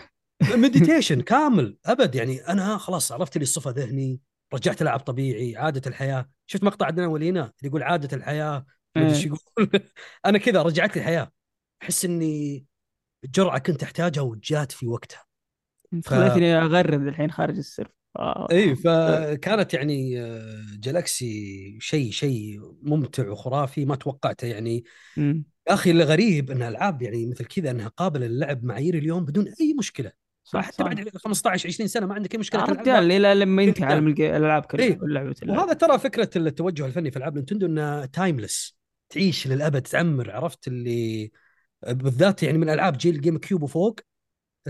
[0.56, 2.16] meditation كامل أبد.
[2.16, 4.20] يعني أنا خلاص عرفت لي اللي صفى ذهني.
[4.54, 6.30] رجعت ألعب طبيعي عادة الحياة.
[6.48, 8.66] شفت مقطع عندنا ولينا اللي يقول عادة الحياة
[8.96, 9.26] ما أدري إيه.
[9.26, 9.40] يقول.
[10.26, 11.32] أنا كذا رجعت لي الحياة
[11.84, 12.66] أحس إني
[13.26, 15.26] جرعه كنت أحتاجها وجات في وقتها.
[16.06, 18.48] خلتني اغرد الحين خارج السر آه.
[18.52, 24.48] اي فكانت يعني آه، Galaxy شيء شيء ممتع وخرافي ما توقعته.
[24.48, 24.84] يعني
[25.18, 25.44] مم.
[25.68, 30.12] أخي الغريب إن ألعاب يعني مثل كذا إنها قابلة للعب معايير اليوم بدون أي مشكلة.
[30.54, 32.64] صح حتى صح بعد 15 20 سنة ما عندك أي مشكلة.
[32.64, 33.96] رجال إلى لما ينتهي رجال.
[33.96, 35.00] عالم الألعاب كلها إيه.
[35.02, 35.62] لعبه اللعبة.
[35.62, 38.78] وهذا ترى فكرة التوجه الفني في العاب Nintendo انها timeless
[39.10, 41.32] تعيش للأبد تعمر عرفت اللي
[41.88, 44.00] بالذات يعني من ألعاب جيل GameCube وفوق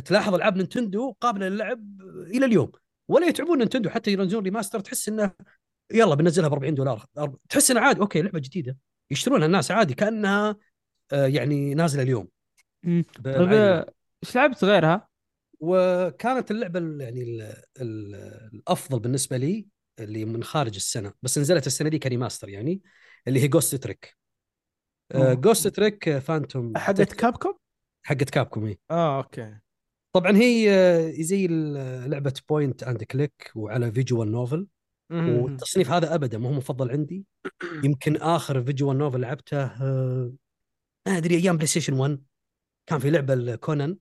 [0.05, 2.71] تلاحظ ألعاب Nintendo قابلة للعب إلى اليوم
[3.07, 5.31] ولا يتعبون Nintendo حتى ينزلون remaster تحس إنه
[5.93, 7.05] يلا بنزلها ب 40 دولار
[7.49, 8.77] تحس انها عادي okay لعبة جديدة
[9.11, 10.55] يشترونها الناس عادي كأنها
[11.13, 12.27] آه، يعني نازلة اليوم
[13.23, 13.53] طيب
[14.23, 15.10] إيش لعبت غيرها؟
[15.61, 17.41] وكانت اللعبة ال- يعني ال
[17.81, 18.15] ال
[18.53, 19.67] الأفضل بالنسبة لي
[19.99, 22.81] اللي من خارج السنة بس نزلت السنة دي ك remaster يعني
[23.27, 24.18] اللي هي Ghost Trick.
[25.15, 27.53] Ghost Trick Phantom حقت Capcom؟
[28.03, 29.57] حقت Capcom هي آه okay.
[30.13, 31.47] طبعا هي آه، زي
[32.07, 34.68] لعبة point and click وعلى visual novel.
[35.11, 37.25] والتصنيف هذا ابدا ما هو مفضل عندي.
[37.85, 40.33] يمكن آخر visual novel لعبته آه،
[41.07, 42.23] ما أدري أيام PlayStation 1
[42.88, 43.97] كان في لعبة الكونان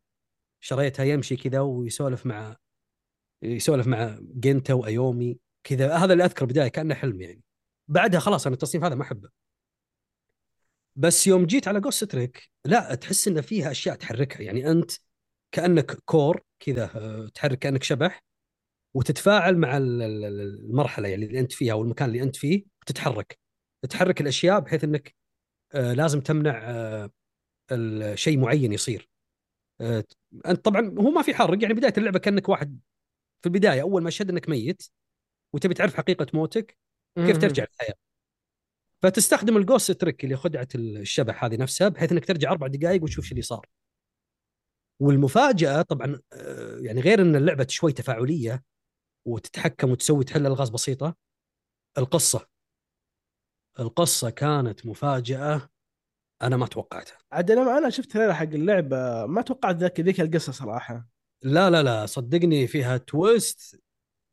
[0.61, 2.57] شريتها يمشي كذا ويسولف مع
[3.43, 5.97] يسولف مع جنتا وأيومي كذا.
[5.97, 7.43] هذا اللي أذكر بداية كأنه حلم يعني.
[7.89, 9.29] بعدها خلاص أنا التصنيف هذا ما أحبه.
[10.97, 14.43] بس يوم جيت على Ghost Trick لا تحس إن فيها أشياء تحركها.
[14.43, 14.91] يعني أنت
[15.53, 16.87] كأنك كور كذا
[17.35, 18.23] تحرك كأنك شبح
[18.95, 22.65] وتتفاعل مع ال- ال- ال- المرحلة يعني اللي أنت فيها أو المكان اللي أنت فيه
[22.83, 23.39] وتتحرك.
[23.91, 25.15] تحرك الأشياء بحيث إنك
[25.73, 27.11] آه، لازم تمنع آه،
[27.73, 29.10] ال- شيء معين يصير.
[30.47, 32.81] أنت طبعا هو ما في حرق يعني بداية اللعبة كأنك واحد
[33.43, 34.83] في البداية أول ما شد إنك ميت
[35.53, 36.79] وتبي تعرف حقيقة موتك
[37.17, 37.39] كيف.
[37.39, 37.95] ترجع للحياة؟
[39.03, 43.25] فتستخدم ال Ghost Trick اللي خدعة الشبح هذه نفسها بحيث إنك ترجع أربع دقائق وتشوف
[43.25, 43.67] شو اللي صار.
[45.01, 48.65] والمفاجأة طبعا آه، يعني غير إن اللعبة شوي تفاعلية
[49.25, 51.17] وتتحكم وتسوي تحل ألغاز بسيطة
[51.99, 52.47] القصة.
[53.81, 55.71] القصة كانت مفاجأة
[56.43, 57.19] أنا ما توقعتها.
[57.33, 61.09] عاد لما أنا شفت trailer حق اللعبه ما توقعت ذاك ذيك القصة صراحة.
[61.43, 63.81] لا لا لا صدقني فيها twist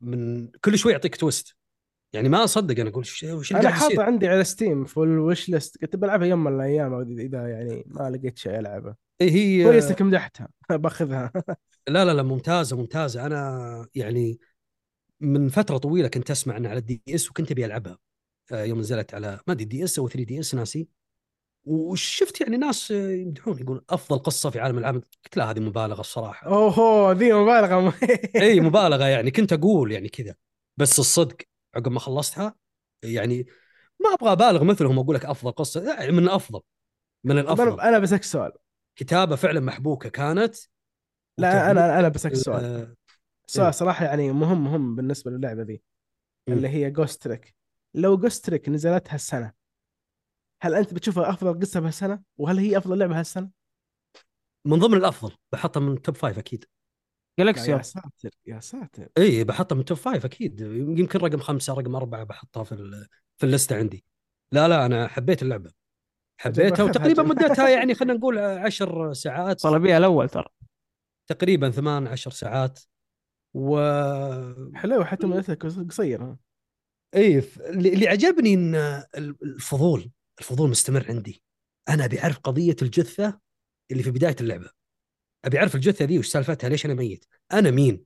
[0.00, 1.56] من كل شوي يعطيك twist
[2.12, 5.96] يعني ما أصدق أنا أقول وش أنا حاطه عندي على Steam في ال wishlist كنت
[5.96, 8.94] بلعبها يوم من الأيام اذا يعني ما لقيت شيء ألعبه.
[9.20, 10.48] إيه هي كويس إنك مدحتها.
[10.70, 11.32] باخذها.
[11.88, 13.26] لا لا لا ممتازة ممتازة.
[13.26, 14.38] أنا يعني
[15.20, 17.98] من فترة طويلة كنت أسمع عنها على ال DS وكنت أبي ألعبها.
[18.52, 20.88] آه، يوم نزلت على ما أدري DS أو 3DS ناسي.
[21.68, 26.46] وشفت يعني ناس يمدحون يقول أفضل قصة في عالم الالعاب قلت لا هذه مبالغة الصراحة.
[26.46, 27.94] اوه ذي مبالغة.
[28.36, 29.30] إي مبالغة يعني.
[29.30, 30.34] كنت أقول يعني كذا.
[30.76, 31.36] بس الصدق
[31.74, 32.54] عقب ما خلصتها
[33.02, 33.46] يعني
[34.00, 35.80] ما أبغى أبالغ مثلهم أقول لك أفضل قصة.
[35.80, 36.60] لا، من الأفضل.
[37.24, 37.80] من الأفضل.
[37.80, 38.52] أنا بسالك سؤال.
[38.96, 40.56] كتابة فعلا محبوكة كانت.
[41.38, 42.64] لا أنا أنا بسالك سؤال.
[42.64, 42.94] آه، إيه.
[43.46, 45.82] سؤال صراحة يعني مهم مهم بالنسبة للعبة ذي.
[46.48, 46.54] مم.
[46.56, 47.54] اللي هي Ghost Trick
[47.94, 49.52] لو Ghost Trick نزلت هالسنه
[50.62, 53.50] هل أنت بتشوفها أفضل قصة بهالسنة؟ وهل هي أفضل لعبة هالسنة؟
[54.66, 56.64] من ضمن الأفضل بحطها من top five أكيد.
[57.38, 59.08] لا Galaxy يا ساتر يا ساتر.
[59.18, 60.60] اي بحطها من top five أكيد.
[60.60, 63.06] يمكن رقم خمسة رقم أربعة بحطها في ال-
[63.36, 64.04] في ال list ه عندي.
[64.52, 65.70] لا لا أنا حبيت اللعبة.
[66.40, 67.22] حبيتها وتقريبا.
[67.22, 69.60] مدتها يعني خلينا نقول عشر ساعات.
[69.62, 70.48] طلبيها الأول ترى.
[71.26, 72.80] تقريبا ثمان عشر ساعات.
[73.54, 73.78] و
[74.74, 76.38] حلو حتى مدتها قصيرة.
[77.14, 78.74] اي اللي عجبني إن
[79.42, 80.10] الفضول.
[80.38, 81.42] الفضول مستمر عندي.
[81.88, 83.40] أنا ابي اعرف قضية الجثة
[83.90, 84.70] اللي في بداية اللعبة.
[85.44, 88.04] أبي أعرف الجثة ذي وش سالفتها ليش أنا ميت؟ أنا مين؟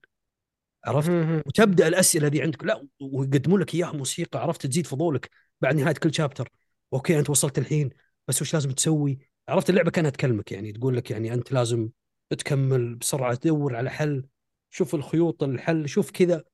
[0.85, 1.11] عرفت.
[1.47, 2.65] وتبدأ الأسئلة ذي عندك.
[2.65, 5.31] لا ويقدموا لك إياها موسيقى عرفت؟ تزيد فضولك.
[5.61, 6.53] بعد نهاية كل chapter
[6.93, 7.91] okay أنت وصلت الحين
[8.29, 9.19] بس وش لازم تسوي؟
[9.49, 11.89] عرفت؟ اللعبة كانها تكلمك يعني تقول لك يعني أنت لازم
[12.31, 14.27] تكمل بسرعة تدور على حل
[14.71, 16.45] شوف الخيوط الحل شوف كذا.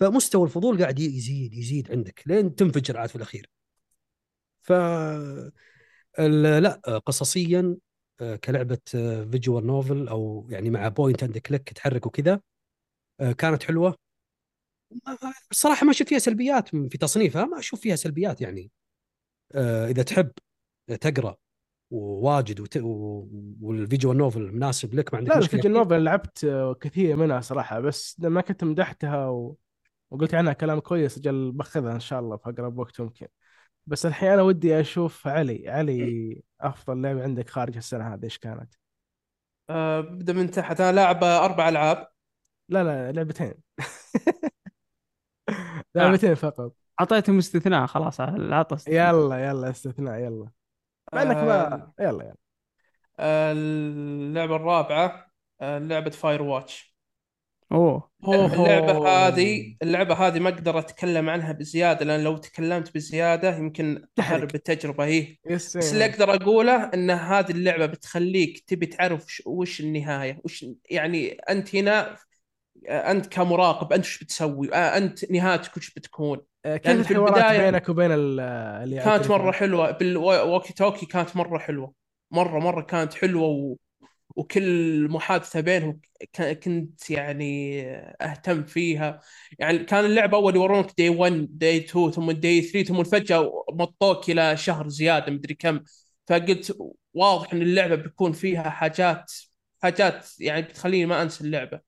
[0.00, 3.50] فمستوى الفضول قاعد يزيد يزيد عندك لين تنفجر عاد في الأخير.
[4.62, 4.72] ف
[6.18, 7.76] لا قصصيا
[8.20, 8.78] آه، كلعبة
[9.30, 12.40] visual novel أو يعني مع point and click تحرك وكذا
[13.20, 13.96] آه، كانت حلوة.
[15.50, 18.70] الصراحه ما أشوف فيها سلبيات في تصنيفها ما أشوف فيها سلبيات يعني.
[19.52, 20.30] آه، إذا تحب
[21.00, 21.36] تقرأ
[21.90, 22.76] وواجد وت...
[22.76, 23.28] و...
[23.62, 27.16] وال visual novel مناسب لك ما عندك لا مشكلة ال visual novel لعبت آه، كثير
[27.16, 29.56] منها صراحة بس لما كنت مدحتها و...
[30.10, 33.26] وقلت عنها كلام كويس أجل باخذها إن شاء الله في أقرب وقت ممكن.
[33.86, 38.74] بس الحين أنا ودي أشوف علي علي أفضل لعبه عندك خارج السنة هذه إيش كانت؟
[39.70, 40.80] آه، ابدا من تحت.
[40.80, 42.08] أنا لاعب أربع ألعاب.
[42.68, 43.54] لا لا لعبتين.
[45.94, 46.72] لعبتين فقط.
[47.00, 49.14] أعطيتهم استثناء خلاص استثناء.
[49.14, 50.50] يلا يلا استثناء يلا.
[51.12, 52.36] مع إنك ما يلا يلا.
[53.20, 55.30] آه، اللعبة الرابعة
[55.60, 56.89] آه، لعبة Firewatch
[57.72, 58.10] أوه.
[58.28, 64.36] اللعبة هذه اللعبة هذه ما أقدر أتكلم عنها بزيادة لأن لو تكلمت بزيادة يمكن تحرق.
[64.36, 69.80] اخرب التجربة هي yes بس اللي أقدر أقوله إن هذه اللعبة بتخليك تبي تعرف وش-
[69.80, 72.16] النهاية وش يعني أنت هنا
[72.88, 77.60] أنت كمراقب أنت وش بتسوي؟ آه، أنت نهايتك وش بتكون؟ آه، كيف في الحوارات البداية-
[77.60, 78.40] بينك وبين ال-
[78.84, 81.92] اللي كانت؟ مرة حلوة بالووكي توكي كانت مرة حلوة
[82.30, 83.76] مرة مرة كانت حلوة و...
[84.36, 86.00] وكل محادثة بينهم
[86.64, 87.82] كنت يعني
[88.22, 89.20] أهتم فيها.
[89.58, 94.30] يعني كان اللعبة أول يورونك دي 1 دي 2 ثم دي 3 ثم فجأة مطوك
[94.30, 95.80] إلى شهر زيادة مدري كم.
[96.26, 96.76] فقلت
[97.14, 99.32] واضح إن اللعبة بيكون فيها حاجات
[99.82, 101.80] حاجات يعني بتخليني ما أنسى اللعبة.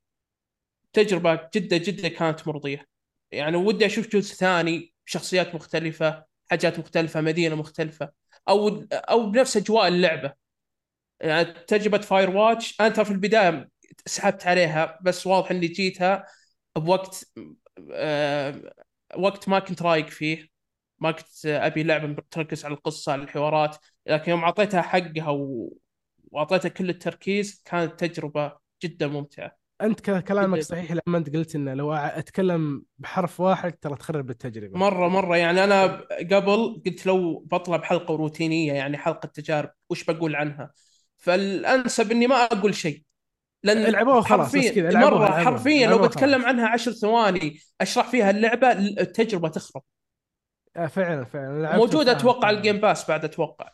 [0.92, 2.86] تجربة جدا جدا كانت مرضية.
[3.32, 8.10] يعني ودي أشوف جزء ثاني بشخصيات مختلفة حاجات مختلفة مدينة مختلفة.
[8.48, 10.41] أو أو بنفس أجواء اللعبة.
[11.22, 13.68] يعني تجربة فاير واتش أنا ترى في البداية
[14.06, 16.26] سحبت عليها بس واضح إني جيتها
[16.76, 17.24] بوقت
[17.92, 18.72] آه
[19.16, 20.48] وقت ما كنت رايق فيه
[20.98, 23.76] ما كنت أبي لعبة تركز على القصة على الحوارات
[24.06, 25.72] لكن يوم أعطيتها حقها و...
[26.30, 29.56] وأعطيتها كل التركيز كانت تجربة جدا ممتعة.
[29.82, 30.60] أنت كلامك.
[30.62, 34.78] صحيح لما أنت قلت إنه لو أتكلم بحرف واحد ترى تخرب التجربة.
[34.78, 35.84] مرة مرة يعني أنا
[36.32, 40.72] قبل قلت لو بطلع بحلقة روتينية يعني حلقة تجارب وش بقول عنها؟
[41.22, 43.02] فالأنسب إني ما أقول شيء.
[43.64, 46.44] لأن العبوها خلاص، بس كذا، العبوها، حرفيا لو بتكلم.
[46.44, 49.82] عنها عشر ثواني أشرح فيها اللعبة التجربة تخرب.
[50.76, 51.76] آه، فعلا فعلا.
[51.76, 52.56] وفاهم أتوقع على.
[52.56, 53.72] ال Game Pass بعد أتوقع.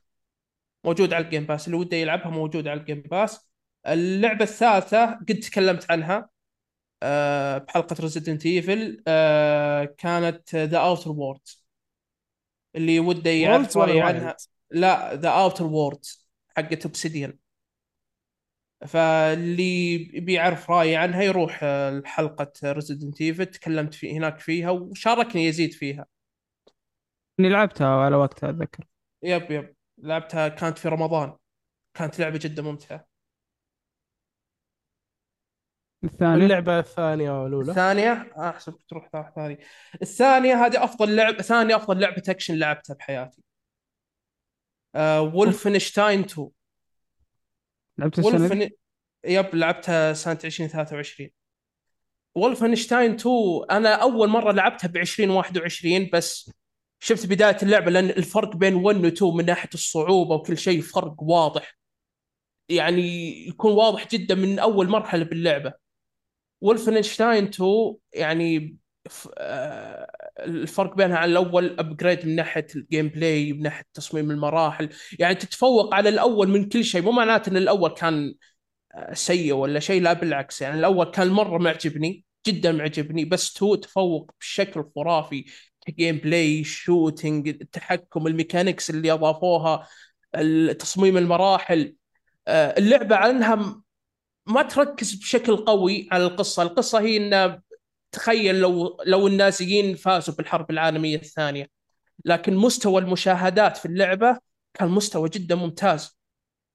[0.84, 3.50] موجود على ال Game Pass اللي وده يلعبها موجودة على ال Game Pass
[3.86, 6.28] اللعبة الثالثة قد تكلمت عنها
[7.02, 9.02] آه، بحلقة Resident Evil
[9.98, 11.48] كانت The Outer World
[12.76, 14.36] اللي وده يعرف؟ عنها.
[14.70, 16.04] لا The Outer World
[16.58, 17.38] حقت Obsidian.
[18.86, 25.72] فاللي بيعرف رأيي عنها يروح آه، حلقة Resident Evil تكلمت في هناك فيها وشاركني يزيد
[25.72, 26.06] فيها.
[27.40, 28.84] إني لعبتها على وقتها أتذكر.
[29.22, 29.74] yep yep.
[29.98, 31.36] لعبتها كانت في رمضان.
[31.94, 33.08] كانت لعبة جدا ممتعة.
[36.04, 39.58] الثاني اللعبة الثانية الاولى الثانية؟ أحسب تروح واحدة ثانية
[40.02, 43.42] الثانية هذه أفضل لعبة ثانية أفضل لعبة اكشن لعبتها بحياتي.
[44.94, 46.48] آه و Wolfenstein 2
[47.98, 48.70] لعبت السنة؟ Wolfen
[49.24, 51.30] yep لعبتها سنة 2023
[52.34, 53.34] و Wolfenstein 2
[53.70, 56.50] أنا أول مرة لعبتها ب 2021 بس
[57.00, 61.22] شفت بداية اللعبة لأن الفرق بين 1 و 2 من ناحية الصعوبة وكل شيء فرق
[61.22, 61.78] واضح.
[62.68, 65.72] يعني يكون واضح جدا من أول مرحلة باللعبة.
[66.60, 68.76] و Wolfenstein 2 يعني
[69.10, 74.88] ف- آه، الفرق بينها عن الأول upgrade من ناحية ال gameplay من ناحية تصميم المراحل.
[75.18, 78.34] يعني تتفوق على الأول من كل شيء مو معناته إن الأول كان
[78.94, 80.62] آه، سيء ولا شيء لا بالعكس.
[80.62, 85.44] يعني الأول كان مرة معجبني جدا معجبني بس two تفوق بشكل خرافي.
[85.86, 89.88] ك gameplay shooting التحكم ال mechanics اللي أضافوها
[90.78, 91.94] تصميم المراحل.
[92.48, 93.82] آه، اللعبة عنها
[94.46, 96.62] ما تركز بشكل قوي على القصة.
[96.62, 97.60] القصة هي إن
[98.12, 101.66] تخيل لو لو النازيين فازوا بالحرب العالمية الثانية
[102.24, 104.38] لكن مستوى المشاهدات في اللعبة
[104.74, 106.18] كان مستوى جدا ممتاز.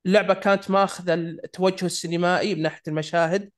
[0.06, 3.52] اللعبة كانت ماخذة التوجه السينمائي من ناحية المشاهد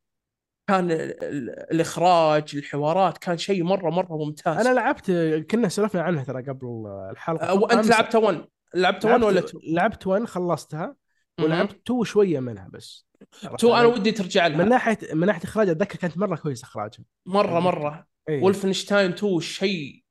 [0.67, 4.65] كان ال- ال- الإخراج الحوارات كان شيء مرة مرة ممتاز.
[4.67, 5.11] أنا لعبت
[5.51, 6.67] كنا سولفنا عنها ترى قبل
[7.11, 7.49] الحلقة.
[7.49, 7.73] أه، وأنت.
[7.89, 8.45] لعبت 1
[8.75, 10.95] لعبت 1 ولا 2 لعبت 1 خلصتها
[11.39, 13.05] ولعبت 2 شوية منها بس.
[13.45, 14.57] 2 أنا ودي ترجع لها.
[14.57, 18.07] من ناحيه من ناحية اخراج أتذكر كانت مرة كويس اخراجها مرة مرة.
[18.29, 18.43] إيه.
[18.43, 20.03] ولفنشتاين 2 شيء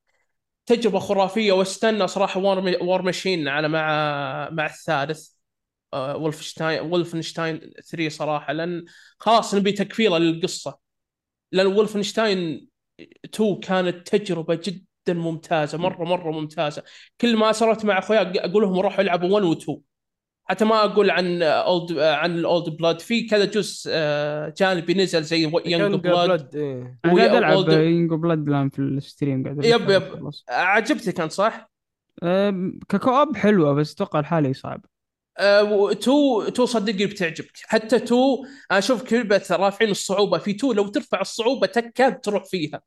[0.67, 1.53] تجربة خرافية.
[1.53, 3.89] واستنى صراحة وار وار ماشين على مع
[4.53, 5.29] مع الثالث.
[5.95, 7.61] آه، ولفنشتاين ولفنشتاين
[7.91, 8.53] 3 صراحة.
[8.53, 8.85] لأن
[9.19, 10.79] خلاص نبي تكفيلة للقصة.
[11.53, 12.69] لأن ولفنشتاين
[13.25, 15.79] 2 كانت تجربة جدا ممتازة.
[15.79, 16.83] مرة مرة ممتازة.
[17.21, 19.81] كل ما صرت مع أخويا أقول لهم روحوا العبوا 1 و 2
[20.47, 25.51] حتى ما أقول عن اولد عن الاولد بلاد في كذا جزء آه، جانبي نزل زي
[25.51, 26.99] Young بلاد إيه.
[27.05, 30.31] أنا قاعد ألعب ينجو Blood الآن في ال stream قاعد yep yep.
[30.49, 31.71] عجبتك انت صح؟
[32.23, 34.85] أم، ك co-op حلوة بس أتوقع لحالي صعب.
[35.39, 37.51] آه، و- two two صدقني بتعجبك.
[37.63, 40.39] حتى two أنا أشوف كلبة رافعين الصعوبة.
[40.39, 42.83] في two لو ترفع الصعوبة تكاد تروح فيها.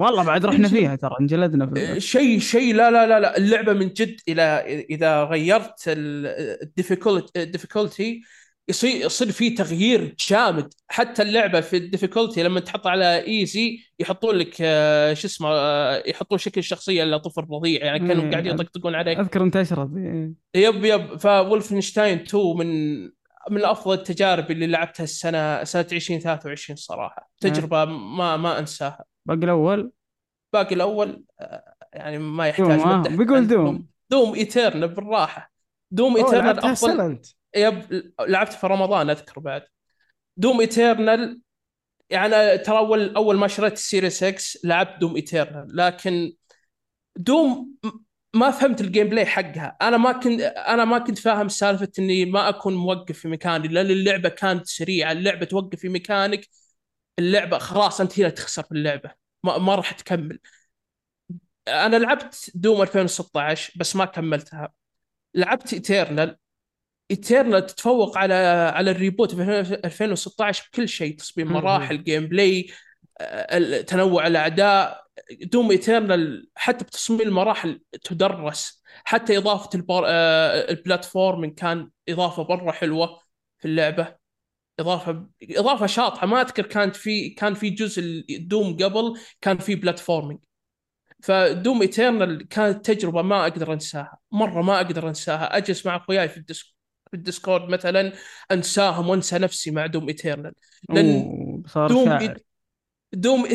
[0.00, 2.00] والله بعد رحنا فيها ترى انجلدنا في.
[2.00, 4.42] شيء شيء لا لا لا لا اللعبة من جد إلى
[4.90, 8.20] إذا غيرت ال difficulty
[8.68, 10.74] يصير يصير في تغيير جامد.
[10.88, 16.02] حتى اللعبة في ال difficulty لما تحط على easy يحطون لك آه، شو اسمه آه،
[16.06, 19.18] يحطون شكل الشخصيه اللي طفل رضيع يعني كانوا إيه، قاعدين يطقطقون عليك.
[19.18, 20.32] أذكر انتشرت إيه.
[20.54, 21.16] yep yep.
[21.16, 23.00] ف Wolfenstein 2 من
[23.50, 27.30] من أفضل التجارب اللي لعبتها السنة سنة 2023 صراحة.
[27.40, 29.04] تجربة ما ما أنساها.
[29.28, 29.92] باقي الأول؟
[30.52, 33.86] باقي الأول آه، يعني ما يحتاج Doom، آه، بيقول Doom.
[34.10, 35.52] Doom Eternal بالراحة.
[35.90, 37.00] Doom Eternal أفضل.
[37.00, 37.26] أنت.
[37.56, 39.62] yep لعبت في رمضان أذكر بعد.
[40.36, 41.40] Doom Eternal
[42.10, 46.32] يعني ترى أول أول ما شريت ال Series X لعبت Doom Eternal لكن
[47.16, 47.74] Doom
[48.34, 49.76] ما فهمت ال gameplay حقها.
[49.82, 53.86] أنا ما كنت أنا ما كنت فاهم سالفة إني ما أكون موقف في مكاني لأن
[53.86, 55.12] اللعبة كانت سريعة.
[55.12, 56.40] اللعبة توقف في مكانك
[57.18, 59.10] اللعبة خلاص أنت هنا تخسر في اللعبة.
[59.44, 60.40] ما, ما راح تكمل.
[61.68, 64.72] أنا لعبت Doom 2016 بس ما كملتها.
[65.34, 66.36] لعبت Eternal
[67.10, 68.34] Eternal تتفوق على
[68.74, 69.42] على ال reboot في
[69.84, 71.52] 2016 بكل شيء تصميم.
[71.52, 72.70] مراحل gameplay
[73.20, 75.04] آه، تنوع الأعداء.
[75.42, 78.82] Doom Eternal حتى بتصميم المراحل تدرس.
[79.04, 80.04] حتى إضافة البار...
[80.06, 83.20] آه، ال platforming كان إضافة مرة حلوة
[83.58, 84.16] في اللعبة.
[84.78, 86.26] اضافه إضافة شاطحة.
[86.26, 90.40] ما أذكر كانت في كان في جزء Doom قبل كان في platforming
[91.22, 94.18] ف Doom Eternal كانت تجربة ما أقدر أنساها.
[94.32, 95.56] مرة ما أقدر أنساها.
[95.56, 96.66] أجلس مع أخوياي في ال Disc
[97.10, 98.12] في ال Discord مثلا
[98.52, 100.52] أنساهم وأنسى نفسي مع Doom Eternal
[100.90, 101.22] لأن
[101.76, 102.38] Doom شاعر.
[103.12, 103.48] Doom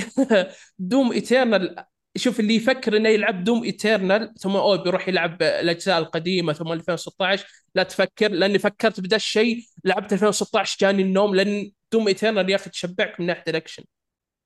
[0.79, 1.85] Doom Eternal
[2.17, 7.45] شوف اللي يفكر إنه يلعب Doom Eternal ثم اوه بيروح يلعب الأجزاء القديمة ثم 2016
[7.75, 12.69] لا تفكر لأني فكرت بدا الشيء لعبت 2016 جاني النوم لأن Doom Eternal يا أخي
[12.69, 13.83] تشبعك من ناحية الاكشن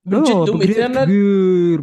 [0.06, 1.10] من جد Doom Eternal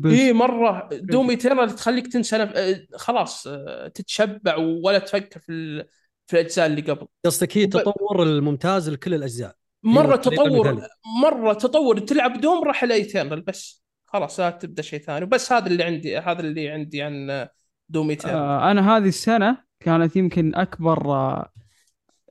[0.06, 0.88] اي مرة.
[0.92, 2.50] Doom Eternal تخليك تنسى نف...
[2.54, 5.86] آه، خلاص آه، تتشبع ولا تفكر في ال...
[6.26, 7.06] في الأجزاء اللي قبل.
[7.24, 9.54] قصدك هي وب- التطور الممتاز لكل الأجزاء.
[9.82, 10.80] مرة تطور.
[11.22, 11.98] مرة تطور.
[11.98, 13.83] تلعب Doom راح ال Eternal بس.
[14.14, 15.26] خلاص لا تبدأ شيء ثاني.
[15.26, 17.48] بس هذا اللي عندي هذا اللي عندي عن
[17.88, 21.52] Doom آه أنا هذه السنة كانت يمكن أكبر آه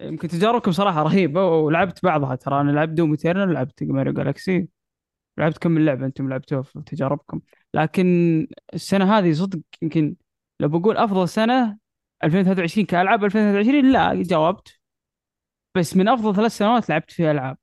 [0.01, 2.61] يمكن تجاربكم صراحة رهيبة ولعبت بعضها ترى.
[2.61, 4.67] أنا لعبت Doom Eternal لعبت Mario Galaxy
[5.37, 7.41] لعبت كم من لعبة أنتم لعبتوها في تجاربكم.
[7.73, 10.15] لكن السنة هذه صدق يمكن
[10.59, 11.77] لو بقول أفضل سنة
[12.23, 14.79] 2023 كألعاب 2023 لا جاوبت.
[15.75, 17.57] بس من أفضل ثلاث سنوات لعبت فيها ألعاب.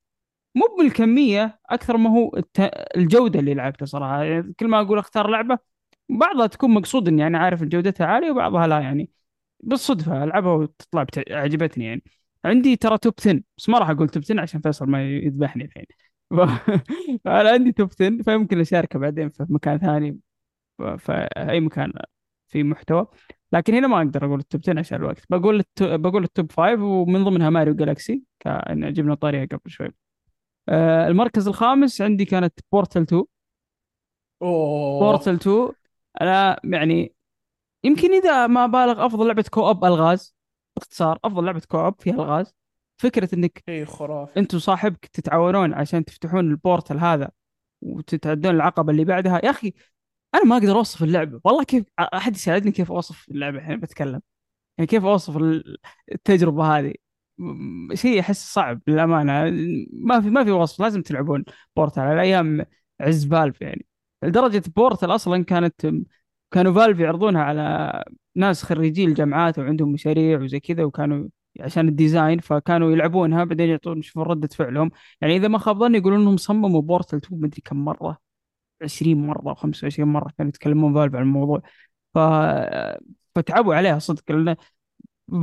[0.55, 2.61] مو بالكمية أكثر ما هو الت...
[2.97, 4.25] الجودة اللي لعبتها صراحة.
[4.25, 5.59] يعني كل ما أقول أختار لعبة
[6.09, 9.11] بعضها تكون مقصود إني أنا عارف جودتها عالية وبعضها لا يعني.
[9.61, 11.33] بالصدفة ألعبها وتطلع بت...
[11.33, 12.03] عجبتني يعني.
[12.45, 15.87] عندي ترى توب 10 بس ما راح أقول توب 10 عشان فيصل ما يذبحني الحين.
[17.25, 20.19] فأنا عندي توب 10 فيمكن أشاركه بعدين في مكان ثاني
[20.99, 21.93] في أي مكان
[22.49, 23.07] في محتوى.
[23.53, 25.23] لكن هنا ما أقدر أقول ال top 10 عشان الوقت.
[25.31, 25.83] بقول الت...
[25.83, 30.10] بقول ال top 5 ومن ضمنها Mario Galaxy كأن جبنا طاريها قبل شوي.
[30.71, 33.25] آه، المركز الخامس عندي كانت Portal 2
[34.43, 35.01] أوه.
[35.01, 35.73] Portal 2
[36.21, 37.15] أنا يعني
[37.85, 40.35] يمكن إذا ما بالغ أفضل لعبة co-op ألغاز.
[40.77, 42.55] باختصار أفضل لعبة co-op فيها ألغاز.
[43.03, 44.41] فكرة إنك شيء خرافي.
[44.41, 47.31] انت وصاحبك تتعاونون عشان تفتحون ال portal هذا
[47.83, 49.41] وتتعدون العقبة اللي بعدها.
[49.45, 49.73] يا أخي
[50.35, 51.41] أنا ما أقدر أوصف اللعبة.
[51.45, 54.23] والله كيف أحد يساعدني كيف أوصف اللعبة؟ الحين بتكلم.
[54.79, 55.77] يعني كيف أوصف ال-
[56.13, 56.95] التجربة هذه؟
[57.95, 59.51] شيء أحس صعب للأمانة.
[59.93, 61.45] ما في ما في وصف لازم تلعبون
[61.77, 62.65] Portal على أيام
[63.01, 63.87] عز Valve يعني.
[64.23, 65.87] لدرجة Portal أصلا كانت
[66.51, 68.05] كانوا Valve يعرضونها على
[68.35, 71.29] ناس خريجي الجامعات وعندهم مشاريع وزي كذا وكانوا
[71.61, 74.91] عشان ال design فكانوا يلعبونها بعدين يعطون يشوفون ردة فعلهم.
[75.21, 78.19] يعني إذا ما خاب ظني يقولون إنهم صمموا Portal 2 مدري كم مرة
[78.83, 81.63] 20 مرة و25 مرة كانوا يتكلمون Valve عن الموضوع.
[82.15, 82.19] ف
[83.35, 84.57] فتعبوا عليها صدق لأن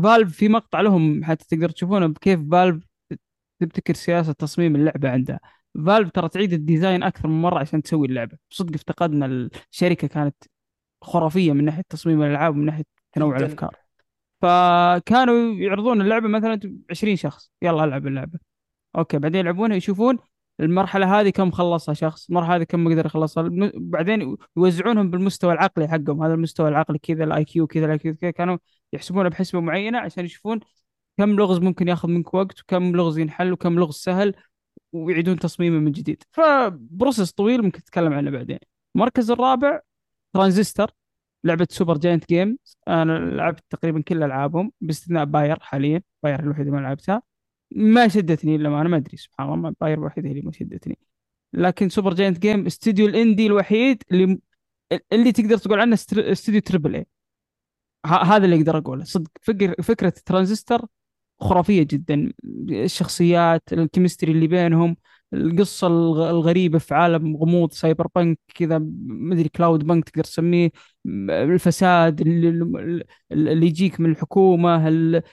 [0.03, 2.83] Valve في مقطع لهم حتى تقدر تشوفونه كيف Valve
[3.59, 5.39] تبتكر سياسة تصميم اللعبة عندها
[5.85, 8.37] Valve ترى تعيد ال design أكثر من مرة عشان تسوي اللعبة.
[8.49, 10.35] صدق افتقدنا الشركة كانت
[11.01, 13.37] خرافية من ناحية تصميم الألعاب ومن ناحية تنوع.
[13.37, 13.75] الأفكار.
[14.41, 16.59] فكانوا يعرضون اللعبة مثلا
[16.89, 17.51] 20 شخص.
[17.61, 18.39] يلا ألعب اللعبة.
[18.97, 20.17] okay بعدين يلعبونها يشوفون
[20.59, 26.23] المرحلة هذه كم خلصها شخص؟ المرحلة هذه كم يقدر يخلصها؟ بعدين يوزعونهم بالمستوى العقلي حقهم.
[26.23, 28.31] هذا المستوى العقلي كذا ال IQ كذا ال IQ كذا.
[28.31, 28.57] كانوا
[28.93, 30.59] يحسبونها بحسبة معينة عشان يشوفون
[31.17, 34.35] كم لغز ممكن ياخذ منك وقت وكم لغز ينحل وكم لغز سهل
[34.93, 36.23] ويعيدون تصميمه من جديد.
[36.31, 38.59] ف process طويل ممكن تتكلم عنه بعدين.
[38.95, 39.79] المركز الرابع
[40.33, 40.87] ترانزستور
[41.43, 42.57] لعبة Supergiant Games
[42.87, 46.01] أنا لعبت تقريبا كل ألعابهم باستثناء Pyre حاليا.
[46.23, 47.21] Pyre الوحيدة ما لعبتها.
[47.71, 50.97] ما شدتني لما أنا ما أدري سبحان الله Pyre الوحيدة اللي ما شدتني.
[51.53, 54.39] لكن Supergiant Games استوديو ال indie الوحيد اللي
[55.13, 57.07] اللي تقدر تقول عنه استوديو triple A
[58.05, 59.03] هذا اللي أقدر أقوله.
[59.03, 60.85] صدق فكر فكرة ترانزستور
[61.39, 62.33] خرافية جدا.
[62.69, 64.97] الشخصيات ال chemistry اللي بينهم
[65.33, 70.69] القصة الغ- الغريبة في عالم غموض cyberpunk كذا مدري cloudpunk تقدر تسميه
[71.29, 75.23] الفساد اللي, اللي يجيك من الحكومة ال- ال-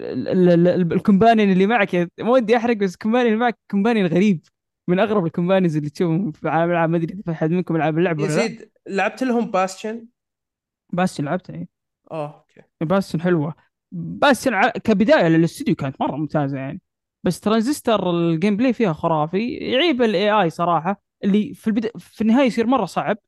[0.00, 1.94] ال- ال- ال- ال companion اللي معك.
[2.20, 4.46] ما ودي أحرق بس ال companion اللي معك companion غريب.
[4.88, 6.90] من أغرب ال companions اللي تشوفهم في عالم الألعاب.
[6.90, 10.06] ما أدري إذا في أحد منكم يلعب اللعبة يزيد لعبت لهم Bastion
[10.92, 11.68] بس لعبتها إيه.
[12.10, 12.68] آه okay.
[12.80, 13.54] Bastion حلوة.
[13.92, 16.80] باستن ع- كبداية للاستوديو كانت مرة ممتازة يعني.
[17.24, 19.48] بس Transistor ال gameplay فيها خرافي.
[19.54, 21.90] يعيب ال AI صراحة اللي في البدا...
[21.98, 23.18] في النهاية يصير مرة صعب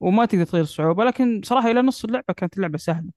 [0.00, 3.10] وما تقدر تغير الصعوبة لكن صراحة إلى نص اللعبة كانت اللعبة سهلة.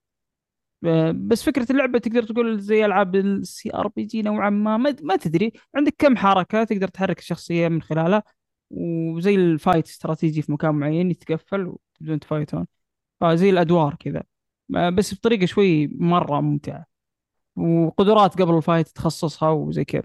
[0.81, 5.53] ب- بس فكرة اللعبة تقدر تقول زي ألعاب ال CRPG نوعا ما ما تدري.
[5.75, 8.23] عندك كم حركة تقدر تحرك الشخصية من خلالها؟
[8.69, 12.67] وزي ال fight strategy في مكان معين يتقفل وتبدون تفايتون.
[13.21, 14.23] فزي الأدوار كذا.
[14.69, 16.85] ما- بس بطريقة شوي مرة ممتعة.
[17.55, 20.03] وقدرات قبل ال fight تخصصها وزي كذا.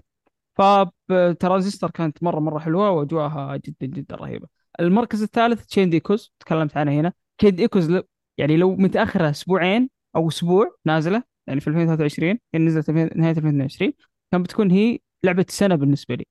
[0.55, 4.47] فترانزستور كانت مرة مرة حلوة وأجواءها جدا جدا رهيبة.
[4.79, 7.13] المركز الثالث Chained Echoes تكلمت عنها هنا.
[7.37, 8.03] Chained Echoes ل-
[8.37, 13.93] يعني لو متأخرة أسبوعين أو أسبوع نازلة يعني في 2023 يعني نزلت في نهاية 2022
[14.31, 16.25] كان بتكون هي لعبة السنة بالنسبة لي.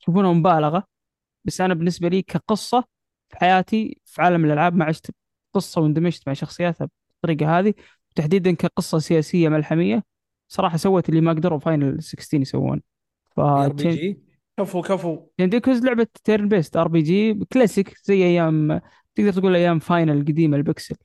[0.00, 0.84] تشوفونها مبالغة
[1.44, 2.84] بس أنا بالنسبة لي كقصة
[3.28, 5.10] في حياتي في عالم الألعاب ما عشت
[5.54, 6.88] قصة واندمجت مع شخصياتها
[7.22, 7.74] بالطريقة هذه
[8.10, 10.04] وتحديدا كقصة سياسية ملحمية
[10.48, 12.82] صراحة سوت اللي ما قدروا Final 16 يسوون
[13.36, 14.20] ف RPG؟
[14.60, 15.18] كفو كفو.
[15.40, 18.80] ديكوز لعبة turn-based RPG classic زي أيام
[19.14, 20.96] تقدر تقول أيام Final القديمة البكسل.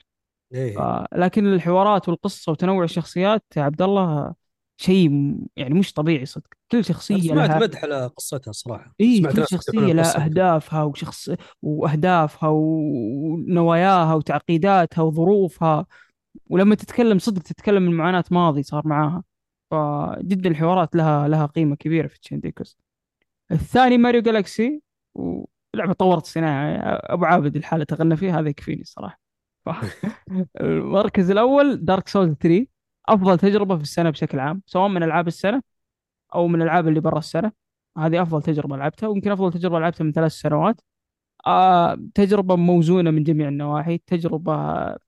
[0.53, 0.80] ف...
[1.14, 4.34] لكن الحوارات والقصة وتنوع الشخصيات يا عبد الله
[4.81, 6.47] شيء يعني مش طبيعي صدق.
[6.72, 8.95] كل شخصية سمعت لها مدح على قصتها صراحة.
[9.02, 10.26] اي كل شخصية لها.
[10.26, 11.30] أهدافها وشخص
[11.61, 15.85] وأهدافها ونواياها وتعقيداتها وظروفها.
[16.49, 19.23] ولما تتكلم صدق تتكلم من معاناه ماضي صار معاها.
[19.71, 22.77] فجدا الحوارات لها لها قيمة كبيرة في Chained Echoes
[23.51, 24.81] الثاني Mario Galaxy
[25.15, 26.77] ولعبة طورت الصناعه
[27.13, 29.19] أبو عابد الحالة تغنى فيها هذا يكفيني الصراحة.
[29.65, 29.69] ف-
[30.61, 32.67] المركز الأول Dark Souls 3
[33.09, 35.61] أفضل تجربة في السنة بشكل عام سواء من ألعاب السنة
[36.35, 37.51] أو من الألعاب اللي برا السنة.
[37.97, 40.81] هذه أفضل تجربة لعبتها ويمكن أفضل تجربة لعبتها من ثلاث سنوات.
[41.47, 43.97] آه تجربة موزونة من جميع النواحي.
[43.97, 44.53] تجربة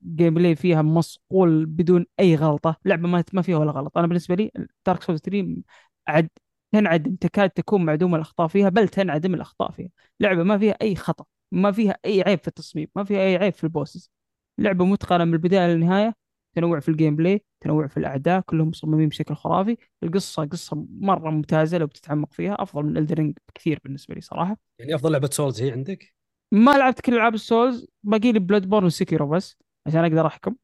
[0.04, 2.78] gameplay فيها مصقول بدون أي غلطة.
[2.86, 3.98] لعبة ما ما فيها ولا غلط.
[3.98, 4.52] أنا بالنسبة لي
[4.86, 5.64] Dark Souls 3
[6.08, 6.30] عد
[6.72, 9.90] تنعدم تكاد تكون معدومه الأخطاء فيها بل تنعدم الأخطاء فيها.
[10.20, 13.54] لعبة ما فيها أي خطأ ما فيها أي عيب في التصميم ما فيها أي عيب
[13.54, 14.12] في ال bosses.
[14.58, 16.16] لعبة متقنة من البداية للنهاية.
[16.56, 19.78] تنوع في ال gameplay تنوع في الأعداء كلهم مصممين بشكل خرافي.
[20.04, 22.56] القصة قصة مرة ممتازة لو بتتعمق فيها.
[22.60, 24.58] أفضل من Elden Ring بكثير بالنسبة لي صراحة.
[24.80, 26.17] يعني أفضل لعبة Souls هي عندك؟
[26.52, 29.58] ما لعبت كل ألعاب ال souls باقي لي Bloodborne و Sekiro بس
[29.88, 30.56] عشان أقدر أحكم.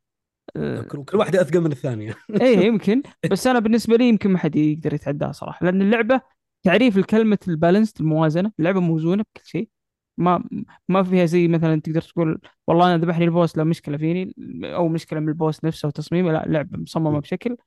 [0.56, 2.16] أه، كل واحدة أثقل من الثانية.
[2.42, 3.02] إيه يمكن.
[3.32, 6.22] بس أنا بالنسبة لي يمكن ما حد يقدر يتعداها صراحة لأن اللعبة
[6.64, 9.70] تعريف الكلمة ال balance الموازنة اللعبة موزونة بكل شيء.
[10.18, 10.44] ما
[10.90, 14.34] ما فيها زي مثلا تقدر تقول والله أنا ذبحني ال boss لا مشكلة فيني
[14.64, 17.58] أو مشكلة من ال boss نفسه وتصميمه لا اللعبه مصممة بشكل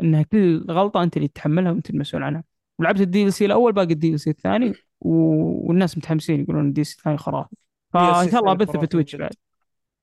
[0.00, 2.44] إنها كل غلطة أنت اللي تتحملها وأنت المسؤول عنها.
[2.78, 4.74] ولعبت ال DLC الأول باقي ال DLC الثاني.
[5.00, 7.56] والناس متحمسين يقولون ال DLC الثاني خرافي.
[7.92, 9.32] فان شاء الله ابث في Twitch بعد.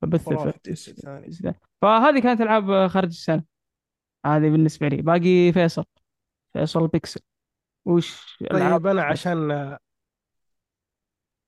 [0.01, 3.43] خرافي في ال D الثاني فهذه كانت ألعاب خارج السنة.
[4.25, 5.01] هذه بالنسبة لي.
[5.01, 5.85] باقي فيصل.
[6.53, 7.21] فيصل بيكسل.
[7.85, 9.51] وش العاب طيب أنا عشان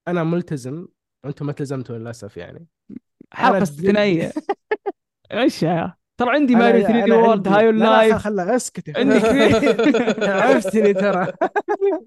[0.08, 0.88] أنا ملتزم.
[1.24, 2.68] وأنتم ما التزمتوا للأسف يعني.
[3.34, 4.32] حلقه استثنائية.
[5.32, 10.30] إيش يا ترى عندي Mario 3D World عندي- High On Life خلا اسكت عندك أخوي.
[10.42, 11.34] عرفتني ترى.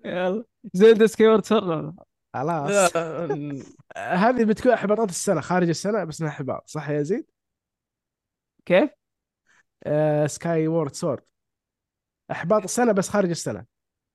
[0.04, 0.44] يلا.
[0.74, 1.94] Zelda Skyward Sword
[2.34, 2.96] خلاص.
[3.96, 7.26] هذه بتكون احباطات السنة خارج السنة بس انها احباط صح يا زيد؟
[8.64, 8.90] كيف؟
[9.86, 11.22] آه Skyward Sword
[12.30, 13.64] احباط السنة بس خارج السنة.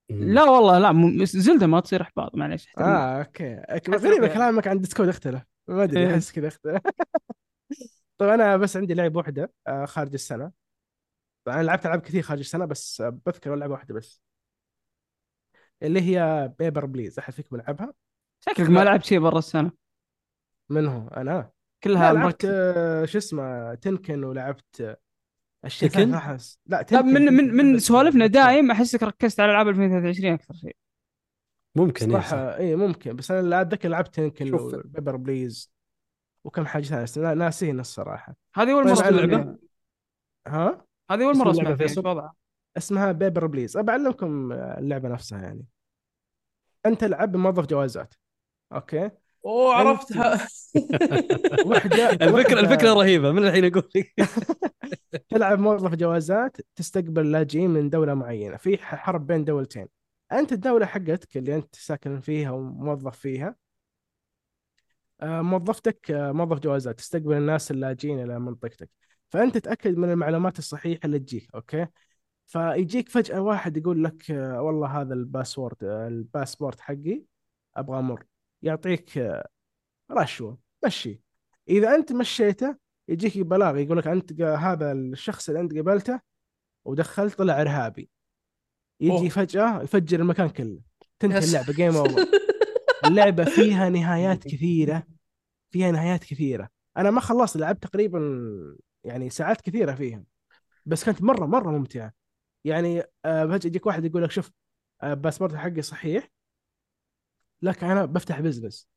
[0.09, 2.67] لا والله لا Zelda ما تصير احباط معليش.
[2.67, 2.85] احترم.
[2.85, 3.61] آه okay.
[3.89, 6.13] غريبة كلامك عن Discord اختلف ما أدري إيه.
[6.13, 6.81] أحس كذا اختلف
[8.17, 10.51] طيب أنا بس عندي لعبه واحدة آه خارج السنة.
[11.45, 14.21] طبعا أنا لعبت ألعاب كثير خارج السنة بس آه، بذكر لعبة واحدة بس.
[15.83, 17.93] اللي هي Papers, Please أحد فيكم لعبها؟
[18.45, 19.71] شكلك ما لعبت شيء برا السنة
[20.69, 21.49] من هو؟ أنا
[21.83, 24.97] كلها لعبت آه، شو اسمه تنكن ولعبت آه،
[25.65, 29.51] اشياء تنكن؟ أس- لا لا تنكن من من من بس- سوالفنا دايم احسك ركزت على
[29.51, 30.75] ألعاب 2023 أكثر شيء
[31.75, 32.33] ممكن إيه، صح.
[32.33, 34.61] اي ممكن بس أنا لا أتذكر لعبت تنكن شوف.
[34.61, 35.71] و Papers, Please
[36.43, 39.57] وكم حاجة ثانية بس نا- ناسيين الصراحة هذه أول طيب مرة عن اسمع اللعبة؟
[40.47, 42.33] ها هذه أول اسم مرة اللعبة اسمع فيها فيصل؟ وضعها؟
[42.77, 45.65] اسمها Papers, Please بعلمكم اللعبة نفسها يعني.
[46.85, 48.13] أنت تلعب بموظف جوازات.
[48.73, 49.11] okay؟
[49.45, 50.47] أوه عرفتها.
[51.65, 54.13] وحدة الفكرة الفكرة رهيبة من الحين أقول لك.
[55.29, 58.57] تلعب موظف جوازات تستقبل لاجئين من دولة معينة.
[58.57, 59.87] في حرب بين دولتين.
[60.31, 63.55] أنت الدولة حقتك اللي أنت ساكن فيها وموظف فيها
[65.21, 66.97] آه، موظفتك آه، موظف جوازات.
[66.97, 68.89] تستقبل الناس اللاجئين إلى منطقتك.
[69.29, 71.49] فأنت تأكد من المعلومات الصحيحة اللي تجيك.
[71.55, 71.87] okay؟
[72.47, 77.23] فيجيك فجأة واحد يقول لك آه، والله هذا ال password آه، الباسبورت حقي
[77.75, 78.25] أبغى أمر.
[78.61, 79.47] يعطيك آه،
[80.11, 81.21] رشوة مشي.
[81.69, 86.19] إذا أنت مشيته يجيك بلاغ يقول لك أنت هذا الشخص اللي أنت قبلته
[86.85, 88.09] ودخلت طلع إرهابي.
[89.01, 89.29] يجي أوه.
[89.29, 90.79] فجأة يفجر المكان كله.
[91.19, 91.47] تنتهي yes.
[91.55, 92.25] اللعبة game over
[93.07, 95.03] اللعبة فيها نهايات كثيرة.
[95.71, 96.69] فيها نهايات كثيرة.
[96.97, 98.19] أنا ما خلصت لعبت تقريبا
[99.03, 100.23] يعني ساعات كثيرة فيها.
[100.85, 102.13] بس كانت مرة مرة ممتعة.
[102.63, 104.51] يعني فجاه يجيك واحد يقول لك شوف
[105.03, 106.29] آه، باسبورت حقي صحيح
[107.61, 108.89] لكن أنا بفتح business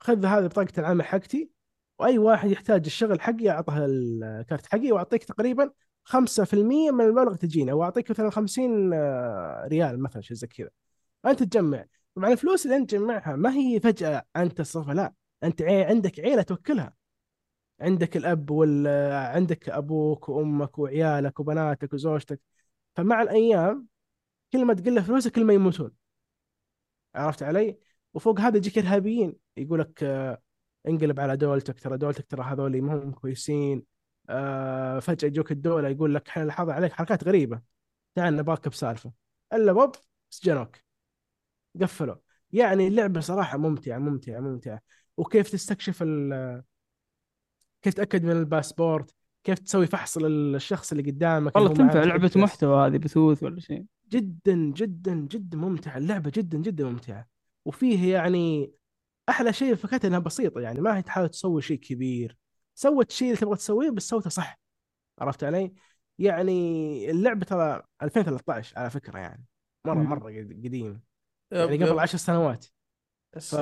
[0.00, 1.50] خذ هذه بطاقة العمل حقتي
[1.98, 5.70] وأي واحد يحتاج الشغل حقي أعطه ال card حقي وأعطيك تقريبا
[6.04, 10.70] 5% من المبلغ تجينا وأعطيك مثلا 50 آه، ريال مثلا شيء زي كذا.
[11.26, 11.84] أنت تجمع.
[12.16, 15.12] طبعا الفلوس اللي أنت تجمعها ما هي فجأة أنت تصرفها لا
[15.44, 16.94] أنت عندك عيلة توكلها.
[17.80, 18.86] عندك الأب وال
[19.34, 22.40] عندك أبوك وأمك وعيالك وبناتك وزوجتك.
[22.96, 23.86] فمع الأيام
[24.52, 25.92] كل ما تقل فلوسك كل ما يموتون.
[27.14, 27.78] عرفت علي؟
[28.14, 30.42] وفوق هذا يجيك إرهابيين يقول لك آه،
[30.88, 33.82] انقلب على دولتك ترى دولتك ترى هذول ما هم كويسين.
[34.30, 37.62] آه، فجأة يجوك الدولة يقول لك إحنا لاحظنا عليك حركات غريبة.
[38.14, 39.12] تعال نباك بسالفة.
[39.52, 39.96] إلا بوب
[40.30, 40.76] سجنوك.
[41.80, 42.16] قفلوا.
[42.52, 44.80] يعني اللعبة صراحة ممتعة ممتعة ممتعة.
[45.16, 46.62] وكيف تستكشف ال
[47.82, 49.14] كيف تتأكد من الباسبورت؟
[49.44, 52.36] كيف تسوي فحص للشخص اللي قدامك والله تنفع لعبة مسدس.
[52.36, 57.28] محتوى هذه بثوث ولا شيء جدا جدا جدا ممتعة اللعبة جدا جدا ممتعة
[57.64, 58.72] وفيه يعني
[59.28, 62.36] أحلى شيء في فكرتها إنها بسيطة يعني ما هي تحاول تسوي شيء كبير
[62.74, 64.60] سوت شيء اللي تبغى تسويه بس سوته صح
[65.20, 65.72] عرفت علي؟
[66.18, 69.44] يعني اللعبة ترى 2013 على فكرة يعني
[69.86, 70.08] مرة مم.
[70.10, 71.00] مرة قد- قديم
[71.52, 71.98] يعني قبل يب.
[71.98, 72.66] عشر سنوات
[73.40, 73.54] ف.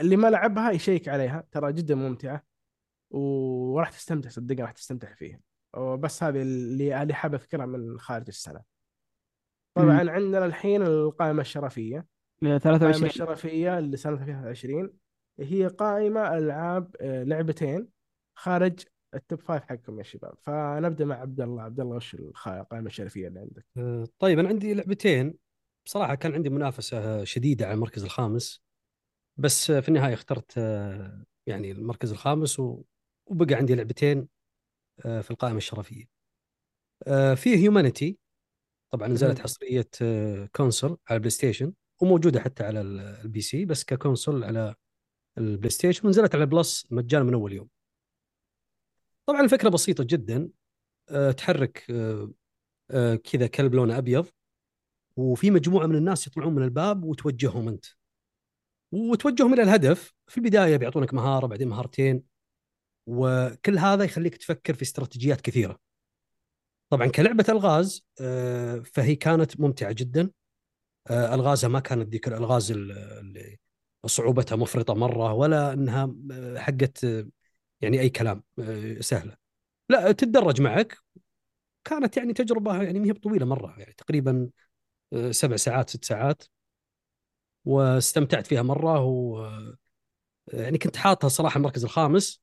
[0.00, 2.42] اللي ما لعبها يشيك عليها ترى جدا ممتعة
[3.16, 5.40] وراح تستمتع صدقني راح تستمتع فيها
[5.76, 8.62] وبس هذه اللي اللي حاب أذكرها من خارج السنة.
[9.74, 12.06] طبعا عندنا الحين القائمة الشرفية.
[12.42, 14.92] القائمة 23 الشرفية اللي سنة 2020
[15.40, 17.88] هي قائمة ألعاب آه، لعبتين
[18.38, 18.80] خارج
[19.14, 20.34] ال top five حقكم يا شباب.
[20.42, 21.62] فنبدأ مع عبد الله.
[21.62, 25.34] عبد الله وش القائمة الشرفية اللي عندك؟ آه، طيب أنا عندي لعبتين.
[25.86, 28.62] بصراحة كان عندي منافسة شديدة على المركز الخامس.
[29.36, 32.82] بس آه، في النهاية اخترت آه، يعني المركز الخامس و-
[33.26, 34.28] وبقى عندي لعبتين
[35.04, 36.04] آه، في القائمة الشرفية.
[37.06, 38.18] آه، في Humanity
[38.90, 39.38] طبعا نزلت.
[39.38, 44.44] حصرية آه، console على ال PlayStation وموجودة حتى على ال- ال PC بس ك console
[44.44, 44.74] على
[45.38, 47.68] ال PlayStation ونزلت على Plus مجانا من أول يوم.
[49.26, 50.48] طبعا الفكرة بسيطة جدا
[51.08, 52.30] آه، تحرك آه،
[52.90, 54.26] آه، كذا كلب لونه أبيض
[55.16, 57.84] وفي مجموعة من الناس يطلعون من الباب وتوجههم أنت.
[58.92, 62.31] وتوجههم إلى الهدف في البداية بيعطونك مهارة بعدين مهارتين
[63.06, 65.78] وكل هذا يخليك تفكر في استراتيجيات كثيرة.
[66.90, 70.30] طبعا كلعبة ألغاز آه، فهي كانت ممتعة جدا.
[71.10, 73.58] آه، ألغازها ما كانت ذيك الألغاز ال- اللي
[74.06, 77.06] صعوبتها مفرطة مرة ولا إنها آه، حقت
[77.80, 78.42] يعني أي كلام
[79.00, 79.36] سهلة.
[79.88, 80.98] لا تتدرج معك.
[81.84, 84.50] كانت يعني تجربة يعني ما هي بطويلة مرة يعني تقريبا
[85.30, 86.42] سبع ساعات ست ساعات.
[87.64, 89.46] واستمتعت فيها مرة و
[90.52, 92.41] يعني كنت حاطها صراحة المركز الخامس.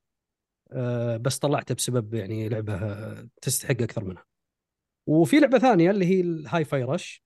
[1.18, 4.26] بس طلعتها بسبب يعني لعبة آه، تستحق أكثر منها.
[5.08, 7.24] وفي لعبة ثانية اللي هي ال Hi-Fi Rush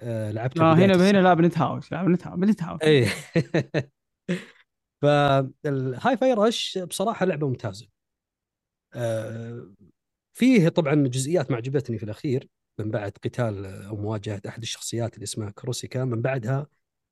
[0.00, 1.18] آه، لعبتها بداية هنا هنا.
[1.18, 3.06] لا بنتهاوش لا بنتهاوش بنتهاوش إيه
[5.02, 7.88] فال Hi-Fi Rush بصراحة لعبة ممتازة.
[8.94, 9.74] آه،
[10.36, 15.24] فيه طبعا جزئيات ما عجبتني في الأخير من بعد قتال أو مواجهة أحد الشخصيات اللي
[15.24, 16.66] اسمها Korsica من بعدها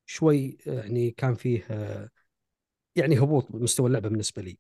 [0.06, 2.10] شوي يعني كان فيه آه،
[2.96, 4.58] يعني هبوط بمستوى اللعبة بالنسبة لي.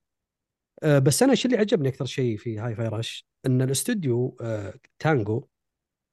[0.82, 5.44] آه، بس أنا الشيء اللي عجبني أكثر شيء في Hi-Fi Rush إن الاستوديو آه، تانجو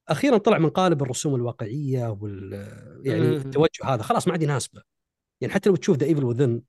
[0.08, 2.54] أخيرا طلع من قالب الرسوم الواقعية وال
[3.06, 3.28] يعني.
[3.36, 4.04] التوجه هذا.
[4.04, 4.82] خلاص ما عاد يناسبه.
[5.42, 6.62] يعني حتى لو تشوف The Evil Within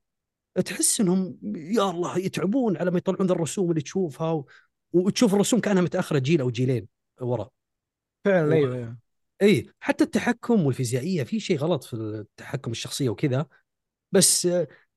[0.64, 4.46] تحس إنهم يا الله يتعبون على ما يطلعون ذا الرسوم اللي تشوفها و...
[4.92, 6.88] وتشوف الرسوم كأنها متأخرة جيل أو جيلين
[7.20, 7.50] ورا.
[8.24, 8.98] فعلا و- أيوه أيوه.
[9.42, 13.46] إي حتى التحكم والفيزيائية في شيء غلط في التحكم الشخصية وكذا.
[14.12, 14.48] بس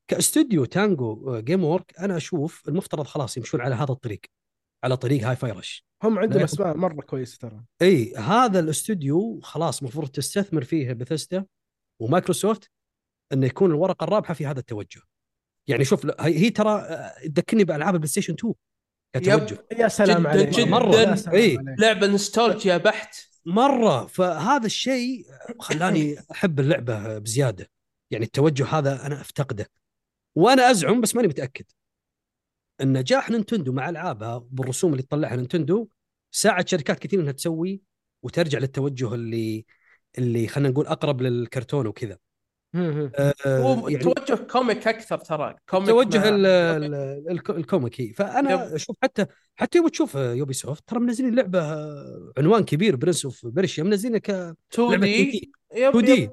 [0.08, 4.22] كاستوديو تانجو آه، Gameworks أنا أشوف المفترض خلاص يمشون على هذا الطريق
[4.84, 6.44] على طريق Hi-Fi Rush هم عندهم.
[6.44, 11.46] اسماء مرة كويسة ترى إي هذا الاستوديو خلاص المفروض تستثمر فيه بثستا
[12.02, 12.72] ومايكروسوفت
[13.34, 15.02] إنه يكون الورقة الرابحة في هذا التوجه
[15.70, 18.54] يعني شوف هي, ترى آه، تذكرني بألعاب البلاي ستيشن 2
[19.16, 21.32] كتوجه يا سلام جداً عليك جداً.
[21.34, 21.58] إيه.
[21.60, 21.80] عليك.
[21.80, 23.16] لعبة نوستالجيا بحت
[23.46, 25.26] مرة فهذا الشيء
[25.60, 27.70] خلاني أحب اللعبة بزيادة
[28.12, 29.70] يعني التوجه هذا أنا أفتقده
[30.36, 31.66] وأنا أزعم بس ماني متأكد
[32.82, 35.88] أن نجاح نينتندو مع ألعابها بالرسوم اللي تطلعها نينتندو
[36.32, 37.82] ساعد شركات كثير إنها تسوي
[38.24, 39.66] وترجع للتوجه اللي
[40.18, 42.18] اللي خلينا نقول أقرب للكرتون وكذا.
[42.76, 46.30] آه، هو يعني توجه comic أكثر ترى comic توجه
[47.50, 48.60] الكوميكي فأنا yep.
[48.60, 49.26] أشوف حتى
[49.56, 51.62] حتى يوم تشوف Ubisoft ترى منزلين لعبة
[52.38, 54.56] عنوان كبير Prince of Persia منزلينها ك 2
[54.92, 55.78] لعبة دي 2D.
[55.78, 56.06] يب 2 يب.
[56.06, 56.30] دي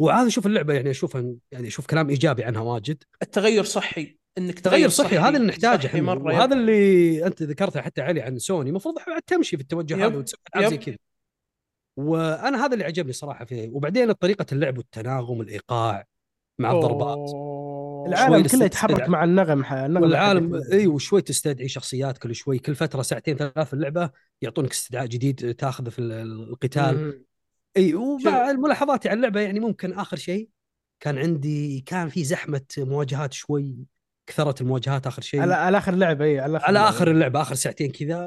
[0.00, 4.88] وهذا أشوف اللعبة يعني أشوفها يعني أشوف كلام إيجابي عنها واجد التغير صحي إنك تغير
[4.88, 6.54] صحي هذا اللي نحتاجه صحي إحنا مرة وهذا.
[6.54, 10.06] اللي أنت ذكرته حتى علي عن سوني المفروض بعد تمشي في التوجه.
[10.06, 10.76] هذا وتسوي زي.
[10.76, 10.96] كذا
[11.96, 16.04] وأنا هذا اللي عجبني صراحة فيه وبعدين طريقة اللعب والتناغم الإيقاع
[16.58, 17.30] مع الضربات.
[18.06, 19.08] العالم كله يتحرك.
[19.08, 23.74] مع النغم النغمه والعالم إي وشوي تستدعي شخصيات كل شوي كل فترة ساعتين ثلاث في
[23.74, 24.10] اللعبة
[24.42, 26.12] يعطونك استدعاء جديد تاخذه في ال-
[26.50, 27.24] القتال مم.
[27.76, 30.48] إي ومع ملاحظاتي على اللعبة يعني ممكن آخر شيء
[31.00, 33.76] كان عندي كان في زحمة مواجهات شوي
[34.26, 35.40] كثرت المواجهات آخر شيء.
[35.40, 36.78] على على آخر لعبة إي على آخر على.
[36.78, 38.18] آخر اللعبة آخر ساعتين كذا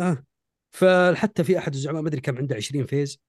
[0.00, 0.24] آه.
[0.70, 3.20] فحتى في أحد الزعماء ما أدري كم عنده 20 phase.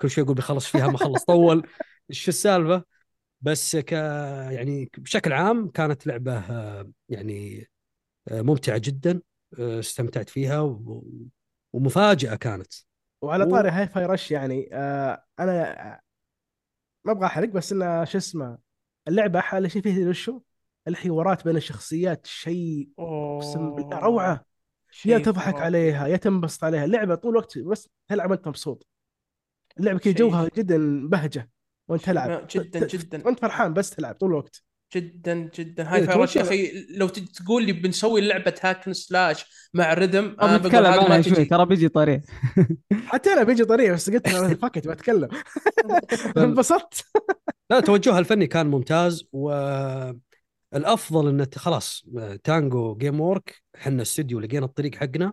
[0.00, 1.66] كل شوي يقول بيخلص فيها ما خلص طول.
[2.10, 2.84] إيش السالفة؟
[3.40, 3.92] بس ك
[4.52, 7.68] يعني بشكل عام كانت لعبة آه، يعني
[8.28, 9.20] آه، ممتعة جدا
[9.58, 11.04] استمتعت فيها و...
[11.72, 12.72] ومفاجأة كانت.
[13.22, 16.00] وعلى طاري هاي فاي رش يعني آه أنا
[17.04, 18.58] ما أبغى أحرق بس إنه شو اسمه
[19.08, 20.40] اللعبة أحلى شيء فيها وشو
[20.88, 24.44] الحوارات بين الشخصيات شيء أقسم بالله روعة.
[25.04, 25.64] يا تضحك خرافي.
[25.64, 26.84] عليها يا تنبسط عليها.
[26.84, 28.86] اللعبة طول الوقت بس تلعب وأنت مبسوط.
[29.80, 31.50] اللعبة كذا جوها جدا بهجة
[31.88, 32.46] وأنت تلعب.
[32.50, 33.26] جدا جدا.
[33.26, 34.64] وأنت فرحان بس تلعب طول الوقت.
[34.96, 35.92] جدا جدا.
[35.92, 40.40] هاي إيه، يا أخي لو تقول لي بنسوي لعبة hack and slash مع rhythm طب
[40.42, 41.44] أنا هذه ما عنها شوي تجي.
[41.44, 42.20] ترى بيجي طريق.
[43.10, 45.28] حتى أنا بيجي طريقه بس قلت أنا فكت بتكلم.
[46.36, 47.04] انبسطت.
[47.70, 52.06] لا توجهها الفني كان ممتاز والافضل إن ت- خلاص
[52.44, 55.32] Tango Gameworks إحنا استديو لقينا الطريق حقنا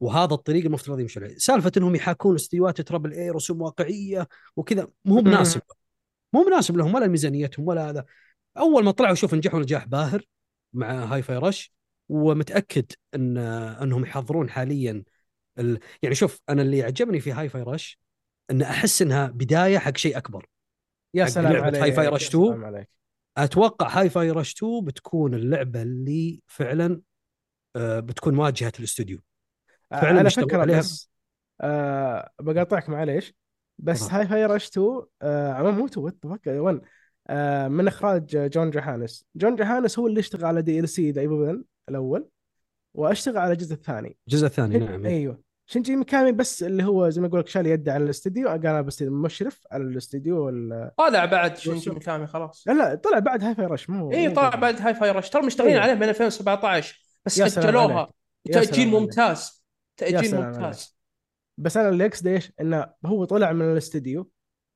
[0.00, 1.34] وهذا الطريق المفترض يمشي عليه.
[1.38, 5.60] سالفة إنهم يحاكون استديوهات triple A رسوم واقعية وكذا مو مناسب
[6.32, 8.04] مو مناسب لهم ولا ميزانيتهم ولا هذا.
[8.60, 10.24] أول ما طلعوا شوف نجحوا نجاح باهر
[10.72, 11.72] مع Hi-Fi Rush
[12.08, 15.04] ومتأكد إن إنهم يحضرون حاليا
[15.58, 15.78] ال...
[16.02, 17.98] يعني شوف أنا اللي عجبني في Hi-Fi Rush
[18.50, 20.46] إن أحس إنها بداية حق شيء أكبر
[21.14, 22.46] يا سلام لعبة عليك Hi-Fi Rush 2.
[22.46, 22.88] سلام عليك
[23.36, 27.00] أتوقع Hi-Fi Rush 2 بتكون اللعبة اللي فعلا
[27.76, 29.20] آه، بتكون واجهة الاستوديو
[29.90, 30.78] فعلاً على فكرة عليها.
[30.78, 31.10] بس
[31.60, 33.34] آه بقاطعك معليش
[33.78, 34.02] بس.
[34.02, 36.80] Hi-Fi Rush 2 آه مو 2 what the 1 آه
[37.68, 39.24] من إخراج جون جوهانس.
[39.36, 42.28] جون جوهانس هو اللي اشتغل على DLC The Evil Within الأول
[42.94, 44.16] وأشتغل على الجزء الثاني.
[44.28, 45.06] الجزء الثاني شن- نعم.
[45.06, 45.40] أيوه.
[45.66, 48.80] شنجي ميكامي بس اللي هو زي ما أقول لك شال يده على الاستديو قال أنا
[48.80, 50.90] بس مشرف على الاستديو وال...
[50.98, 52.68] طالع بعد شنجي ميكامي خلاص.
[52.68, 54.48] لا لا طلع بعد Hi-Fi Rush مو اي طلع.
[54.48, 55.84] بعد Hi-Fi Rush ترى مشتغلين أيوة.
[55.84, 58.10] عليه من 2017 بس اجلوها
[58.52, 58.88] تأجيل.
[58.88, 59.64] ممتاز.
[59.96, 60.58] تأجيل ممتاز.
[60.62, 60.76] عليك.
[61.58, 64.30] بس أنا اللي اقصد إيش؟ إنه هو طلع من الاستديو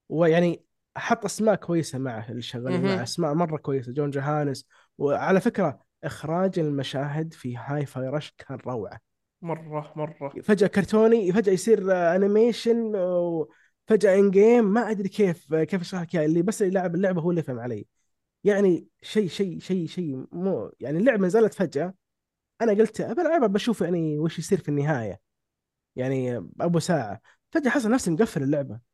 [0.09, 0.65] ويعني
[0.97, 2.83] حط أسماء كويسة معه اللي شغالين.
[2.83, 4.67] معه أسماء مرة كويسة جون جوهانس.
[4.99, 9.01] وعلى فكرة إخراج المشاهد في Hi-Fi Rush كان روعة.
[9.43, 10.33] مرة مرة.
[10.43, 16.17] فجأة كرتوني فجأة يصير animation وفجاه in-game ما أدري كيف كيف أشرح لك.
[16.17, 17.87] اللي بس اللي لعب اللعبة هو اللي فهم علي.
[18.45, 21.95] يعني شيء شيء شيء شيء مو يعني اللعبة نزلت فجأة.
[22.63, 25.21] أنا قلت بلعبها بشوف يعني وش يصير في النهاية.
[25.97, 27.21] يعني أبو ساعة.
[27.51, 28.94] فجأة حصل نفسي مقفل اللعبة.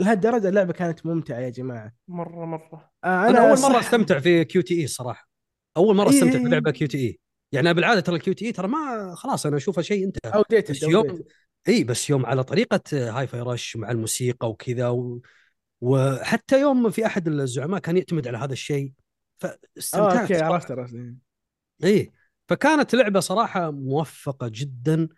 [0.00, 1.92] لهالدرجة اللعبة كانت ممتعة يا جماعة.
[2.08, 2.90] مرة مرة.
[3.04, 5.28] آه أنا أول صح- مره أستمتع في QTE صراحة.
[5.76, 6.44] أول مرة إيه أستمتع إيه.
[6.44, 7.18] في لعبة QTE.
[7.52, 10.32] يعني بالعادة ترى ال QTE ترى ما خلاص أنا أشوفها شيء انتهى.
[10.34, 11.22] outdated بس يوم
[11.68, 15.20] إي بس يوم على طريقة Hi-Fi Rush مع الموسيقى وكذا و...
[15.80, 18.92] وحتى يوم في أحد الزعماء كان يعتمد على هذا الشيء.
[19.44, 20.52] آه فاستمتعت okay صراحة.
[20.52, 20.96] عرفت عرفت.
[21.84, 22.12] إي
[22.48, 25.08] فكانت لعبة صراحة موفقة جدا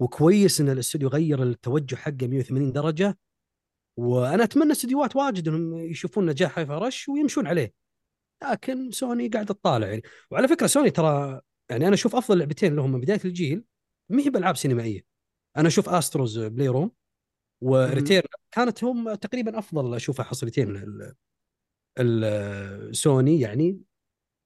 [0.00, 3.18] وكويس إن الاستوديو غير التوجه حقه 180 درجة.
[3.96, 7.74] وأنا أتمنى استديوهات واجد إنهم يشوفون نجاح Hi Rush ويمشون عليه.
[8.50, 10.02] لكن سوني قاعدة تطالع يعني.
[10.30, 11.40] وعلى فكرة سوني ترى
[11.70, 13.64] يعني أنا أشوف أفضل لعبتين لهم من بداية الجيل
[14.08, 15.04] ما هي بألعاب سينمائية.
[15.56, 16.90] أنا أشوف Astro's Playroom و
[17.60, 20.24] Returnal كانت هم تقريبا أفضل أشوفها
[21.98, 23.80] ال- سوني يعني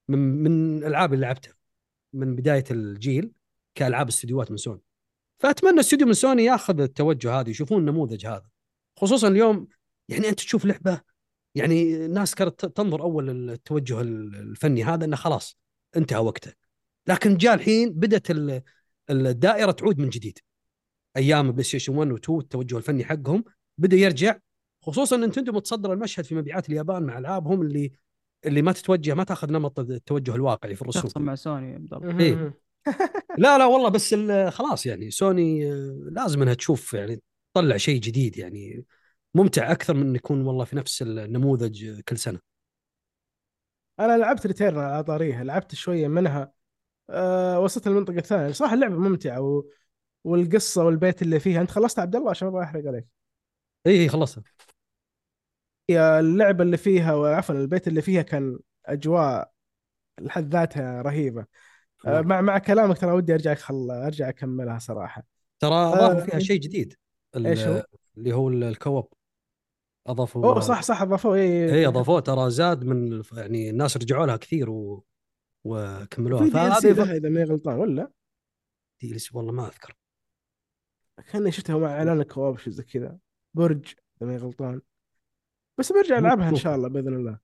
[0.07, 1.53] من من الألعاب اللي لعبتها
[2.13, 3.31] من بداية الجيل
[3.75, 4.81] كألعاب استديوهات من سوني.
[5.39, 8.49] فأتمنى استوديو من سوني ياخذ التوجه هذا يشوفون النموذج هذا.
[8.97, 9.67] خصوصا اليوم
[10.09, 11.01] يعني أنت تشوف لعبة
[11.55, 15.57] يعني الناس كانت تنظر أول التوجه الفني هذا إنه خلاص
[15.97, 16.53] انتهى وقته.
[17.07, 18.61] لكن جاء الحين بدأت ال-
[19.09, 20.39] الدائرة تعود من جديد.
[21.17, 23.43] أيام بلاي ستيشن 1 و2 التوجه الفني حقهم
[23.77, 24.37] بدأ يرجع.
[24.83, 27.91] خصوصا نينتندو متصدر المشهد في مبيعات اليابان مع ألعابهم اللي
[28.45, 31.23] اللي ما تتوجه ما تأخذ نمط التوجه الواقعي في الرسوم.
[31.23, 32.19] مع سوني يا عبد الله.
[32.19, 32.59] إيه.
[33.37, 34.15] لا لا والله بس
[34.49, 37.21] خلاص يعني سوني آه، لازم إنها تشوف يعني
[37.57, 38.85] تطلع شيء جديد يعني
[39.35, 42.39] ممتع أكثر من إنه يكون والله في نفس النموذج كل سنة.
[43.99, 46.51] أنا لعبت Returnal على طاريها لعبت شوية منها.
[47.09, 49.63] أه وصلت المنطقة الثانية صراحة اللعبة ممتعة و...
[50.23, 51.61] والقصة والبيت اللي فيها.
[51.61, 53.05] أنت خلصت عبد الله؟ عشان ما أحرق عليك.
[53.87, 54.43] إي إي خلصها
[55.89, 59.51] هي اللعبة اللي فيها وعفوا البيت اللي فيها كان أجواء
[60.21, 61.45] لحد ذاتها رهيبة.
[62.07, 63.91] أه مع مع كلامك ترى ودي ارجع خل...
[63.91, 65.23] أرجع أكملها صراحة.
[65.59, 66.95] ترى أضافوا آه، فيها شيء جديد.
[67.35, 67.85] إيش هو؟
[68.17, 69.13] اللي هو ال- الكوب.
[70.07, 71.35] أضافوا أوه صح صح أضافوه.
[71.35, 72.19] اي اي أضافوه.
[72.19, 75.05] ترى زاد من يعني الناس رجعوا لها كثير و...
[75.63, 76.49] وكملوها.
[76.49, 78.11] فهذه إذا ماني غلطان ولا؟
[79.01, 79.97] دي والله ما أذكر.
[81.31, 83.17] كأني شفتها مع إعلان الكواب شيء زي كذا.
[83.53, 84.81] برج إذا ماني غلطان.
[85.79, 87.39] بس برجع ألعبها إن شاء الله بإذن الله.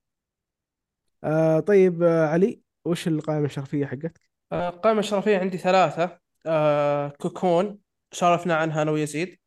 [1.24, 6.20] آه طيب آه علي وش القائمة الشرفية حقتك؟ آه، القائمة الشرفية عندي ثلاثة.
[6.46, 7.80] آه، Cocoon
[8.12, 9.40] سولفنا عنها أنا ويزيد.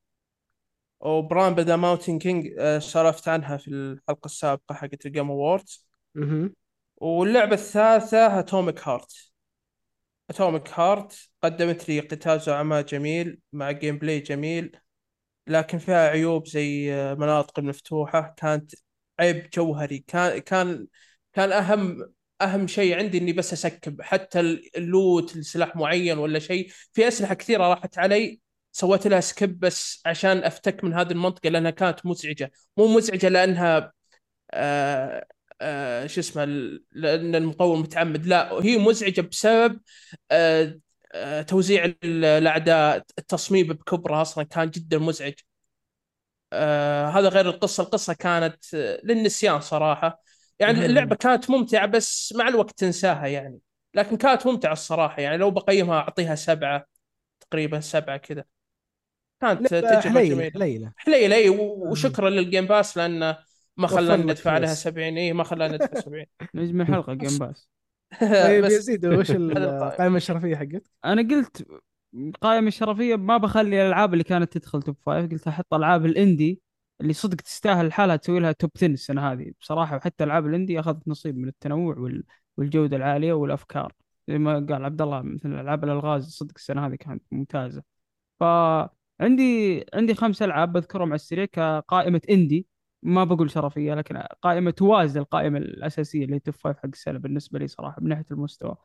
[1.07, 2.48] و Bramble The Mountain King
[2.78, 5.86] سولفت عنها في الحلقة السابقة حقت ال Game Awards
[6.16, 6.51] أها
[6.97, 9.31] واللعبة الثالثة Atomic Heart
[10.31, 14.77] Atomic Heart قدمت لي قتال زعماء جميل مع gameplay جميل
[15.47, 18.73] لكن فيها عيوب زي آه، مناطق المفتوحة كانت
[19.20, 19.99] عيب جوهري.
[19.99, 20.87] كان كان
[21.33, 22.12] كان أهم
[22.43, 24.03] أهم شيء عندي إني بس أ skip.
[24.03, 24.41] حتى
[24.77, 28.41] ال loot لسلاح معين ولا شيء في أسلحة كثيرة راحت علي.
[28.77, 32.53] سويت لها skip بس عشان أفتك من هذه المنطقة لأنها كانت مزعجة.
[32.77, 33.93] مو مزعجة لأنها
[34.53, 35.27] آه
[35.62, 36.44] آه شو اسمه
[36.93, 38.27] لأن المطور متعمد.
[38.27, 39.81] لا هي مزعجة بسبب
[40.31, 40.81] آه
[41.15, 43.05] آه توزيع ال- الأعداء.
[43.19, 45.35] التصميم بكبره أصلا كان جدا مزعج.
[46.53, 47.82] آه هذا غير القصة.
[47.82, 48.74] القصة كانت
[49.05, 50.23] للنسيان صراحة.
[50.59, 50.85] يعني مهم.
[50.85, 53.59] اللعبة كانت ممتعة بس مع الوقت تنساها يعني.
[53.94, 55.36] لكن كانت ممتعة الصراحة يعني.
[55.36, 56.86] لو بقيمها أعطيها سبعة
[57.40, 58.44] تقريبا سبعة كذا.
[59.41, 60.51] كانت لعبة تجربة حليله جميلة.
[60.51, 61.37] حليلة حليلة.
[61.37, 63.39] أي و- وشكرا لل Game Pass لأنه
[63.77, 64.83] ما خلانا ندفع عليها فلوس.
[64.83, 67.69] 70 إي ما خلانا ندفع 70 نجم الحلقة Game Pass
[68.21, 68.73] طيب بس.
[68.73, 69.89] يزيد وش هذا القائمة.
[69.89, 71.67] القائمة الشرفية حقتك؟ أنا قلت
[72.15, 76.61] القائمه الشرفية ما بخلي الألعاب اللي كانت تدخل top five قلت أحط ألعاب ال indie
[77.01, 79.53] اللي صدق تستاهل لحالها تسوي لها top 10 السنة هذه.
[79.61, 82.25] بصراحة وحتى ألعاب ال indie أخذت نصيب من التنوع وال...
[82.57, 83.93] والجودة العالية والأفكار.
[84.29, 87.83] زي ما قال عبد الله مثل ألعاب الألغاز صدق السنة هذه كانت ممتازة.
[88.41, 92.66] فعندي عندي خمس ألعاب بذكرهم على السريع كقائمة indie.
[93.02, 97.59] ما بقول شرفية لكن قائمة توازي القائمة الأساسية اللي هي top five حق السنة بالنسبة
[97.59, 98.76] لي صراحة من ناحية المستوى.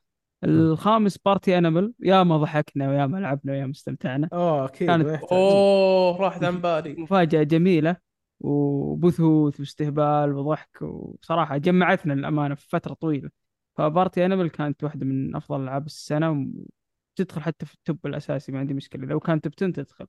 [0.44, 4.30] الخامس Party Animals يا ما ضحكنا ويا ما لعبنا ويا ما استمتعنا.
[4.34, 6.96] اوه أكيد كانت- أوه راحت عن بالي.
[7.02, 7.96] مفاجأة جميلة
[8.40, 13.30] وبثوث واستهبال وضحك وصراحة جمعتنا للأمانة في فترة طويلة.
[13.78, 16.48] ف Party Animals كانت واحدة من أفضل ألعاب السنة
[17.20, 19.06] وتدخل حتى في ال top الأساسي ما عندي مشكلة.
[19.06, 20.08] لو كانت top 10 تدخل.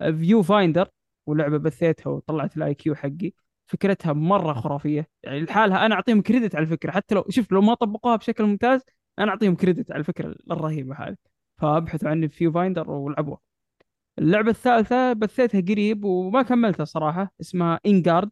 [0.00, 0.88] Viewfinder
[1.26, 3.32] ولعبة بثيتها وطلعت ال IQ حقي
[3.66, 5.08] فكرتها مرة خرافية.
[5.22, 6.90] يعني لحالها أنا أعطيهم credit على الفكرة.
[6.90, 8.80] حتى لو شوف لو ما طبقوها بشكل ممتاز
[9.18, 11.16] أنا أعطيهم credit على الفكرة الرهيبة هذه.
[11.58, 13.38] فابحثوا عن Viewfinder والعبوها
[14.18, 18.30] اللعبة الثالثة بثيتها قريب وما كملتها صراحة اسمها En Garde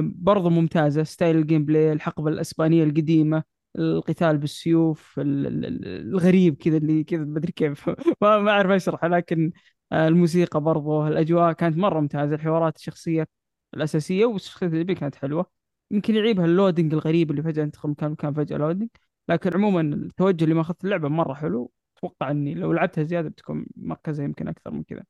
[0.00, 1.02] برضو ممتازة.
[1.02, 3.42] style ال gameplay الحقبة الإسبانية القديمة.
[3.78, 7.88] القتال بالسيوف ال- ال- ال- الغريب كذا اللي كذا ما أدري كيف.
[8.22, 9.52] ما أعرف أشرح لكن
[9.92, 13.28] آه، الموسيقى برضو الأجواء كانت مرة ممتازة الحوارات الشخصية
[13.74, 15.46] الأساسية والشخصية اللي كانت حلوة.
[15.90, 18.88] يمكن يعيبها ال loading الغريب اللي فجأة تدخل مكان مكان فجأة loading
[19.28, 21.72] لكن عموما التوجه اللي ما أخذت اللعبة مرة حلو.
[21.98, 25.04] أتوقع إني لو لعبتها زيادة بتكون مركزها يمكن أكثر من كذا.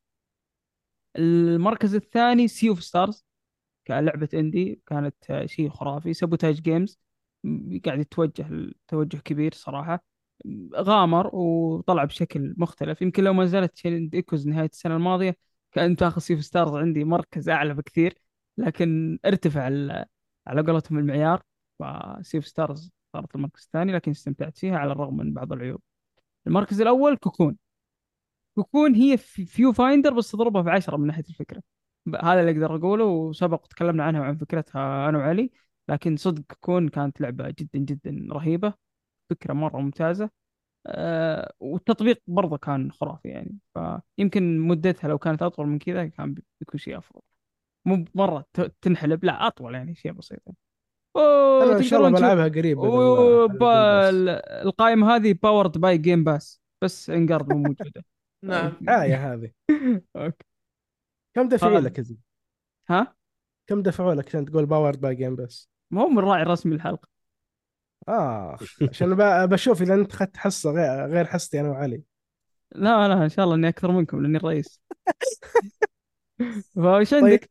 [1.17, 3.24] المركز الثاني Sea of Stars
[3.87, 6.15] كلعبة indie كانت شيء خرافي.
[6.15, 6.99] Sabotage Games
[7.86, 10.05] قاعد يتوجه توجه كبير صراحة.
[10.77, 13.02] غامر وطلع بشكل مختلف.
[13.02, 15.36] يمكن لو ما نزلت Chained Echoes نهاية السنة الماضية
[15.73, 18.18] كان تاخذ Sea of Stars عندي مركز أعلى بكثير
[18.59, 19.62] لكن ارتفع
[20.47, 21.43] على قولتهم المعيار
[21.78, 25.81] ف Sea of Stars صارت المركز الثاني لكن استمتعت فيها على الرغم من بعض العيوب.
[26.47, 27.57] المركز الأول Cocoon.
[28.55, 31.62] Cocoon هي في- Viewfinder بس تضربها في عشرة من ناحية الفكرة.
[32.06, 35.51] ب- هذا اللي أقدر أقوله وسبق وتكلمنا عنها وعن فكرتها أنا وعلي.
[35.91, 38.75] لكن صدق Cocoon كانت لعبة جدا جدا رهيبة
[39.31, 40.31] فكرة مرة ممتازة.
[40.87, 43.59] أه والتطبيق برضه كان خرافي يعني.
[44.17, 47.21] فيمكن مدتها لو كانت أطول من كذا كان بيكون شيء أفضل.
[47.87, 50.43] مو مرة ت- تنحلب لا أطول يعني شيء بسيط
[51.17, 52.79] أنا إن شاء الله بلعبها قريب
[53.59, 54.15] بس.
[54.67, 58.05] القائمة هذه powered by Game Pass بس En Garde مو موجودة.
[58.43, 58.73] نعم.
[58.81, 59.51] دعايه هذه.
[60.16, 60.45] okay.
[61.37, 61.81] كم دفعوا.
[61.81, 62.21] لك يا زلمة؟
[62.89, 63.17] ها؟
[63.67, 67.09] كم دفعوا لك عشان تقول powered by Game Pass ما هو من الراعي الرسمي للحلقه
[68.09, 68.57] آه
[68.91, 69.15] عشان
[69.47, 72.03] بشوف إذا أنت اخذت حصة غير غير حصتي أنا وعلي.
[72.73, 74.81] لا لا إن شاء الله إني أكثر منكم لأني الرئيس.
[76.77, 77.51] فايش طيب عندك؟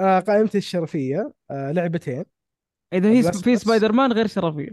[0.00, 2.24] آه قائمتي الشرفية آه لعبتين.
[2.92, 3.56] إذا هي في.
[3.56, 4.70] سبايدر مان غير شرفية.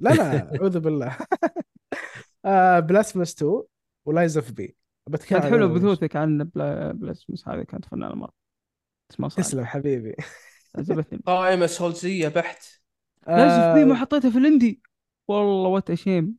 [0.00, 1.16] لا لا أعوذ بالله.
[2.44, 3.62] آه Blasphemous 2
[4.04, 4.76] و Lies of P
[5.08, 8.32] بتكلم كانت عن حلوة بثوثك عن بلا Blasphemous هذه كانت فنانة مرة.
[9.36, 10.16] تسلم حبيبي.
[10.74, 11.22] عجبتني.
[11.26, 12.64] قائمة سولزية بحت.
[13.26, 14.82] Lies P ما آه حطيتها في ال indie.
[15.28, 16.36] والله what shame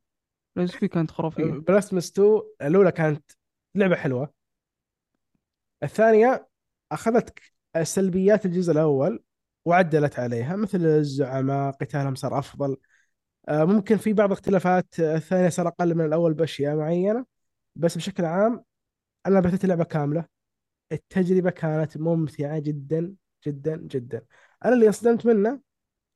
[0.56, 1.44] Lies P كانت خرافية.
[1.68, 3.32] Blasphemous 2 الأولى كانت
[3.76, 4.34] لعبة حلوة.
[5.84, 6.48] الثانية
[6.92, 7.40] اخذت
[7.84, 9.24] سلبيات الجزء الأول
[9.66, 12.78] وعدلت عليها مثل الزعماء قتالهم صار أفضل.
[13.50, 17.26] آه، ممكن في بعض اختلافات الثانية صار أقل من الأول بأشياء معينة.
[17.76, 18.64] بس بشكل عام
[19.28, 20.26] أنا بثت لعبة كاملة.
[20.92, 23.16] التجربة كانت ممتعة جدا.
[23.48, 24.26] جدا جدا.
[24.66, 25.62] أنا اللي انصدمت منه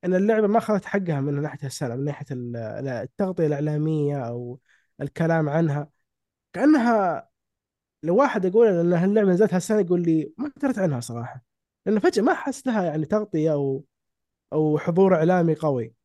[0.05, 2.57] إن اللعبة ما أخذت حقها من ناحية السنة من ناحية ال-
[2.87, 4.59] التغطية الإعلامية أو
[5.01, 5.89] الكلام عنها.
[6.53, 7.29] كأنها
[8.03, 11.43] لو واحد أقول إن هاللعبة نزلت هالسنة يقول لي ما دريت عنها صراحة.
[11.85, 13.85] لأنه فجأة ما أحس لها يعني تغطية أو
[14.53, 15.95] أو حضور إعلامي قوي.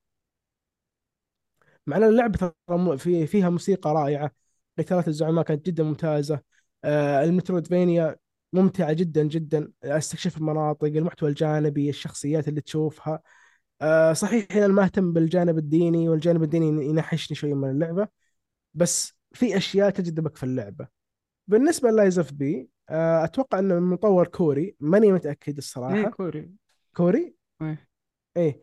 [1.86, 2.52] مع إن اللعبة
[2.96, 4.30] في فيها موسيقى رائعة.
[4.78, 6.40] قتالات الزعماء كانت جدا ممتازة.
[6.84, 8.16] آه، المترودفينيا
[8.52, 9.72] ممتعة جدا جدا.
[9.84, 13.22] استكشاف المناطق المحتوى الجانبي الشخصيات اللي تشوفها.
[13.82, 18.08] آه، صحيح أنا ما أهتم بالجانب الديني والجانب الديني ينحشني شوي من اللعبة
[18.74, 20.88] بس في أشياء تجذبك في اللعبة.
[21.46, 24.76] بالنسبة ل Lies of P أتوقع إنه مطور كوري.
[24.80, 26.50] ماني متأكد إيه الصراحه كوري.
[26.96, 27.88] كوري؟ إيه.
[28.36, 28.62] إيه.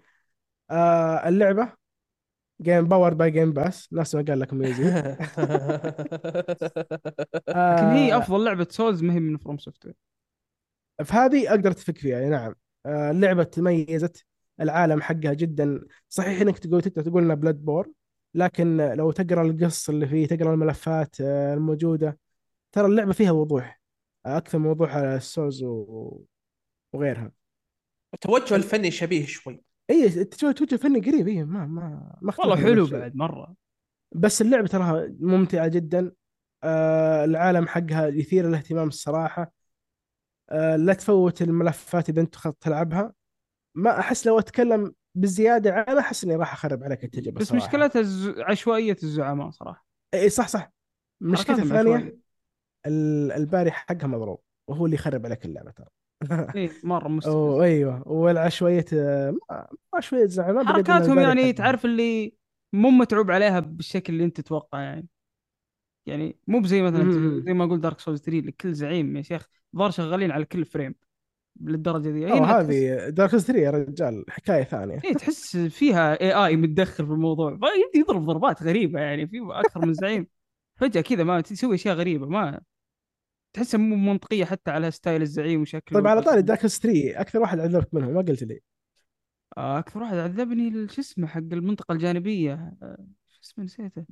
[0.71, 1.73] آه اللعبة
[2.61, 3.93] game powered by Game Pass.
[3.93, 4.83] نفس ما قال لك ميوزي
[7.49, 9.95] لكن هي آه أفضل لعبة Souls ما هي من FromSoftware
[11.03, 12.55] في هذه أقدر أتفق فيها أي نعم.
[12.85, 14.25] آه اللعبة تميزت
[14.61, 15.81] العالم حقها جدا.
[16.09, 17.91] صحيح إنك تقول تقدر تقول إنها Bloodborne
[18.33, 22.19] لكن لو تقرأ القص اللي فيه تقرأ الملفات آه الموجودة
[22.71, 23.81] ترى اللعبة فيها وضوح.
[24.25, 26.21] آه أكثر من وضوح على السولز و...
[26.93, 27.31] وغيرها.
[28.13, 29.66] التوجه الفني شبيه شوي.
[29.89, 32.87] اي التوجه الفني قريب إيه ما ما ما والله حلو.
[32.87, 33.55] بعد مرة.
[34.15, 36.11] بس اللعبة تراها ممتعة جدا.
[36.63, 39.51] آه العالم حقها يثير الاهتمام الصراحة.
[40.49, 43.13] آه لا تفوت الملفات أنت خطط تلعبها.
[43.75, 47.51] ما أحس لو أتكلم بزيادة عنها أحس إني راح أخرب عليك التجربة بس.
[47.51, 48.29] مشكلتها الز...
[48.39, 49.87] عشوائية الزعماء صراحة.
[50.13, 50.71] إي صح صح.
[51.21, 52.19] المشكلة حركاتهم الثانية عشوائية.
[52.85, 55.87] ال- ال parry حقها مضروب وهو اللي يخرب عليك اللعبة ترى.
[56.55, 57.33] إيه مرة مستفز.
[57.33, 59.35] أو أيوه والعشوائية آه،
[59.93, 59.99] ما
[60.37, 61.53] بقد إن حركاتهم يعني.
[61.53, 62.33] تعرف اللي
[62.73, 65.07] مو متعوب عليها بالشكل اللي أنت تتوقع يعني.
[66.05, 67.41] يعني مو بزي مثلا.
[67.45, 69.47] زي ما أقول Dark Souls 3 اللي كل زعيم يا شيخ.
[69.75, 70.95] ظهر شغالين على كل frame
[71.61, 72.25] للدرجة دي.
[72.25, 75.01] هنا تحس هذه Dark 3 يا رجال حكاية ثانية.
[75.05, 77.59] إيه تحس فيها اي اي متدخل في الموضوع.
[77.95, 80.27] يضرب ضربات غريبة يعني في أكثر من زعيم.
[80.79, 82.61] فجأة كذا ما تسوي أشياء غريبة ما
[83.57, 87.59] تحسها مو منطقية حتى على style الزعيم وشكله طيب على طاري Dark 3 أكثر واحد
[87.59, 88.59] عذبك منهم ما قلت لي.
[89.57, 92.53] آه، أكثر واحد عذبني شو اسمه حق المنطقة الجانبية.
[92.53, 92.97] آه،
[93.29, 94.05] شو اسمه نسيته.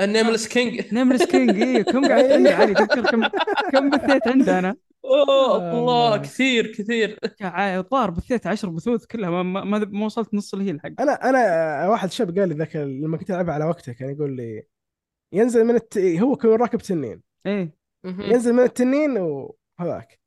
[0.00, 3.28] ال Nameless King Nameless King إيه كم قاعد عندي علي؟ تذكر كم
[3.72, 6.16] كم بثيت عنده أنا أوه الله آه.
[6.16, 7.18] كثير كثير.
[7.42, 11.88] الظاهر بثيت 10 بثوث كلها ما ما, ما, وصلت نص ال health حق أنا أنا
[11.88, 14.62] واحد شاب قال لي ذاك لما كنت ألعبها على وقته كان يقول لي
[15.32, 15.98] ينزل من الت...
[15.98, 17.22] هو يكون راكب تنين.
[17.46, 17.83] إيه.
[18.04, 20.20] ينزل من التنين وهذاك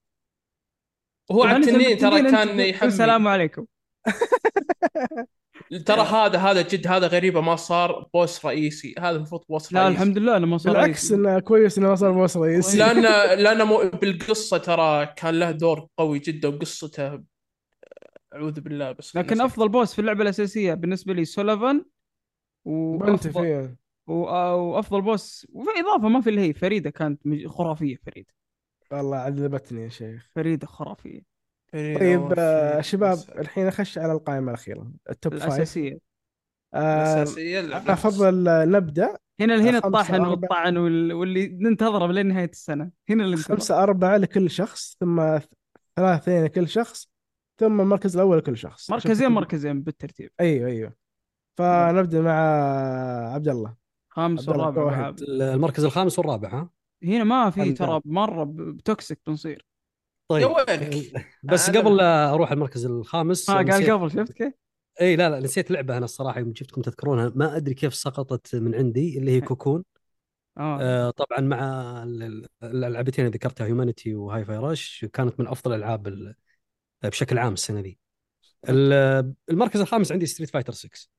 [1.30, 2.88] وهو على التنين ترى كان يحمل.
[2.88, 3.66] السلام عليكم.
[5.86, 8.95] ترى هذا هذا جد هذا غريبة ما صار boss رئيسي.
[8.99, 9.95] هذا المفروض boss لا رئيسي.
[10.02, 11.12] الحمد لله لما صار بالعكس.
[11.12, 12.78] إنه كويس إنه ما صار boss رئيسي.
[12.78, 13.02] لأن
[13.44, 17.24] لأن مو- بالقصة ترى كان له دور قوي جدا وقصته
[18.34, 19.41] أعوذ بالله بس لكن.
[19.41, 21.85] أفضل boss في اللعبة الأساسية بالنسبة لي Sulyvahn
[22.99, 23.27] Pontiff
[24.07, 28.34] وافضل boss وفي اضافه ما في اللي هي Friede كانت خرافية Friede.
[28.91, 30.29] والله عذبتني يا شيخ.
[30.35, 31.21] Friede خرافية.
[31.73, 35.97] طيب آه شباب الحين أخش على القائمة الأخيرة ال top five الأساسية.
[36.73, 39.17] آه الأساسية أنا أفضل آه، نبدأ.
[39.39, 40.21] هنا هنا الطاحن.
[40.21, 42.91] والطعن وال- واللي ننتظره لين نهاية السنة.
[43.09, 43.55] هنا اللي ننتظره.
[43.55, 45.39] خمسة أربعة لكل شخص ثم
[45.95, 47.09] ثلاثين لكل شخص
[47.59, 48.91] ثم المركز الأول لكل شخص.
[48.91, 50.31] مركزين مركزين بالترتيب.
[50.39, 50.93] أيوه أيوه.
[51.57, 52.34] فنبدأ مع
[53.34, 53.86] عبد الله.
[54.18, 55.14] خامس والرابع.
[55.30, 56.69] المركز الخامس والرابع ها؟
[57.03, 59.65] هنا ما في ترى مرة بتوكسيك بنصير.
[60.31, 60.48] طيب.
[61.44, 64.53] بس قبل لا أروح المركز الخامس ها قال قبل شفت كيف؟
[65.02, 67.31] اي لا لا نسيت لعبة أنا الصراحة يوم جبتكم تذكرونها.
[67.35, 69.84] ما أدري كيف سقطت من عندي اللي هي Cocoon.
[70.57, 70.81] آه.
[70.81, 71.64] آه، طبعا مع
[72.03, 76.35] ال- ال- الألعابتين اللي ذكرتها Humanity و Hi-Fi Rush كانت من أفضل الالعاب ال-
[77.03, 77.98] بشكل عام السنة ذي.
[78.69, 81.16] ال- المركز الخامس عندي Street Fighter 6 مهم.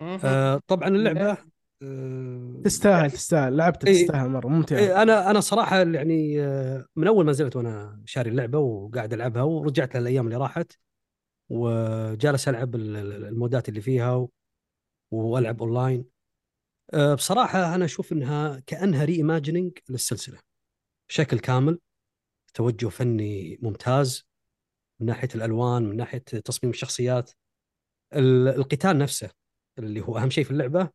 [0.00, 1.38] آه، طبعا اللعبة
[1.82, 3.56] آه، تستاهل تستاهل.
[3.56, 4.06] لعبتها إيه.
[4.06, 4.78] تستاهل مرة ممتعة.
[4.78, 9.42] إيه، أنا أنا صراحة يعني آه، من أول ما نزلت وأنا شاري اللعبة وقاعد ألعبها
[9.42, 10.72] ورجعت للأيام اللي راحت
[11.48, 14.30] وجالس ألعب ال- ال- المودات اللي فيها و-
[15.10, 16.04] وألعب أونلاين.
[16.94, 20.38] آه، بصراحة أنا أشوف إنها كأنها reimagining للسلسلة
[21.08, 21.78] بشكل كامل.
[22.54, 24.26] توجه فني ممتاز
[25.00, 27.30] من ناحية الألوان من ناحية تصميم الشخصيات.
[28.14, 29.30] ال- القتال نفسه
[29.78, 30.90] اللي هو أهم شيء في اللعبة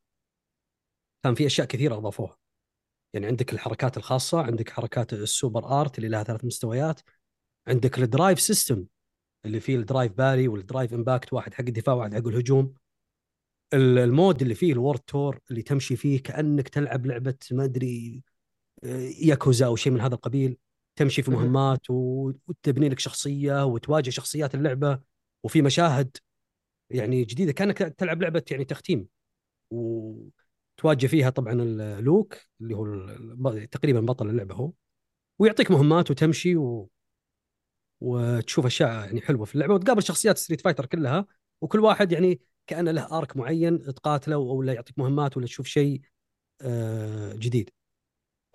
[1.24, 2.38] كان في أشياء كثيرة أضافوها.
[3.14, 7.02] يعني عندك الحركات الخاصة عندك حركات ال Super Art اللي لها ثلاث مستويات
[7.68, 8.86] عندك ال Drive System
[9.46, 12.74] اللي فيه ال Drive Parry وال Drive Impact واحد حق الدفاع واحد حق الهجوم.
[13.74, 17.64] ال- ال mode اللي فيه ال World Tour اللي تمشي فيه كأنك تلعب لعبة ما
[17.64, 18.24] أدري
[18.84, 20.58] آه، ياكوزا أو شيء من هذا القبيل.
[20.96, 21.42] تمشي في مهم.
[21.42, 25.00] مهمات وتبني لك شخصية وتواجه شخصيات اللعبة
[25.44, 26.18] وفي مشاهد.
[26.90, 27.52] يعني جديدة.
[27.52, 29.08] كانك تلعب لعبة يعني تختيم.
[29.72, 31.54] وتواجه فيها طبعا
[32.02, 34.72] لوك اللي هو تقريبا بطل اللعبة هو.
[35.40, 36.90] ويعطيك مهمات وتمشي و...
[38.02, 41.26] وتشوف أشياء يعني حلوة في اللعبة وتقابل شخصيات Street Fighter كلها.
[41.62, 46.02] وكل واحد يعني كأنه له arc معين تقاتله أو لا يعطيك مهمات ولا تشوف شيء
[46.62, 47.70] آه، جديد.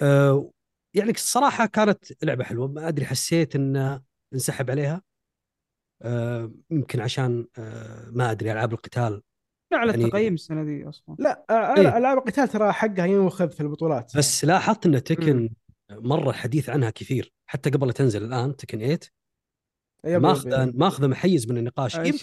[0.02, 0.51] آه،
[0.94, 2.69] يعني الصراحه كانت لعبة حلوة.
[2.69, 4.02] ما أدري حسيت ان
[4.35, 5.02] انسحب عليها.
[6.71, 9.23] يمكن عشان آه، ما أدري ألعاب القتال.
[9.73, 11.17] على يعني- التقييم السنة ذي أصلا.
[11.19, 11.97] لا آه، إيه.
[11.99, 14.17] ألعاب القتال ترى حقها ينوخذ في البطولات.
[14.17, 15.51] بس لاحظت إن Tekken
[15.93, 17.33] مرة الحديث عنها كثير.
[17.47, 18.99] حتى قبل لا تنزل الآن Tekken 8
[20.05, 20.73] يب- يب- ماخذه.
[20.75, 21.97] ماخذه حيز من النقاش.
[21.97, 22.19] آه، يمكن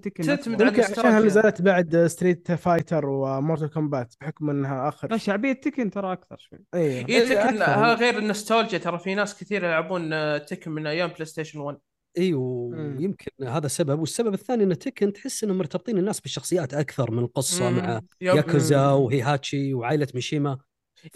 [0.00, 0.62] Tekken تعتمد.
[0.62, 1.20] على عشانها فيها.
[1.20, 6.36] نزلت بعد Street Fighter و Mortal Kombat بحكم إنها لا اخر شعبية Tekken ترى أكثر
[6.38, 6.58] شوي.
[6.74, 7.62] أيوه إيه Tekken
[7.94, 11.78] غير النوستالجيا ترى في ناس كثير يلعبون آه، Tekken من أيام PlayStation 1
[12.18, 12.96] إي مم.
[12.98, 17.70] ويمكن هذا السبب والسبب الثاني إن Tekken تحس انهم مرتبطين الناس بالشخصيات أكثر من القصة
[17.70, 17.76] مم.
[17.78, 18.00] مع.
[18.20, 18.92] كازويا مم.
[18.92, 20.58] وهيهاتشي وعائلة ميشيما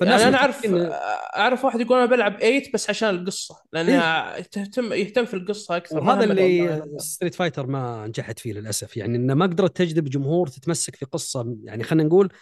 [0.01, 0.90] يعني أنا أعرف مرتبطين-
[1.36, 5.98] أعرف واحد يقول أنا بلعب 8 بس عشان القصة لانها تهتم يهتم في القصة أكثر
[5.98, 6.82] وهذا اللي.
[6.98, 11.56] Street Fighter ما نجحت فيه للأسف يعني إنه ما قدرت تجذب جمهور تتمسك في قصة
[11.62, 12.32] يعني خلينا نقول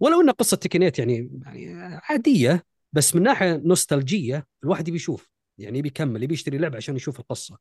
[0.00, 5.28] ولو إن قصة Tekken يعني يعني عادية بس من ناحية نوستالجية الواحد يبي يشوف
[5.58, 7.58] يعني يبي يكمل يبي يشتري لعبة عشان يشوف القصة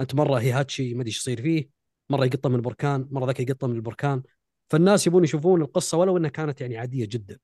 [0.00, 1.68] أنت مرة هيهاتشي ما أدري إيش يصير فيه
[2.10, 4.22] مرة يقطه من البركان مرة ذاك يقطه من البركان.
[4.70, 7.38] فالناس يبون يشوفون القصة ولو إنها كانت يعني عادية جدا.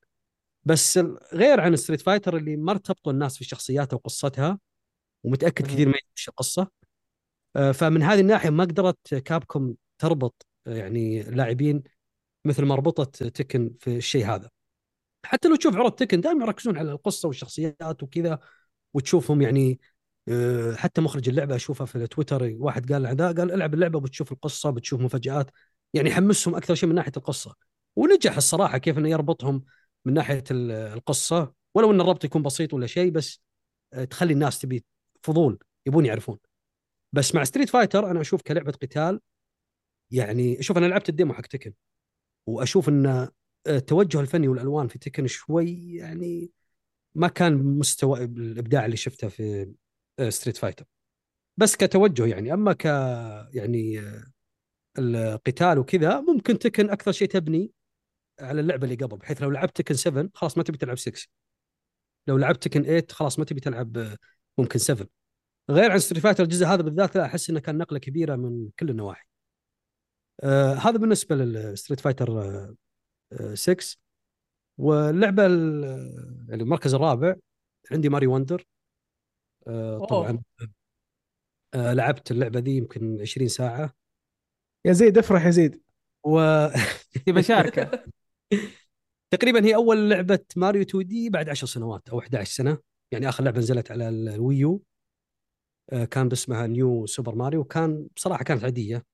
[0.65, 0.99] بس
[1.33, 4.59] غير عن Street Fighter اللي ما ارتبطوا الناس في شخصياتها وقصتها
[5.25, 5.67] ومتأكد.
[5.67, 6.71] كثير ما يدري إيش القصة.
[7.57, 11.83] آه، فمن هذه الناحية ما قدرت Capcom تربط آه، يعني لاعبين
[12.45, 14.51] مثل ما ربطت Tekken في الشيء هذا.
[15.27, 18.39] حتى لو تشوف عروض Tekken دائما يركزون على القصة والشخصيات وكذا
[18.95, 19.81] وتشوفهم يعني
[20.77, 25.01] حتى مخرج اللعبة اشوفه في تويتر واحد قال ذا قال العب اللعبة بتشوف القصة بتشوف
[25.01, 25.51] مفاجآت.
[25.95, 27.55] يعني يحمسهم أكثر شيء من ناحية القصة.
[27.97, 29.65] ونجح الصراحة كيف إنه يربطهم
[30.05, 31.53] من ناحية ال- القصة.
[31.75, 33.41] ولو إن الربط يكون بسيط ولا شيء بس
[33.93, 34.85] آه، تخلي الناس تبي
[35.23, 36.39] فضول يبون يعرفون.
[37.13, 39.21] بس مع Street Fighter أنا أشوف كلعبة قتال
[40.11, 41.73] يعني شوف أنا لعبت ال demo حق Tekken
[42.47, 43.29] وأشوف إن
[43.67, 46.51] التوجه الفني والألوان في Tekken شوي يعني
[47.15, 49.73] ما كان مستوى الإبداع اللي شفته في
[50.29, 50.85] Street Fighter
[51.57, 52.85] بس كتوجه يعني أما ك
[53.55, 54.01] يعني
[54.99, 57.73] القتال وكذا ممكن Tekken أكثر شيء تبني
[58.41, 61.29] على اللعبة اللي قبل بحيث لو لعبت Tekken 7 خلاص ما تبي تلعب 6
[62.27, 64.17] لو لعبت Tekken 8 خلاص ما تبي تلعب
[64.59, 65.09] ممكن 7
[65.71, 68.91] غير عن Street Fighter الجزء هذا بالذات لا أحس إنه كان نقلة كبيرة من كل
[68.91, 69.27] النواحي.
[70.43, 72.41] آه هذا بالنسبة لل Street Fighter
[73.33, 73.97] آه 6
[74.79, 77.35] واللعبة ال- يعني المركز الرابع
[77.93, 78.76] عندي ماريو wonder آه
[80.09, 80.43] طبعا.
[81.75, 83.95] آه لعبت اللعبة ذي يمكن 20 ساعة.
[84.85, 85.83] يا زيد افرح يا زيد.
[86.27, 86.41] و
[87.27, 88.05] تبى شاركه
[89.35, 92.79] تقريبا هي أول لعبة ماريو 2 D بعد 10 سنوات أو 11 سنة.
[93.13, 94.83] يعني آخر لعبة نزلت على ال- الويو.
[95.93, 97.65] آه، كان اسمها New Super ماريو.
[97.65, 99.05] كان بصراحة كانت عادية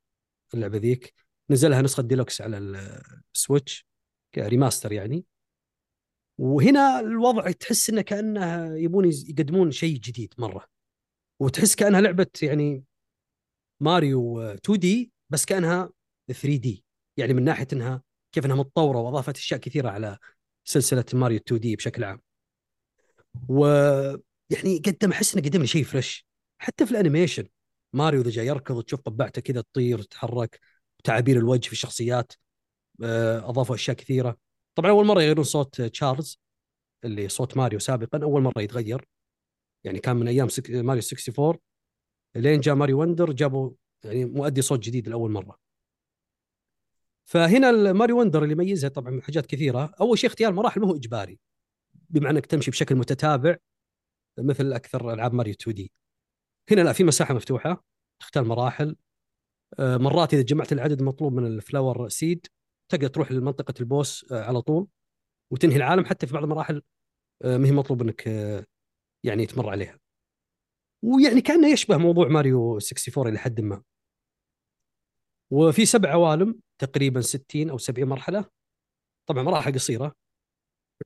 [0.55, 1.15] اللعبة ذيك.
[1.51, 3.03] نزلها نسخة ديلوكس على ال-
[3.35, 3.87] Switch
[4.35, 5.25] كريماستر يعني.
[6.39, 10.67] وهنا الوضع تحس إنه كأنه يبون يقدمون شيء جديد مرة.
[11.41, 12.85] وتحس كأنها لعبة يعني
[13.81, 15.91] ماريو آه، 2 D بس كأنها
[16.29, 16.85] 3 D.
[17.17, 18.03] يعني من ناحية إنها
[18.33, 20.19] كيف إنها متطورة وأضافت أشياء كثيرة على
[20.65, 22.21] سلسلة ماريو 2 D بشكل عام.
[23.49, 23.67] و
[24.51, 26.27] يعني قدم أحس إنه قدم شيء fresh
[26.59, 27.49] حتى في ال animation
[27.93, 30.61] ماريو إذا جاي يركض وتشوف قبعته كذا تطير وتتحرك
[31.05, 32.33] تعابير الوجه في الشخصيات
[33.03, 34.37] آه، أضافوا أشياء كثيرة.
[34.75, 36.41] طبعا أول مرة يغيرون صوت تشارلز
[37.05, 39.05] اللي صوت ماريو سابقا أول مرة يتغير.
[39.85, 40.71] يعني كان من أيام سك...
[40.71, 41.59] ماريو 64
[42.37, 43.71] لين جاء ماريو wonder جابوا
[44.05, 45.59] يعني مؤدي صوت جديد لأول مرة.
[47.25, 50.97] فهنا الماريو wonder اللي يميزها طبعا من حاجات كثيرة أول شيء اختيار المراحل ما هو
[50.97, 51.39] إجباري
[52.11, 53.57] بمعنى إنك تمشي بشكل متتابع
[54.39, 55.93] مثل أكثر ألعاب ماريو 2 D.
[56.71, 57.85] هنا لا في مساحة مفتوحة
[58.21, 58.97] تختار مراحل.
[59.79, 62.47] آه، مرات إذا جمعت العدد المطلوب من الفلاور سيد
[62.93, 64.87] تقدر تروح لمنطقة البوس آه، على طول
[65.53, 66.83] وتنهي العالم حتى في بعض المراحل
[67.45, 68.65] آه، ما هي مطلوب إنك آه،
[69.25, 69.99] يعني تمر عليها.
[71.05, 73.83] ويعني كأنه يشبه موضوع ماريو 64 إلى حد ما.
[75.53, 78.45] وفي سبع عوالم تقريبا 60 أو 70 مرحلة.
[79.29, 80.15] طبعا مراحل قصيرة.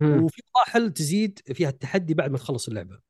[0.02, 3.00] وفي مراحل تزيد فيها التحدي بعد ما تخلص اللعبة.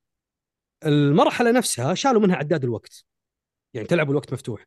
[0.86, 3.04] المرحلة نفسها شالوا منها عداد الوقت.
[3.74, 4.64] يعني تلعب الوقت مفتوح.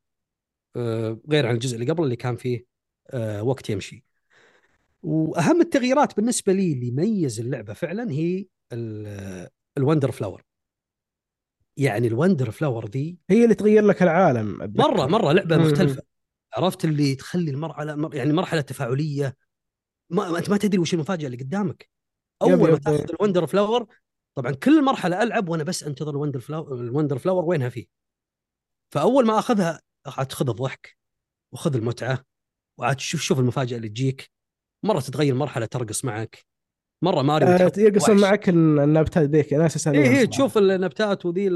[1.29, 2.65] غير عن الجزء اللي قبل اللي كان فيه
[3.41, 4.03] وقت يمشي.
[5.03, 10.43] وأهم التغييرات بالنسبة لي اللي ميز اللعبة فعلا هي ال- ال wonder flower.
[11.77, 14.81] يعني ال wonder flower دي هي اللي تغير لك العالم أتذكر.
[14.81, 15.57] مرة مرة لعبة.
[15.57, 16.01] مختلفة.
[16.53, 19.35] عرفت؟ اللي تخلي المرحله مر- يعني مرحلة تفاعلية.
[20.09, 21.89] ما أنت ما تدري وش المفاجأة اللي قدامك.
[22.41, 22.77] أول ما.
[22.77, 23.85] تاخذ ال wonder flower
[24.35, 27.85] طبعا كل مرحلة ألعب وأنا بس أنتظر ال wonder flower ال wonder flower وينها فيه.
[28.93, 30.97] فأول ما أخذها تاخذ الضحك
[31.51, 32.25] وخذ المتعة.
[32.79, 34.29] وعاد تشوف شوف المفاجأة اللي تجيك.
[34.85, 36.45] مرة تتغير مرحلة ترقص معك.
[37.03, 38.21] مرة ماريو آه، يرقصون.
[38.21, 41.47] معك النباتات ذيك أنا أساسا اي اي تشوف النبتات وذي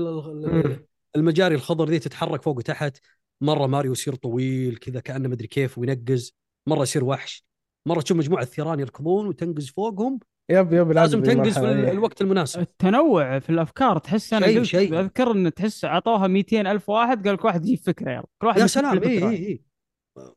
[1.15, 2.97] المجاري الخضر ذي تتحرك فوق وتحت.
[3.43, 6.35] مرة ماريو يصير طويل كذا كأنه مدري كيف وينقز.
[6.69, 7.45] مرة يصير وحش.
[7.87, 10.19] مرة تشوف مجموعة ثيران يركضون وتنقز فوقهم.
[10.51, 11.91] yep yep لازم تنقز في إيه.
[11.91, 12.59] الوقت المناسب.
[12.61, 14.99] التنوع في الأفكار تحس أنا شيء- قلت شيء.
[14.99, 18.25] أذكر إن تحس أعطوها 200 ألف واحد قال لك واحد يجيب فكرة يلا.
[18.41, 19.03] كل واحد يا سلام.
[19.03, 19.09] اي.
[19.29, 19.61] اي اي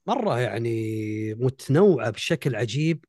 [0.07, 3.05] مرة يعني متنوعة بشكل عجيب.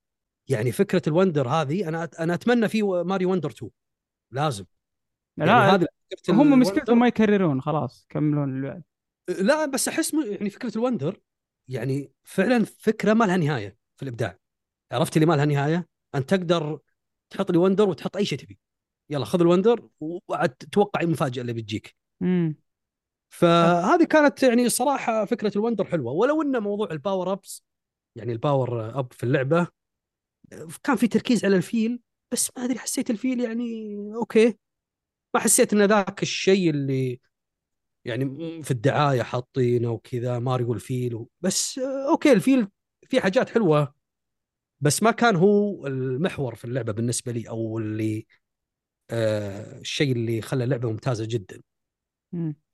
[0.49, 3.71] يعني فكرة ال wonder هذه أنا أنا أتمنى في ماريو wonder 2
[4.31, 4.65] لازم.
[5.37, 5.87] يعني لا
[6.17, 8.83] فكرة هم مشكلتهم ما يكررون خلاص كملون اللعب
[9.39, 11.19] لا بس أحس يعني فكرة ال wonder
[11.69, 14.39] يعني فعلا فكرة ما لها نهاية في الإبداع.
[14.91, 16.79] عرفت اللي ما لها نهاية؟ انت تقدر
[17.29, 18.59] تحط لي wonder وتحط أي شيء تبي.
[19.09, 21.95] يلا خذ ال wonder وعاد تتوقع المفاجأة اللي بتجيك.
[22.21, 22.55] امم
[23.29, 26.11] فهذه كانت يعني صراحة فكرة ال wonder حلوة.
[26.11, 27.63] ولو إن موضوع ال power ups
[28.15, 29.67] يعني ال power up في اللعبة
[30.83, 31.99] كان في تركيز على الفيل
[32.31, 34.57] بس ما أدري حسيت الفيل يعني okay.
[35.35, 37.19] ما حسيت إن ذاك الشيء اللي
[38.05, 38.25] يعني
[38.63, 41.29] في الدعاية حاطينه وكذا ماريو الفيل و...
[41.41, 42.67] بس okay الفيل
[43.09, 43.93] في حاجات حلوة
[44.81, 48.27] بس ما كان هو المحور في اللعبة بالنسبة لي أو اللي
[49.09, 51.61] آه الشيء اللي خلى اللعبة ممتازة جدا.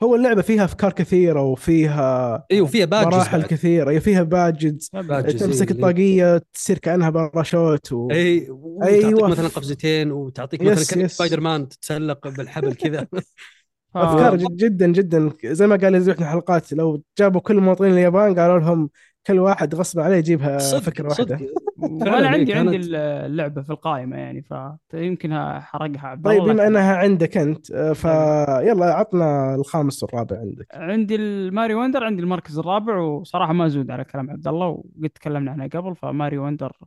[0.03, 3.49] هو اللعبة فيها أفكار كثيرة وفيها إي وفيها badges مراحل بعد.
[3.49, 3.91] كثيرة.
[3.91, 8.11] هي فيها badges badges تمسك إيه، الطاقية تصير كأنها باراشوت و...
[8.11, 9.27] إي وتعطيك أيوة.
[9.27, 11.15] مثلا قفزتين وتعطيك yes، مثلا كأنك يس.
[11.15, 13.07] سبايدر مان تتسلق بالحبل كذا.
[13.95, 15.31] أفكار جد جدا جدا.
[15.43, 18.89] زي ما قال يزوح الحلقات لو جابوا كل مواطنين اليابان قالوا لهم
[19.27, 21.37] كل واحد غصب عليه يجيبها صدق فكرة واحدة.
[21.37, 21.47] صدق.
[21.91, 22.87] وأنا فعلاً عندي إيه، عندي كانت-
[23.25, 24.45] اللعبة في القائمة يعني
[24.89, 26.07] فيمكن أحرقها.
[26.07, 30.67] عبد طيب بما إنها عندك أنت آه، فيلا عطنا الخامس والرابع عندك.
[30.73, 35.51] عندي الماريو wonder عندي المركز الرابع وصراحة ما أزود على كلام عبد الله وقد تكلمنا
[35.51, 36.77] عنها قبل فماريو wonder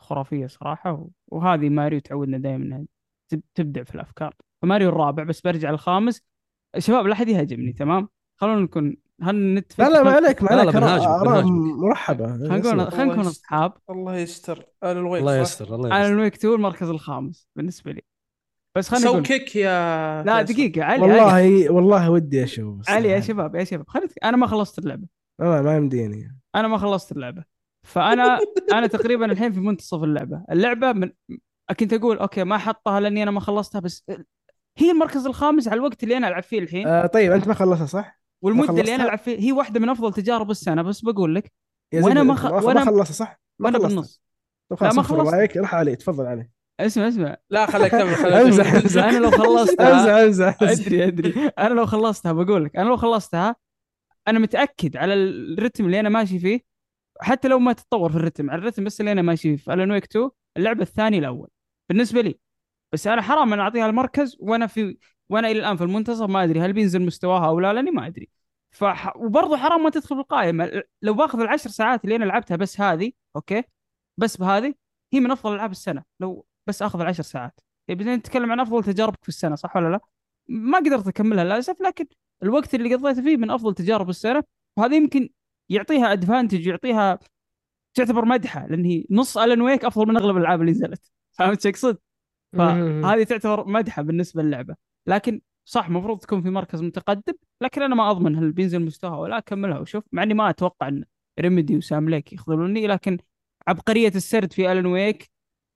[0.00, 2.84] خرافية صراحة وهذه ماريو تعودنا دائما إنها
[3.28, 4.34] تب- تبدع في الأفكار.
[4.62, 6.22] فماريو الرابع بس برجع الخامس
[6.78, 8.08] شباب لا أحد يهاجمني تمام؟
[8.40, 11.76] خلونا نكون هل نتفق؟ لا لا ما عليك ما لا، لا، عليك اراء بنهاجمك.
[11.78, 12.26] مرحبة.
[12.26, 12.90] خلينا نقول.
[12.90, 13.72] خلينا نكون أصحاب.
[13.90, 14.66] الله يستر.
[14.84, 16.12] آل الويك الله؟ يستر الله أنا يستر.
[16.14, 18.02] الويك 2 المركز الخامس بالنسبة لي.
[18.76, 20.42] بس خلينا سو نقول كيك يا لا.
[20.42, 21.12] دقيقة علي علي.
[21.12, 23.20] والله والله ودي أشوف علي يا.
[23.20, 25.06] شباب يا شباب خلينا أنا ما خلصت اللعبة.
[25.40, 26.38] ما ما يمديني.
[26.54, 27.44] أنا ما خلصت اللعبة.
[27.86, 28.38] فانا
[28.72, 30.44] أنا تقريبا الحين في منتصف اللعبة.
[30.50, 31.10] اللعبة من
[31.80, 34.04] كنت أقول أوكي ما حطها لأني أنا ما خلصتها بس
[34.78, 36.86] هي المركز الخامس على الوقت اللي أنا ألعب فيه الحين.
[36.86, 40.12] آه طيب أنت ما خلصتها صح؟ والمدة؟ اللي أنا ألعب فيه هي واحدة من أفضل
[40.12, 41.52] تجارب السنة بس بقول لك
[41.94, 43.88] زبد، ما خ- ما وأنا- خلصها صح؟ ما وأنا خلصتها.
[43.94, 44.22] بالنص
[44.70, 45.34] طب خلاص لا، ما خلصت.
[45.34, 46.48] عليك راح علي تفضل علي
[46.80, 48.72] اسمع اسمع لا خليه يكمل خليه أمزح.
[48.74, 50.86] أمزح أنا لو خلصتها أمزح أمزح امزح.
[50.86, 53.56] أدري أدري أنا لو خلصتها بقول لك أنا لو خلصتها
[54.28, 56.60] أنا متأكد على الرتم اللي أنا ماشي فيه
[57.20, 59.90] حتى لو ما تتطور في الرتم على الرتم بس اللي أنا ماشي فيه في آلان
[59.90, 61.48] ويك 2 اللعبة الثاني الأول
[61.88, 62.38] بالنسبة لي
[62.92, 64.96] بس أنا حرام أنا أعطيها المركز وأنا في
[65.32, 68.28] وأنا إلى الان في المنتصف ما ادري هل بينزل مستواها أو لا لاني ما ادري.
[68.70, 69.16] فح...
[69.16, 73.12] وبرضه حرام ما تدخل في القائمه لو باخذ العشر ساعات اللي أنا لعبتها بس هذه
[73.36, 73.62] okay؟
[74.16, 74.74] بس بهذه
[75.12, 77.60] هي من أفضل ألعاب السنة لو بس أخذ العشر ساعات.
[77.88, 80.00] يبي نتكلم عن أفضل تجاربك في السنة صح ولا لا؟
[80.48, 82.06] ما قدرت أكملها للأسف لكن
[82.42, 84.44] الوقت اللي قضيته فيه من أفضل تجارب السنة
[84.76, 85.28] وهذا يمكن
[85.68, 87.18] يعطيها advantage يعطيها
[87.94, 91.10] تعتبر مدحة لأن هي نص آلان ويك أفضل من أغلب الألعاب اللي نزلت.
[91.32, 91.98] فهمت شو أقصد؟
[92.52, 94.76] فهذه تعتبر مدحة بالنسبة للعبة.
[95.06, 99.38] لكن صح المفروض تكون في مركز متقدم لكن أنا ما أضمن هل بينزل مستوى ولا
[99.38, 101.04] اكملها وشوف مع إني ما أتوقع إن
[101.40, 103.18] ريميدي وسام ليك يخذلوني لكن
[103.68, 105.30] عبقرية السرد في آلان ويك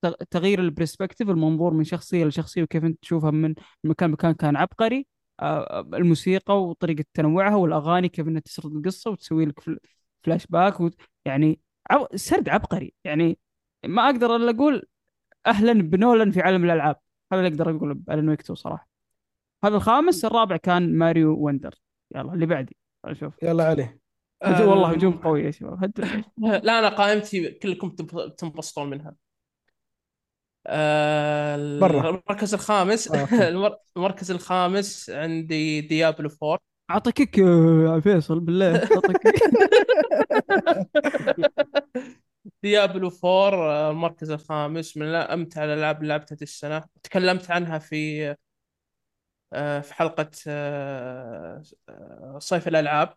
[0.06, 3.54] تغ- تغيير ال perspective المنظور من شخصية لشخصية وكيف أنت تشوفها من
[3.84, 5.06] مكان مكان كان عبقري
[5.40, 9.78] آه، الموسيقى وطريقة تنوعها والأغاني كيف إنها تسرد القصة وتسوي لك فل-
[10.22, 10.74] فلاش باك.
[11.24, 11.60] يعني.
[12.14, 13.38] السرد عبقري يعني
[13.86, 14.82] ما أقدر إلا أقول
[15.46, 16.96] أهلا بنولن في عالم الألعاب
[17.32, 18.88] هذا اللي أقدر أقوله ب Alan Wake 2 صراحة
[19.66, 21.74] هذا الخامس الرابع كان ماريو Wonder
[22.14, 22.76] يلا اللي بعدي.
[23.06, 23.98] نشوف يلا علي.
[24.42, 25.84] هجوم والله هجوم قوي يا شباب.
[25.84, 26.24] هد-
[26.64, 29.14] لا أنا قائمتي كلكم تنب- تنبسطون منها.
[30.66, 32.08] آه، برا.
[32.08, 33.12] المركز الخامس.
[33.12, 33.48] آه،
[33.96, 36.58] المركز الخامس عندي ديابلو 4
[36.90, 38.76] اعطى كيك يا فيصل بالله.
[38.76, 39.34] اعطى كيك
[42.62, 46.84] ديابلو 4 آه، المركز الخامس من امتع الالعاب اللي لعبتها السنة.
[47.02, 48.36] تكلمت عنها في آه،
[49.80, 53.16] في حلقة آه، آه، صيف الألعاب.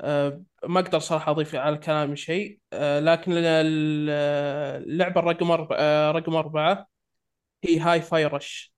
[0.00, 2.60] آه، ما أقدر صراحة أضيف على كلامي شيء.
[2.72, 4.10] آه، لكن ال- ال-
[4.90, 6.88] اللعبه الرقم آه، رقم أربعة
[7.64, 8.74] هي Hi-Fi Rush.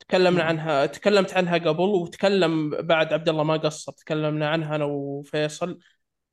[0.00, 0.42] تكلمنا.
[0.44, 5.78] عنها تكلمت عنها قبل وتكلم بعد عبد الله ما قصر تكلمنا عنها أنا وفيصل.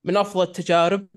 [0.04, 1.08] من أفضل التجارب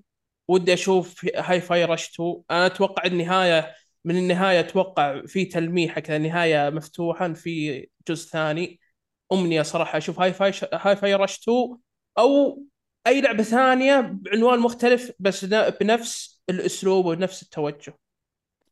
[0.48, 3.74] ودي أشوف Hi-Fi Rush 2 أنا أتوقع النهايه
[4.06, 8.80] من النهاية أتوقع في تلميحه كذا نهايه مفتوحه في جزء ثاني.
[9.32, 11.78] أمنية صراحة أشوف Hi-Fi Hi-Fi Rush 2
[12.18, 12.62] أو
[13.06, 17.98] أي لعبة ثانية بعنوان مختلف بس بنفس الأسلوب ونفس التوجه.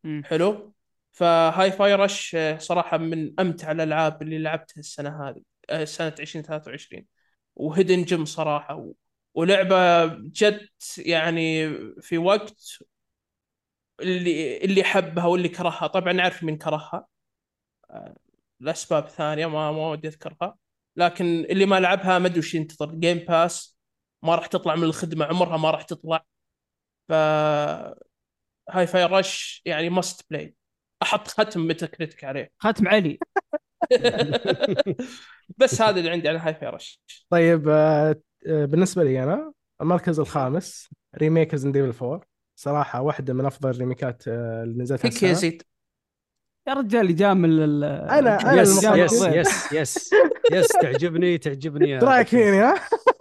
[0.05, 0.23] مم.
[0.25, 0.75] حلو؟
[1.13, 5.41] ف Hi-Fi Rush آه، صراحة من أمتع الألعاب اللي لعبتها السنة هذه
[5.71, 7.07] آه، سنة 2023
[7.57, 8.93] و hidden gem صراحة و...
[9.35, 12.79] ولعبة جد يعني في وقت
[14.01, 17.07] اللي اللي حبها واللي كرهها طبعا نعرف مين كرهها.
[17.91, 18.17] آه،
[18.61, 20.57] لأسباب ثانية ما ما ودي أذكرها.
[20.97, 22.95] لكن اللي ما لعبها ما أدري وش ينتظر.
[22.95, 23.79] Game Pass
[24.23, 26.25] ما راح تطلع من الخدمة عمرها ما راح تطلع.
[27.09, 27.13] ف
[28.71, 30.57] Hi-Fi Rush يعني must play
[31.03, 32.51] أحط ختم Metacritic عليه.
[32.59, 33.19] ختم علي.
[35.59, 40.21] بس هذا اللي عندي عن هاي فاي رش طيب آه، آه، بالنسبة لي أنا المركز
[40.21, 40.89] الخامس
[41.19, 42.21] remake Resident Evil 4
[42.57, 45.31] صراحة واحدة من أفضل الريميكات آه، اللي نزلت فيك هالسنة.
[45.31, 45.63] يزيد
[46.69, 49.13] يا رجال يجامل ال- أنا- أنا يجامل yes.
[49.23, 49.73] yes.
[49.73, 50.11] yes yes
[50.53, 52.75] yes تعجبني تعجبني يا إيش رأيك فيني ها؟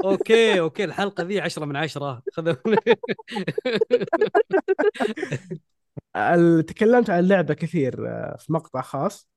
[0.04, 2.56] okay okay الحلقة ذي 10 من 10 خذ
[6.16, 9.28] ال- تكلمت عن اللعبه كثير آه، في مقطع خاص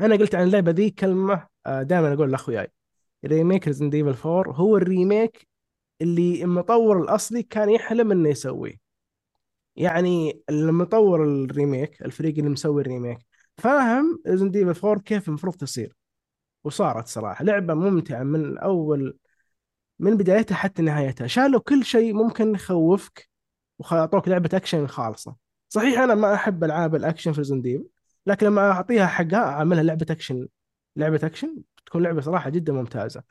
[0.00, 2.72] أنا قلت عن اللعبة ذي كلمة دائما أقول لأخوياي
[3.26, 5.48] remake Resident Evil 4 هو ال remake
[6.02, 8.81] اللي المطور الأصلي كان يحلم إنه يسويه
[9.76, 13.18] يعني المطور ال remake الفريق اللي مسوي الريميك
[13.58, 15.96] فاهم Resident Evil 4 كيف المفروض تصير.
[16.64, 19.18] وصارت صراحة لعبة ممتعة من أول
[19.98, 21.26] من بدايتها حتى نهايتها.
[21.26, 23.28] شالوا كل شيء ممكن يخوفك
[23.78, 25.36] وأعطوك لعبة أكشن خالصة.
[25.68, 27.86] صحيح أنا ما أحب ألعاب الأكشن في Resident Evil
[28.26, 30.48] لكن لما أعطيها حقها أعملها لعبة أكشن.
[30.96, 33.22] لعبة أكشن تكون لعبة صراحة جدا ممتازة.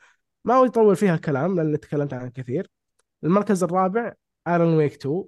[0.44, 2.70] ما ودي أطول فيها كلام لأن تكلمت عنها كثير.
[3.24, 4.12] المركز الرابع
[4.48, 5.24] Alan Wake 2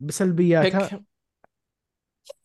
[0.00, 0.82] بسلبياتها.
[0.84, 1.02] هيك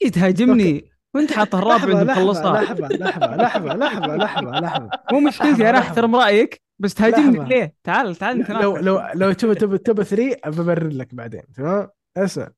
[0.01, 0.89] إيه تهاجمني.
[1.15, 4.89] وأنت حاط الرابع لحظة عند لحظة مخلصها لحظة لحظة لحظة لحظة لحظة لحظة.
[5.11, 5.79] مو مشكلتي أنا.
[5.79, 7.49] أحترم رأيك بس تهاجمني.
[7.49, 8.83] ليه؟ تعال تعال لو نتناقش.
[8.83, 12.51] لو لو تبي تبي تبي 3 ببرر لك بعدين تمام؟ اسمع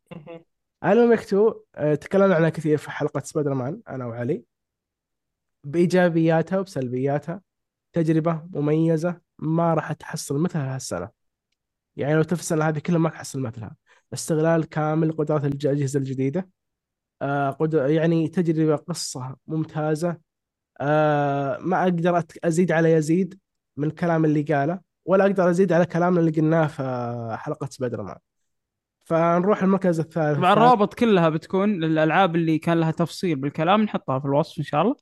[0.86, 4.44] Alan Wake 2 آه، تكلمنا عنها كثير في حلقة سبايدر مان أنا وعلي.
[5.64, 7.42] بإيجابياتها وبسلبياتها.
[7.94, 11.10] تجربة مميزة ما راح تحصل مثلها هالسنة.
[11.98, 13.76] يعني لو تفصل هذه كلها ما تحصل مثلها.
[14.14, 16.50] استغلال كامل قدرات الأجهزة الجديدة
[17.22, 20.18] آه قد يعني تجربة قصة ممتازة
[20.82, 23.40] آه ما أقدر أزيد على يزيد
[23.78, 28.18] من الكلام اللي قاله ولا أقدر أزيد على كلامنا اللي قلناه في حلقة سبايدر مان
[29.04, 34.26] فنروح المركز الثالث طبعا الروابط كلها بتكون للألعاب اللي كان لها تفصيل بالكلام نحطها في
[34.26, 34.96] الوصف إن شاء الله.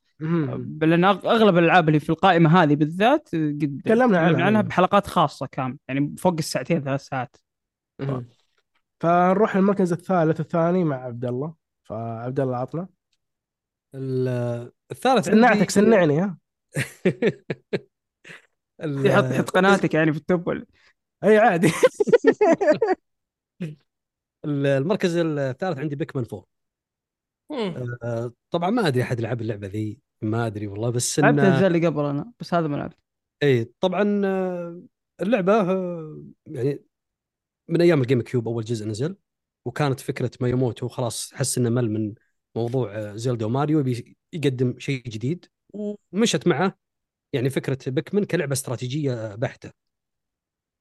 [0.80, 4.44] لأن أغلب الألعاب اللي في القائمة هذه بالذات قد تكلمنا عنها.
[4.44, 7.36] عنها بحلقات خاصة كام يعني فوق الساعتين ثلاث ساعات.
[9.04, 12.88] فنروح المركز الثالث الثاني مع عبد الله فعبد الله عطنا.
[13.94, 16.38] ال- الثالث سنعتك سنعني ها؟
[18.80, 20.48] يحط يحط قناتك يعني في التوب.
[20.48, 20.66] ولا
[21.24, 21.68] أي عادي.
[24.44, 26.44] ال- المركز الثالث عندي بيكمان 4
[27.50, 27.96] مم.
[28.02, 31.86] آه، طبعا ما أدري أحد لعب اللعبة ذي ما أدري والله بس لعبت الاجزاء اللي
[31.86, 32.98] قبل أنا بس هذا ما لعبت.
[33.42, 34.82] اي طبعا آه،
[35.22, 36.84] اللعبة آه، يعني
[37.68, 39.16] من أيام ال GameCube أول جزء نزل
[39.64, 42.14] وكانت فكرة مياموتو خلاص حس إنه مل من
[42.56, 46.78] موضوع آه، زيلدا وماريو يبي يقدم شيء جديد ومشت معه.
[47.32, 49.70] يعني فكرة Pikmin كلعبة استراتيجية بحتة.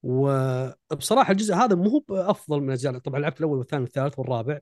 [0.04, 4.60] وبصراحة الجزء هذا مو هو بأفضل من الاجزاء طبعا لعبت الأول والثاني والثالث والرابع.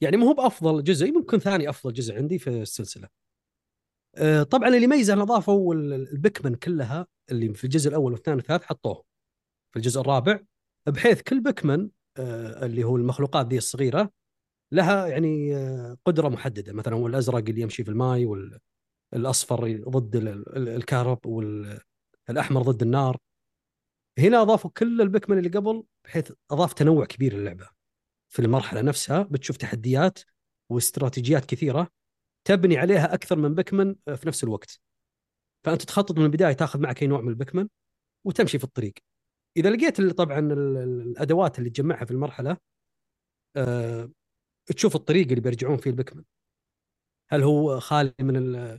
[0.00, 3.08] يعني مو هو بأفضل جزء ممكن ثاني أفضل جزء عندي في السلسلة.
[4.16, 9.04] آه، طبعا اللي يميزه ان اضافوا البيكمن كلها اللي في الجزء الأول والثاني والثالث حطوه.
[9.72, 10.40] في الجزء الرابع
[10.90, 14.10] بحيث كل بيكمن آه، اللي هو المخلوقات ذي الصغيرة
[14.72, 16.72] لها يعني آه، قدرة محددة.
[16.72, 18.24] مثلا هو الأزرق اللي يمشي في الماء
[19.12, 20.16] والاصفر ضد
[20.56, 23.16] الكهرب والأحمر ضد النار.
[24.18, 27.68] هنا أضافوا كل البيكمن اللي قبل بحيث أضاف تنوع كبير للعبة.
[28.28, 30.18] في المرحلة نفسها بتشوف تحديات
[30.70, 31.88] واستراتيجيات كثيرة
[32.44, 34.80] تبني عليها أكثر من بيكمن في نفس الوقت.
[35.64, 37.68] فأنت تخطط من البداية تاخذ معك أي نوع من البيكمن
[38.24, 38.94] وتمشي في الطريق.
[39.58, 42.56] إذا لقيت طبعا الأدوات اللي تجمعها في المرحلة
[43.56, 44.10] أه
[44.66, 46.24] تشوف الطريق اللي بيرجعون فيه البيكمن
[47.30, 48.78] هل هو خالي من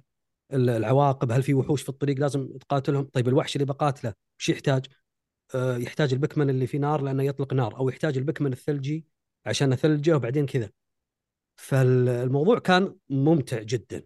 [0.54, 4.86] العواقب؟ هل في وحوش في الطريق لازم تقاتلهم؟ طيب الوحش اللي بقاتله وش يحتاج؟
[5.56, 9.06] أه يحتاج البكمن اللي في نار لأنه يطلق نار أو يحتاج البكمن الثلجي
[9.46, 10.70] عشان ثلجه وبعدين كذا.
[11.56, 14.04] فالموضوع كان ممتع جدا.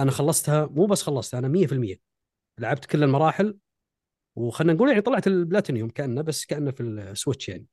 [0.00, 1.98] أنا خلصتها مو بس خلصتها أنا 100%
[2.58, 3.58] لعبت كل المراحل
[4.36, 7.66] وخلنا نقول يعني طلعت البلاتينيوم كأنه بس كأنه في السويتش يعني.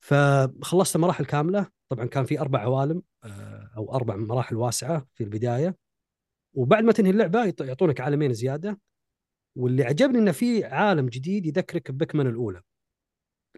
[0.00, 1.66] فخلصت مراحل كاملة.
[1.88, 5.76] طبعا كان في أربع عوالم آه، أو أربع مراحل واسعة في البداية.
[6.54, 8.80] وبعد ما تنهي اللعبة يعطونك عالمين زيادة.
[9.56, 12.62] واللي عجبني إنه في عالم جديد يذكرك ببكمن الأولى.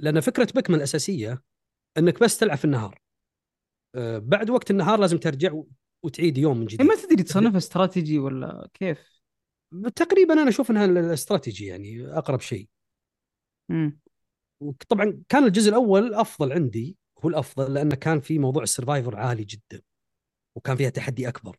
[0.00, 1.42] لأن فكرة بكمن الأساسية
[1.98, 3.00] إنك بس تلعب في النهار.
[3.94, 5.54] آه، بعد وقت النهار لازم ترجع
[6.02, 6.86] وتعيد يوم من جديد.
[6.86, 9.13] ما تدري تصنفها استراتيجي ولا كيف؟
[9.96, 12.68] تقريبا أنا أشوف إنها الاستراتيجي يعني أقرب شيء.
[13.70, 14.00] امم
[14.60, 19.82] وطبعا كان الجزء الأول أفضل عندي هو الأفضل لأنه كان في موضوع السرفايفر عالي جدا
[20.56, 21.56] وكان فيها تحدي أكبر.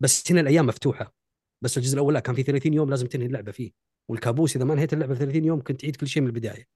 [0.00, 1.14] بس هنا الأيام مفتوحة.
[1.62, 3.72] بس الجزء الأول لا كان في 30 يوم لازم تنهي اللعبة فيه.
[4.10, 6.68] والكابوس إذا ما انهيت اللعبة في 30 يوم كنت تعيد كل شيء من البداية.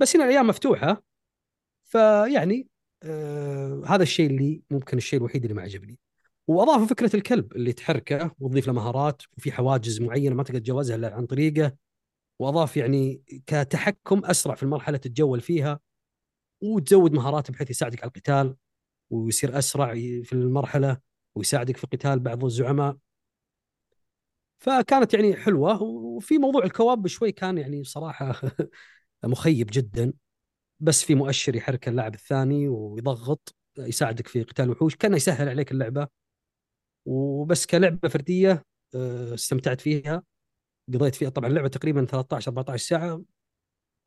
[0.00, 1.04] بس هنا الأيام مفتوحة.
[1.84, 2.68] فيعني
[3.02, 5.98] آه هذا الشيء اللي ممكن الشيء الوحيد اللي ما عجبني.
[6.46, 11.14] واضافوا فكرة الكلب اللي تحركه وتضيف له مهارات وفي حواجز معينة ما تقدر تتجاوزها إلا
[11.14, 11.72] عن طريقه.
[12.38, 15.80] وأضاف يعني كتحكم أسرع في المرحلة تتجول فيها
[16.60, 18.56] وتزود مهارات بحيث يساعدك على القتال
[19.10, 20.98] ويصير أسرع في المرحلة
[21.34, 22.96] ويساعدك في قتال بعض الزعماء.
[24.58, 28.40] فكانت يعني حلوة وفي موضوع الكواب شوي كان يعني صراحة
[29.24, 30.12] مخيب جدا.
[30.80, 36.08] بس في مؤشر يحرك اللاعب الثاني ويضغط يساعدك في قتال الوحوش كان يسهل عليك اللعبة.
[37.06, 38.64] وبس كلعبة فردية
[38.94, 40.22] آه، استمتعت فيها.
[40.94, 43.22] قضيت فيها طبعا اللعبه تقريبا 13 14 ساعة.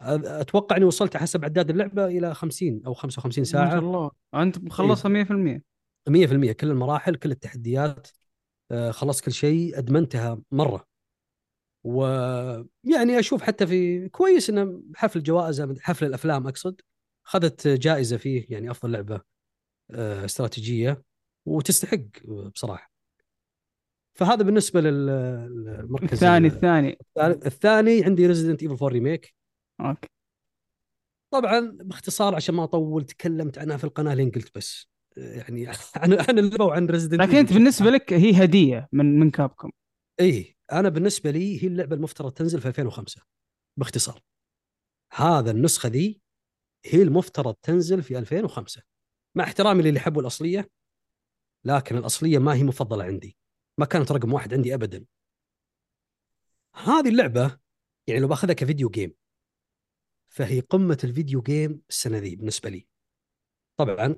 [0.02, 4.12] أتوقع إني وصلت حسب عداد اللعبة إلى 50 أو 55 ساعه ما شاء الله.
[4.34, 5.64] أنت مخلصها 100%
[6.10, 8.08] 100% كل المراحل كل التحديات
[8.72, 10.88] آه، خلصت كل شيء أدمنتها مرة.
[11.84, 16.82] ويعني أشوف حتى في كويس إنه حفل جوائز حفل الأفلام أقصد.
[17.28, 19.22] اخذت جائزة فيه يعني أفضل لعبة
[19.92, 21.04] آه، استراتيجية.
[21.48, 22.92] وتستحق بصراحة.
[24.18, 26.98] فهذا بالنسبة للمركز الثاني الثاني.
[27.18, 29.36] الثاني عندي Resident Evil 4 remake
[29.82, 30.08] okay.
[31.34, 34.88] طبعا باختصار عشان ما أطول تكلمت عنها في القناة لين قلت بس.
[35.18, 39.72] يعني عن عن اللعبه وعن ريزدنت لكن أنت بالنسبة لك هي هدية من من كابكم
[40.20, 43.22] إي أنا بالنسبة لي هي اللعبة المفترض تنزل في 2005
[43.80, 44.22] باختصار.
[45.14, 46.22] هذا النسخة ذي
[46.86, 48.82] هي المفترض تنزل في 2005
[49.36, 50.70] مع احترامي للي يحبوا الأصلية
[51.66, 53.38] لكن الأصلية ما هي مفضلة عندي.
[53.78, 55.06] ما كانت رقم واحد عندي ابدا.
[56.74, 57.60] هذه اللعبة
[58.08, 59.14] يعني لو بأخذها ك video game
[60.28, 62.88] فهي قمة ال video game السنة ذي بالنسبة لي.
[63.78, 64.16] طبعا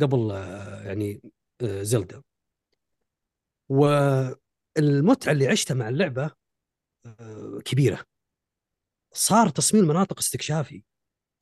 [0.00, 1.22] قبل آه، يعني
[1.62, 2.22] آه، زلدا
[3.68, 6.30] والمتعة اللي عشتها مع اللعبة
[7.06, 8.04] آه، كبيرة.
[9.12, 10.84] صار تصميم مناطق استكشافي.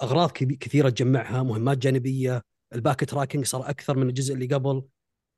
[0.02, 2.42] أغراض كثيرة تجمعها مهمات جانبية.
[2.72, 4.88] ال backtracking صار أكثر من الجزء اللي قبل.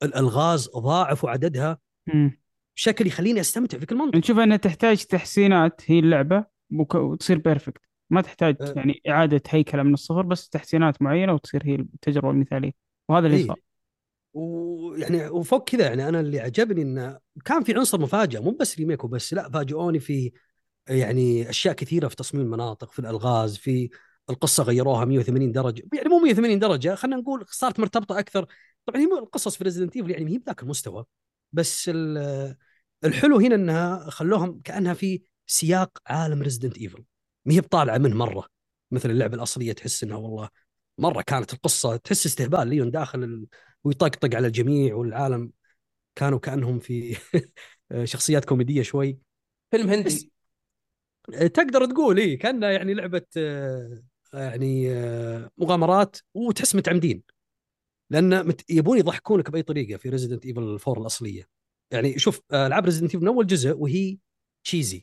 [0.03, 1.77] الألغاز ضاعفوا عددها
[2.75, 4.17] بشكل يخليني أستمتع في كل منطقة.
[4.17, 8.73] نشوف انها تحتاج تحسينات هي اللعبة وتصير perfect ما تحتاج أه.
[8.75, 12.71] يعني إعادة هيكله من الصفر بس تحسينات معينة وتصير هي التجربة المثالية.
[13.09, 13.47] وهذا اللي إيه.
[13.47, 13.55] صار.
[14.33, 19.03] ويعني وفوق كذا يعني أنا اللي عجبني انه كان في عنصر مفاجأة مو بس remake
[19.03, 20.31] وبس لا فاجئوني في
[20.89, 23.89] يعني أشياء كثيرة في تصميم المناطق في الألغاز في
[24.29, 25.83] القصة غيروها 180 درجة.
[25.93, 28.45] يعني مو 180 درجة خلينا نقول صارت مرتبطة أكثر
[28.89, 31.05] طبعا هي القصص في Resident Evil يعني هي بذاك المستوى
[31.53, 31.91] بس
[33.03, 37.03] الحلو هنا إنها خلوهم كأنها في سياق عالم Resident Evil
[37.45, 38.47] ما هي بطالعة منه مرة.
[38.91, 40.49] مثل اللعبة الأصلية تحس إنها والله
[40.97, 43.47] مرة كانت القصة تحس استهبال ليون داخل
[43.83, 45.51] ويطقطق على الجميع والعالم
[46.15, 47.17] كانوا كأنهم في
[48.03, 49.19] شخصيات كوميدية شوي.
[49.71, 50.31] فيلم هندي.
[51.29, 54.03] تقدر تقول إيه كأنه يعني لعبة آه،
[54.33, 57.23] يعني آه، مغامرات وتحس متعمدين.
[58.11, 61.49] لأن يبون يضحكونك بأي طريقة في Resident Evil 4 الأصلية.
[61.93, 64.17] يعني شوف آه، ألعاب Resident Evil من أول جزء وهي
[64.63, 65.01] cheesy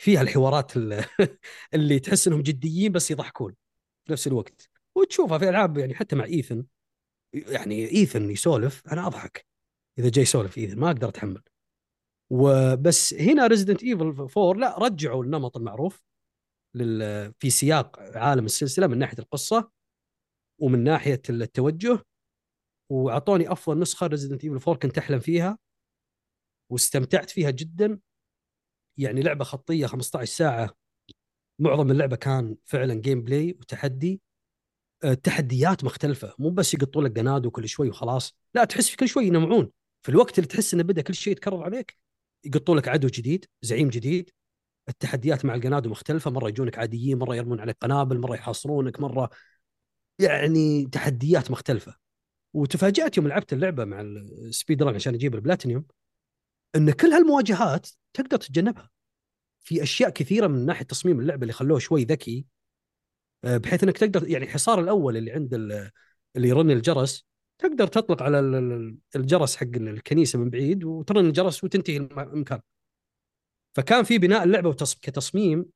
[0.00, 1.04] فيها الحوارات ال-
[1.74, 3.54] اللي تحس إنهم جديين بس يضحكون
[4.06, 4.70] في نفس الوقت.
[4.96, 6.64] وتشوفها في ألعاب يعني حتى مع Ethan
[7.34, 9.46] يعني Ethan يسولف أنا أضحك.
[9.98, 11.42] إذا جاي يسولف Ethan ما أقدر أتحمل.
[12.30, 16.02] وبس هنا Resident Evil 4 لا رجعوا النمط المعروف.
[17.38, 19.70] في سياق عالم السلسلة من ناحية القصة
[20.60, 22.04] ومن ناحية التوجه.
[22.90, 25.58] وأعطوني أفضل نسخة Resident Evil 4 كنت أحلم فيها
[26.70, 28.00] واستمتعت فيها جدا.
[28.96, 30.70] يعني لعبة خطية 15 ساعة.
[31.58, 34.20] معظم اللعبة كان فعلا gameplay وتحدي.
[35.04, 36.34] آه، تحديات مختلفة.
[36.38, 38.36] مو بس يقطوا لك Ganado كل شوي وخلاص.
[38.54, 39.70] لا تحس في كل شوي ينوعون.
[40.02, 41.96] في الوقت اللي تحس إنه بدأ كل شيء يتكرر عليك
[42.44, 44.30] يقطوا لك عدو جديد زعيم جديد.
[44.88, 46.30] التحديات مع الجنادو مختلفة.
[46.30, 49.30] مرة يجونك عاديين مرة يرمون عليك قنابل مرة يحاصرونك مرة
[50.20, 52.07] يعني تحديات مختلفة.
[52.54, 55.84] وتفاجأت يوم لعبت اللعبة مع السبيد ران عشان أجيب البلاتينيوم
[56.76, 58.90] إن كل هالمواجهات تقدر تتجنبها.
[59.60, 62.46] في أشياء كثيرة من ناحية تصميم اللعبة اللي خلوه شوي ذكي
[63.44, 65.90] آه، بحيث إنك تقدر يعني الحصار الأول اللي عند ال-
[66.36, 67.26] اللي يرن الجرس
[67.58, 72.60] تقدر تطلق على ال- ال- الجرس حق الكنيسة من بعيد وترن الجرس وتنتهي الم- المكان.
[73.76, 74.72] فكان في بناء اللعبة
[75.02, 75.66] كتصميم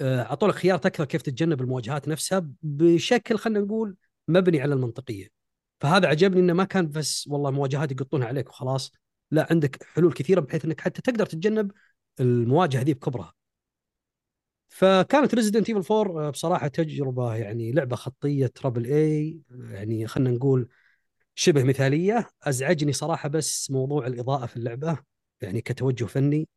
[0.00, 3.96] آه، اعطوا لك خيارات أكثر كيف تتجنب المواجهات نفسها بشكل خلينا نقول
[4.28, 5.39] مبني على المنطقية.
[5.80, 8.92] فهذا عجبني إنه ما كان بس والله مواجهات يقطونها عليك وخلاص.
[9.30, 11.72] لا عندك حلول كثيرة بحيث إنك حتى تقدر تتجنب
[12.20, 13.34] المواجهة ذي بكبرها.
[14.68, 20.68] فكانت Resident Evil 4 بصراحة تجربة يعني لعبة خطية triple A يعني خلينا نقول
[21.34, 22.30] شبه مثالية.
[22.42, 24.98] أزعجني صراحة بس موضوع الإضاءة في اللعبة
[25.40, 26.48] يعني كتوجه فني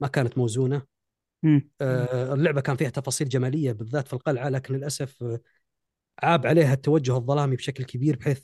[0.00, 0.82] ما كانت موزونة.
[1.80, 5.40] آه، اللعبة كان فيها تفاصيل جمالية بالذات في القلعة لكن للأسف آه،
[6.22, 8.42] عاب عليها التوجه الظلامي بشكل كبير بحيث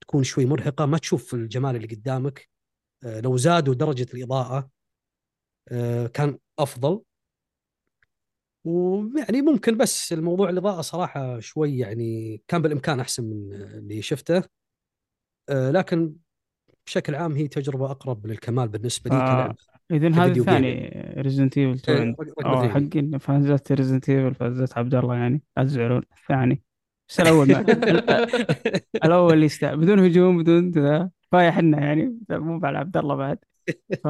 [0.00, 0.86] تكون شوي مرهقة.
[0.86, 2.48] ما تشوف الجمال اللي قدامك.
[3.04, 4.70] آه، لو زادوا درجة الإضاءة
[5.68, 7.02] آه، كان أفضل.
[8.64, 14.42] ويعني ممكن بس الموضوع الإضاءة صراحة شوي يعني كان بالإمكان أحسن من اللي شفته.
[15.48, 16.14] آه، لكن
[16.86, 19.54] بشكل عام هي تجربة أقرب للكمال بالنسبة لي آه.
[19.90, 20.88] اذا هذا الثاني
[21.18, 22.68] ريزنت ايفل 2 إيه، عند رقم أو.
[22.68, 25.42] حق فازت ريزنت ايفل فازت عبد الله يعني.
[25.56, 26.62] لا تزعلون الثاني
[27.08, 27.64] بس الأول ما
[29.04, 33.38] الأول اللي يستاهل بدون هجوم بدون ذا كفايه حنا يعني مو على عبد الله بعد.
[34.04, 34.08] ف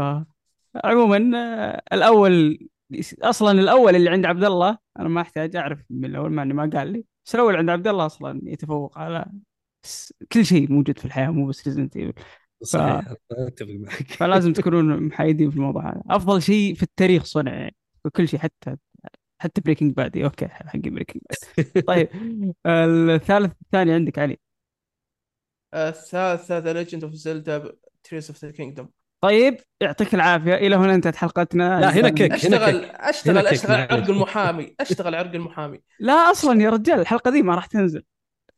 [0.85, 2.69] عموما آه، الأول
[3.23, 6.71] أصلا الأول اللي عند عبد الله أنا ما أحتاج أعرف من الأول مع انه ما
[6.75, 7.05] قال لي.
[7.27, 9.27] بس الأول عند عبد الله أصلا يتفوق على
[10.33, 12.13] كل شيء موجود في الحياة مو بس Resident Evil
[12.63, 14.13] صحيح أتفق معك.
[14.19, 16.03] فلازم تكونون محايدين في الموضوع هذا.
[16.11, 18.77] أفضل شيء في التاريخ صنع يعني في كل شيء حتى
[19.41, 21.23] حتى Breaking Bad okay حق Breaking
[21.57, 22.09] Bad طيب
[22.67, 24.39] الثالث الثاني عندك علي.
[25.75, 27.73] الثالثة The Legend of Zelda
[28.05, 28.89] Tears of the Kingdom
[29.21, 30.55] طيب يعطيك العافية.
[30.55, 31.81] إلى هنا انتهت حلقتنا.
[31.81, 32.33] لا، هنا كيك.
[32.33, 32.91] اشتغل كيك.
[32.95, 33.93] اشتغل هنا كيك، أشتغل معليش.
[33.93, 34.75] عرق المحامي.
[34.81, 35.81] أشتغل عرق المحامي.
[36.01, 38.03] لا أصلا يا رجال الحلقة دي ما راح تنزل.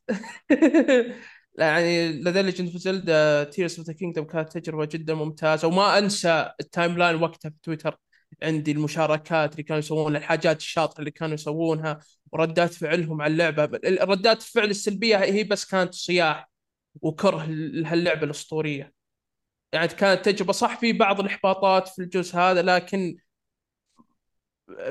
[1.58, 5.98] لا يعني The Legend of Zelda Tears of the Kingdom كانت تجربة جدا ممتازة وما
[5.98, 7.96] أنسى ال timeline وقتها في تويتر
[8.42, 11.98] عندي المشاركات اللي كانوا يسوونها الحاجات الشاطرة اللي كانوا يسوونها
[12.32, 13.80] وردات فعلهم على اللعبة.
[13.84, 16.49] ردات الفعل السلبية هي بس كانت صياح.
[17.02, 18.92] وكره لهاللعبه الأسطورية.
[19.72, 23.16] يعني كانت تجربة صح في بعض الإحباطات في الجزء هذا لكن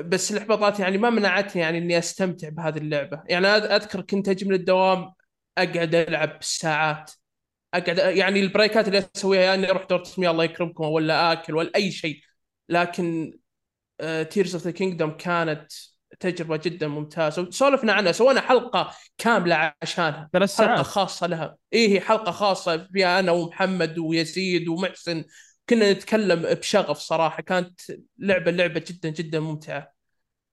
[0.00, 3.22] بس الإحباطات يعني ما منعتني يعني إني أستمتع بهذه اللعبة.
[3.28, 5.12] يعني أذكر كنت أجي من الدوام
[5.58, 7.12] أقعد ألعب بالساعات
[7.74, 11.90] أقعد يعني البريكات اللي أسويها يعني أروح دورة المياه الله يكرمكم ولا آكل ولا أي
[11.90, 12.20] شيء.
[12.68, 13.38] لكن
[14.30, 15.72] Tears of the Kingdom كانت
[16.20, 17.42] تجربة جدا ممتازة.
[17.42, 21.56] وسولفنا عنها سوينا حلقة كاملة عشانها ثلاث حلقة ساعات خاصة لها.
[21.72, 25.24] إيه هي حلقة خاصة فيها أنا ومحمد ويزيد ومحسن.
[25.68, 27.80] كنا نتكلم بشغف صراحة كانت
[28.18, 29.92] لعبة لعبة جدا جدا ممتعة.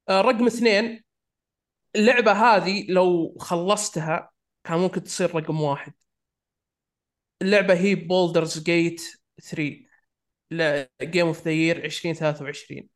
[0.10, 1.03] آه، رقم اثنين
[1.95, 4.31] اللعبة هذه لو خلصتها
[4.64, 5.94] كان ممكن تصير رقم واحد.
[7.41, 9.02] اللعبة هي Baldur's Gate
[9.52, 9.88] 3
[11.03, 12.89] game of the year 2023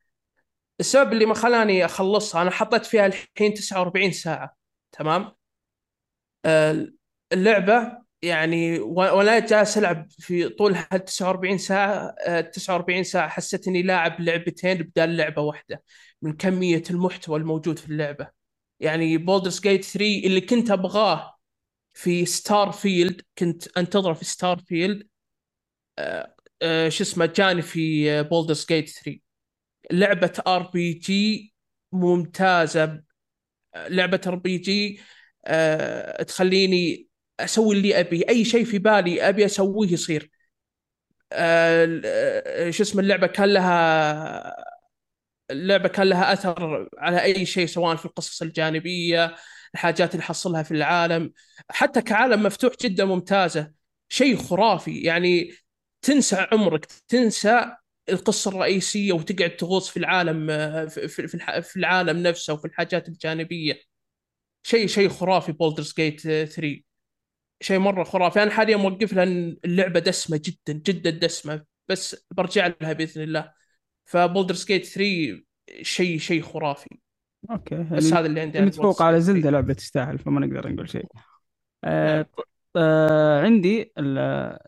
[0.81, 4.55] السبب اللي ما خلاني أخلصها أنا حطيت فيها الحين 49 ساعة
[4.91, 5.31] تمام؟
[6.45, 6.87] آه،
[7.33, 13.81] اللعبة يعني وأنا جالس ألعب في طول هال 49 ساعة آه، 49 ساعة حسيت اني
[13.83, 15.83] لاعب لعبتين بدال لعبة واحدة
[16.21, 18.31] من كمية المحتوى الموجود في اللعبة.
[18.79, 21.35] يعني Baldur's Gate 3 اللي كنت أبغاه
[21.93, 25.07] في Starfield كنت أنتظره في Starfield
[25.99, 29.30] آه، آه، شو اسمه جاني في Baldur's Gate 3
[29.91, 31.53] لعبة RPG
[31.91, 33.03] ممتازة.
[33.75, 35.01] لعبة RPG
[36.27, 37.07] تخليني
[37.39, 38.29] أسوي اللي أبي.
[38.29, 40.31] أي شيء في بالي أبي أسويه يصير.
[41.33, 44.55] آه، شو اسمه اللعبة؟ كان لها
[45.51, 49.35] اللعبة كان لها أثر على أي شيء سواء في القصص الجانبية
[49.73, 51.33] الحاجات اللي حصلها في العالم.
[51.69, 53.71] حتى كعالم مفتوح جدا ممتازة.
[54.09, 55.01] شيء خرافي.
[55.01, 55.53] يعني
[56.01, 57.75] تنسى عمرك تنسى
[58.09, 60.47] القصة الرئيسية وتقعد تغوص في العالم
[60.87, 61.27] في في
[61.61, 63.79] في العالم نفسه وفي الحاجات الجانبية.
[64.63, 66.81] شيء شيء خرافي Baldur's Gate 3
[67.61, 68.43] شيء مرة خرافي.
[68.43, 73.51] أنا حاليا موقف لأن اللعبة دسمة جدا جدا دسمة بس برجع لها بإذن الله.
[74.05, 75.43] ف Baldur's Gate 3
[75.81, 76.97] شيء شيء خرافي.
[77.51, 77.75] okay.
[77.75, 79.33] بس هذا اللي عندي عن متفوق على Gate 3.
[79.33, 81.05] Zelda لعبة تستاهل فما نقدر نقول شيء.
[81.83, 82.25] آه نعم.
[82.75, 84.17] آه عندي ال-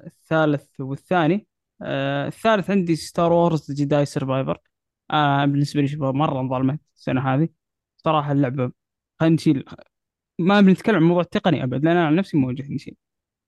[0.05, 1.47] الثالث والثاني.
[1.81, 4.57] آه الثالث عندي Star Wars Jedi Survivor
[5.11, 7.49] آه بالنسبة لي شباب مرة انظلمت السنة هذه.
[7.97, 8.71] صراحة اللعبة
[9.19, 9.65] خلينا نشيل
[10.39, 12.97] ما بنتكلم عن موضوع تقني أبد لأن أنا عن نفسي ما واجهني شيء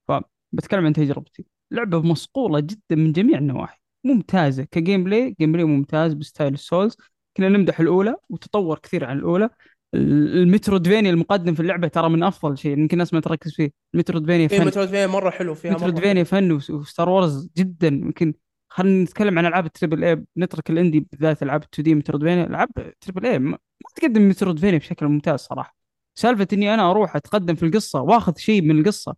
[0.07, 1.45] فبتكلم عن تجربتي.
[1.71, 3.79] لعبة مصقولة جدا من جميع النواحي.
[4.03, 6.97] ممتازة ك gameplay gameplay ممتاز ب style ال Souls
[7.37, 9.45] كنا نمدح الأولى وتطور كثير عن الأولى.
[9.45, 9.51] ال-
[9.95, 13.71] ال Metroidvania المقدم في اللعبة ترى من أفضل شيء يمكن الناس ما تركز فيه.
[13.93, 14.65] ال Metroidvania أي fan.
[14.65, 17.87] Metroidvania مرة حلو فيها مرة Metroidvania fan وس- و Star Wars جدا.
[17.87, 18.33] يمكن
[18.69, 22.43] خلينا نتكلم عن ألعاب ال triple A نترك ال indie بالذات ألعاب 2D metroidvania.
[22.47, 22.69] ألعاب
[23.01, 23.57] triple A ما ما
[23.95, 25.75] تقدم metroidvania بشكل ممتاز صراحة.
[26.15, 29.15] سالفة إني أنا أروح أتقدم في القصة وأخذ شيء من القصة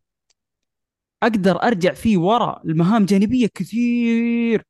[1.23, 4.63] أقدر أرجع فيه ورا المهام جانبية كثير.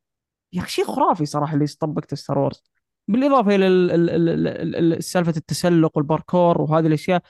[0.53, 2.63] يا أخي شيء خرافي صراحة اللي طبقته Star Wars.
[3.07, 7.21] بالإضافة إلى ال- ال- ال- ال- ال- سالفة التسلق والباركور وهذه الأشياء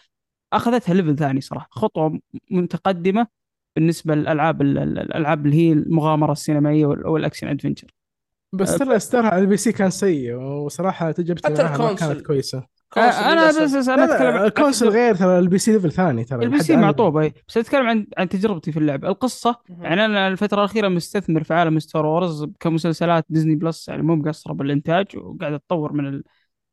[0.54, 2.20] أخذتها level ثاني صراحة خطوة
[2.52, 3.28] متقدمة
[3.76, 7.88] بالنسبة للألعاب ال- ال- الألعاب اللي هي المغامرة السينمائية وال- وال action adventure
[8.54, 11.96] بس أه، ترى Star على ال PC كان سيء وصراحة تجربتي حتى.
[12.00, 12.66] كانت كويسة
[12.98, 13.48] أنا.
[13.48, 16.60] بس بس أنا أتكلم عن ال console غير ترى ال PC level ثاني ترى ال
[16.60, 16.76] PC.
[16.76, 17.34] معطوبة إيه.
[17.48, 19.56] بس أتكلم عن عن تجربتي في اللعبه القصة.
[19.70, 24.54] يعني أنا الفترة الأخيرة مستثمر في عالم Star Wars كمسلسلات Disney Plus يعني مو مقصرة
[24.54, 26.24] بالإنتاج وقاعد أتطور من ال...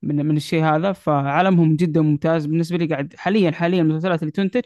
[0.02, 4.62] من من الشيء هذا فعالمهم جدا ممتاز بالنسبة لي قاعد حاليا حاليا المسلسلات اللي تنتج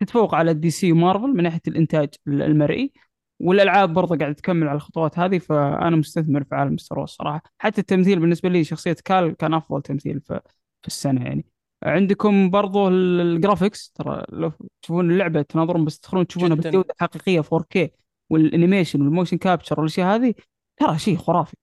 [0.00, 2.92] تتفوق على DC و Marvel من ناحية الإنتاج المرئي
[3.40, 7.80] والألعاب برضه قاعدة تكمل على الخطوات هذه فأنا مستثمر في عالم Star Wars صراحة حتى
[7.80, 10.40] التمثيل بالنسبة لي شخصية كال كان أفضل تمثيل في,
[10.82, 11.44] في السنة يعني.
[11.82, 14.52] عندكم برضو ال- ال graphics ترى لو
[14.82, 16.56] تشوفون اللعبة تناظرون بس تدخلون تشوفونها.
[16.56, 17.88] بالجودة الحقيقية 4K
[18.30, 20.34] وال animation وال motion capture والأشياء هذه
[20.76, 21.56] ترى شيء خرافي.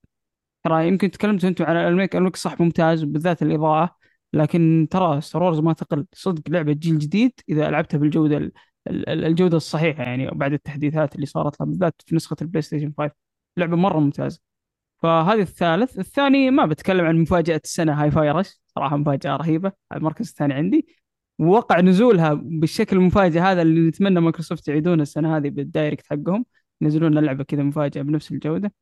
[0.64, 3.96] ترى يمكن تكلمتوا أنتم على ال remake ال remake صح ممتاز بالذات الإضاءة
[4.34, 6.06] لكن ترى Star Wars ما تقل.
[6.14, 8.52] صدق لعبة جيل جديد إذا لعبتها بالجودة ال-
[8.88, 13.12] ال- الجودة الصحيحة يعني بعد التحديثات اللي صارت لها بالذات في نسخة ال PlayStation 5
[13.58, 14.47] لعبة مرة ممتازة.
[14.98, 16.00] فهذه الثالث.
[16.00, 18.62] الثاني ما بتكلم عن مفاجأة السنة Hi-Fi Rush.
[18.68, 20.88] صراحة مفاجأة رهيبة المركز الثاني عندي.
[21.40, 26.46] ووقع نزولها بالشكل المفاجئ هذا اللي نتمنى مايكروسوفت يعيدونه السنة هذه بال direct حقهم.
[26.82, 28.74] ينزلون لنا لعبة كذا مفاجأة بنفس الجودة.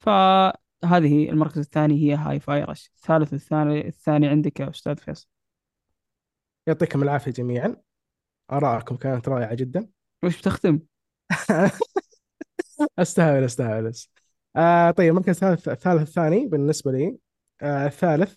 [0.00, 2.90] فهذه المركز الثاني هي Hi-Fi Rush.
[2.96, 5.28] الثالث والثاني الثاني عندك يا أستاذ فيصل.
[6.66, 7.76] يعطيكم العافية جميعا.
[8.52, 9.88] آرائكم كانت رائعة جدا.
[10.24, 10.80] وش بتختم؟
[12.98, 13.92] استهبل استهبل
[14.56, 17.18] آه طيب المركز الثالث الثالث الثاني بالنسبة لي
[17.62, 18.34] آه الثالث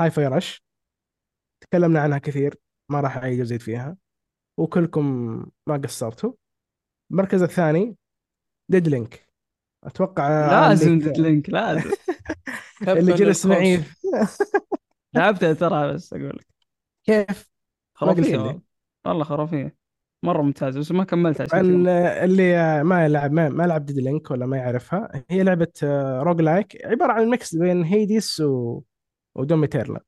[0.00, 0.62] Hi-Fi Rush
[1.60, 2.54] تكلمنا عنها كثير
[2.90, 3.96] ما راح أعيد وأزيد فيها.
[4.58, 5.04] وكلكم
[5.66, 6.32] ما قصرتوا.
[7.10, 7.96] المركز الثاني
[8.70, 9.28] Dead Link
[9.84, 10.28] أتوقع
[10.68, 11.90] لازم Dead Link لازم.
[12.88, 13.84] اللي جلس معي.
[15.14, 16.46] لعبتها ترى بس أقول لك.
[17.04, 17.50] كيف؟
[18.02, 18.36] لي.
[18.36, 18.60] والله.
[19.06, 19.87] والله
[20.22, 21.88] مرة ممتازة بس ما كملتها عشان.
[21.88, 25.72] آه، اللي ما يلعب ما, ما لعب Dead Link ولا ما يعرفها هي لعبة
[26.22, 28.82] roguelike عبارة عن mix بين Hades و...
[29.34, 30.00] و Doom Eternal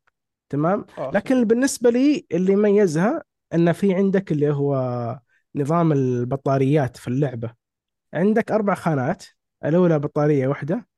[0.48, 1.10] تمام آه.
[1.14, 3.22] لكن بالنسبة لي اللي يميزها
[3.54, 4.74] إن في عندك اللي هو
[5.54, 7.54] نظام البطاريات في اللعبة
[8.14, 9.24] عندك أربع خانات
[9.64, 10.88] الأولى بطارية واحدة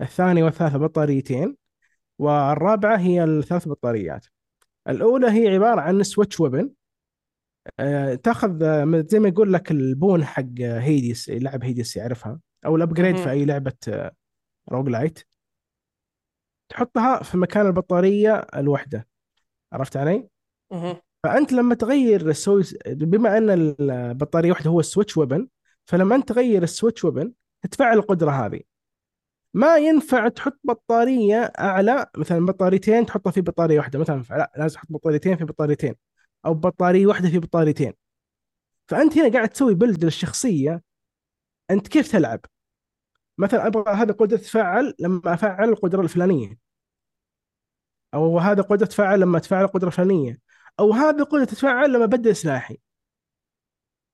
[0.00, 1.56] الثانية والثالثه بطاريتين
[2.18, 4.26] والرابعة هي الثلاث بطاريات
[4.88, 6.72] الأولى هي عبارة عن switch weapon آه،
[8.22, 12.76] تاخذ آه، زي ما يقول لك ال boon حق آه، Hades لاعب Hades يعرفها أو
[12.76, 13.16] ال upgrade.
[13.16, 13.72] في أي لعبة
[14.72, 15.18] roguelite
[16.68, 19.08] تحطها في مكان البطارية الواحده
[19.72, 20.28] عرفت علي؟
[21.24, 25.48] فأنت لما تغير السوي بما أن البطارية واحدة هو ال switch weapon
[25.84, 27.32] فلما أنت تغير ال switch weapon
[27.62, 28.60] تتفعل القدرة هذه
[29.54, 34.86] ما ينفع تحط بطارية أعلى مثلا بطاريتين تحطها في بطارية واحدة مثلا لا لازم تحط
[34.90, 35.94] بطاريتين في بطاريتين
[36.46, 37.92] أو بطارية واحدة في بطاريتين.
[38.88, 40.82] فأنت هنا قاعد تسوي build للشخصية.
[41.70, 42.40] أنت كيف تلعب؟
[43.38, 46.58] مثلا أبغى هذا قدرة تتفاعل لما أفعل القدرة الفلانية.
[48.14, 50.38] أو هذا قدرة تتفاعل لما تفعل القدرة الفلانية.
[50.80, 52.78] أو هذا قدرة تتفاعل لما بدل سلاحي.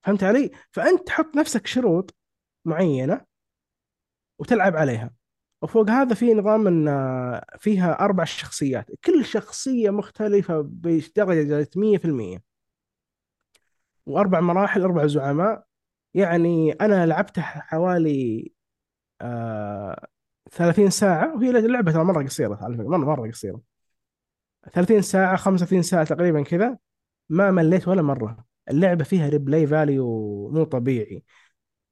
[0.03, 2.15] فهمت علي؟ فأنت تحط نفسك شروط
[2.65, 3.27] معينة
[4.39, 5.11] وتلعب عليها.
[5.65, 8.91] وفوق هذا في نظام إن فيها أربع شخصيات.
[9.05, 12.43] كل شخصية مختلفة بدرجة 100%
[14.07, 15.67] وأربع مراحل أربع زعماء.
[16.15, 18.53] يعني أنا لعبتها حوالي
[19.21, 20.07] آه
[20.53, 21.37] 30 ساعة.
[21.37, 23.61] وهي لعبة ترى مرة قصيرة على فكرة مرة مرة قصيرة.
[24.73, 26.79] 30 ساعة 35 ساعة تقريبا كذا.
[27.29, 28.45] ما مليت ولا مرة.
[28.71, 31.25] اللعبة فيها replay value مو طبيعي.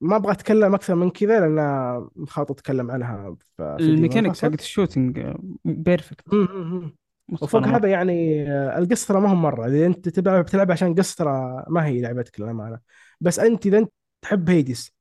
[0.02, 4.42] ما أبغى أتكلم أكثر من كذا لأن مخطط أتكلم عنها في ال mechanics.
[4.42, 6.90] حقت ال shooting perfect م.
[7.32, 9.66] وفوق هذا يعني آه، القصة ترى ما هم مرة.
[9.66, 12.78] إذا أنت تلعب بتلعب عشان قصه ترى ما هي لعبتك للأمانة.
[13.20, 14.92] بس أنت إذا أنت تحب Hades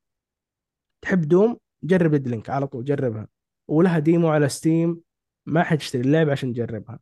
[1.02, 3.28] تحب Doom جرب Link على طول جربها.
[3.68, 5.00] ولها demo على Steam
[5.46, 7.00] ما حد يشتري اللعبة عشان تجربها.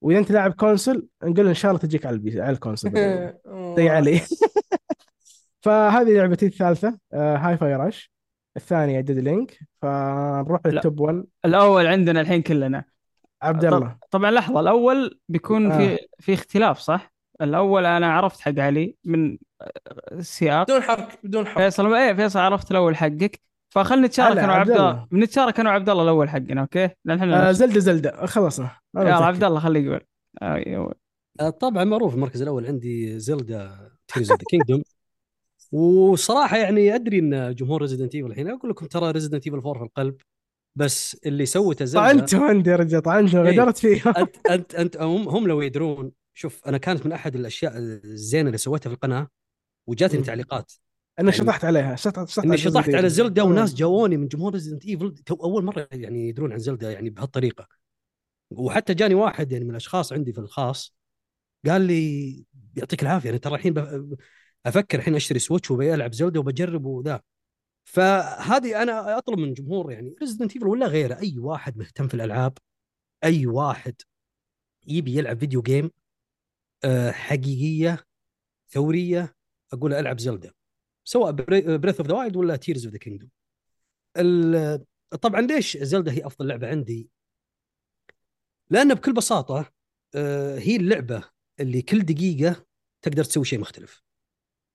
[0.00, 2.92] وإذا أنت لاعب console نقول إن شاء الله تجيك على ال P على ال console.
[3.76, 4.20] زي علي.
[5.62, 8.12] فهذه لعبتي الثالثة آه، Hi-Fi Rush
[8.56, 10.60] الثانية Dead Link فنروح.
[10.66, 12.84] لل top 1 الأول عندنا الحين كلنا.
[13.42, 13.96] عبد الله.
[14.10, 15.78] طبعا لحظة الأول بيكون آه.
[15.78, 19.38] في في اختلاف صح؟ الأول أنا عرفت حق علي من
[20.12, 23.40] السياق بدون حرق بدون حرق فيصل إيه فيصل عرفت الأول حقك.
[23.68, 25.06] فخلنا نتشارك أنا وعبد عبد الله.
[25.10, 28.26] بنتشارك أنا وعبد الله الأول حقنا okay؟ لأن إحنا آه زلدة زلدة.
[28.26, 28.70] خلصنا.
[28.96, 29.14] يلا.
[29.16, 30.00] عبد الله خليه يقول.
[30.42, 30.94] أيوه
[31.40, 34.82] آه، طبعا معروف المركز الأول عندي Zelda Tears of the Kingdom
[35.72, 39.82] وصراحة يعني أدري إن جمهور Resident Evil الحين أقول لكم ترى Resident Evil 4 في
[39.84, 40.16] القلب
[40.76, 43.50] بس اللي سوته Zelda طعنتوا عندي يا رجال طعنتوا إيه.
[43.60, 47.72] غدرت فيه انت انت انت هم, هم لو يدرون شوف أنا كانت من أحد الأشياء
[47.76, 49.28] الزينة اللي سويتها في القناة
[49.86, 50.22] وجاتني.
[50.22, 50.72] تعليقات
[51.18, 53.08] أنا يعني- شطحت عليها شطحت شطحت إني على شطحت على.
[53.08, 53.74] Zelda وناس.
[53.74, 57.68] جاوني من جمهور Resident Evil تو أول مرة يعني يدرون عن Zelda يعني بهالطريقة
[58.50, 60.94] وحتى جاني واحد يعني من الأشخاص عندي في الخاص
[61.66, 62.44] قال لي
[62.76, 63.74] يعطيك العافية أنا ترى الحين
[64.66, 67.22] أفكر الحين أشتري Switch وبلعب Zelda وبجرب وذا.
[67.84, 72.58] فهذه أنا أطلب من جمهور يعني Resident Evil ولا غيره أي واحد مهتم في الألعاب
[73.24, 73.94] أي واحد
[74.86, 75.90] يبي يلعب video game
[76.84, 78.04] آه، حقيقية
[78.68, 79.36] ثورية
[79.72, 80.52] أقول ألعب Zelda
[81.04, 83.30] سواء Breath of the Wild ولا Tears of the Kingdom
[85.22, 87.10] طبعا ليش Zelda هي أفضل لعبة عندي؟
[88.70, 89.72] لأن بكل بساطة
[90.14, 91.24] آه، هي اللعبة
[91.60, 92.66] اللي كل دقيقة
[93.02, 94.02] تقدر تسوي شيء مختلف.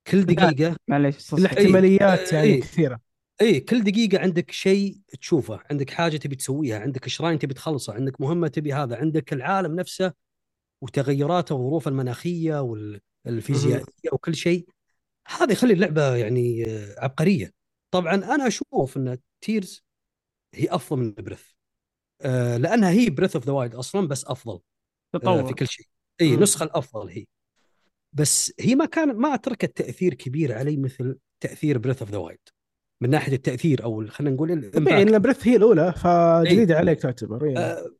[0.07, 1.33] كل دقيقة معليش.
[1.33, 2.61] الاحتماليات يعني إيه.
[2.61, 2.99] كثيرة
[3.41, 8.21] اي كل دقيقة عندك شيء تشوفه، عندك حاجة تبي تسويها، عندك shrine تبي تخلصه، عندك
[8.21, 10.13] مهمة تبي هذا، عندك العالم نفسه
[10.81, 12.61] وتغيراته والظروف المناخية
[13.25, 14.67] والفيزيائية وكل شيء.
[15.27, 17.53] هذا يخلي اللعبة يعني آه، عبقرية.
[17.91, 19.83] طبعا أنا أشوف إن Tears
[20.53, 21.43] هي أفضل من Breath.
[22.21, 25.85] آه، لأنها هي Breath of the Wild أصلا بس أفضل آه، تطور في كل شيء.
[26.21, 26.33] اي.
[26.33, 27.25] النسخة الأفضل هي.
[28.13, 32.39] بس هي ما كان ما تركت تأثير كبير علي مثل تأثير Breath of the Wild.
[33.01, 35.01] من ناحية التأثير أو خلينا نقول طبيعي.
[35.01, 36.79] ان Breath هي الأولى فجديدة إيه.
[36.79, 37.57] عليك تعتبر إيه.
[37.57, 37.91] آه،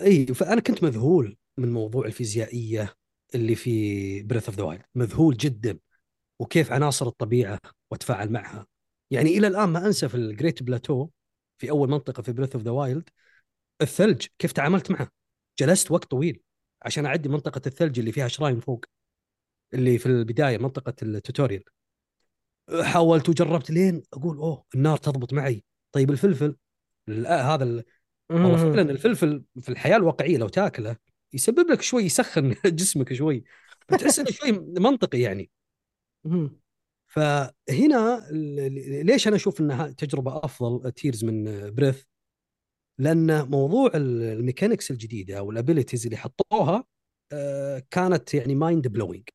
[0.00, 2.94] اي فأنا كنت مذهول من موضوع الفيزيائية
[3.34, 5.78] اللي في Breath of the Wild مذهول جدا
[6.40, 7.60] وكيف عناصر الطبيعة
[7.90, 8.66] وأتفاعل معها
[9.10, 11.08] يعني إلى الآن ما أنسى في ال Great Plateau
[11.58, 13.08] في أول منطقة في Breath of the Wild
[13.82, 15.08] الثلج كيف تعاملت معه
[15.58, 16.40] جلست وقت طويل
[16.82, 18.84] عشان أعدي منطقة الثلج اللي فيها شراين فوق
[19.74, 21.64] اللي في البداية منطقة التوتوريال.
[22.82, 25.64] حاولت وجربت لين أقول أوه النار تضبط معي.
[25.92, 26.56] طيب الفلفل؟
[27.06, 27.84] لا هذا ال-
[28.30, 28.72] والله.
[28.72, 30.96] فعلا الفلفل في الحياة الواقعية لو تاكله
[31.32, 33.44] يسبب لك شوي يسخن جسمك شوي
[33.88, 35.50] فتحس إنه شوي منطقي يعني.
[37.06, 38.26] فهنا
[39.02, 42.02] ليش أنا أشوف إنها تجربة أفضل Tears من Breath
[42.98, 46.84] لأن موضوع ال- ال mechanics الجديدة أو ال abilities اللي حطوها
[47.32, 49.28] آه، كانت يعني mind blowing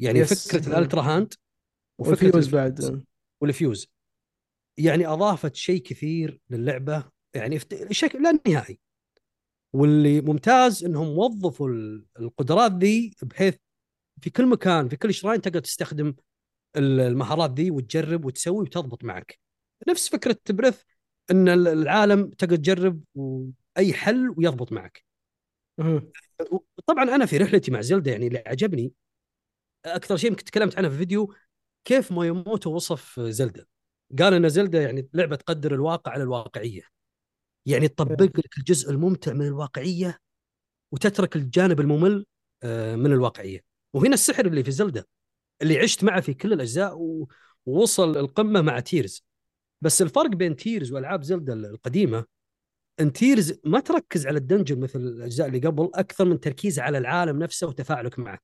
[0.00, 0.48] يعني yes.
[0.48, 1.34] فكرة ال Ultrahand
[1.98, 3.04] وفكرة وال Fuse ال Fuse بعد.
[3.40, 3.88] والفيوز.
[4.78, 7.58] يعني أضافت شيء كثير للعبة يعني
[7.90, 8.78] شكل لا نهائي.
[9.72, 13.56] واللي ممتاز إنهم وظفوا ال- القدرات ذي بحيث
[14.20, 16.14] في كل مكان في كل shrine تقدر تستخدم
[16.76, 19.38] ال- المهارات ذي وتجرب وتسوي وتضبط معك.
[19.88, 20.82] نفس فكرة Breath
[21.30, 23.02] إن ال- العالم تقدر تجرب
[23.78, 25.04] اي حل ويضبط معك.
[26.86, 28.92] طبعا أنا في رحلتي مع Zelda يعني اللي عجبني
[29.86, 31.34] أكثر شيء يمكن تكلمت عنه في فيديو
[31.84, 33.66] كيف Miyamoto وصف Zelda
[34.18, 36.82] قال إن Zelda يعني لعبة تقدر الواقع على الواقعية.
[37.66, 40.18] يعني تطبق لك الجزء الممتع من الواقعية
[40.92, 42.26] وتترك الجانب الممل
[42.62, 43.60] آه، من الواقعية.
[43.94, 45.04] وهنا السحر اللي في Zelda
[45.62, 46.98] اللي عشت معه في كل الأجزاء.
[47.66, 49.24] ووصل القمة مع Tears.
[49.80, 52.24] بس الفرق بين Tears وألعاب Zelda القديمة
[53.00, 56.98] إن Tears ما تركز على ال dungeon مثل الأجزاء اللي قبل أكثر من تركيز على
[56.98, 58.38] العالم نفسه وتفاعلك معه.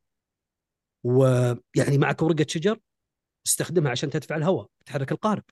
[1.05, 2.79] ويعني معك ورقة شجر
[3.47, 5.43] استخدمها عشان تدفع الهواء تحرك القارب.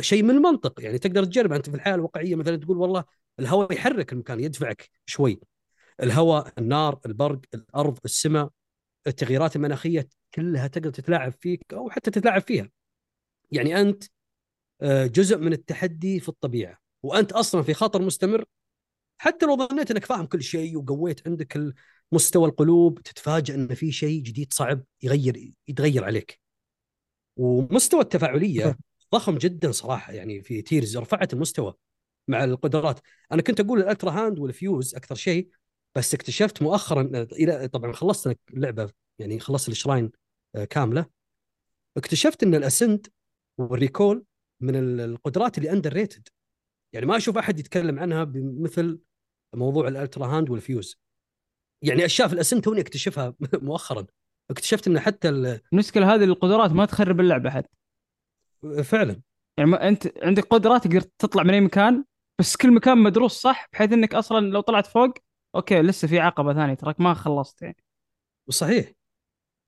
[0.00, 0.80] شيء من المنطق.
[0.80, 3.04] يعني تقدر تجرب أنت في الحياة الواقعية مثلا تقول والله
[3.40, 5.40] الهواء يحرك المكان يدفعك شوي.
[6.02, 8.50] الهواء النار البرق الأرض السماء
[9.06, 12.70] التغييرات المناخية كلها تقدر تتلاعب فيك أو حتى تتلاعب فيها.
[13.50, 14.04] يعني أنت
[14.82, 16.78] آه، جزء من التحدي في الطبيعة.
[17.02, 18.44] وأنت أصلا في خطر مستمر
[19.18, 21.74] حتى لو ظنيت إنك فاهم كل شيء وقويت عندك
[22.12, 26.40] مستوى القلوب تتفاجئ إن في شيء جديد صعب يغير يتغير عليك.
[27.36, 28.78] ومستوى التفاعلية
[29.14, 31.74] ضخم جدا صراحة يعني في Tears رفعت المستوى
[32.28, 33.00] مع القدرات.
[33.32, 35.48] أنا كنت أقول ال Ultrahand وال Fuse أكثر شيء
[35.94, 40.10] بس اكتشفت مؤخرا إلى طبعا خلصت اللعبه يعني خلصت ال shrine
[40.54, 41.06] آه، كاملة.
[41.96, 43.06] اكتشفت إن ال Ascend
[43.58, 44.24] وال Recall
[44.60, 46.28] من القدرات اللي underrated
[46.92, 49.00] يعني ما أشوف أحد يتكلم عنها بمثل
[49.54, 51.00] موضوع ال Ultrahand وال Fuse.
[51.82, 54.06] يعني أشياء في ال Ascend توني اكتشفها مؤخرا.
[54.50, 55.28] اكتشفت إن حتى
[55.72, 57.66] المشكلة هذه القدرات ما تخرب اللعبة حد
[58.82, 59.20] فعلا.
[59.58, 62.04] يعني ما أنت عندك قدرات تقدر تطلع من أي مكان
[62.40, 65.14] بس كل مكان مدروس صح بحيث إنك أصلا لو طلعت فوق
[65.54, 67.76] okay لسه في عقبة ثانية تراك ما خلصت يعني.
[68.48, 68.92] صحيح.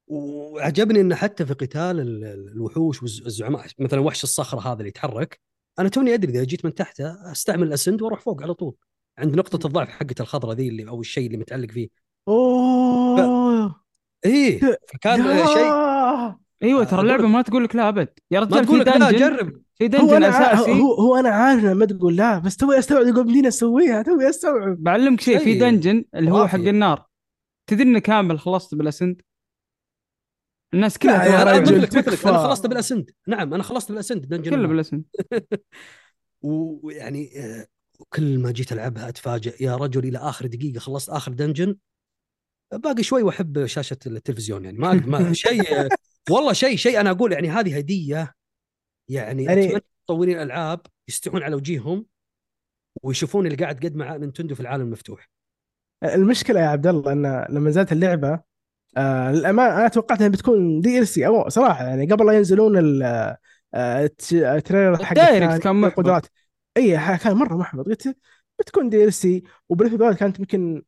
[0.07, 5.41] وعجبني انه حتى في قتال الوحوش والزعماء مثلا وحش الصخرة هذا اللي يتحرك
[5.79, 8.77] أنا توني أدري إذا جيت من تحته أستعمل ال Ascend وأروح فوق على طول.
[9.19, 11.89] عند نقطة الضعف حقت الخضراء ذي اللي أو الشيء اللي متعلق فيه.
[12.29, 13.69] أوه.
[13.69, 13.73] ف...
[14.25, 14.61] إيه
[14.93, 15.73] فكان شيء.
[16.63, 18.09] أيوه ترى اللعبة ما تقول لك لا أبد.
[18.31, 19.63] يا ما رجال تقول لك لا جرب.
[19.75, 20.81] في هو dungeon أنا ع- أساسي.
[20.81, 24.77] هو, هو أنا عارف لما تقول لا بس توي أستوعب يقول بدينا نسويها توي أستوعب.
[24.83, 26.59] بعلمك شيء في dungeon اللي هو حق.
[26.59, 27.07] النار.
[27.67, 29.23] تدري إنه كامل خلصت بال Ascend
[30.75, 31.79] الناس كلها يا رجل،.
[31.79, 32.27] مثلك مثلك.
[32.27, 34.69] أنا خلصت بال Ascend نعم أنا خلصت بال Ascend dungeon كله.
[34.69, 35.05] بال Ascend
[36.43, 37.67] ويعني آه،
[38.15, 41.77] كل ما جيت ألعبها أتفاجئ يا رجل إلى آخر دقيقة خلصت آخر dungeon
[42.73, 45.89] باقي شوي وأحب شاشة التلفزيون يعني ما ما شيء آه،
[46.31, 48.35] والله شيء شيء أنا أقول يعني هذه هدية
[49.11, 52.07] يعني, يعني- أتمنى مطورين الألعاب يستحون على وجيههم
[53.03, 55.31] ويشوفون اللي قاعد قد مع Nintendo في العالم المفتوح.
[56.05, 58.41] المشكلة يا عبد الله إن لما نزلت اللعبة
[58.97, 63.39] آه للأمانة أنا توقعت إنها بتكون DLC أو صراحة يعني قبل لا ينزلون آه،
[63.75, 66.33] الت- ال trailer حق ال Direct كان.
[66.77, 67.87] اي كان مرة محبط.
[67.87, 68.17] قلت
[68.59, 70.83] بتكون DLC و Breath of كانت يمكن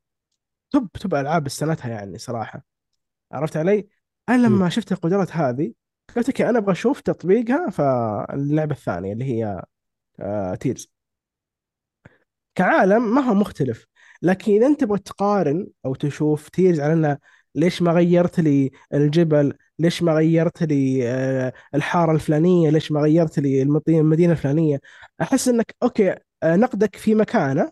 [0.71, 2.65] top top ألعاب سنتها يعني صراحة.
[3.33, 3.89] عرفت علي؟
[4.29, 5.73] أنا لما شفت القدرات هذه
[6.17, 7.83] قلت okay أنا أبغى أشوف تطبيقها في
[8.33, 9.63] اللعبة الثانية اللي هي
[10.21, 10.93] آه Tears
[12.55, 13.87] كعالم ما هو مختلف.
[14.23, 17.19] لكن إذا أنت تبغى تقارن أو تشوف Tears على انه
[17.55, 23.39] ليش ما غيرت لي الجبل؟ ليش ما غيرت لي آه، الحارة الفلانية؟ ليش ما غيرت
[23.39, 24.81] لي المدينة الفلانية؟
[25.23, 26.11] أحس إنك okay
[26.43, 27.71] آه، نقدك في مكانة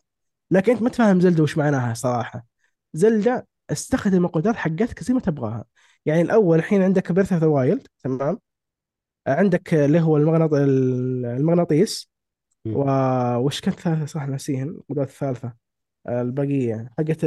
[0.51, 2.47] لكن أنت ما تفهم Zelda وش معناها صراحة.
[2.93, 5.65] Zelda استخدم القدرات حقتك زي ما تبغاها.
[6.07, 8.39] يعني الأول الحين عندك Breath of the Wild تمام؟
[9.27, 12.13] عندك اللي هو المغناط المغناطيس.
[12.65, 12.77] مم.
[13.45, 15.53] وش كانت الثالثه صح ناسيهن القدرات الثالثة
[16.07, 17.25] آه، البقية حقت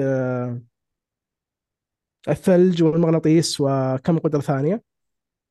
[2.30, 4.84] الثلج والمغناطيس وكم قدرة ثانية.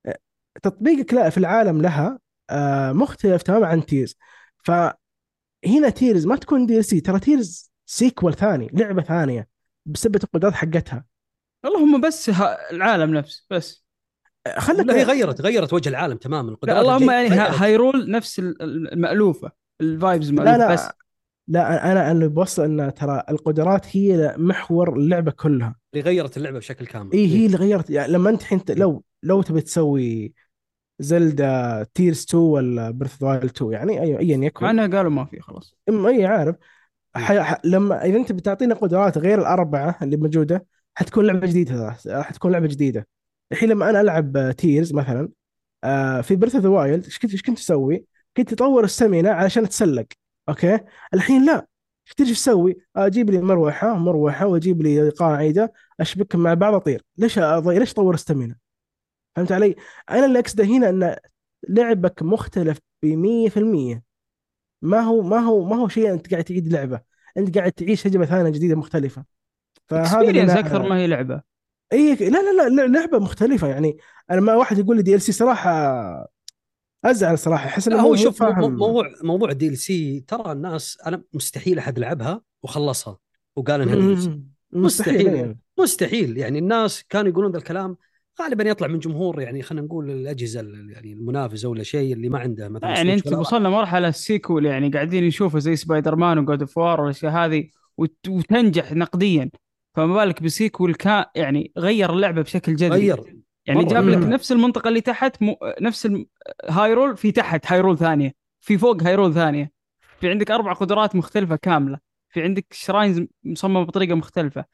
[0.06, 0.18] آه،
[0.62, 2.18] تطبيقك لا في العالم لها
[2.50, 4.16] آه، مختلف تماما عن Tears.
[4.64, 9.48] فهنا Tears ما تكون DLC ترى Tears sequel ثاني لعبة ثانية
[9.86, 11.04] بسبب القدرات حقتها.
[11.64, 12.30] اللهم بس
[12.72, 13.84] العالم نفسه بس.
[14.58, 17.40] خلك لا هي غيرت غيرت وجه العالم تماما لا القدرات اللهم يعني غيرت.
[17.50, 20.88] ه- Hyrule نفس ال- ال- المألوفة ال vibes لا مألوفة لا بس.
[21.48, 25.76] لا أنا أنا بوصل إن ترى القدرات هي محور اللعبة كلها.
[25.94, 27.12] اللي غيرت اللعبة بشكل كامل.
[27.12, 27.90] اي هي اللي غيرت.
[27.90, 30.34] يعني لما أنت الحين ت- لو لو تبي تسوي
[30.98, 35.24] Zelda Tears 2 ولا Breath Wild 2 يعني اي ايا مع يكن انها قالوا ما
[35.24, 35.74] في خلاص.
[35.88, 36.56] أي عارف.
[37.16, 37.32] ح...
[37.32, 37.60] ح...
[37.64, 43.08] لما إذا أنت بتعطينا قدرات غير الأربعة اللي موجودة حتكون لعبة جديدة حتكون لعبة جديدة.
[43.52, 45.28] الحين لما أنا ألعب Tears مثلا
[45.84, 48.04] آه، في Breath of the Wild إيش كنت إيش كنت تسوي؟
[48.36, 50.06] كنت تطور ال stamina علشان تسلق.
[50.48, 50.78] أوكي؟
[51.14, 51.66] الحين لا.
[52.20, 57.02] إيش تسوي؟ أجيب لي مروحة مروحة وأجيب لي قاعدة اشبكهم مع بعض أطير.
[57.16, 57.78] ليش أضي...
[57.78, 58.56] ليش اطور السمينه؟
[59.36, 59.74] فهمت علي؟
[60.10, 61.16] أنا اللي أقصده هنا إن
[61.68, 64.02] لعبك مختلف ب 100%
[64.82, 67.00] ما هو ما هو ما هو شيء أنت قاعد تعيد لعبة.
[67.36, 69.24] أنت قاعد تعيش تجربه ثانية جديدة مختلفة.
[69.88, 71.42] فهذا أكثر ما هي لعبة.
[71.92, 73.68] اي لا لا لا لعبة مختلفة.
[73.68, 73.96] يعني
[74.30, 76.33] أنا ما واحد يقول لي دي ال سي صراحة
[77.04, 81.98] أزعل صراحة أحس إنه هو شوف موضوع موضوع ال DLC ترى الناس أنا مستحيل أحد
[81.98, 83.18] لعبها وخلصها
[83.56, 83.96] وقال إنها.
[83.96, 84.42] مستحيل.
[84.72, 85.58] مستحيل يعني.
[85.78, 86.38] مستحيل.
[86.38, 87.96] يعني الناس كانوا يقولون ذا الكلام
[88.42, 92.38] غالبا يطلع من جمهور يعني خلينا نقول الأجهزة ال- يعني المنافسة ولا شيء اللي ما
[92.38, 96.60] عنده مثلا يعني أنت وصلنا مرحلة ال sequel يعني قاعدين نشوفه زي Spider-Man و God
[96.60, 97.68] of War والأشياء هذه
[97.98, 99.50] وت- وتنجح نقديا.
[99.96, 103.36] فما بالك ب sequel كان يعني غير اللعبة بشكل جذري غير.
[103.66, 103.88] يعني مرة.
[103.88, 104.18] جاب لك.
[104.18, 106.26] نفس المنطقة اللي تحت مو نفس الم-
[106.68, 109.70] Hyrule في تحت Hyrule ثانية في فوق Hyrule ثانية.
[110.20, 111.98] في عندك أربع قدرات مختلفة كاملة.
[112.28, 114.64] في عندك shrines مصممة بطريقة مختلفة.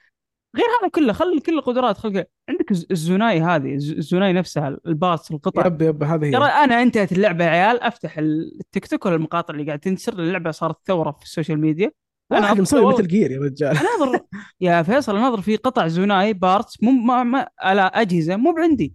[0.56, 4.32] غير هذا كله خلي كل القدرات خلي عندك الز- ال Zonai هذه الز- ال Zonai
[4.32, 5.66] نفسها ال parts القطع.
[5.66, 9.54] yep yep هذه ترى هي أنا أنتهت اللعبة يا عيال أفتح التيك توك ولا المقاطع
[9.54, 10.12] اللي قاعد تنشر.
[10.12, 11.90] اللعبة صارت ثورة في ال social media.
[12.30, 13.76] واحد أنا مسوي Metal Gear يا رجال.
[13.76, 14.20] اناظر
[14.60, 18.94] يا فيصل اناظر في قطع Zonai parts مو ما, ما على أجهزة مو بعندي.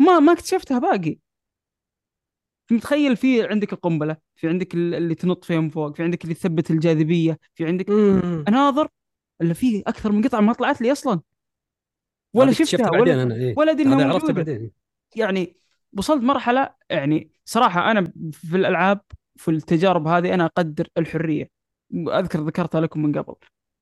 [0.00, 1.18] ما ما اكتشفتها باقي.
[2.70, 6.34] متخيل في عندك القنبلة في عندك ال- اللي تنط فيها من فوق في عندك اللي
[6.34, 7.90] تثبت الجاذبية في عندك.
[8.48, 8.88] اناظر
[9.40, 11.20] الا في أكثر من قطعة ما طلعت لي أصلا.
[12.34, 13.54] ولا شفتها ولا أنا إيه.
[13.56, 14.52] ولا ادري هذا انها عرفته موجودة.
[14.52, 14.70] بعدين.
[15.16, 15.56] يعني
[15.98, 19.00] وصلت مرحلة يعني صراحة أنا في الألعاب
[19.36, 21.57] في التجارب هذه أنا أقدر الحرية.
[21.94, 23.34] أذكر ذكرتها لكم من قبل.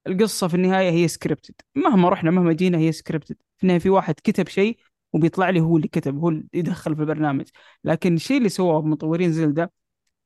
[0.07, 4.15] القصة في النهاية هي scripted مهما رحنا مهما جينا هي scripted في النهاية في واحد
[4.25, 4.79] كتب شيء
[5.13, 7.47] وبيطلع لي هو اللي كتب هو اللي يدخل في البرنامج.
[7.85, 9.73] لكن الشيء اللي سووه مطورين Zelda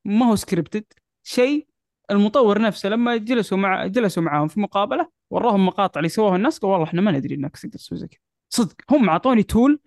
[0.05, 0.85] ما هو scripted
[1.23, 1.67] شيء
[2.11, 6.73] المطور نفسه لما جلسوا مع جلسوا معاهم في مقابلة وراهم مقاطع اللي سووها الناس قالوا
[6.73, 8.21] والله إحنا ما ندري إنك تقدر تسوي زي كذا.
[8.51, 9.81] صدق هم أعطوني tool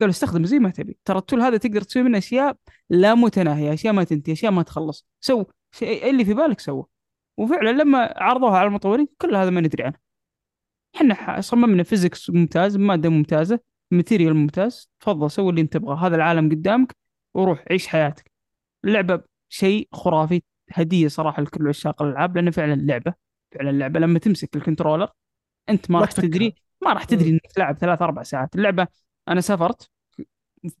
[0.00, 0.98] قالوا استخدم زي ما تبي.
[1.04, 2.56] ترى ال tool هذا تقدر تسوي منه أشياء
[2.90, 5.06] لا متناهية أشياء ما تنتهي أشياء ما تخلص.
[5.20, 6.84] سو شيء اللي في بالك سوى
[7.36, 9.94] وفعلا لما عرضوها على المطورين كل هذا ما ندري عنه.
[10.96, 14.90] إحنا صممنا physics ممتاز مادة ممتازة material ممتاز.
[15.00, 16.06] تفضل سوي اللي أنت تبغاه.
[16.06, 16.96] هذا العالم قدامك
[17.34, 18.32] وروح عيش حياتك.
[18.84, 23.14] اللعبه شيء خرافي هدية صراحة لكل عشاق الألعاب لأنه فعلا لعبة
[23.52, 24.00] فعلا لعبة.
[24.00, 25.10] لما تمسك ال controller
[25.68, 26.12] أنت ما راح.
[26.12, 28.56] تدري ما راح تدري إنك تلعب ثلاث أربع ساعات.
[28.56, 28.86] اللعبة
[29.28, 29.90] أنا سافرت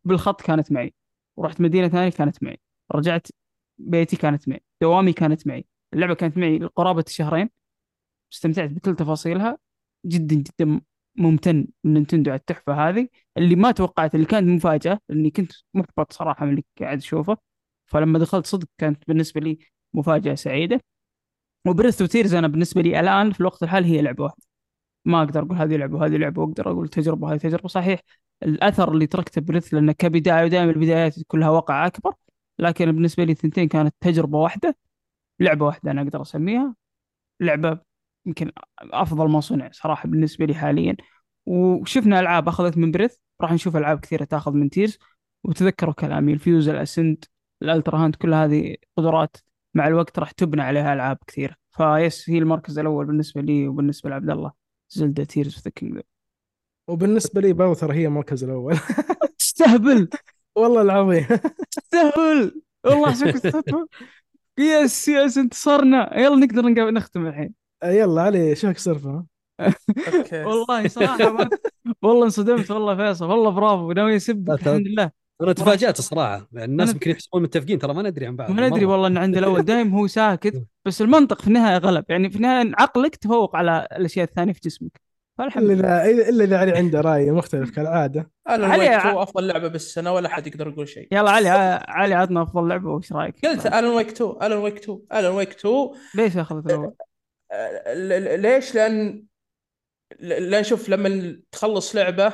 [0.04, 0.94] بالخط كانت معي.
[1.36, 2.60] ورحت مدينة ثانية كانت معي.
[2.94, 3.26] رجعت
[3.78, 4.67] بيتي كانت معي.
[4.82, 5.66] دوامي كانت معي.
[5.94, 7.50] اللعبة كانت معي قرابه الشهرين
[8.32, 9.58] استمتعت بكل تفاصيلها.
[10.06, 10.80] جدا جدا
[11.16, 13.08] ممتن من Nintendo على التحفة هذه.
[13.36, 17.36] اللي ما توقعت اللي كانت مفاجأة لأني كنت محبط صراحة من اللي قاعد أشوفه.
[17.86, 19.58] فلما دخلت صدق كانت بالنسبة لي
[19.94, 20.80] مفاجأة سعيدة.
[21.66, 24.42] و Breath و Tears أنا بالنسبة لي الآن في الوقت الحالي هي لعبة واحدة.
[25.04, 27.68] ما أقدر أقول هذه لعبة وهذه لعبة وأقدر أقول تجربة هذه تجربة.
[27.68, 28.00] صحيح
[28.42, 32.14] الأثر اللي تركته Breath لأنه كبداية ودائما البدايات كلها وقع أكبر.
[32.58, 34.76] لكن بالنسبة لي الثنتين كانت تجربة واحدة
[35.40, 36.74] لعبة واحدة أنا أقدر أسميها
[37.40, 37.80] لعبة
[38.26, 40.96] يمكن أفضل ما صنع صراحة بالنسبة لي حاليا.
[41.46, 44.98] وشفنا ألعاب أخذت من Breath راح نشوف ألعاب كثيرة تأخذ من Tears.
[45.44, 47.24] وتذكروا كلامي ال Fuse ال Ascend ال
[47.62, 49.36] Ultrahand كل هذه قدرات
[49.74, 51.56] مع الوقت راح تبنى عليها ألعاب كثيرة.
[51.70, 54.52] فيس هي المركز الأول بالنسبة لي وبالنسبة لعبد الله.
[54.90, 56.02] Zelda Tears of the
[56.88, 58.76] وبالنسبة لي ترى هي المركز الأول.
[59.38, 60.08] تستهبل!
[60.58, 61.26] والله العظيم.
[61.70, 63.86] تستهبل والله احسبك تستهبل
[64.58, 66.18] yes yes انتصرنا.
[66.18, 67.54] يلا نقدر نق- نختم الحين.
[67.84, 69.24] يلا علي شوك صرفه
[70.14, 70.42] أوكي.
[70.44, 71.50] والله صراحة ما...
[72.02, 72.70] والله انصدمت.
[72.70, 73.92] والله فيصل والله برافو.
[73.92, 75.10] ناوي يسبك ت- الحمد لله.
[75.42, 78.50] أنا تفاجأت الصراحه يعني الناس يمكن يحسبون متفقين ترى ما ندري عن بعض.
[78.50, 78.84] ما ندري.
[78.84, 82.72] والله ان عند الأول دايم هو ساكت بس المنطق في النهاية غلب يعني في النهاية
[82.78, 85.07] عقلك تفوق على الأشياء الثانية في جسمك.
[85.38, 86.28] فالحمد الا لله.
[86.28, 88.30] الا إذا علي عنده رأي مختلف كالعادة.
[88.50, 91.08] Alan Wake 2 أفضل لعبة بالسنة ولا حد يقدر يقول شيء.
[91.12, 91.48] يلا علي
[91.88, 95.50] علي عطنا أفضل لعبة وش رأيك؟ قلت Alan Wake 2 Alan Wake 2 Alan Wake
[95.50, 96.94] 2 ليش اخذت الأول؟
[97.86, 99.24] ل- ل- ليش؟ لأن
[100.20, 102.32] ل- لأن شوف لما تخلص لعبة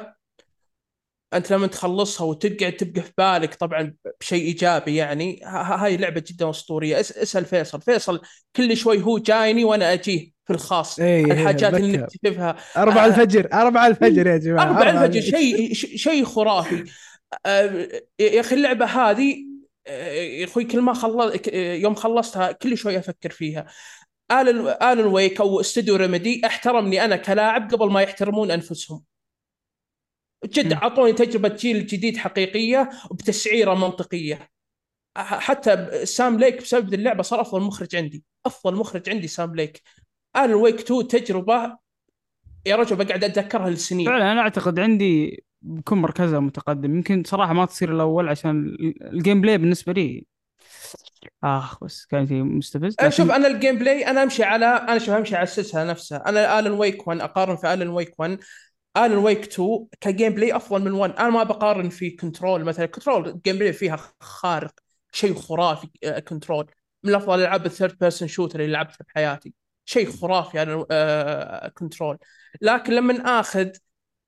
[1.34, 7.00] أنت لما تخلصها وتقعد تبقى في بالك طبعا بشيء إيجابي يعني هاي لعبة جدا أسطورية.
[7.00, 7.80] اس- اسأل فيصل.
[7.80, 8.20] فيصل
[8.56, 10.33] كل شوي هو جايني وأنا أجيه.
[10.46, 11.96] في الخاص إيه، إيه، الحاجات اللي.
[11.96, 13.06] نكتشفها أربعة آه.
[13.06, 15.20] الفجر أربعة الفجر يا جماعة أربع الفجر.
[15.20, 16.84] شيء شيء خرافي
[17.46, 17.88] آه،
[18.20, 19.36] يا أخي اللعبة هذه
[19.86, 23.66] آه، يا أخوي كل ما خلص يوم خلصتها كل شوي أفكر فيها
[24.32, 29.04] آلن آلن ويك أو استوديو ريميدي احترمني أنا كلاعب قبل ما يحترمون أنفسهم
[30.44, 30.72] جد.
[30.72, 34.50] أعطوني تجربة جيل جديد حقيقية بتسعيرة منطقية
[35.16, 39.82] حتى Sam Lake بسبب اللعبة صار أفضل مخرج عندي أفضل مخرج عندي Sam Lake
[40.36, 41.78] Alan Wake 2 تجربة.
[42.66, 44.06] يا رجل بقعد أتذكرها لسنين.
[44.06, 46.94] فعلا أنا أعتقد عندي بكون مركزها متقدم.
[46.96, 50.26] يمكن صراحة ما تصير الأول عشان ال- ال gameplay بالنسبة لي
[51.44, 52.96] آخ بس كان شيء مستفز.
[53.00, 55.84] أنا شوف لكن أنا ال game play أنا أمشي على أنا شوف أمشي على السلسلة
[55.84, 56.28] نفسها.
[56.28, 58.38] أنا Alan Wake 1 أقارن في Alan Wake 1
[58.96, 63.28] Alan Wake 2 ك gameplay أفضل من 1 أنا ما بقارن في Control مثلا Control
[63.28, 64.72] ال gameplay فيها خارق
[65.12, 66.66] شيء خرافي آه، Control
[67.04, 69.54] من افضل العاب ال third person shooter اللي لعبتها بحياتي
[69.84, 72.18] شيء خرافي أنا Control
[72.62, 73.68] لكن لما اخذ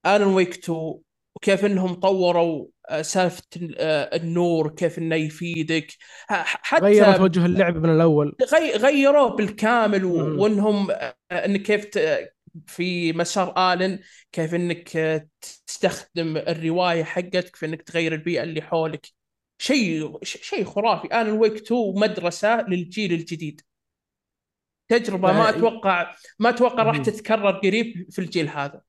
[0.07, 0.94] Alan Wake 2
[1.36, 3.43] وكيف إنهم طوروا آه، سالفة
[3.76, 5.86] آه، النور كيف إنه يفيدك
[6.28, 8.36] حتى غيروا توجه اللعب من الأول.
[8.52, 10.05] غي- غيروه بالكامل.
[10.05, 12.33] وإنهم آه، إنك كيف ت-
[12.67, 13.99] في مسار آلن
[14.33, 15.28] كيف إنك آه،
[15.67, 19.07] تستخدم الرواية حقتك في إنك تغير البيئة اللي حولك.
[19.59, 21.20] شيء شيء خرافي.
[21.20, 23.60] Alan Wake 2 مدرسة للجيل الجديد.
[24.89, 26.97] تجربة ما أتوقع ما أتوقع راح.
[26.99, 28.81] تتكرر قريب في الجيل هذا.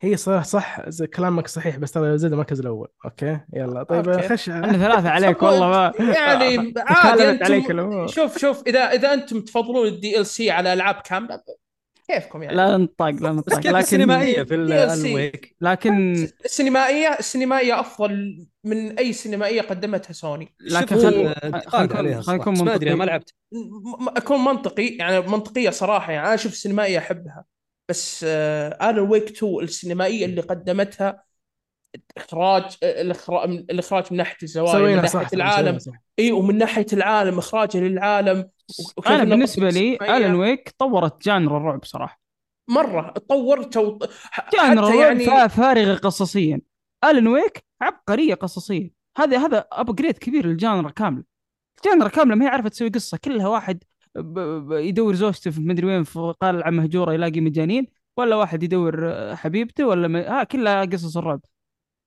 [0.00, 0.80] هي صح صح
[1.14, 2.88] كلامك صحيح بس ترى زلدا المركز الأول.
[3.04, 3.82] أوكي يلا.
[3.82, 4.28] طيب أوكي.
[4.28, 4.48] خش.
[4.48, 7.72] إحنا ثلاثة عليك والله ما يعني عادي عليك
[8.06, 11.40] شوف شوف إذا إذا أنتم تفضلون ال DLC على ألعاب كاملة
[12.08, 14.54] كيفكم يعني؟ لا نطاق لا بس نطاق كيف لكن السينمائية في.
[14.54, 16.12] ال Wake؟ لكن
[16.44, 20.54] السينمائية السينمائية أفضل من أي سينمائية قدمتها سوني.
[20.60, 21.34] لكن خل-.
[22.28, 23.04] نكون ما أدري ما.
[23.04, 23.34] لعبت.
[24.16, 27.44] أكون منطقي يعني منطقية صراحة يعني أنا أشوف السينمائية أحبها.
[27.88, 31.22] بس آه Alan Wake 2 السينمائية اللي قدمتها
[32.16, 35.78] إخراج الإخراج الإخراج من ناحية الزوايا من ناحية صح العالم.
[35.78, 36.05] صح.
[36.18, 38.50] إي ومن ناحية العالم إخراجه للعالم
[39.06, 39.98] أنا قدم لي.
[40.16, 42.20] الن ويك طورت genre الرعب صراحة.
[42.70, 43.98] مرة تطورت و...
[44.52, 46.60] genre الرعب يعني فا- فارغة قصصيا.
[47.04, 51.24] Alan Wake عبقرية قصصية هذا هذا upgrade كبير لل genre كامل.
[51.78, 53.18] ال genre كاملة ما هي عارفة تسوي قصة.
[53.24, 54.38] كلها واحد ب-
[54.68, 57.86] ب- يدور زوجته في مدري وين في قلعة مهجورة يلاقي مجانين
[58.18, 60.16] ولا واحد يدور آه، حبيبته ولا م...
[60.16, 61.40] ها كلها قصص الرعب.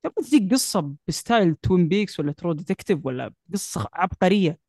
[0.03, 4.60] تبغى تجيك قصة ب style Twin Peaks ولا True Detective ولا قصة عبقرية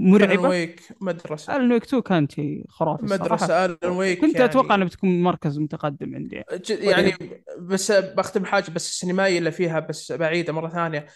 [0.00, 1.56] ألان مرعبة Wake مدرسة.
[1.56, 5.58] Alan Wake 2 كان شيء خرافي مدرسة Alan Wake كنت يعني أتوقع انها بتكون مركز
[5.58, 6.42] متقدم عندي.
[6.70, 7.14] يعني
[7.58, 11.06] بس بختم حاجة بس السينمائية اللي فيها بس بعيدة مرة ثانية.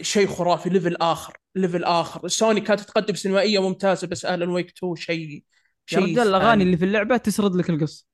[0.00, 2.28] شيء خرافي level آخر level آخر.
[2.28, 5.42] سوني كانت تقدم سينمائية ممتازة بس Alan Wake 2 شيء يا
[5.86, 6.64] شيء رجال الأغاني.
[6.64, 8.06] اللي في اللعبة تسرد لك القصة.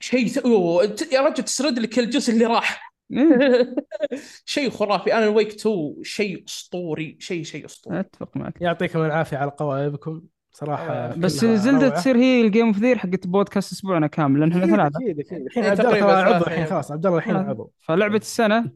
[0.00, 2.95] شيء ت- يا رجل تسرد لك الجزء اللي راح.
[4.44, 5.18] شيء خرافي.
[5.18, 8.00] Alan Wake 2 شيء أسطوري شيء شيء أسطوري.
[8.00, 8.62] أتفق معك.
[8.62, 10.22] يعطيكم العافية على قوائمكم.
[10.52, 12.00] صراحة آه، بس زلدة روعة.
[12.00, 14.98] تصير هي ال game of the year حقت بودكاست أسبوعنا كامل لأن إحنا ثلاثة.
[14.98, 15.46] أكيد أكيد.
[15.46, 16.66] الحين عبد الله عضو الحين.
[16.66, 16.92] خلاص.
[16.92, 17.50] عبد الله الحين ثلاثة.
[17.50, 17.70] عضو.
[17.80, 18.70] فلعبة السنة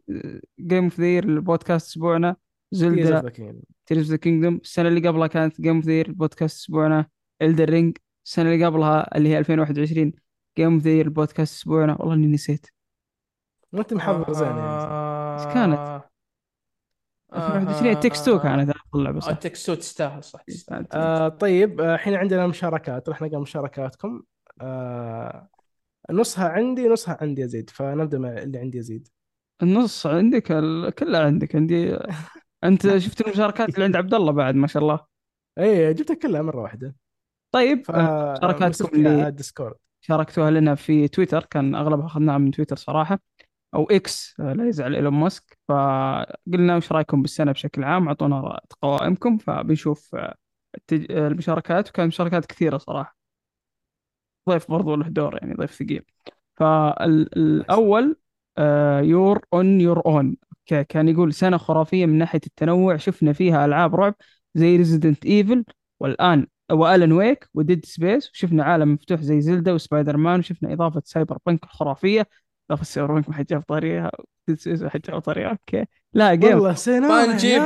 [0.60, 2.36] game of the year البودكاست أسبوعنا.
[2.72, 3.32] زلدة زلدة
[3.86, 7.06] Tears of the Kingdom السنة اللي قبلها كانت game of the year البودكاست أسبوعنا.
[7.42, 10.12] Elden Ring السنة اللي قبلها اللي هي 2021
[10.58, 11.96] game of the year البودكاست أسبوعنا.
[12.00, 12.66] والله إني نسيت.
[13.72, 16.00] وانت محضر زين يعني آه، إيش كانت؟
[17.34, 20.86] 2021 It Takes 2 كانت افضل لعبه صح It Takes 2 تستاهل صح تستاهل.
[20.92, 24.22] آه طيب آه، الحين عندنا مشاركات رح نلقى مشاركاتكم.
[24.60, 25.48] آه
[26.10, 29.08] نصها عندي نصها عندي يزيد فنبدأ مع اللي عندي يزيد
[29.62, 31.98] النص عندك ال- كلها عندك عندي.
[32.64, 35.00] أنت شفت المشاركات اللي عند عبد الله بعد ما شاء الله.
[35.58, 36.96] اي جبتها كلها مرة واحدة.
[37.54, 39.74] طيب ف مشاركاتكم اللي- ال Discord.
[40.00, 43.18] شاركتوها لنا في تويتر كان أغلبها اخذناها من تويتر صراحة.
[43.74, 45.58] أو X آه، لا يزعل إيلون ماسك.
[45.68, 50.34] فقلنا وش رأيكم بالسنة بشكل عام؟ أعطونا قوائمكم فبنشوف آه،
[50.78, 51.88] التج- آه، المشاركات.
[51.88, 53.16] وكان مشاركات كثيرة صراحة.
[54.48, 56.04] ضيف برضو له دور يعني ضيف ثقيل.
[56.56, 58.16] فالأول
[59.02, 60.36] Your Own Your Own
[60.88, 62.96] كان يقول سنة خرافية من ناحية التنوع.
[62.96, 64.14] شفنا فيها ألعاب رعب
[64.54, 65.64] زي Resident Evil
[66.00, 68.30] والآن و Alan Wake و Dead Space.
[68.30, 70.38] وشفنا عالم مفتوح زي زلدا وسبايدر مان.
[70.38, 72.28] وشفنا إضافة Cyberpunk الخرافية.
[72.70, 74.10] اضافه Cyberpunk ما حد جاب طاريها
[74.66, 75.84] ما حد جاب طاريها أوكي.
[76.14, 76.54] لا جيم.
[76.54, 77.62] والله سنة ما يا نجيب.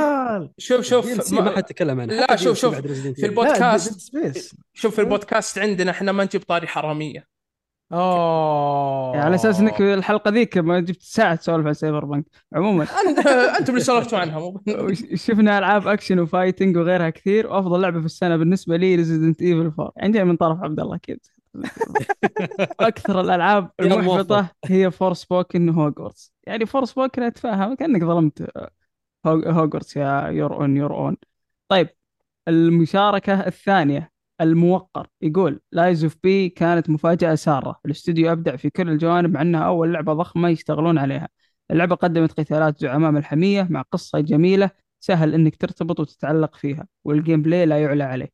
[0.57, 2.75] شوف شوف ما حد تكلم عنها لا، شوف، شوف.
[2.75, 2.81] في
[3.15, 3.23] Evil.
[3.23, 3.91] البود- بودكاست.
[3.91, 3.97] لا
[4.31, 7.27] سبيس شوف في البودكاست عندنا إحنا ما نجيب طاري حرامية.
[7.93, 9.11] أوه.
[9.13, 12.87] يعني على أساس إنك الحلقة ذيك ما جبت ساعة تسولف عن سايبر بنك عموما
[13.59, 14.53] أنتم اللي سولفتوا عنها.
[15.15, 19.91] شفنا ألعاب أكشن وفايتنج وغيرها كثير وأفضل لعبة في السنة بالنسبة لي ريزيدنت ايفل 4
[19.97, 21.19] يعني جاي من طرف عبد الله أكيد.
[22.79, 28.41] أكثر الألعاب المحبطة هي فور سبوكن هوجورتس يعني فور سبوكن اتفهم كأنك ظلمت
[29.27, 31.17] Hog- Hogwarts يا Your Own Your Own
[31.69, 31.89] طيب
[32.47, 34.11] المشاركة الثانية
[34.41, 35.07] الموقر.
[35.21, 37.79] يقول Lies of P كانت مفاجأة سارة.
[37.85, 41.29] الاستوديو أبدع في كل الجوانب مع أنها أول لعبة ضخمة يشتغلون عليها.
[41.71, 44.69] اللعبة قدمت قتالات زعماء ملحمية مع قصة جميلة
[44.99, 48.29] سهل إنك ترتبط وتتعلق فيها وال gameplay لا يعلى عليه.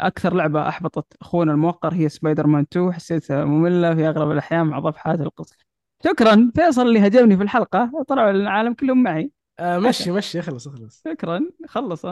[0.00, 4.78] أكثر لعبة أحبطت أخونا الموقر هي سبايدر مان 2 حسيتها مملة في أغلب الأحيان مع
[4.78, 5.56] صفحات القصة.
[6.04, 6.50] شكرا.
[6.54, 8.04] فيصل اللي هجمني في الحلقة.
[8.08, 9.32] طلعوا العالم كلهم معي.
[9.58, 10.42] آه مشي مشي.
[10.42, 11.02] خلاص خلاص.
[11.08, 11.40] شكرا.
[11.66, 12.06] خلاص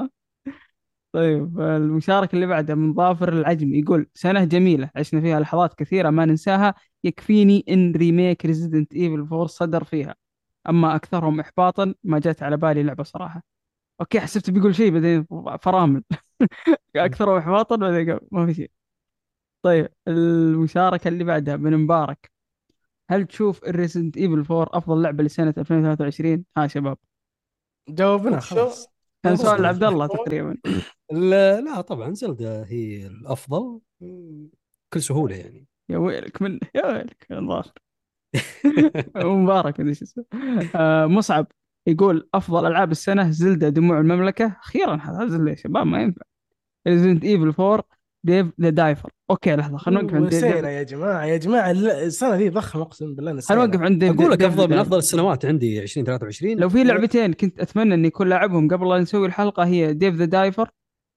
[1.13, 4.91] طيب المشاركة اللي بعدها من ظافر العجمي يقول سنة جميلة.
[4.97, 6.75] عشنا فيها لحظات كثيرة ما ننساها.
[7.05, 10.15] يكفيني إن remake Resident Evil 4 صدر فيها.
[10.69, 13.43] أما أكثرهم إحباطا ما جت على بالي لعبة صراحة.
[14.01, 15.27] أوكي حسبت بيقول شيء بعدين
[15.61, 16.03] فرامل.
[16.97, 18.71] أكثرهم إحباطا بعدين قال ما في شيء.
[19.63, 22.33] طيب المشاركة اللي بعدها من مبارك.
[23.11, 26.99] هل تشوف ال Resident Evil 4 أفضل لعبة لسنة 2023 ها شباب.
[27.89, 28.89] جاوبنا؟ خلاص.
[29.25, 30.07] كان سؤال عبد الله.
[30.07, 30.57] تقريبا.
[31.13, 35.67] لا, لا طبعا زلدة هي الأفضل بكل سهولة يعني.
[35.89, 37.73] يا ويلك من يا ويلك الظاهر.
[39.17, 40.25] مبارك مدري شو اسمه.
[40.77, 41.47] آه، مصعب
[41.87, 44.57] يقول أفضل ألعاب السنة زلدة دموع المملكة.
[44.61, 46.32] أخيرا هذا زلدة يا شباب ما ينفع.
[46.89, 47.85] Resident Evil 4
[48.25, 52.35] Dave the Diver okay لحظة خلينا نوقف عند Dave نسينا يا جماعة يا جماعة السنة
[52.35, 54.79] ذي ضخمة أقسم بالله نسينا خلينا نوقف عند Dave أقول لك أفضل من.
[54.79, 59.27] أفضل السنوات عندي 2023 لو في لعبتين كنت أتمنى إني اكون لاعبهم قبل لا نسوي
[59.27, 60.71] الحلقة هي Dave the Diver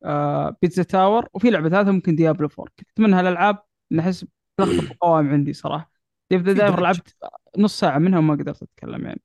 [0.05, 3.57] آه Pizza Tower وفي لعبة ثالثة ممكن Diablo 4 كنت أتمنى هالألعاب
[3.91, 4.25] ان أحس
[4.57, 5.91] تلخبط القوائم عندي صراحة.
[6.31, 6.81] Dave the Diver.
[6.81, 7.15] لعبت
[7.57, 9.21] نص ساعة منها وما قدرت أتكلم يعني.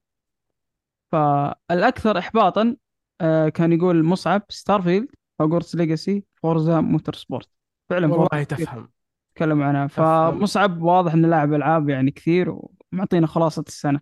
[1.13, 2.77] فالأكثر احباطا
[3.21, 5.09] آه كان يقول مصعب Starfield
[5.41, 7.49] Hogwarts Legacy Forza Motorsport.
[7.91, 8.91] فعلا والله تفهم.
[9.35, 9.87] تكلموا عنها.
[9.87, 12.59] فمصعب واضح انه لاعب ألعاب يعني كثير
[12.93, 14.01] ومعطينا خلاصة السنة.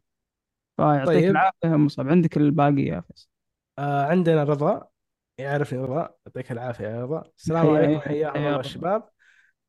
[0.76, 1.30] فيعطيك طيب.
[1.30, 2.08] العافية مصعب.
[2.08, 3.28] عندك الباقي يا فيصل.
[3.78, 4.88] آه عندنا رضا.
[5.38, 6.14] يعرفني رضا.
[6.26, 7.24] يعطيك العافية يا رضا.
[7.38, 8.00] السلام عليكم.
[8.00, 8.60] حيا حياكم الله.
[8.60, 9.08] الشباب.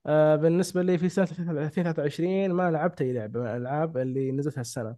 [0.05, 4.95] آه بالنسبة لي في سنة 2023 ما لعبت أي لعبة من الألعاب اللي نزلت هالسنه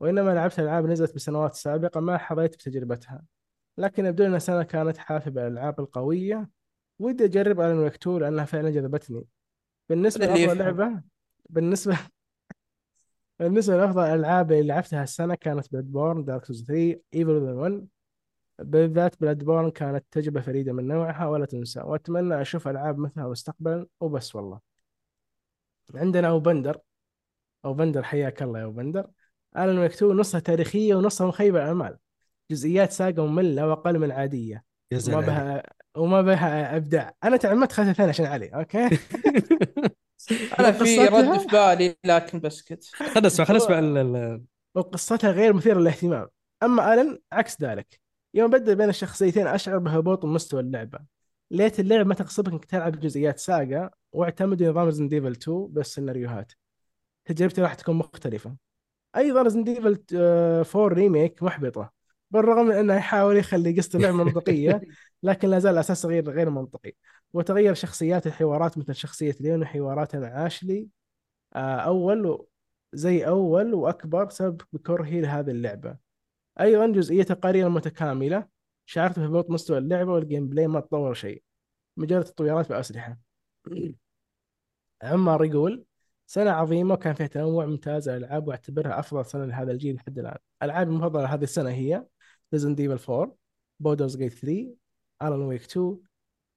[0.00, 3.22] وإنما لعبت ألعاب نزلت بسنوات سابقه ما حظيت بتجربتها.
[3.78, 6.50] لكن يبدو انها سنة كانت حافله بالألعاب القوية.
[6.98, 9.24] ودي أجرب Alan Wake 2 لأنها فعلا جذبتني.
[10.26, 10.58] لأفضل يفهم.
[10.58, 11.02] لعبة
[11.50, 11.98] بالنسبة
[13.40, 17.88] بالنسبة لأفضل الالعاب اللي لعبتها السنة كانت Bloodborne Dark Souls 3 Evil 1
[18.58, 21.80] بالذات Bloodborne كانت تجربة فريدة من نوعها ولا تنسى.
[21.80, 24.60] وأتمنى أشوف ألعاب مثلها مستقبلا وبس والله.
[25.94, 26.78] عندنا أو بندر.
[27.64, 29.10] أو بندر حياك الله يا أبو بندر.
[29.56, 31.98] ويك 2 نصها تاريخية ونصها مخيبة الاعمال
[32.50, 34.64] جزئيات ساقة مملة وأقل من عادية.
[34.92, 35.62] يا وما بها
[35.96, 37.14] وما بها أبداع.
[37.24, 38.78] أنا تعمدت خذها ثاني عشان علي أوكي؟
[40.60, 44.42] أنا في رد في بالي لكن بسكت خلنا نسمع خلنا نسمع ال- ال-
[44.74, 46.28] وقصتها غير مثيرة للاهتمام.
[46.62, 48.00] أما ألن عكس ذلك.
[48.34, 50.98] يوم بدل بين الشخصيتين أشعر بهبوط مستوى اللعبة.
[51.50, 56.52] ليت اللعبة ما تغصبك إنك تلعب جزئيات Saga واعتمدوا نظام Resident Evil 2 بالسيناريوهات.
[57.24, 58.56] تجربتي راح تكون مختلفة.
[59.16, 61.99] أيضا Resident Evil 4 Remake محبطة.
[62.30, 64.80] بالرغم من أنه يحاول يخلي قصة اللعبة منطقية
[65.22, 66.92] لكن لا زال الأساس غير غير منطقي.
[67.32, 70.88] وتغير شخصيات الحوارات مثل شخصية ليون وحواراتها مع آشلي
[71.54, 72.48] آه، أول و-
[72.92, 75.96] زي أول وأكبر سبب بكرهي لهذه اللعبة.
[76.60, 78.46] أيضا جزئية القرية المتكاملة
[78.86, 81.42] شعرت بهبوط مستوى اللعبة وال gameplay ما تطور شيء.
[81.96, 83.18] مجرد تطويرات بأسلحة.
[85.02, 85.84] عمار يقول
[86.26, 90.36] سنة عظيمة وكان فيها تنوع ممتاز للألعاب وأعتبرها أفضل سنة لهذا الجيل لحد الآن.
[90.62, 92.04] الألعاب المفضلة هذه السنة هي
[92.54, 93.32] Resident Evil 4
[93.82, 94.74] Baldur's Gate 3
[95.22, 96.02] Alan Wake 2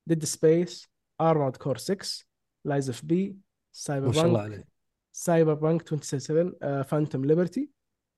[0.10, 0.88] Dead Space
[1.22, 2.26] Armored Core 6
[2.68, 3.14] Lies of P
[3.90, 4.68] ما شاء الله Cyberpunk عليه.
[5.12, 7.70] Cyberpunk 27 Phantom Liberty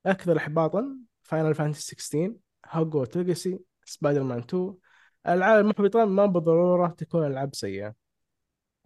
[0.05, 2.33] أكثر احباطا Final Fantasy 16
[2.72, 4.75] Hogwarts Legacy Spider-Man 2
[5.27, 7.95] الالعاب المحبطة ما بالضرورة تكون ألعاب سيئة.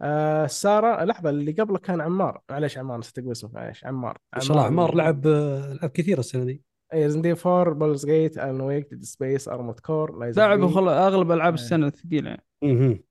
[0.00, 2.40] آه سارة لحظة اللي قبله كان عمار.
[2.50, 4.18] معليش عمار نسيت أقول اسمه معليش عمار.
[4.34, 4.94] ما شاء الله عمار.
[4.94, 6.62] لعب آه، العاب كثيره السنة دي.
[6.92, 10.88] اي Resident 4 Baldur's Gate Alan Wake Dead Space Armored Core لعبوا خل...
[10.88, 11.62] أغلب ألعاب إيه.
[11.62, 12.44] السنة الثقيلة يعني.
[12.62, 13.02] مهم.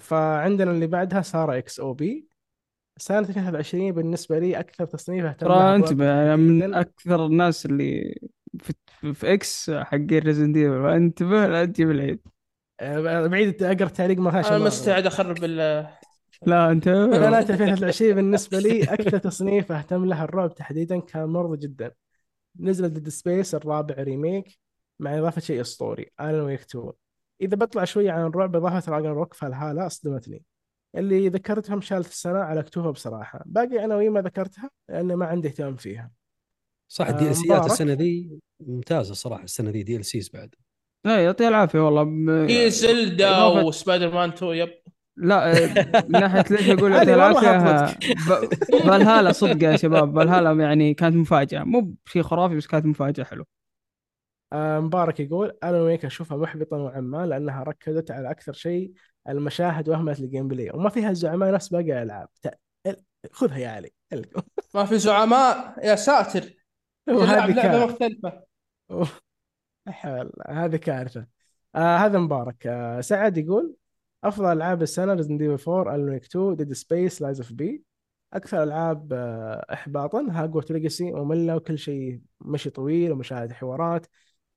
[0.00, 2.28] فعندنا اللي بعدها سارة إكس أو بي
[2.96, 6.74] سنة 2023 بالنسبة لي أكثر تصنيف أهتم ترى أنتبه يعني من.
[6.74, 8.20] أكثر الناس اللي
[8.58, 8.72] في,
[9.14, 12.20] في, إكس حقين ريزن ديفل فأنتبه لا تجيب العيد
[12.80, 15.86] آه، بعيد أقرأ التعليق ما أنا مستعد أخرب ال
[16.46, 21.92] لا أنتبه سنة 2023 بالنسبة لي أكثر تصنيف أهتم له الرعب تحديدا كان مرضي جدا
[22.58, 24.58] نزل ديد سبيس الرابع ريميك
[25.00, 26.92] مع إضافة شيء أسطوري ألان ويك 2
[27.40, 30.42] إذا بطلع شوية عن الرعب إضافة راجن روك فالهالة أصدمتني.
[30.96, 33.42] اللي ذكرتهم شالت السنة على كتوفها بصراحة.
[33.46, 36.10] باقي عناوين ما ذكرتها لأن ما عندي اهتمام فيها.
[36.88, 37.70] صح آه، الدي ال سيات مبارك.
[37.70, 40.54] السنة دي ممتازة الصراحه السنة دي دي ال سيز بعد.
[41.04, 42.02] لا يعطيه العافية والله.
[42.02, 42.28] ب...
[42.50, 44.70] هي زلدا إضافة- وسبايدر مان 2 يب.
[45.18, 45.66] لا
[46.08, 46.92] من ناحية ليش أقول
[48.28, 48.54] ب...
[48.88, 51.64] فالهالا صدق يا شباب فالهالا يعني كانت مفاجأة.
[51.64, 53.46] مو بشيء خرافي بس كانت مفاجأة حلوة.
[54.52, 58.92] آه، مبارك يقول Alan Wake أشوفها محبطة نوعا ما لأنها ركزت على أكثر شيء
[59.28, 62.28] المشاهد وأهملت ال gameplay وما فيها الزعماء نفس باقي الألعاب.
[62.42, 62.58] ت-
[63.32, 63.90] خذها يا علي.
[64.74, 66.40] ما في زعماء يا ساتر.
[67.06, 68.42] تلعب وهذه لعبه مختلفة.
[70.48, 71.26] هذه كارثة.
[71.74, 72.66] آه هذا مبارك.
[72.66, 73.74] آه سعد يقول
[74.24, 77.84] أفضل ألعاب السنة Resident Evil 4 Alan Wake 2 Dead Space Lies of P
[78.32, 84.06] أكثر ألعاب آه إحباطا Hogwarts Legacy مملة وكل شيء مشي طويل ومشاهد حوارات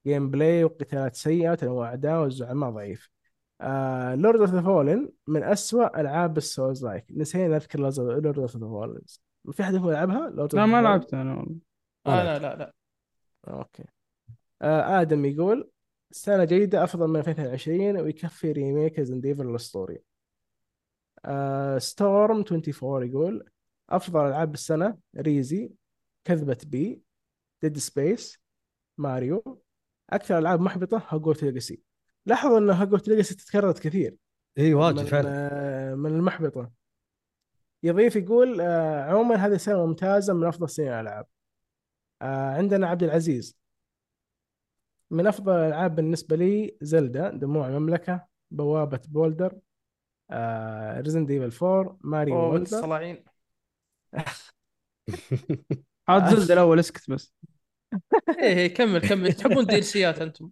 [0.07, 3.09] gameplay وقتالات سيئة وتنوع أعداء والزعماء ضعيف.
[3.61, 7.05] آه Lords of the Fallen من أسوأ ألعاب ال Souls-like.
[7.11, 9.21] نسينا نذكر Lords of the Fallen
[9.51, 11.55] في أحد منكم لعبها؟ Lords لا of ما the Fallen؟ لعبت أنا والله.
[12.05, 12.73] ما أنا لا لا.
[13.47, 13.83] Okay.
[14.61, 15.69] آه آدم يقول
[16.11, 20.03] سنة جيدة أفضل من 2022 ويكفي remake Resident Evil الاسطوري
[21.25, 23.49] آه Storm 24 يقول
[23.89, 25.71] أفضل ألعاب السنة Resi
[26.25, 27.01] كذبة بي
[27.61, 28.39] ديد سبيس
[28.97, 29.61] ماريو.
[30.09, 31.81] أكثر ألعاب محبطة هوجورت ليجاسي
[32.25, 34.15] لاحظوا إن هوجورت ليجاسي تتكررت كثير.
[34.57, 35.29] اي واجد فعلا.
[35.29, 36.71] آه، من المحبطة.
[37.83, 41.25] يضيف يقول آه، عموما هذه سنة ممتازة من أفضل سنين الألعاب
[42.21, 43.60] آه، عندنا عبد العزيز.
[45.11, 49.53] من أفضل الألعاب بالنسبة لي زلدا دموع المملكة بوابة بولدر
[51.01, 53.23] ريزن ديفل 4 ماريو الصلاعين
[56.07, 57.33] عاد زلد الأول اسكت بس.
[58.39, 59.33] إيه إيه، كمل كمل.
[59.33, 60.49] تحبون دي سيات أنتم؟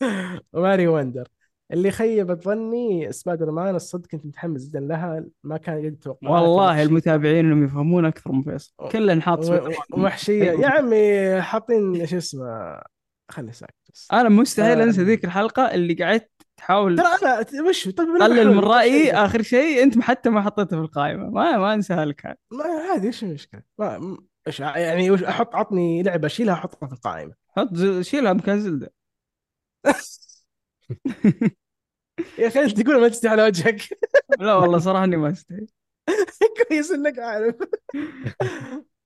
[0.52, 1.28] وماريو وندر.
[1.72, 6.82] اللي خيبت ظني سبايدر مان الصدق كنت متحمس جدا لها ما كان قد توقعات والله
[6.82, 8.74] المتابعين انهم يفهمون أكثر من فيصل.
[8.92, 9.76] كلنا نحط و- سبايدر و- مان.
[9.92, 12.82] ومحشية يا عمي حاطين شو اسمه
[13.32, 14.84] خلي ساكت بس أنا مستحيل آه.
[14.84, 18.46] أنسى ذيك الحلقة اللي قعدت تحاول ترى أنا وش طيب بحاول.
[18.54, 22.26] من رأيي وش- آخر شيء أنت حتى ما حطيته في القائمة ما ما انساها لك
[22.26, 22.36] هذا.
[22.52, 27.34] ما عادي إيش المشكلة؟ ما إيش يعني وش أحط عطني لعبة اشيلها أحطها في القائمة
[27.56, 27.70] حط
[28.00, 28.92] شيلها مكان زلدة
[32.38, 33.80] يا أخي أنت تقول ما تستحي على وجهك
[34.40, 35.66] لا والله صراحة إني ما أستحي
[36.68, 37.54] كويس إنك عارف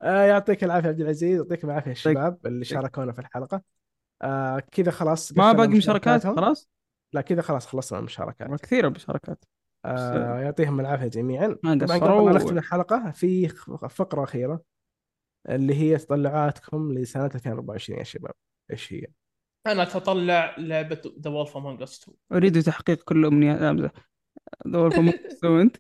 [0.02, 3.62] آه يعطيك العافية عبد العزيز يعطيكم العافية الشباب اللي شاركونا في الحلقة
[4.22, 6.26] آه كذا خلاص ما باقي مشاركات.
[6.26, 6.68] خلاص؟
[7.12, 8.60] لا كذا خلاص خلصنا المشاركات.
[8.60, 9.44] كثيرة مشاركات
[9.84, 11.46] آه يعطيهم العافية جميعا.
[11.62, 13.48] ما طبعا قصروا قبل ما و- نختم الحلقة في
[13.90, 14.62] فقرة أخيرة
[15.48, 18.32] اللي هي تطلعاتكم لسنة 2024 يا شباب.
[18.70, 19.06] إيش هي؟
[19.66, 23.90] أنا أتطلع لعبة The Wolf Among Us 2 أريد تحقيق كل امنيات لا امزح
[24.66, 25.76] دور فم أنت؟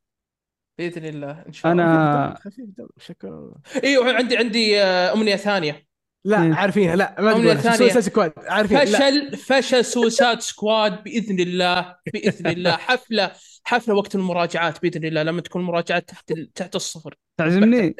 [0.78, 2.34] بإذن الله إن شاء الله.
[2.34, 2.88] أنا- خفيف دم.
[2.98, 3.54] شكرا.
[3.84, 5.86] إيوه عندي عندي آه، أمنية ثانية.
[6.26, 6.54] لا إيه.
[6.54, 6.96] عارفينها.
[6.96, 7.76] لا ما ثانية.
[7.76, 8.32] Suicide Squad.
[8.48, 8.84] عارفين لا.
[8.84, 12.76] فشل فشل Suicide Squad بإذن الله بإذن الله.
[12.86, 13.32] حفلة
[13.64, 15.22] حفلة وقت المراجعات بإذن الله.
[15.22, 17.14] لما تكون المراجعات تحت تحت الصفر.
[17.36, 17.96] تعزمني؟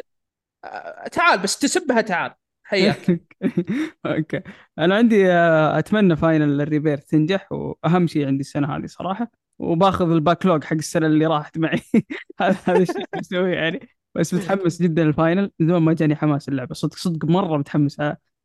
[0.64, 2.34] آه، تعال بس تسبها تعال.
[2.64, 3.20] حياك.
[4.06, 4.40] أوكي.
[4.78, 9.30] أنا عندي آه، أتمنى Final ال Rebirth تنجح وأهم شيء عندي السنة هذه صراحة.
[9.58, 11.80] وباخذ ال backlog حق السنة اللي راحت معي.
[12.40, 13.95] هذا الشيء اللي بسويه يعني.
[14.16, 16.74] بس متحمس جدا ال Final من زمان ما جاني حماس اللعبة.
[16.74, 18.00] صدق صدق مرة متحمس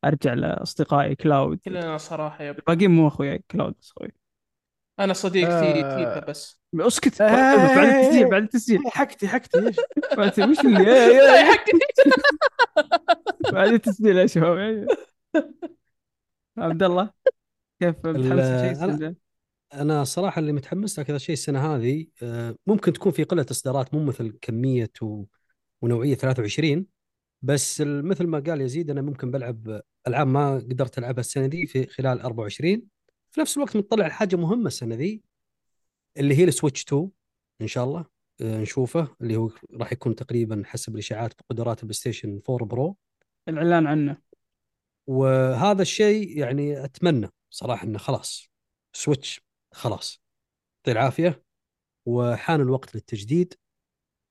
[0.05, 1.59] أرجع لأصدقائي كلاود.
[1.65, 4.11] كلنا صراحة يا ابو الباقيين مو اخويا كلاود بس أخوي.
[4.99, 5.61] أنا صديق آه.
[5.61, 6.61] تي تيتا بس.
[6.75, 7.21] أسكت.
[7.21, 7.75] آه.
[7.75, 8.79] بعد التسجيل بعد التسجيل.
[8.87, 9.67] حكتي حكتي.
[9.67, 9.75] إيش؟
[10.17, 10.85] بعد وش اللي؟
[13.53, 14.87] بعد التسجيل يا شباب.
[16.57, 17.09] عبد الله
[17.79, 19.15] كيف متحمس السنة؟
[19.73, 23.93] أنا صراحة اللي متحمس له كذا شيء السنة هذه آه، ممكن تكون في قلة إصدارات
[23.93, 25.23] مو مثل كمية و...
[25.81, 26.85] ونوعية 23
[27.41, 31.87] بس مثل ما قال يزيد أنا ممكن بلعب ألعاب ما قدرت ألعبها السنة دي في
[31.87, 32.81] خلال 24
[33.31, 35.23] في نفس الوقت متطلع لحاجه مهمة السنة دي
[36.17, 37.09] اللي هي ال Switch 2
[37.61, 38.05] إن شاء الله
[38.41, 42.97] آه، نشوفه اللي هو راح يكون تقريبا حسب الإشاعات بقدرات ال PlayStation 4 Pro.
[43.47, 44.17] الإعلان عنه.
[45.07, 48.51] وهذا الشيء يعني أتمنى صراحة إنه خلاص
[48.93, 50.23] Switch خلاص
[50.77, 51.43] يعطيه العافية
[52.05, 53.53] وحان الوقت للتجديد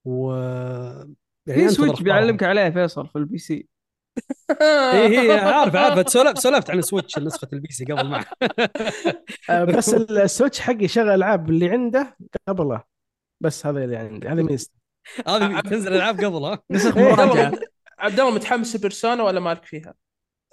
[0.04, 0.32] و
[1.46, 2.02] يعني في Switch.
[2.02, 3.66] بيعلمك عليه فيصل في ال PC.
[4.62, 8.24] اي هي عارف عارف سولفت سولفت عن Switch نسخة ال PC قبل معه.
[9.50, 12.16] آه، بس ال Switch حقي شغل الالعاب اللي عنده
[12.48, 12.82] قبله.
[13.40, 14.74] بس هذا اللي عندي هذا ميزته.
[15.28, 17.58] هذه تنزل ألعاب قبل ها نسخ إيه، عبد مراجعه الله
[17.98, 19.94] عبد الله متحمس Persona ولا مالك فيها؟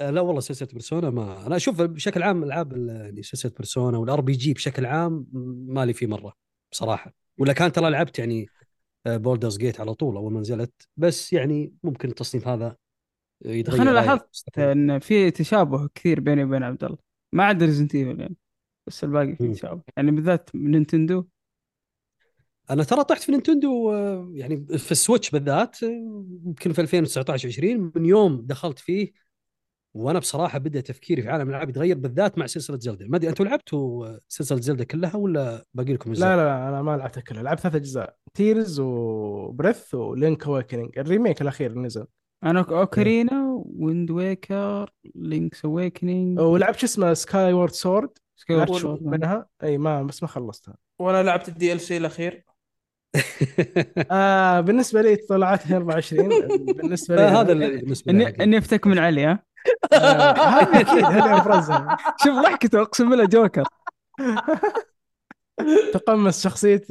[0.02, 3.98] آه، لا والله سلسلة Persona ما أنا أشوف بشكل عام ألعاب ال- يعني سلسلة Persona
[3.98, 5.26] وال RPG بشكل عام
[5.68, 6.34] مالي فيه مرة
[6.72, 7.14] بصراحة.
[7.38, 8.48] ولا كان ترى لعبت يعني
[9.08, 12.76] Baldur's Gate على طول أول ما نزلت بس يعني ممكن التصنيف هذا
[13.46, 13.94] يتغير رأيي.
[13.94, 16.98] لاحظت إن في تشابه كثير بيني وبين عبد الله
[17.34, 18.36] ما عدا Resident Evil يعني
[18.88, 19.54] بس الباقي في.
[19.54, 21.26] تشابه يعني بالذات Nintendo
[22.70, 25.84] أنا ترى طحت في Nintendo آه، يعني في ال Switch بالذات
[26.46, 29.12] يمكن في 2019 20 من يوم دخلت فيه
[29.98, 33.08] وأنا بصراحة بدأ تفكيري في عالم الالعاب يتغير بالذات مع سلسلة Zelda.
[33.08, 37.22] ما أدري أنتم لعبتوا سلسلة Zelda كلها ولا باقي لكم لا لا أنا ما لعبتها
[37.22, 37.44] كلها.
[37.44, 38.16] لعبت ثلاث أجزاء.
[38.34, 42.06] Tears و Breath و Link's Awakening ال remake الأخير اللي نزل.
[42.44, 49.48] أنا Ocarina Wind Waker Link's Awakening ولعبت شو اسمه Skyward Sword Sky شوط منها.
[49.64, 50.76] أي ما بس ما خلصتها.
[51.00, 52.46] وأنا لعبت ال DLC الأخير.
[54.12, 56.30] آه بالنسبة لي طلعت 22
[56.78, 58.28] بالنسبة لي هذا اللي بالنسبة لي.
[58.28, 59.44] إني افتك من علي ها؟
[59.94, 63.64] آه، هذه أكيد هذه افرزها شوف ضحكته أقسم بالله جوكر.
[65.94, 66.82] تقمص شخصية.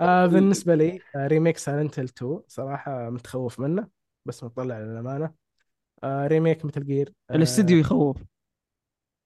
[0.00, 3.88] آه بالنسبة لي آه remake Silent Hill 2 صراحة متخوف منه
[4.28, 5.34] بس مطلع للأمانة.
[6.04, 7.12] آه remake Metal Gear.
[7.30, 8.16] آه الاستديو يخوف.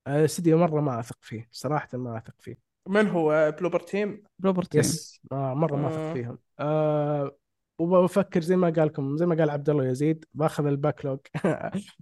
[0.06, 2.58] آه، الاستديو مرة ما أثق فيه صراحة ما أثق فيه.
[2.88, 4.80] من هو؟ Bloober Team؟ Bloober Team.
[4.80, 5.20] yes.
[5.32, 6.12] آه مرة ما أثق.
[6.12, 6.38] فيهم.
[6.60, 7.36] آه
[7.78, 11.18] وبفكر زي ما قالكم زي ما قال عبد الله يزيد باخذ ال backlog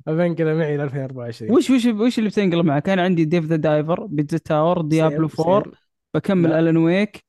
[0.06, 4.06] بنقله معي ل 2024 وش وش وش اللي بتنقل معك؟ أنا عندي ديف ذا دايفر
[4.06, 5.72] بيتزا تاور ديابلو سيم- 4 سيم.
[6.14, 6.58] بكمل لا.
[6.58, 7.24] الان ويك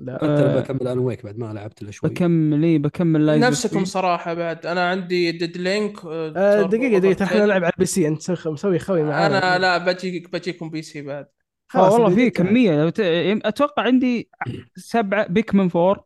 [0.00, 0.14] لا.
[0.14, 2.10] حتى أنا آه، بكمل أنا ويك بعد ما لعبت الا شوي.
[2.10, 4.66] بكمل إيه بكمل لايز نفسكم صراحة بعد.
[4.66, 8.08] أنا عندي ديد لينك آه دقيقة دقيقة إحنا نلعب على البي سي.
[8.08, 9.56] أنت مسوي- خوي معانا.
[9.56, 11.26] أنا لا بجيك بجيكم بي سي بعد.
[11.74, 12.30] آه والله في.
[12.30, 12.82] كمية.
[12.82, 13.00] لو ت-
[13.44, 14.30] أتوقع عندي
[14.76, 16.00] سبعة بيكمن فور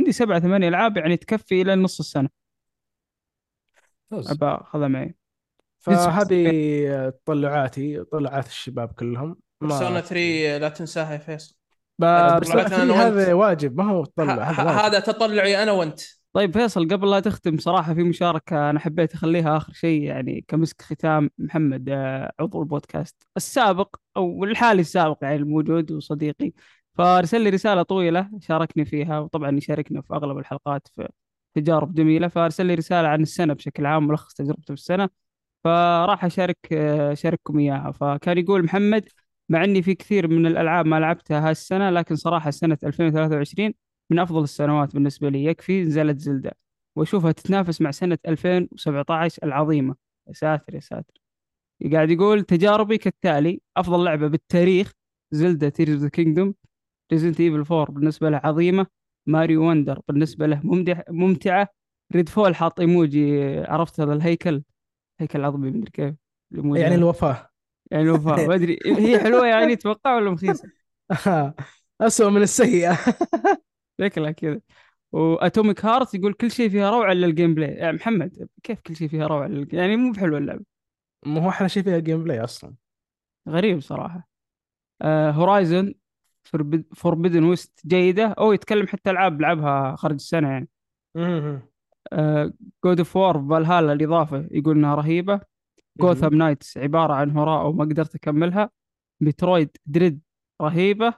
[0.00, 2.28] عندي سبعة ثمانية ألعاب يعني تكفي إلى نص السنة.
[4.12, 5.14] ابى اخذها معي.
[5.78, 9.36] فهذه تطلعاتي طلعات الشباب كلهم.
[9.60, 11.56] بيرسونا 3 لا تنساها يا فيصل.
[12.02, 13.06] أنا.
[13.06, 14.50] هذا واجب ما هو تطلع
[14.86, 16.00] هذا تطلعي أنا وأنت.
[16.32, 20.82] طيب فيصل قبل لا تختم صراحة في مشاركة أنا حبيت أخليها آخر شيء يعني كمسك
[20.82, 26.52] ختام محمد آه، عضو البودكاست السابق أو الحالي السابق يعني الموجود وصديقي.
[27.00, 31.08] فارسل لي رسالة طويلة شاركني فيها وطبعا يشاركنا في أغلب الحلقات في
[31.54, 32.28] تجارب جميلة.
[32.28, 35.08] فارسل لي رسالة عن السنة بشكل عام ملخص تجربته في السنة.
[35.64, 36.72] فراح أشارك
[37.12, 37.92] أشارككم إياها.
[37.92, 39.08] فكان يقول محمد
[39.48, 43.74] مع إني في كثير من الألعاب ما لعبتها هالسنه لكن صراحة سنة 2023
[44.10, 45.44] من أفضل السنوات بالنسبة لي.
[45.44, 46.52] يكفي نزلت Zelda.
[46.96, 49.96] وأشوفها تتنافس مع سنة 2017 العظيمة.
[50.28, 51.14] يا ساتر يا ساتر.
[51.92, 54.92] قاعد يقول تجاربي كالتالي أفضل لعبة بالتاريخ
[55.30, 56.54] Zelda Tears of the Kingdom
[57.12, 58.86] Resident Evil 4 بالنسبة له عظيمة.
[59.26, 61.68] Mario Wonder بالنسبة له ممدح ممتعة.
[62.14, 64.62] Redfall حاط إيموجي عرفت هذا الهيكل؟
[65.20, 66.14] هيكل عظمي مدري كيف
[66.52, 66.94] يعني.
[66.94, 67.50] الوفاة.
[67.90, 70.70] يعني الوفاء ما أدري هي حلوة يعني تتوقع ولا مخيسة؟
[72.00, 72.98] أسوأ من السيئة.
[74.00, 74.60] شكلها كذا.
[75.12, 77.74] و Atomic Heart يقول كل شيء فيها روعة إلا ال gameplay.
[77.74, 80.64] يا محمد كيف كل شيء فيها روعة الج- يعني مو بحلوة اللعبة.
[81.26, 82.74] ما هو أحلى شيء فيها ال gameplay أصلا.
[83.48, 84.28] غريب صراحة.
[85.02, 85.94] آه Horizon
[86.94, 88.26] Forbidden West جيدة.
[88.26, 90.68] أو يتكلم حتى ألعاب لعبها خارج السنة يعني.
[92.84, 95.40] God of War Valhalla الإضافة يقول إنها رهيبة.
[96.00, 98.70] Gotham Knights عبارة عن هراء وما قدرت أكملها.
[99.20, 100.20] Metroid Dread
[100.62, 101.14] رهيبة.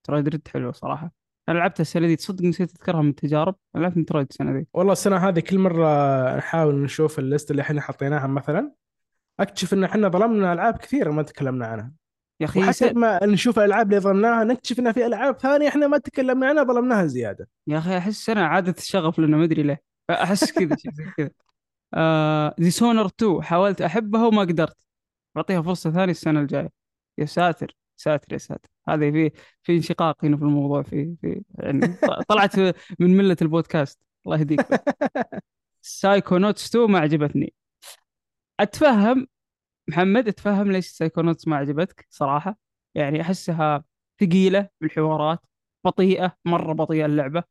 [0.00, 1.12] Metroid Dread حلوة صراحة.
[1.48, 4.66] أنا لعبتها السنة دي تصدق نسيت أذكرها من التجارب أنا لعبت Metroid السنة دي.
[4.74, 8.72] والله السنة هذه كل مرة نحاول نشوف ال list اللي إحنا حطيناها مثلا.
[9.40, 11.92] أكتشف إن إحنا ظلمنا ألعاب كثيرة ما تكلمنا عنها.
[12.42, 12.82] يا أخي س...
[12.82, 17.06] ما نشوف الالعاب اللي ظلمناها نكتشف ان في ألعاب ثانية إحنا ما تكلمنا عنها ظلمناها
[17.06, 17.48] زيادة.
[17.66, 19.82] يا أخي أحس أنا عادة الشغف لأنه ما أدري ليه.
[20.10, 21.30] أحس كذا شيء زي كذا.
[21.94, 24.76] آه Dishonored 2 حاولت أحبها وما قدرت.
[25.34, 26.70] بعطيها فرصة ثانية السنة الجاية.
[27.18, 28.68] يا ساتر ساتر يا ساتر.
[28.88, 29.30] هذه في
[29.62, 31.96] في انشقاق هنا في الموضوع في في يعني
[32.28, 32.58] طلعت
[32.98, 33.98] من ملة البودكاست.
[34.26, 34.66] الله يهديك.
[35.82, 37.54] Psychonauts 2 ما عجبتني.
[38.60, 39.26] أتفهم
[39.88, 42.58] محمد أتفهم ليش Psychonauts ما عجبتك صراحة؟
[42.94, 43.84] يعني أحسها
[44.20, 45.38] ثقيلة بالحوارات
[45.84, 47.44] بطيئة مرة بطيئة اللعبة.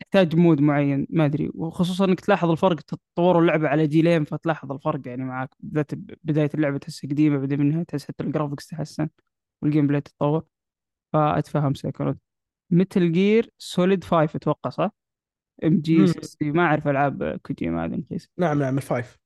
[0.00, 1.50] تحتاج mood معين ما أدري.
[1.54, 5.08] وخصوصا إنك تلاحظ الفرق تطور اللعبة على جيلين فتلاحظ الفرق.
[5.08, 9.08] يعني معك بالذات بداية اللعبة تحسها قديمة بعدين منها تحس حتى ال graphics تحسن
[9.62, 10.44] وال gameplay تتطور.
[11.12, 12.18] فأتفهم Psychonauts.
[12.70, 14.90] Metal Gear Solid 5 أتوقع صح؟
[15.64, 16.04] MG
[16.42, 18.02] ما أعرف ألعاب كوجيما هذه
[18.38, 19.18] نعم نعم ال five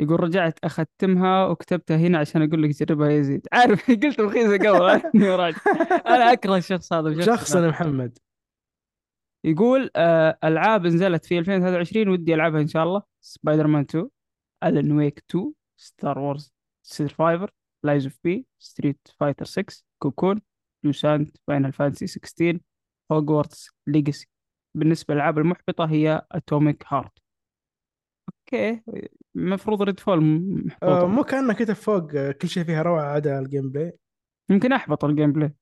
[0.00, 5.02] يقول رجعت أختمها وكتبتها هنا عشان أقول لك جربها يا يزيد عارف قلت رخيصه قبل.
[6.06, 8.18] أنا أكره الشخص هذا بشخص شخص أنا محمد.
[9.44, 13.02] يقول آه ألعاب نزلت في 2023 ودي ألعبها إن شاء الله.
[13.20, 14.08] سبايدر مان 2
[14.64, 16.52] Alan Wake 2 Star Wars
[16.82, 17.50] Survivor
[17.84, 20.40] Lies of P Street Fighter 6 Cocoon
[20.84, 22.58] لوسانت Final Fantasy 16
[23.12, 24.28] Hogwarts Legacy.
[24.76, 27.19] بالنسبة للألعاب المحبطة هي Atomic Heart.
[28.38, 28.82] okay.
[29.36, 31.06] المفروض Redfall آه محبوطة.
[31.06, 33.92] مو كأنه كتب فوق آه، كل شيء فيها روعة عدا ال gameplay.
[34.50, 35.54] يمكن أحبط ال gameplay.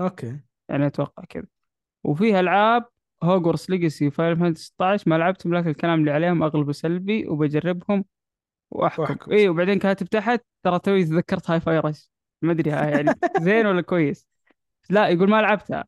[0.00, 0.40] okay.
[0.68, 1.46] يعني أتوقع كذا.
[2.04, 2.84] وفيها ألعاب
[3.22, 8.04] Hogwarts Legacy و Final Fantasy 16 ما لعبتهم لكن الكلام اللي عليهم اغلبه سلبي وبجربهم
[8.70, 9.32] وأحكم, وأحكم.
[9.32, 12.10] اي وبعدين كاتب تحت 2023 تذكرت Hi-Fi Rush
[12.42, 14.28] ما أدري ها يعني زين ولا كويس.
[14.90, 15.84] لا يقول ما لعبتها.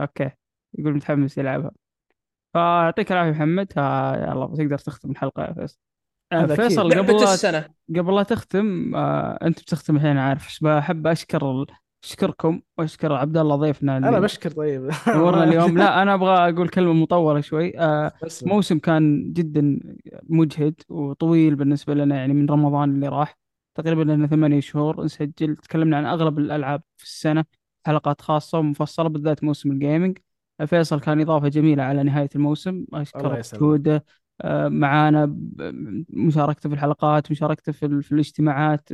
[0.00, 0.30] okay.
[0.78, 1.70] يقول متحمس يلعبها.
[2.52, 3.72] فيعطيك العافية محمد.
[3.76, 5.78] ها يلا تقدر تختم الحلقة يا فيصل.
[6.32, 6.46] آه،.
[6.46, 7.26] فيصل قبل
[7.98, 10.64] قبل لا تختم آه، أنت بتختم الحين عارف.
[10.64, 11.66] بحب أشكر
[12.04, 14.90] أشكركم وأشكر عبد الله ضيفنا اللي أنا بشكر طيب.
[15.08, 15.78] نورنا اليوم.
[15.78, 17.78] لا أنا أبغى أقول كلمة مطولة شوي.
[17.78, 18.12] آه.
[18.42, 19.80] موسم كان جدا
[20.28, 23.38] مجهد وطويل بالنسبة لنا يعني من رمضان اللي راح.
[23.74, 27.44] تقريبا لنا ثمانية شهور نسجل تكلمنا عن أغلب الألعاب في السنة
[27.86, 30.18] حلقات خاصة ومفصلة بالذات موسم الجيمنج
[30.66, 32.70] فيصل كان إضافة جميلة على نهاية الموسم.
[32.70, 33.62] الله أشكر يسلمك.
[33.62, 34.04] جهوده
[34.40, 35.36] آه، معانا
[36.10, 38.88] مشاركته في الحلقات مشاركته في, في الاجتماعات.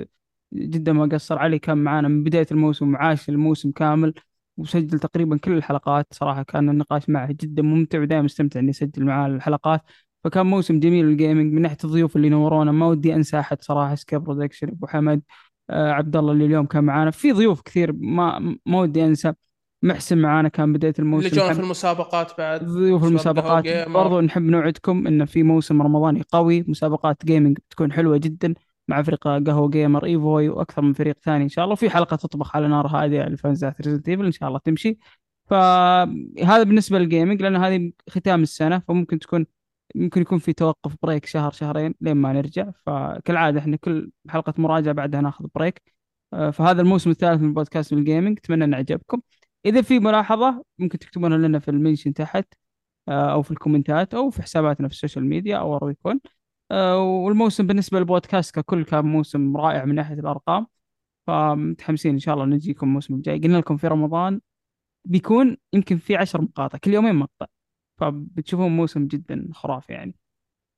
[0.55, 4.15] جدا ما قصر علي كان معانا من بداية الموسم وعاش الموسم كامل
[4.57, 6.07] وسجل تقريبا كل الحلقات.
[6.11, 9.81] صراحة كان النقاش معه جدا ممتع ودائما استمتع إني أسجل معاه الحلقات.
[10.25, 13.95] فكان موسم جميل لل gaming من ناحية الضيوف اللي نورونا ما ودي أنسى أحد صراحة.
[13.95, 15.23] Skip Production أبو حمد
[15.71, 17.11] آه عبد الله اللي اليوم كان معانا.
[17.11, 19.33] في ضيوف كثير ما ما ودي أنسى.
[19.85, 21.27] محسن معانا كان بداية الموسم.
[21.27, 22.65] اللي في المسابقات بعد.
[22.65, 23.89] ضيوف شباب المسابقات.
[23.89, 26.65] برضو نحب نوعدكم إن في موسم رمضاني قوي.
[26.69, 28.55] مسابقات gaming بتكون حلوة جدا
[28.89, 31.45] مع فريق قهوة gamer ايفوي وأكثر من فريق ثاني.
[31.45, 34.49] إن شاء الله وفي حلقة تطبخ على نار هادئه ل fansات Resident Evil إن شاء
[34.49, 34.99] الله تمشي.
[35.51, 39.47] فهذا بالنسبة لل gaming لأن هذه ختام السنة فممكن تكون
[39.95, 42.71] ممكن يكون في توقف break شهر شهرين لين ما نرجع.
[42.87, 45.83] فكالعادة إحنا كل حلقة مراجعة بعدها ناخذ break
[46.33, 49.21] آه، فهذا الموسم الثالث من بودكاست ال gaming أتمنى ان عجبكم.
[49.67, 52.55] إذا في ملاحظة ممكن تكتبونها لنا في ال mention تحت
[53.09, 56.21] آه، أو في ال commentات أو في حساباتنا في ال social media أو وراء يكون
[56.71, 60.67] آه، والموسم بالنسبة للبودكاست ككل كان موسم رائع من ناحية الأرقام.
[61.27, 63.39] فمتحمسين إن شاء الله نجيكم الموسم الجاي.
[63.39, 64.41] قلنا لكم في رمضان
[65.05, 67.47] بيكون يمكن في عشر مقاطع كل يومين مقطع.
[68.01, 70.17] فبتشوفون موسم جدا خرافي يعني.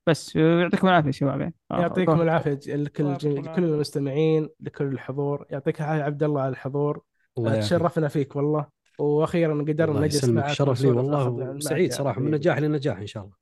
[0.07, 1.53] بس آه، يعطيكم العافية شباب.
[1.71, 3.75] يعطيكم العافية لكل الله الجميع يعطيكم كل العافية.
[3.75, 5.47] المستمعين لكل الحضور.
[5.51, 7.03] يعطيك العافية عبد الله على الحضور.
[7.37, 8.76] تشرفنا فيك والله.
[8.99, 10.89] وأخيرا قدرنا الله نجلس يسلمك معك شرف لي.
[10.89, 12.36] والله يا صراحة من حبيبي.
[12.36, 13.34] نجاح لنجاح إن شاء الله.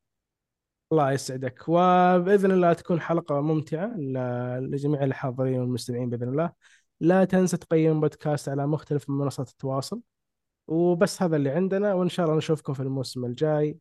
[0.91, 1.63] الله يسعدك.
[1.67, 3.97] وبإذن الله تكون حلقة ممتعة
[4.59, 6.51] لجميع الحاضرين والمستمعين بإذن الله.
[6.99, 10.01] لا تنسى تقيم بودكاست على مختلف منصات التواصل.
[10.67, 13.77] وبس هذا اللي عندنا وإن شاء الله نشوفكم في الموسم الجاي.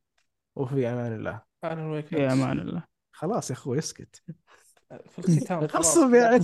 [0.56, 1.42] وفي أمان الله.
[1.64, 2.84] أهلا وسهلا في أمان الله.
[3.12, 4.22] خلاص يا أخوي اسكت.
[5.10, 5.96] في الختام خلاص.
[5.96, 6.36] يعني